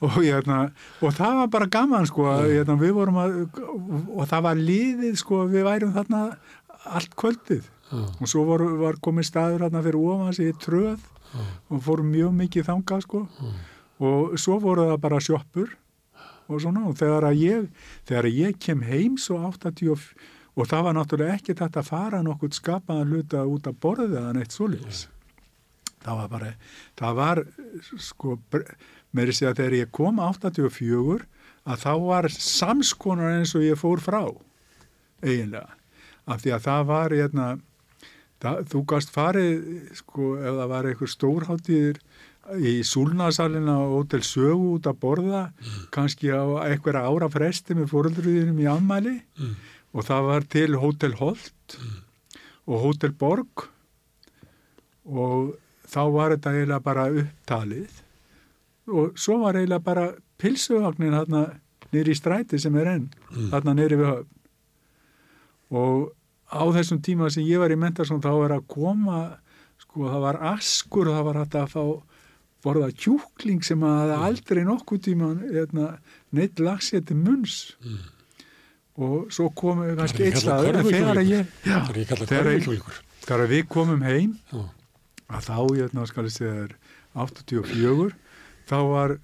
[0.00, 0.58] Og, hérna,
[1.04, 3.34] og það var bara gaman sko, hérna, við vorum að
[4.16, 6.22] og það var liðið sko, við værum þarna
[6.88, 11.00] allt kvöldið og svo var, var komið staður hérna fyrir ofan sig í tröð
[11.68, 13.22] og fórum mjög mikið þangað sko.
[13.98, 15.70] Og svo voru það bara sjoppur
[16.48, 16.86] og svona.
[16.88, 17.68] Og þegar að ég
[18.08, 20.08] þegar að ég kem heim svo 80 og,
[20.58, 24.34] og það var náttúrulega ekki þetta að fara nokkuð skapaðan hluta út að borðið eða
[24.36, 25.06] neitt svoleiðis.
[25.98, 26.52] Það var bara,
[26.98, 27.40] það var
[27.98, 28.36] sko,
[29.10, 31.26] með þess að þegar ég kom 84
[31.68, 34.22] að þá var samskonar eins og ég fór frá
[35.18, 35.74] eiginlega,
[36.30, 37.46] af því að það var hérna,
[38.42, 39.54] það, þú gast farið
[39.98, 42.00] sko, ef það var einhver stórháttíðir
[42.56, 45.42] í Súlnasalina og Hotel Sögu út að borða
[45.94, 49.54] kannski á einhverja ára fresti með fóröldruðinum í ammæli Mm.
[49.94, 51.78] og það var til Hotel Holt
[52.66, 53.68] og Hotel Borg.
[55.08, 55.54] Og
[55.88, 57.88] þá var þetta eiginlega bara upptalið.
[58.88, 60.06] Og svo var eiginlega bara
[60.38, 61.42] pilsuvagnin þarna
[61.92, 63.50] nýri í stræti sem er enn Mm.
[63.52, 64.26] þarna nýri við höfn.
[65.70, 66.12] Og
[66.52, 69.38] á þessum tíma sem ég var í mentarsson þá var að koma
[69.78, 72.02] sko það var askur það var hægt að fá
[72.64, 75.88] borða kjúkling sem að það aldrei nokkuð tíma hérna,
[76.34, 77.98] neitt lagsétti munns Mm.
[78.98, 82.96] og svo komum við kannski er eitt en þegar ég já, er þegar, hverfukjúlingur.
[83.22, 84.64] þegar við komum heim Já,
[85.30, 86.74] að þá, hérna, skal ég segja þér,
[87.14, 88.12] 84,
[88.68, 89.18] þá var,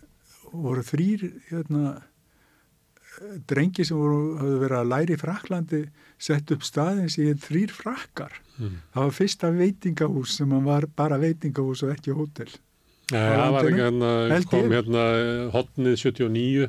[0.53, 2.03] voru þrýr, hérna,
[3.51, 5.81] drengi sem voru, hafðu verið að læri í Fraklandi
[6.25, 8.35] sett upp staðins í þrýr frakkar.
[8.59, 8.79] Mm.
[8.95, 12.51] Það var fyrsta veitingahús sem var bara veitingahús og ekki hótel.
[13.13, 14.11] Það var ekki hérna,
[14.49, 15.03] kom hérna
[15.53, 16.69] hotnið 79,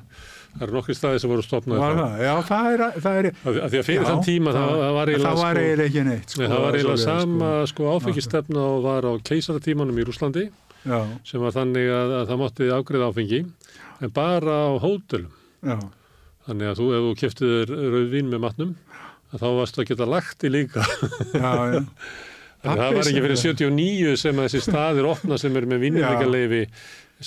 [0.55, 2.15] það eru nokkri staði sem voru stopnað Var það?
[2.25, 4.93] Já, það er, það er, því- af því að fyrir Já, þann tíma það, það
[4.97, 6.29] var eiginlega það var sko, eiginlega ekki neitt.
[6.35, 10.45] Sko, það var eiginlega sama sko, áfengistefna og var á keisaratímanum í Rúslandi
[10.85, 13.39] Já, sem var þannig að, að það mátti afgreða áfengi
[14.05, 15.31] en bara á hótelum.
[15.65, 15.79] já,
[16.45, 18.75] Þannig að þú, ef þú keftið þér rauðvín með matnum,
[19.33, 20.83] að þá varst að geta lagt í líka.
[21.33, 21.79] já, já.
[22.65, 26.63] Að það var ekki fyrir 79 sem að þessi staðir opna sem er með vinnumleikaleifi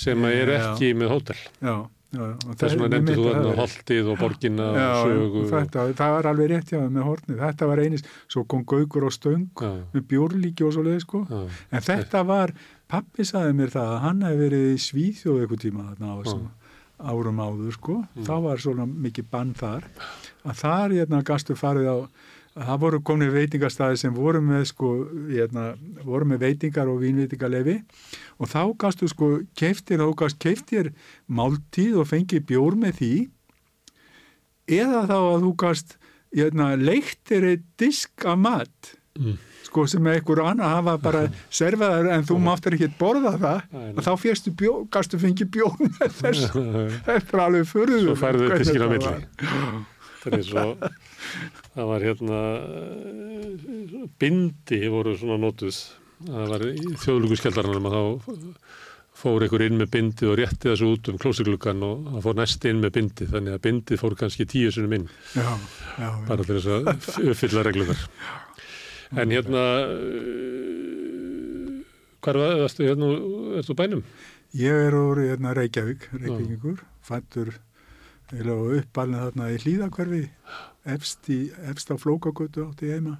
[0.05, 0.59] sem er Já.
[0.73, 1.37] ekki með hótel.
[1.61, 1.73] já,
[2.13, 2.35] já, já.
[2.49, 5.41] og Þess vegna nefndir þú þarna holtið og borgina Já, og sögu.
[5.43, 7.39] og þetta, það var alveg rétt þeim með hornið.
[7.45, 11.23] Þetta var einist, svo kom Gaukur og Stöng Já, með bjórlíki og svo leið, sko.
[11.29, 12.53] já, En þetta var,
[12.89, 16.47] pappi saði mér það að hann hefði verið í Svíþjóð eitthvað tíma þarna á þessum
[16.99, 17.93] árum áður, sko.
[18.13, 18.23] Mm.
[18.27, 19.85] Þá var svona mikið bann þar.
[20.43, 21.97] Að þar, hérna, gastu farið á,
[22.57, 24.89] það voru komnið veitingastæði sem voru með, sko,
[25.29, 25.65] hérna,
[26.05, 27.77] voru með veitingar og vínveitingalefi
[28.39, 29.29] og þá gastu, sko,
[29.59, 30.91] keiftir, þá gast keiftir
[31.29, 33.11] máltíð og fengið bjór með því.
[34.69, 35.97] Eða þá að þú gast,
[36.35, 39.33] hérna, leiktir eitt disk af mat Mm.
[39.65, 41.21] sko sem einhver annar hafa bara
[41.57, 43.73] servaðar en þú máttir ekki borða það.
[43.97, 46.45] Og þá férstu bjó, gastu fengið bjó með þess
[47.09, 49.11] þetta er alveg fyrir Svo færðu þau diskinn á milli.
[50.21, 50.63] Það er svo,
[51.75, 52.41] það var hérna,
[54.21, 55.79] bindi voru svona notuð.
[56.19, 58.03] Það var í þjóðluguskjaldarinn að þá
[59.19, 62.67] fór einhver inn með bindi og rétti þessu út um klósiklukkan og það fór næst
[62.69, 63.29] inn með bindi.
[63.31, 65.49] Þannig að bindið fór kannski tíu sinum inn, já,
[65.99, 68.03] já, bara til þess að uppfylla reglunar.
[69.19, 69.63] En hérna,
[72.23, 73.13] hvar var það, hérna,
[73.59, 74.03] ertu á bænum?
[74.57, 77.51] ég er úr hérna, Reykjavík Reykjavíkur, fættur
[78.33, 80.23] eða uppalinn þarna í hlýðakverfi
[80.95, 81.39] efst, í,
[81.71, 83.17] efst á flókagötu átti heima.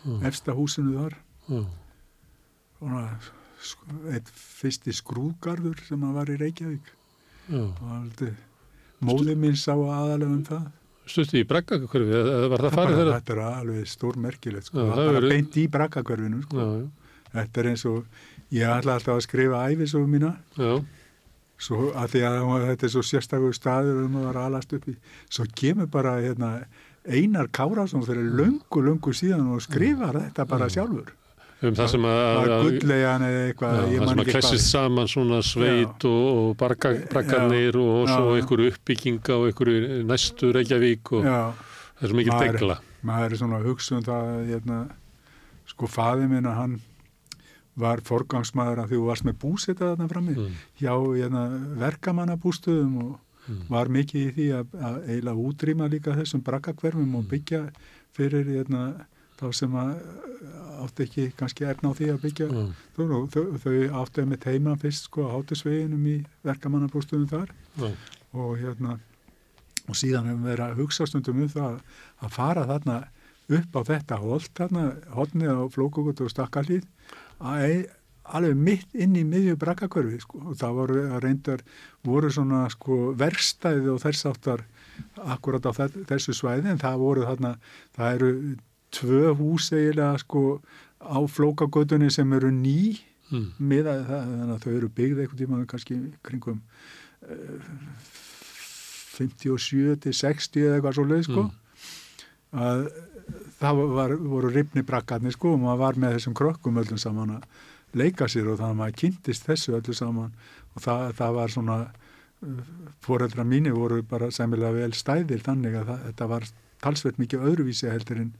[0.00, 0.22] Mm.
[0.24, 1.14] efsta húsinu þar.
[1.50, 1.60] Já,
[2.78, 3.02] svona,
[3.60, 6.92] sk- eitt fyrsti skrúðgarður sem að var í Reykjavík.
[7.52, 8.30] Og aldrei
[9.04, 10.68] móðið mín sá aðalega um það.
[11.10, 13.14] Stutti í braggakverfi, eða var það farið þeirra?
[13.18, 14.84] þetta er alveg stór merkilegt sko.
[14.92, 16.66] Það er bara beint í braggakverfinu sko.
[17.34, 18.04] Þetta er eins og
[18.54, 20.32] ég ætla alltaf að skrifa æfisögu mína.
[20.56, 20.72] Já,
[21.60, 24.96] svo að því að þetta er svo sérstakur staður um að vera alast upp í
[25.28, 26.52] svo kemur bara hérna,
[27.08, 31.14] Einar Kárásson fyrir löngu, löngu síðan og skrifar þetta bara sjálfur.
[31.60, 36.06] Um það sem að, gulllegan eða eitthvað já, það sem að klessist saman svona sveit
[36.08, 38.38] og, og barga, braggarnir og Já, svo já.
[38.40, 41.36] einhverju uppbygginga og einhverju næstu Reykjavík og Já,
[41.98, 42.78] það er svo mikið degla.
[43.10, 44.78] maður er svona að hugsa um það að, hérna,
[45.74, 46.78] sko faði minna hann
[47.82, 51.42] var forgangsmaður að því þú varst með búseta þarna frammi Mm, hjá hérna,
[51.80, 53.12] verkamannabústöðum og
[53.48, 57.62] mm, var mikið í því að, að eiginlega útrýma líka þessum braggakverfum og byggja
[58.16, 58.84] fyrir hérna,
[59.40, 59.92] þá sem að
[60.80, 62.64] átti ekki kannski efna á því að byggja já,
[62.96, 67.54] þau, þau, þau áttu með teima fyrst sko á hátisveginum í verkamannabústöðum þar.
[67.80, 67.90] Já,
[68.32, 68.98] og hérna
[69.90, 71.80] og síðan hefum við verið að hugsa stundum um það
[72.22, 72.98] að fara þarna
[73.50, 74.84] upp á þetta holt þarna,
[75.16, 76.84] hodnið á flókokut og stakkalíð
[78.30, 80.40] alveg mitt inn í miðju braggakverfi sko.
[80.52, 81.62] Og það voru að reyndar
[82.06, 84.62] voru svona sko verstæði og þess áttar
[85.34, 87.54] akkurat á þe- þessu svæði en það voru þarna,
[87.96, 88.30] það eru
[88.94, 90.44] tvö hús eiginlega sko
[91.00, 92.98] á flókagutunni sem eru ný
[93.32, 96.60] mm, miðað það, þannig að þau eru byggð eitthvað tíma kannski kringum
[97.24, 97.70] uh,
[99.16, 101.42] 57 til 60 eða eitthvað svo leið sko.
[101.46, 101.56] Mm.
[102.60, 102.84] að
[103.60, 107.48] það var, voru ripni brakkarnir sko og maður var með þessum krökkum öllum saman að
[108.00, 110.32] leika sér og þannig að maður kynntist þessu öllu saman.
[110.76, 111.78] Og það, það var svona
[113.04, 116.46] fóreldra mínu voru bara sæmilega vel stæðir þannig að það, þetta var
[116.80, 118.30] talsveit mikið öðruvísi heldur en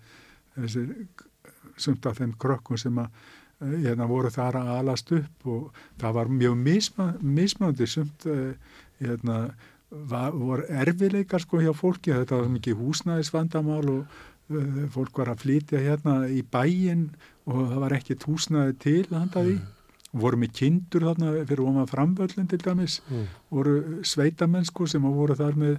[0.54, 0.94] þessir
[1.80, 3.10] sumt af þeim krökkum sem að
[3.60, 8.56] eh, hérna, voru þar að alast upp og það var mjög misma, mismandi sumt eh,
[9.00, 9.42] hérna,
[9.90, 14.20] var, voru erfileikar sko hjá fólki, þetta var mikið húsnæðisvandamál og
[14.94, 17.08] fólk var að flytja hérna í bæin
[17.46, 19.58] og það var ekkert húsnæði til að handa því
[20.20, 25.18] voru með kindur þarna fyrir ofan framvöllin til dæmis mm, voru sveitamenn sko sem að
[25.20, 25.76] voru þar með,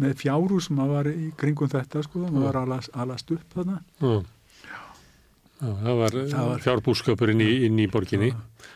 [0.00, 3.82] með fjárú sem að var í kringum þetta sko, það var alast, alast upp þarna
[4.00, 4.14] já.
[5.56, 8.26] Já, það var, var- fjárbúskapur inn í, inn í borginni.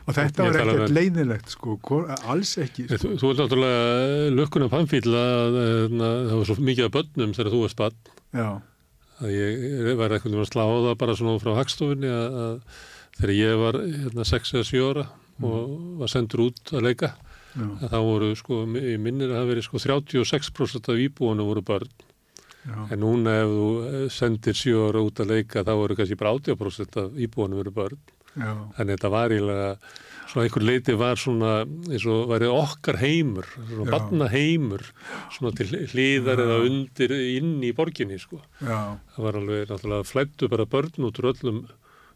[0.08, 0.94] og þetta var ekkert vel.
[0.96, 1.74] leiðilegt sko,
[2.32, 3.10] alls ekki Þú, sko.
[3.20, 7.52] þú ert náttúrulega lukkuna pannfíl að, að, að það var svo mikið af börnum þegar
[7.52, 7.98] þú varst barn
[8.32, 8.48] já,
[9.20, 12.84] að ég var eitthvað um að slá á það bara svona frá hagstofunni að, að
[13.18, 15.06] þegar ég var hérna 6 eða 7 ára
[15.40, 17.10] og var sendur út að leika
[17.54, 21.64] já, að þá voru sko, í minnir að það veri sko 36% af íbúinu voru
[21.64, 21.90] börn.
[22.60, 26.18] Já, en núna ef þú eh, sendir 7 ára út að leika þá voru kannski
[26.20, 28.02] bara 80% af íbúinu voru börn.
[28.36, 29.70] Já, þannig þetta var ílega
[30.30, 34.84] svona einhver leiti var svona eins og væri okkar heimur svona barna heimur
[35.34, 36.44] svona til hlýðar Já.
[36.46, 38.40] eða undir inn í borginni sko.
[38.62, 41.62] Já, það var alveg náttúrulega flættu bara börn út úr öllum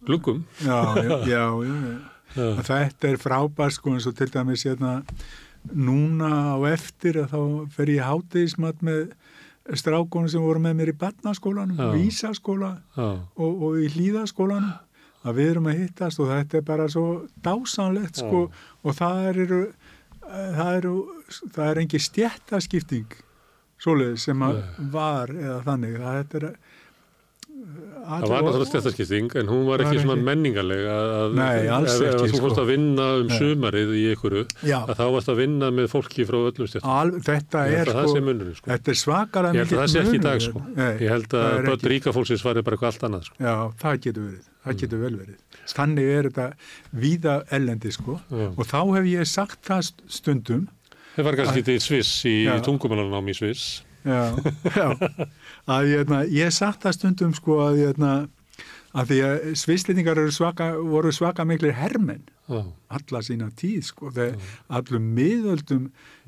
[0.06, 0.44] gluggum.
[0.62, 0.78] Já,
[1.08, 1.96] já, já, já.
[2.34, 5.00] Þetta er frábært sko eins og til dæmis hérna
[5.74, 7.42] núna á eftir að þá
[7.74, 9.14] fer ég hátegismat með
[9.80, 14.74] strákunum sem voru með mér í barnaskólanum, vísaskóla og, og í hlýðaskólanum
[15.24, 17.06] að við erum að hittast og þetta er bara svo
[17.46, 18.46] dásanlegt sko
[18.84, 19.60] og það eru
[20.24, 20.94] það eru,
[21.54, 23.18] það er engi stjættaskipting
[23.84, 24.88] svoleið sem að Nei.
[24.94, 26.48] var eða þannig það er
[28.04, 30.26] það var náttúrulega stjættaskipting en hún var Var ekki svona ekki.
[30.28, 32.64] menningarleg að, að Nei, ef ekki, þú fórst sko.
[32.64, 33.36] að vinna um Nei.
[33.40, 37.64] sumarið í einhverju Já, að þá varst að vinna með fólki frá öllum stjættum þetta
[37.80, 38.70] er að sko munurinn sko.
[38.72, 40.64] þetta er svakara ég held að það sé ekki í dag sko.
[40.76, 43.38] Ég held að börn ríka fólksins var bara eitthvað allt annað sko.
[43.40, 44.50] Já, það getur verið.
[44.64, 45.38] Það getur vel verið.
[45.74, 46.46] Þannig er þetta
[47.04, 48.46] víða ellendi sko Já.
[48.54, 50.68] og þá hef ég sagt það st- stundum,
[51.14, 52.56] Þið var kannski til Sviss í Já.
[52.66, 53.82] tungumálanám í Sviss.
[54.04, 54.34] já,
[54.76, 54.88] já,
[55.70, 58.00] að ég, ég hef sagt það stundum sko að, ég,
[58.94, 62.60] að því að svislendingar eru svaka, voru svaka miklir hermenn Já,
[62.92, 64.36] alla sína tíð sko, þegar
[64.68, 65.86] allum miðöldum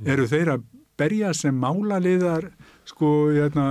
[0.09, 0.65] eru þeir að
[0.97, 2.47] berja sem málaliðar
[2.89, 3.67] sko, hérna,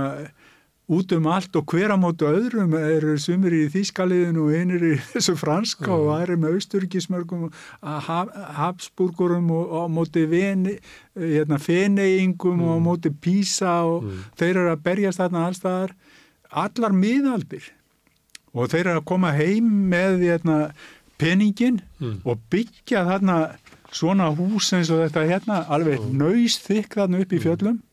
[0.86, 4.92] út um allt og hver á mótu öðrum eru sumir í þýskaliðinu og einir í
[5.12, 7.48] þessu franska og aðri með austuríkismörgum
[7.82, 14.06] Habsburgurum og, og á móti hérna, feneyingum og á móti Písa og
[14.38, 15.96] þeir eru að berjast þarna allstaðar
[16.50, 17.72] allar miðaldir.
[18.56, 20.60] Og þeir eru að koma heim með hérna,
[21.18, 22.20] peningin Mm.
[22.28, 23.36] og byggja þarna
[23.88, 26.18] svona hús eins og þetta hérna alveg mm.
[26.20, 27.78] nöys þykk þarna upp í fjöllum.
[27.78, 27.85] uh,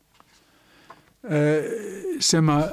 [2.24, 2.66] sem að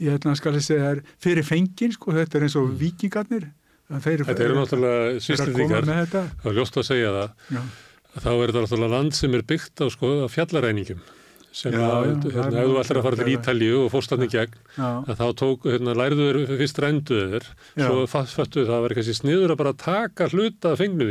[0.00, 3.48] ég ætla að skal ég segja er fyrir fengin sko, þetta er eins og vikingarnir
[3.90, 4.98] að þeir Þetta eru náttúrulega
[5.44, 6.26] að þetta.
[6.42, 7.62] Það er ljóst að segja það, já,
[8.10, 11.08] að þá er þetta náttúrulega land sem er byggt á sko, fjallaræningum.
[11.50, 15.16] Sem Já, að, hérna, ætlar að fara til Ítalíu og fórst hann í gegn, að
[15.18, 17.86] þá tók, hérna, læriðu þér, fyrst rænduðu þér, Já.
[17.88, 21.08] svo fattu það að vera kannski sniður að bara taka hluta af fengnu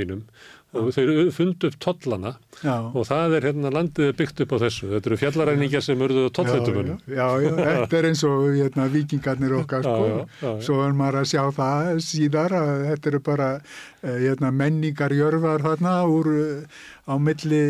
[0.69, 2.35] þeir fundu upp tollana.
[2.59, 2.75] Já.
[2.91, 4.89] og það er hérna landið byggt upp á þessu.
[4.91, 6.97] Þetta eru fjallaræningjar sem urðuðu tolletumunum.
[7.07, 10.51] Já, já, já, þetta er eins og hérna, vikingarnir okkar sko.
[10.65, 15.95] svo er maður að sjá það síðar að þetta eru bara eh, hérna, menningarjörfar þarna
[16.11, 17.63] úr eh, á milli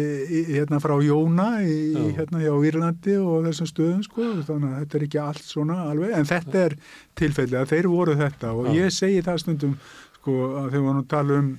[0.49, 1.77] hérna frá Jóna í,
[2.17, 6.17] hérna hjá Írlandi og þessum stöðum sko, þannig að þetta er ekki allt svona alveg,
[6.17, 6.79] en þetta er
[7.19, 8.57] tilfelli að þeir voru þetta.
[8.57, 9.79] Og ég segi það stundum
[10.19, 11.57] sko að þegar vorum að tala um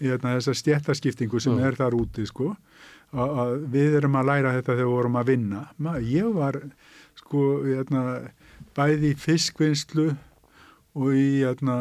[0.00, 2.52] hérna, þessa stjættaskiptingu sem er þar úti sko
[3.12, 5.64] að, við erum að læra þetta þegar við vorum að vinna.
[5.84, 6.60] Ma, ég var
[7.18, 8.04] sko hérna,
[8.76, 10.08] bæði í fiskvinnslu
[10.98, 11.78] og í, hérna,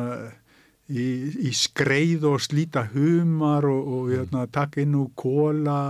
[0.89, 1.07] í,
[1.49, 5.81] í skreið og slíta humar og, og hérna, taka inn úr kóla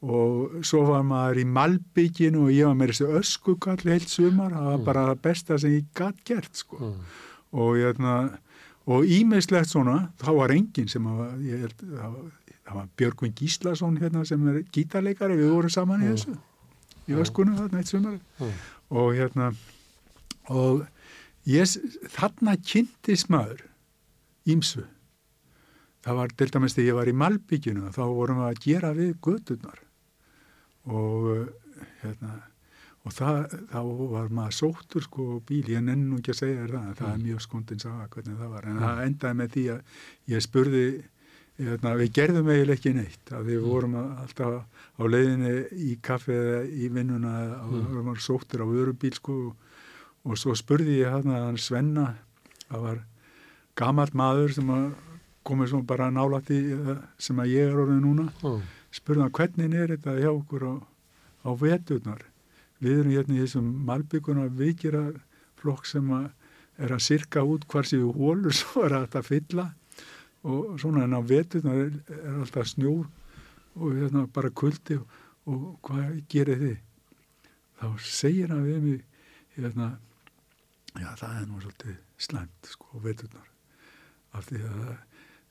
[0.00, 4.70] og svo var maður í malbygginu og ég var með þessi öskukall heilt sumar, það
[4.70, 6.78] var bara það besta sem ég gatt gert sko.
[6.80, 7.02] Mm.
[7.50, 8.14] og hérna
[8.86, 12.14] og ímislegt svona, þá var enginn sem að, ég held, það
[12.76, 16.36] var, Björgvin Gíslason hérna sem er gítarleikari, við vorum saman í þessu
[17.10, 18.18] í öskunum þarna eitt sumar.
[18.90, 19.50] Og hérna
[20.50, 20.84] og
[21.50, 21.74] ég,
[22.14, 23.64] þarna kynntist maður
[24.50, 24.84] ímsu
[26.04, 29.10] það var til dæmis þegar ég var í Malbygginu þá vorum við að gera við
[29.24, 29.82] göturnar.
[30.90, 31.42] Og uh,
[32.00, 32.36] hérna
[33.00, 33.38] og það,
[33.70, 33.78] þá
[34.12, 37.40] var maður sóttur sko bíl, ég nenni nú ekki að segja það það er mjög
[37.46, 38.68] skondin saga hvernig það var.
[38.68, 40.04] En það endaði með því að
[40.34, 40.84] ég spurði
[41.60, 44.56] hérna, við gerðum eiginlega ekki neitt að við vorum að, alltaf
[45.00, 45.52] á leiðinni
[45.88, 47.86] í kaffi eða í vinnuna og mm.
[47.94, 49.36] vorum sóttur á vörubíl sko.
[50.28, 52.10] Og svo spurði ég hann að hann Svenna
[52.66, 52.98] það var
[53.80, 54.90] gamalt maður sem að
[55.48, 56.60] komið svona bara nálægt í
[57.16, 58.28] sem að ég er orðið núna.
[58.44, 58.60] Mm.
[58.92, 60.74] spurði hann hvernig er þetta hjá okkur á,
[61.48, 62.26] á veturnar
[62.80, 65.04] við erum hérna í þessum malbygguna viðgera
[65.60, 66.28] flokk sem að
[66.80, 69.66] er að sirka út hvar séu hólur svo er þetta að fylla.
[70.48, 73.04] Og svona en á veturnar er, er alltaf snjór
[73.76, 76.78] og hérna bara kuldi og, og hvað gerir þið?
[77.80, 79.02] Þá segir hann við mig
[79.56, 79.90] hérna
[80.98, 83.48] já það er nú svolítið slæmt sko á veturnar
[84.34, 84.96] af því að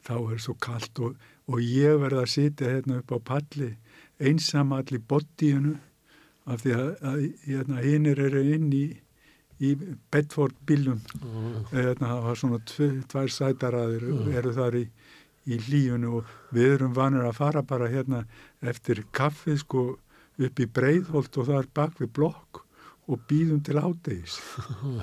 [0.07, 1.15] þá er svo kallt og,
[1.47, 3.69] og ég verði að sitja hérna upp á palli
[4.19, 5.75] einsamall í boddíunu
[6.47, 8.85] af því að, að hérna, hinnir eru inn í,
[9.59, 9.73] í
[10.11, 12.59] Bedford bílum og, Eðna, það var svona
[13.11, 14.31] tvær sætaraðir Mm.
[14.39, 14.85] eru þar í,
[15.49, 18.23] í lífunu og við erum vanir að fara bara hérna
[18.61, 19.97] eftir kaffi sko
[20.39, 22.61] upp í breiðholt og það er bak við blokk
[23.09, 24.39] og býðum til ádegis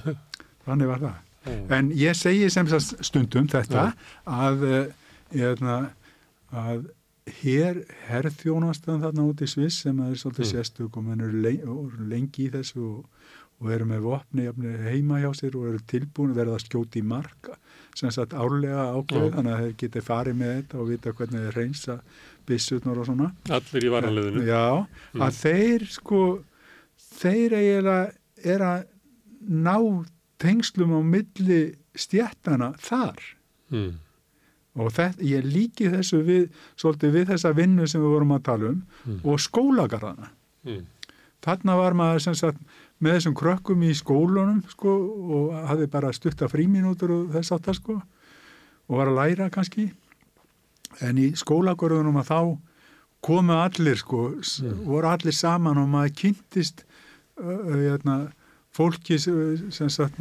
[0.66, 1.16] þannig var það.
[1.46, 3.92] Og, en ég segi sem stundum þetta
[4.26, 4.86] að, eh,
[5.34, 5.76] hérna,
[6.50, 6.88] að
[7.26, 10.52] hér herðþjónastan þarna út í Sviss sem er svolítið Mm.
[10.52, 13.06] sérstök og menn eru lengi, lengi í þessu og,
[13.60, 14.46] og eru með vopni
[14.86, 17.56] heima hjá sér og eru tilbúin að verða að skjóti í marka
[17.96, 19.34] sem sagt árlega ákveð Já.
[19.34, 21.98] þannig að þeir geti farið með þetta og vita hvernig þeir reynsa
[22.46, 25.22] byssutnur og svona allir í varaliðinu Já, Mm.
[25.22, 26.22] að þeir sko
[27.16, 28.12] þeir eiginlega
[28.44, 28.84] er að
[29.48, 30.04] ná
[30.38, 33.18] tengslum á milli stjættana þar
[33.72, 33.94] mm.
[34.76, 38.68] Og þetta, ég líki þessu við, svolítið við þessa vinnu sem við vorum að tala
[38.74, 39.20] um Mm.
[39.24, 40.28] og skólagarðana.
[40.66, 40.84] Mm.
[41.46, 42.58] Þarna var maður sem sagt
[43.00, 44.92] með þessum krökkum í skólunum sko
[45.36, 48.00] og hafði bara stutta fríminútur og þess aftar sko
[48.88, 49.90] og var að læra kannski
[51.00, 52.40] en í skólagörðunum að þá
[53.26, 54.28] komu allir sko,
[54.62, 54.84] Mm.
[54.86, 56.84] voru allir saman og maður kynntist
[57.40, 58.32] uh, hérna,
[58.76, 60.18] fólki sem sem sagt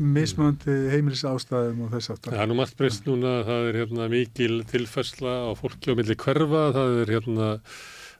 [0.00, 2.32] mismöndi heimilis ástæðum og þess aftar.
[2.34, 6.16] Það er nú margt breyst núna, það er hérna mikil tilfærsla á fólki á milli
[6.16, 7.48] hverfa, það er hérna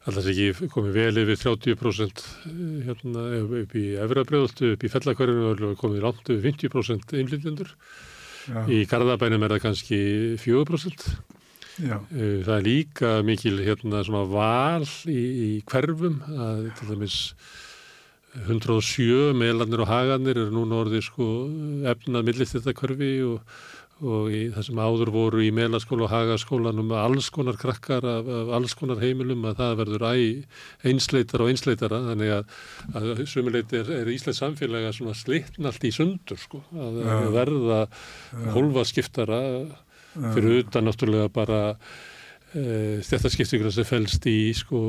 [0.08, 2.22] alltaf ekki komið vel yfir 30%
[2.86, 3.24] hérna
[3.62, 7.72] upp- í efrabröðultu, upp í fellakverfinu og komið langt yfir 50% innflytjendur.
[8.48, 9.98] Já, Í Garðabænum er það kannski
[10.40, 11.02] 4%.
[11.78, 15.20] já, Eh, Það er líka mikil hérna svona val í,
[15.60, 17.18] í hverfum, að til dæmis
[18.36, 21.26] 107 meðlarnir og hagarnir eru núna orðið sko
[21.88, 23.54] efnað millist þetta hverfi og,
[24.04, 28.52] og í, það sem áður voru í meðlaskóla og hagaskólanum alls konar krakkar af, af
[28.58, 30.12] alls konar heimilum að það verður æ
[30.92, 32.60] einsleitar og einsleitara þannig að,
[33.00, 37.32] að sumuleiti er, er Íslands samfélag að svona slitna allt í sundur sko að, að
[37.38, 37.80] verða
[38.54, 39.42] hólfaskiptara
[40.18, 41.62] fyrir utan náttúrulega bara
[42.54, 44.80] uh, stjættaskiptingur sem fælst í sko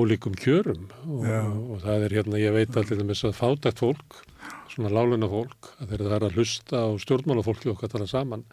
[0.00, 0.88] ólíkum kjörum.
[1.06, 4.18] Og, og það er hérna, ég veit allir með þess að fátækt fólk,
[4.72, 8.44] svona láluna fólk að þegar það er að hlusta á stjórnmálafólki okkar tala saman,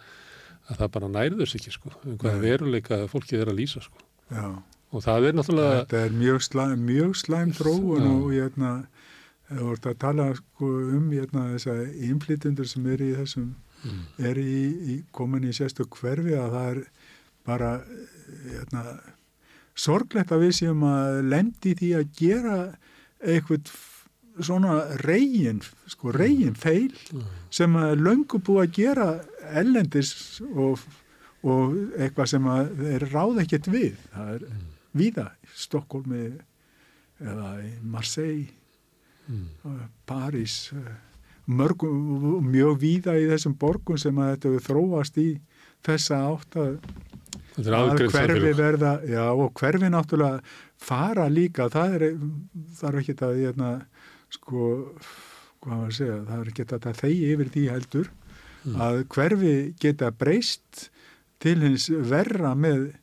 [0.69, 2.45] að það bara nærður sig ekki sko, um hvaða Nei.
[2.48, 4.06] veruleika fólkið er að lýsa sko.
[4.33, 4.45] Já.
[4.93, 8.72] og það er náttúrulega Þetta er mjög slæm, mjög slæm þróun og hérna,
[9.50, 11.75] þú ert að tala sko, um hérna, þessa
[12.08, 13.50] innflytundur sem eru í þessum,
[13.83, 16.82] mm, eru í, í, komin í sérstu hverfi að það er
[17.47, 17.77] bara
[18.43, 18.83] hérna,
[19.75, 22.57] sorglegt að við séum að lendi því að gera
[23.23, 23.72] eitthvað
[24.41, 29.07] svona reygin, sko reygin feil mm, sem að löngu búið að gera
[29.61, 30.13] ellendis
[30.49, 30.81] og,
[31.45, 34.01] og eitthvað sem að þeir ráð ekkert við.
[34.15, 34.65] Það er mm,
[35.03, 36.25] víða, í Stokkólmi
[37.23, 37.49] eða
[37.85, 38.49] Marseille,
[39.27, 40.93] mm, uh, París, uh,
[41.45, 45.30] mörgum, mjög víða í þessum borgum sem að þetta þróast í
[45.85, 47.23] þessa átt að, er
[47.57, 50.41] að hverfi verða, já og hverfi náttúrulega
[50.82, 52.06] fara líka, það er,
[52.80, 53.72] það er ekki að, hérna,
[54.33, 54.72] sko,
[55.61, 58.11] hvað maður að segja, það er ekki að þegi yfir því heldur,
[58.64, 58.77] Mm.
[58.80, 60.85] að hverfi geta breyst
[61.43, 62.93] til hins verra með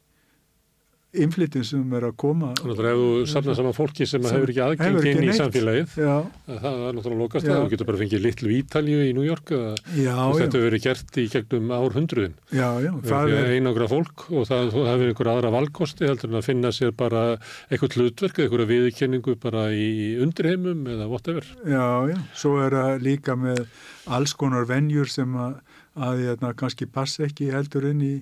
[1.10, 4.62] innflytjum sem er að koma að ef þú safnar saman fólki sem Sem hefur ekki
[4.62, 6.12] aðgengi inn í samfélagið, Já,
[6.46, 7.52] að það er náttúrulega lokast Já.
[7.54, 11.18] að þú getur bara fengið litlu Ítalju í New York já, þetta hefur verið gert
[11.18, 12.36] í gegnum árhundruðin.
[12.54, 16.38] já, já, Það er einangra fólk og það, það hefur einhver aðra valkosti heldur en
[16.40, 17.24] að finna sér bara
[17.70, 19.90] eitthvað hlutverk eða einhverja viðurkenningu bara í
[20.22, 21.50] undirheimum eða whatever.
[21.66, 23.64] já, já, svo er það líka með
[24.06, 25.58] alls konar venjur sem að,
[25.98, 28.14] að hérna, kannski passa ekki heldur inn í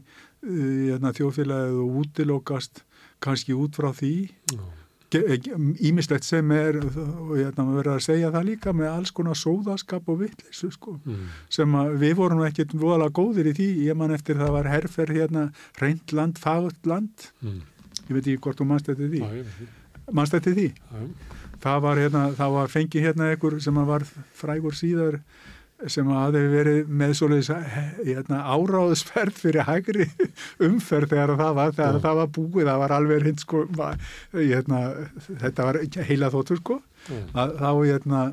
[0.43, 2.85] hérna, þjóðfélagið og útilokast
[3.25, 4.13] kannski út frá því
[5.89, 10.11] ímislegt sem er og hérna, maður verður að segja það líka með alls konar sóðaskap
[10.13, 10.99] og vittlisu sko.
[11.09, 11.23] Mm.
[11.49, 15.13] sem að við vorum ekkert voðalega góðir í því, ég man eftir það var herfer
[15.17, 15.47] hérna,
[15.81, 17.63] reynd land, fagut land Mm.
[18.09, 19.67] ég veit ekki hvort þú mannst eftir því ég því.
[20.13, 21.09] mannst eftir því, Já,
[21.65, 25.21] það var hérna, það var fengið hérna einhver sem að var frægur síðar
[25.87, 27.51] sem hafi verið með svoleiðis
[28.03, 30.09] hérna, áráðsferð fyrir hægri
[30.67, 33.63] umferð þegar það var þegar það var búið, það var alveg hinn sko,
[34.35, 34.81] hérna,
[35.29, 36.81] þetta var heila þóttur sko.
[37.39, 38.25] Að þá hérna,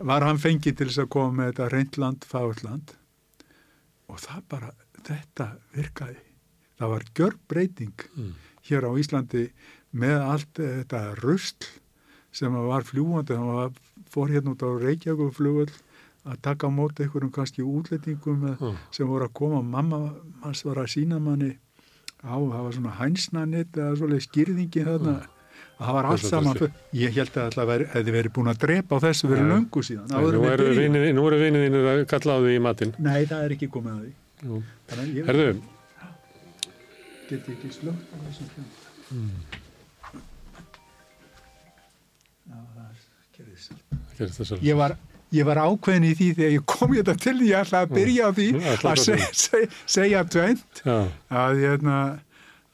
[0.00, 2.96] var hann fengið til þess að koma með þetta reyndland, fagurland
[4.08, 4.72] og það bara,
[5.04, 6.18] þetta virkaði.
[6.80, 8.34] Það var gjörbreyting mm.
[8.68, 9.46] hér á Íslandi
[9.92, 11.70] með allt þetta rusl
[12.32, 15.74] sem var fljúandi, hann var, fór hérna út á Reykjavík flugvöld
[16.26, 18.72] að taka á móti einhverjum kannski útlendingum með, Já.
[18.94, 19.98] sem voru að koma, mamma
[20.44, 21.56] hans var að sína manni
[22.22, 25.14] á, það var svona hænsnanett eða svoleið skýrðingi þarna.
[25.82, 26.58] Það var allt saman
[26.94, 29.52] ég held að það veri, hefði verið búin að drepa á þessu verið Nei.
[29.56, 30.06] löngu síðan.
[30.12, 32.94] Nei, nú eru vinið- þínir að kalla á því í matinn.
[32.98, 34.12] nei, það er ekki komið að því.
[34.42, 34.62] Jú.
[34.88, 35.62] þannig ég Herðu,
[37.30, 38.80] get ekki slögt á þessum hljóð
[39.12, 39.30] Hmm.
[42.48, 42.90] já, það
[43.36, 44.96] gerðist ég var,
[45.32, 48.28] ég var ákveðin í því þegar ég kom hérna til því ég ætla að byrja
[48.28, 50.22] á því að að seg, seg, segja
[50.82, 51.98] Já, að, hérna,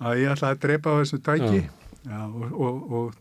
[0.02, 1.64] að ég ætla að drepa á þessu tæki
[2.08, 2.20] Já.
[2.28, 3.16] Og, og, og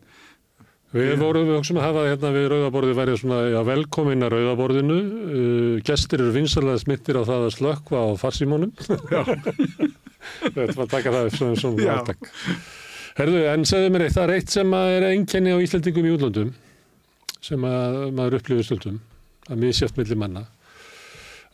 [0.88, 4.94] Við vorum við að hafa hérna við rauðaborðið værið svona já, velkomin að rauðaborðinu.
[4.96, 8.72] Uh, gestir eru vinsalega smittir á það að slökkva á farsímónum.
[8.78, 12.30] Þetta var að taka það upp svona, svona áttak.
[13.18, 16.14] Herðu, en segðu mér eitt, það er eitt sem að er einkenni á Íslandingum í
[16.16, 16.56] útlöndum
[17.44, 18.98] sem að maður upplifir stundum
[19.48, 20.44] að misjátt milli manna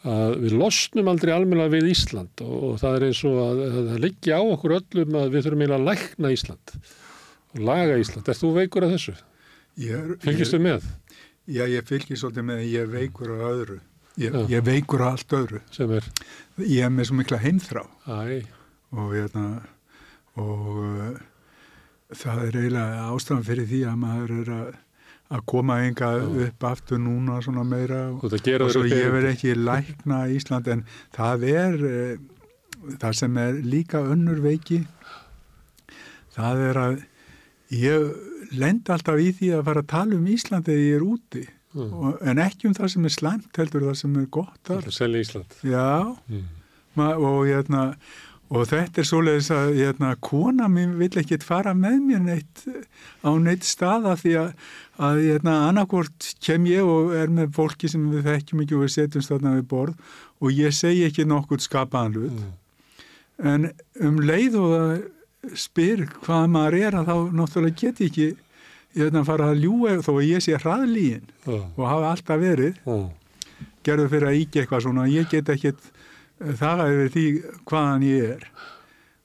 [0.04, 3.78] að við losnum aldrei almennilega við Ísland og, og það er eins og að, að
[3.92, 6.74] það liggja á okkur öllum að við þurfum eiginlega að lækna Ísland
[7.54, 8.28] og laga Ísland.
[8.28, 9.16] Er þú veikur að þessu?
[10.22, 10.84] Fylgistu með
[11.44, 13.74] Já, ég fylgist svolítið með að ég veikur á öðru.
[14.16, 15.60] Ég, ég veikur á allt öðru.
[15.74, 16.06] sem er,
[16.56, 18.46] Ég er með svo mikla heimþrá æ,
[18.94, 19.44] og, hérna,
[20.40, 21.18] og uh,
[22.14, 24.70] það er eiginlega ástæðan fyrir því að maður er að,
[25.32, 26.10] að koma enga
[26.46, 30.84] upp aftur núna svona meira og, að og svo ég verð ekki lækna Ísland en
[31.16, 32.16] það er uh,
[33.00, 34.82] það sem er líka önnur veiki
[36.36, 36.96] það er að
[37.74, 41.44] ég lend alltaf í því að fara að tala um Ísland þegar ég er úti
[41.74, 41.88] Mm.
[41.90, 44.76] og, en ekki um það sem er slæmt heldur það sem er gott Þú þar
[44.78, 45.54] ert að selja Ísland.
[45.66, 45.86] já
[46.30, 46.44] Mm.
[46.94, 47.80] ma, og, hérna,
[48.52, 52.64] og þetta er svoleiðis að hérna, kona mín vill ekkit fara með mér neitt
[53.24, 54.50] á neitt staða því að,
[55.00, 58.94] að hérna, annarkvort kem ég og er með fólki sem við þekkjum ekki og við
[58.98, 60.14] setjumst þarna við borð
[60.44, 62.38] og ég segi ekki nokkuð skapaðan hlut.
[62.44, 62.52] Mm.
[63.50, 63.68] en
[64.06, 64.94] um leið og það
[65.58, 68.28] spyr hvað maður er að þá náttúrulega get ég ekki
[68.94, 72.78] hérna, fara að ljúga þó að ég sé hraðlíin Já, og hafa alltaf verið.
[72.84, 72.96] Já,
[73.84, 75.90] gerðu fyrir að íkja eitthvað svona ég get ekkit
[76.60, 77.24] það yfir því
[77.70, 78.46] hvaðan ég er.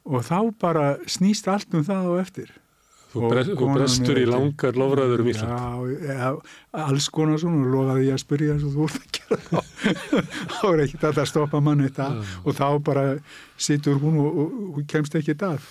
[0.10, 2.50] Og þá bara snýst allt um það á eftir.
[3.10, 5.94] Þú, Og brest, þú brestur er í ekki- langar lofræður um Ísland.
[6.06, 6.28] Já,
[6.86, 7.64] alls konar svona.
[7.66, 9.60] Og lofaði ég að spyrja eins og þú ert að gera þá.
[10.70, 12.08] Er ekkit að það stoppa manni þetta.
[12.46, 13.06] Og þá bara
[13.58, 15.66] situr hún og, og, og kemst ekki það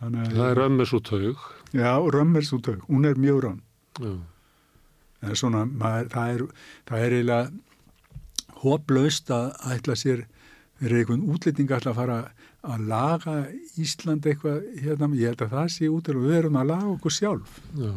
[0.00, 1.44] Þannig, það er ömmur svo taug.
[1.74, 3.60] Já, römm er svo tök, hún er mjög römm.
[4.02, 4.10] Já,
[5.24, 6.42] en svona, maður, það er
[6.90, 7.52] það er eiginlega
[8.64, 10.24] hóplaust að ætla sér
[10.84, 12.18] fyrir einhvern útlýting ætla að fara
[12.64, 13.36] að laga
[13.80, 17.14] Ísland eitthvað hérna, ég held að það sé út og við erum að laga okkur
[17.18, 17.56] sjálf.
[17.78, 17.94] Já,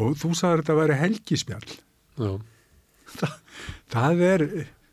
[0.00, 1.72] og þú sagður þetta að vera helgispjall.
[2.20, 2.30] Já.
[3.94, 4.44] það er,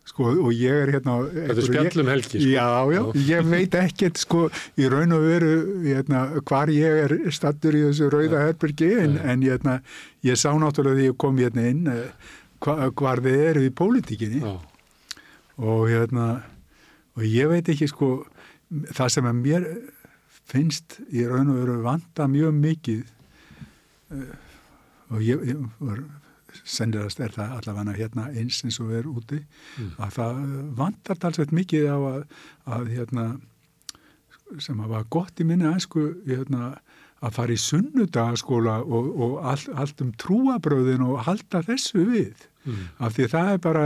[0.08, 2.50] sko, og ég er hérna Þetta er spjallum helgi, sko.
[2.52, 4.48] Já, já, ég veit ekkert, sko,
[4.80, 5.54] í raun og veru,
[5.86, 9.80] hérna, hvar ég er stattur í þessu rauða herbergi, en, en hérna,
[10.26, 14.44] ég sá náttúrulega því ég kom hérna inn, eh, hva, hvar þið eru í pólitíkinni.
[15.58, 16.28] Og hérna,
[17.18, 18.12] og ég veit ekki, sko,
[18.94, 19.68] það sem að mér
[20.48, 23.04] finnst í raun og veru vanda mjög mikið
[24.16, 24.32] uh,
[25.12, 26.04] og ég, ég var
[26.64, 29.44] sennilegast er það allavega hérna eins eins og er úti
[29.78, 29.92] Mm.
[30.02, 30.38] að það
[30.78, 32.22] vantar talsveit mikið á að,
[32.66, 33.26] að hérna
[34.64, 36.78] sem að var gott í minni æsku hérna,
[37.22, 42.84] að fara í sunnudagaskóla og, og all, allt um trúabröðin og halda þessu við mm.
[42.98, 43.86] af því það er bara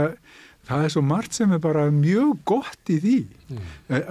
[0.68, 3.16] það er svo margt sem er bara mjög gott í því
[3.52, 3.64] Mm.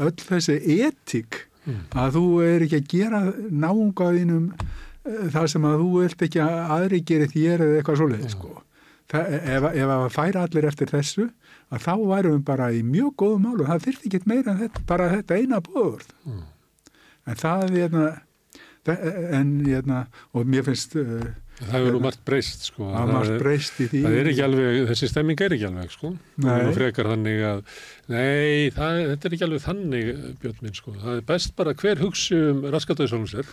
[0.06, 0.56] Öll þessi
[0.86, 1.80] etik Mm.
[1.94, 4.52] að þú er ekki að gera náungaðinum
[5.34, 8.52] það sem að þú vilt ekki að aðri geri þér eða eitthvað svoleið sko.
[9.12, 11.26] Það, ef, ef að færa allir eftir þessu
[11.72, 14.84] að þá værum við bara í mjög góðum málu það þyrfti ekki meira en þetta,
[14.88, 16.44] bara þetta eina bóður Mm.
[17.28, 18.22] en það er hérna,
[19.40, 20.00] en hérna
[20.34, 21.26] og mér finnst uh,
[21.62, 22.88] Það hefur nú margt breyst, sko.
[22.90, 26.12] að margt breyst í því Það er ekki alveg, þessi stemming er ekki alveg, sko.
[26.42, 26.78] Það er nú Nei.
[26.80, 27.60] frekar þannig að,
[28.14, 30.10] nei, það, þetta er ekki alveg þannig,
[30.42, 30.94] Björn minn, sko.
[31.04, 33.52] Það er best bara hver hugsi um raskatöðsólum sér.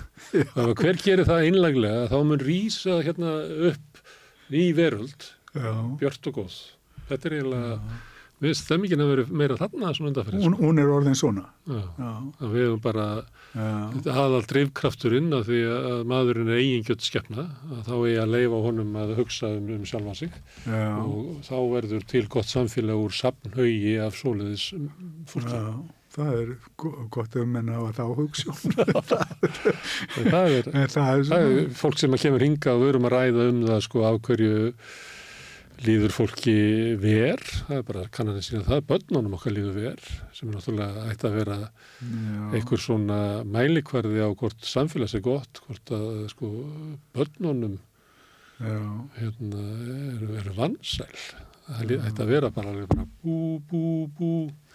[0.80, 3.34] Hver gerir það einlaglega, þá mun rýsa hérna
[3.72, 4.02] upp
[4.48, 5.72] í veröld, Já.
[6.00, 6.58] björt og góð.
[7.12, 7.76] Þetta er eiginlega,
[8.39, 11.42] við veist, stemmingin að vera meira þarna svona undanferðin, hún, hún er orðin svona.
[11.67, 11.81] Já.
[11.99, 13.07] Já, Að við hefum bara
[14.15, 18.62] aðal drifkrafturinn af því að maðurinn er eigin gött skefna, að þá er að leifa
[18.68, 20.33] honum að hugsa um, um sjálfa sig.
[20.68, 24.68] já, og þá verður til gott samfélag úr safnhaugi af svoleiðis
[25.33, 25.55] fólki.
[25.58, 25.78] já
[26.18, 26.49] það er
[26.81, 28.57] go- gott um menn að þá hugssjón
[30.18, 33.15] En Það er, en það er fólk sem að kemur hinga og við erum að
[33.15, 34.55] ræða um það sko af hverju
[35.86, 36.55] líður fólki
[37.00, 41.28] ver, það er bara kannanir sína það, börnunum okkar líður ver sem er náttúrulega ætti
[41.28, 42.47] að vera Já.
[42.58, 46.50] einhver svona mælikvarði á hvort samfélags er gott, hvort að sko
[47.16, 47.78] börnunum
[48.58, 49.62] hérna,
[50.16, 51.12] eru, eru vansæl.
[51.68, 53.38] Það ætti að vera bara, bara bú,
[53.68, 53.80] bú,
[54.16, 54.28] bú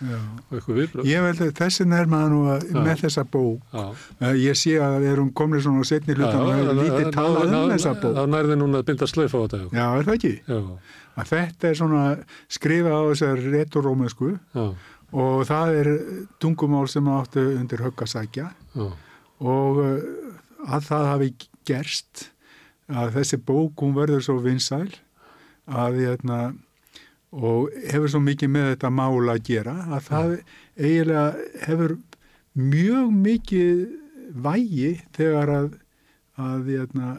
[0.04, 0.18] Já.
[0.20, 1.08] og eitthvað viðbröð.
[1.10, 3.64] Ég vel að þessi nærmaða nú að, með þessa bók.
[3.74, 3.86] Já.
[4.20, 7.54] Eh, Ég sé að við erum komin svona á setni hlutan og hefur lítið talað
[7.58, 8.18] um þessa bók.
[8.20, 9.62] Þá nærði núna að binda slöif á þetta.
[9.74, 10.34] Já, er það ekki?
[10.48, 10.60] Já,
[11.14, 12.04] Að þetta er svona
[12.50, 14.64] skrifað á þessar retorómesku já,
[15.14, 15.90] og það er
[16.42, 18.86] tungumál sem áttu undir högg að sækja já,
[19.46, 20.08] og eh,
[20.74, 21.28] að það hafi
[21.70, 22.24] gerst
[22.90, 24.90] að þessi bók hún verður svo vinsæl
[25.70, 26.40] að hérna
[27.34, 30.34] og hefur svo mikið með þetta mál að gera að það
[30.78, 31.28] eiginlega
[31.68, 31.96] hefur
[32.54, 33.80] mjög mikið
[34.44, 35.72] vægi þegar að
[36.40, 37.14] að, hérna,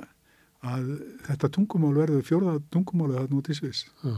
[0.65, 0.87] að
[1.29, 4.15] þetta tungumál verður fjórða tungumálið þarna út í Sviss já.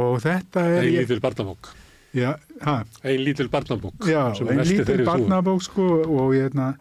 [0.00, 1.72] og þetta er Ein lítil barnabók.
[2.14, 2.30] já,
[2.62, 3.98] ha, Ein lítil barnabók.
[4.04, 6.74] Velti lítil barnabók sko og ég, hérna,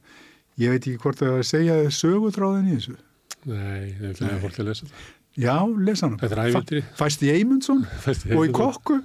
[0.57, 2.97] ég veit ekki hvort það er að segja sögutráðin í þessu.
[3.43, 5.03] Nei, ég vil lega fólk að lesa þetta.
[5.33, 6.17] Já, lesa hana.
[6.21, 6.81] Þetta er ævintýri.
[6.97, 7.79] Fæst í Eymundsson
[8.37, 8.99] og í kokku.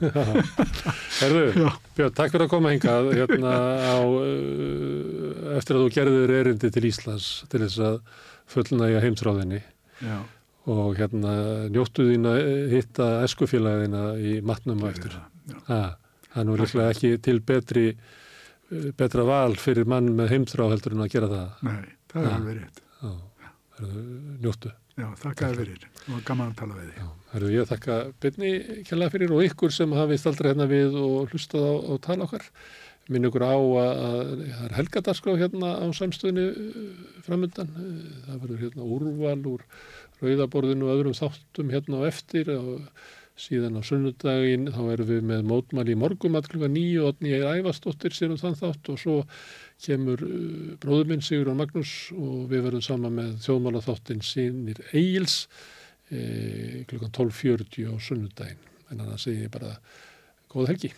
[1.22, 1.68] Herðu.
[1.96, 6.82] Björn, takk fyrir að koma hingað hérna á, uh, eftir að þú gerður erindi til
[6.90, 7.96] Íslands til þess að
[8.52, 9.62] fullnægja heimtráðinni
[10.04, 10.18] Já,
[10.68, 11.32] og hérna
[11.72, 12.40] njóttu þín að
[12.74, 15.16] hitta eskufélagina í matnum á eftir.
[15.70, 15.78] Ha,
[16.28, 17.86] það er nú líklega ekki til betri,
[18.68, 21.64] uh, betra val fyrir mann með heimtráð heldur en að gera það.
[21.70, 22.36] Nei, það er Já.
[22.36, 22.84] alveg rétt.
[23.00, 23.16] Já,
[23.80, 24.04] herðu,
[24.44, 24.74] njóttu.
[24.98, 25.86] Já, þakka þér fyrir.
[26.08, 26.90] Var gaman að tala við.
[26.98, 28.50] Já, herðu, ég þakka byrni
[28.88, 32.48] kjærlega fyrir og ykkur sem hafið staldra hérna við og hlustað á, á tala okkar.
[33.08, 36.48] Minn ykkur á að, að það er helgadarskrá hérna á samstöðinu
[37.24, 37.70] framöndan.
[37.78, 39.64] Eh, Það verður hérna úrval úr
[40.18, 42.82] rauðaborðinu og öðrum þáttum hérna á eftir og
[43.38, 47.54] síðan á sunnudaginn þá erum við með mótmæli í morgum að klukka nýju og nýja
[47.60, 49.18] æfastóttir sér um þann þátt og svo
[49.84, 54.82] kemur uh, bróður minn Sigur og Magnús og við verðum sama með þjóðmála þáttin sínir
[54.92, 55.44] Egils
[56.10, 59.76] e, klukkan 12.40 á sunnudaginn en þannig að segja ég bara
[60.50, 60.94] góð helgi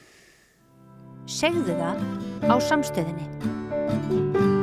[1.31, 2.01] Segðu það
[2.51, 4.59] á samstöðinni.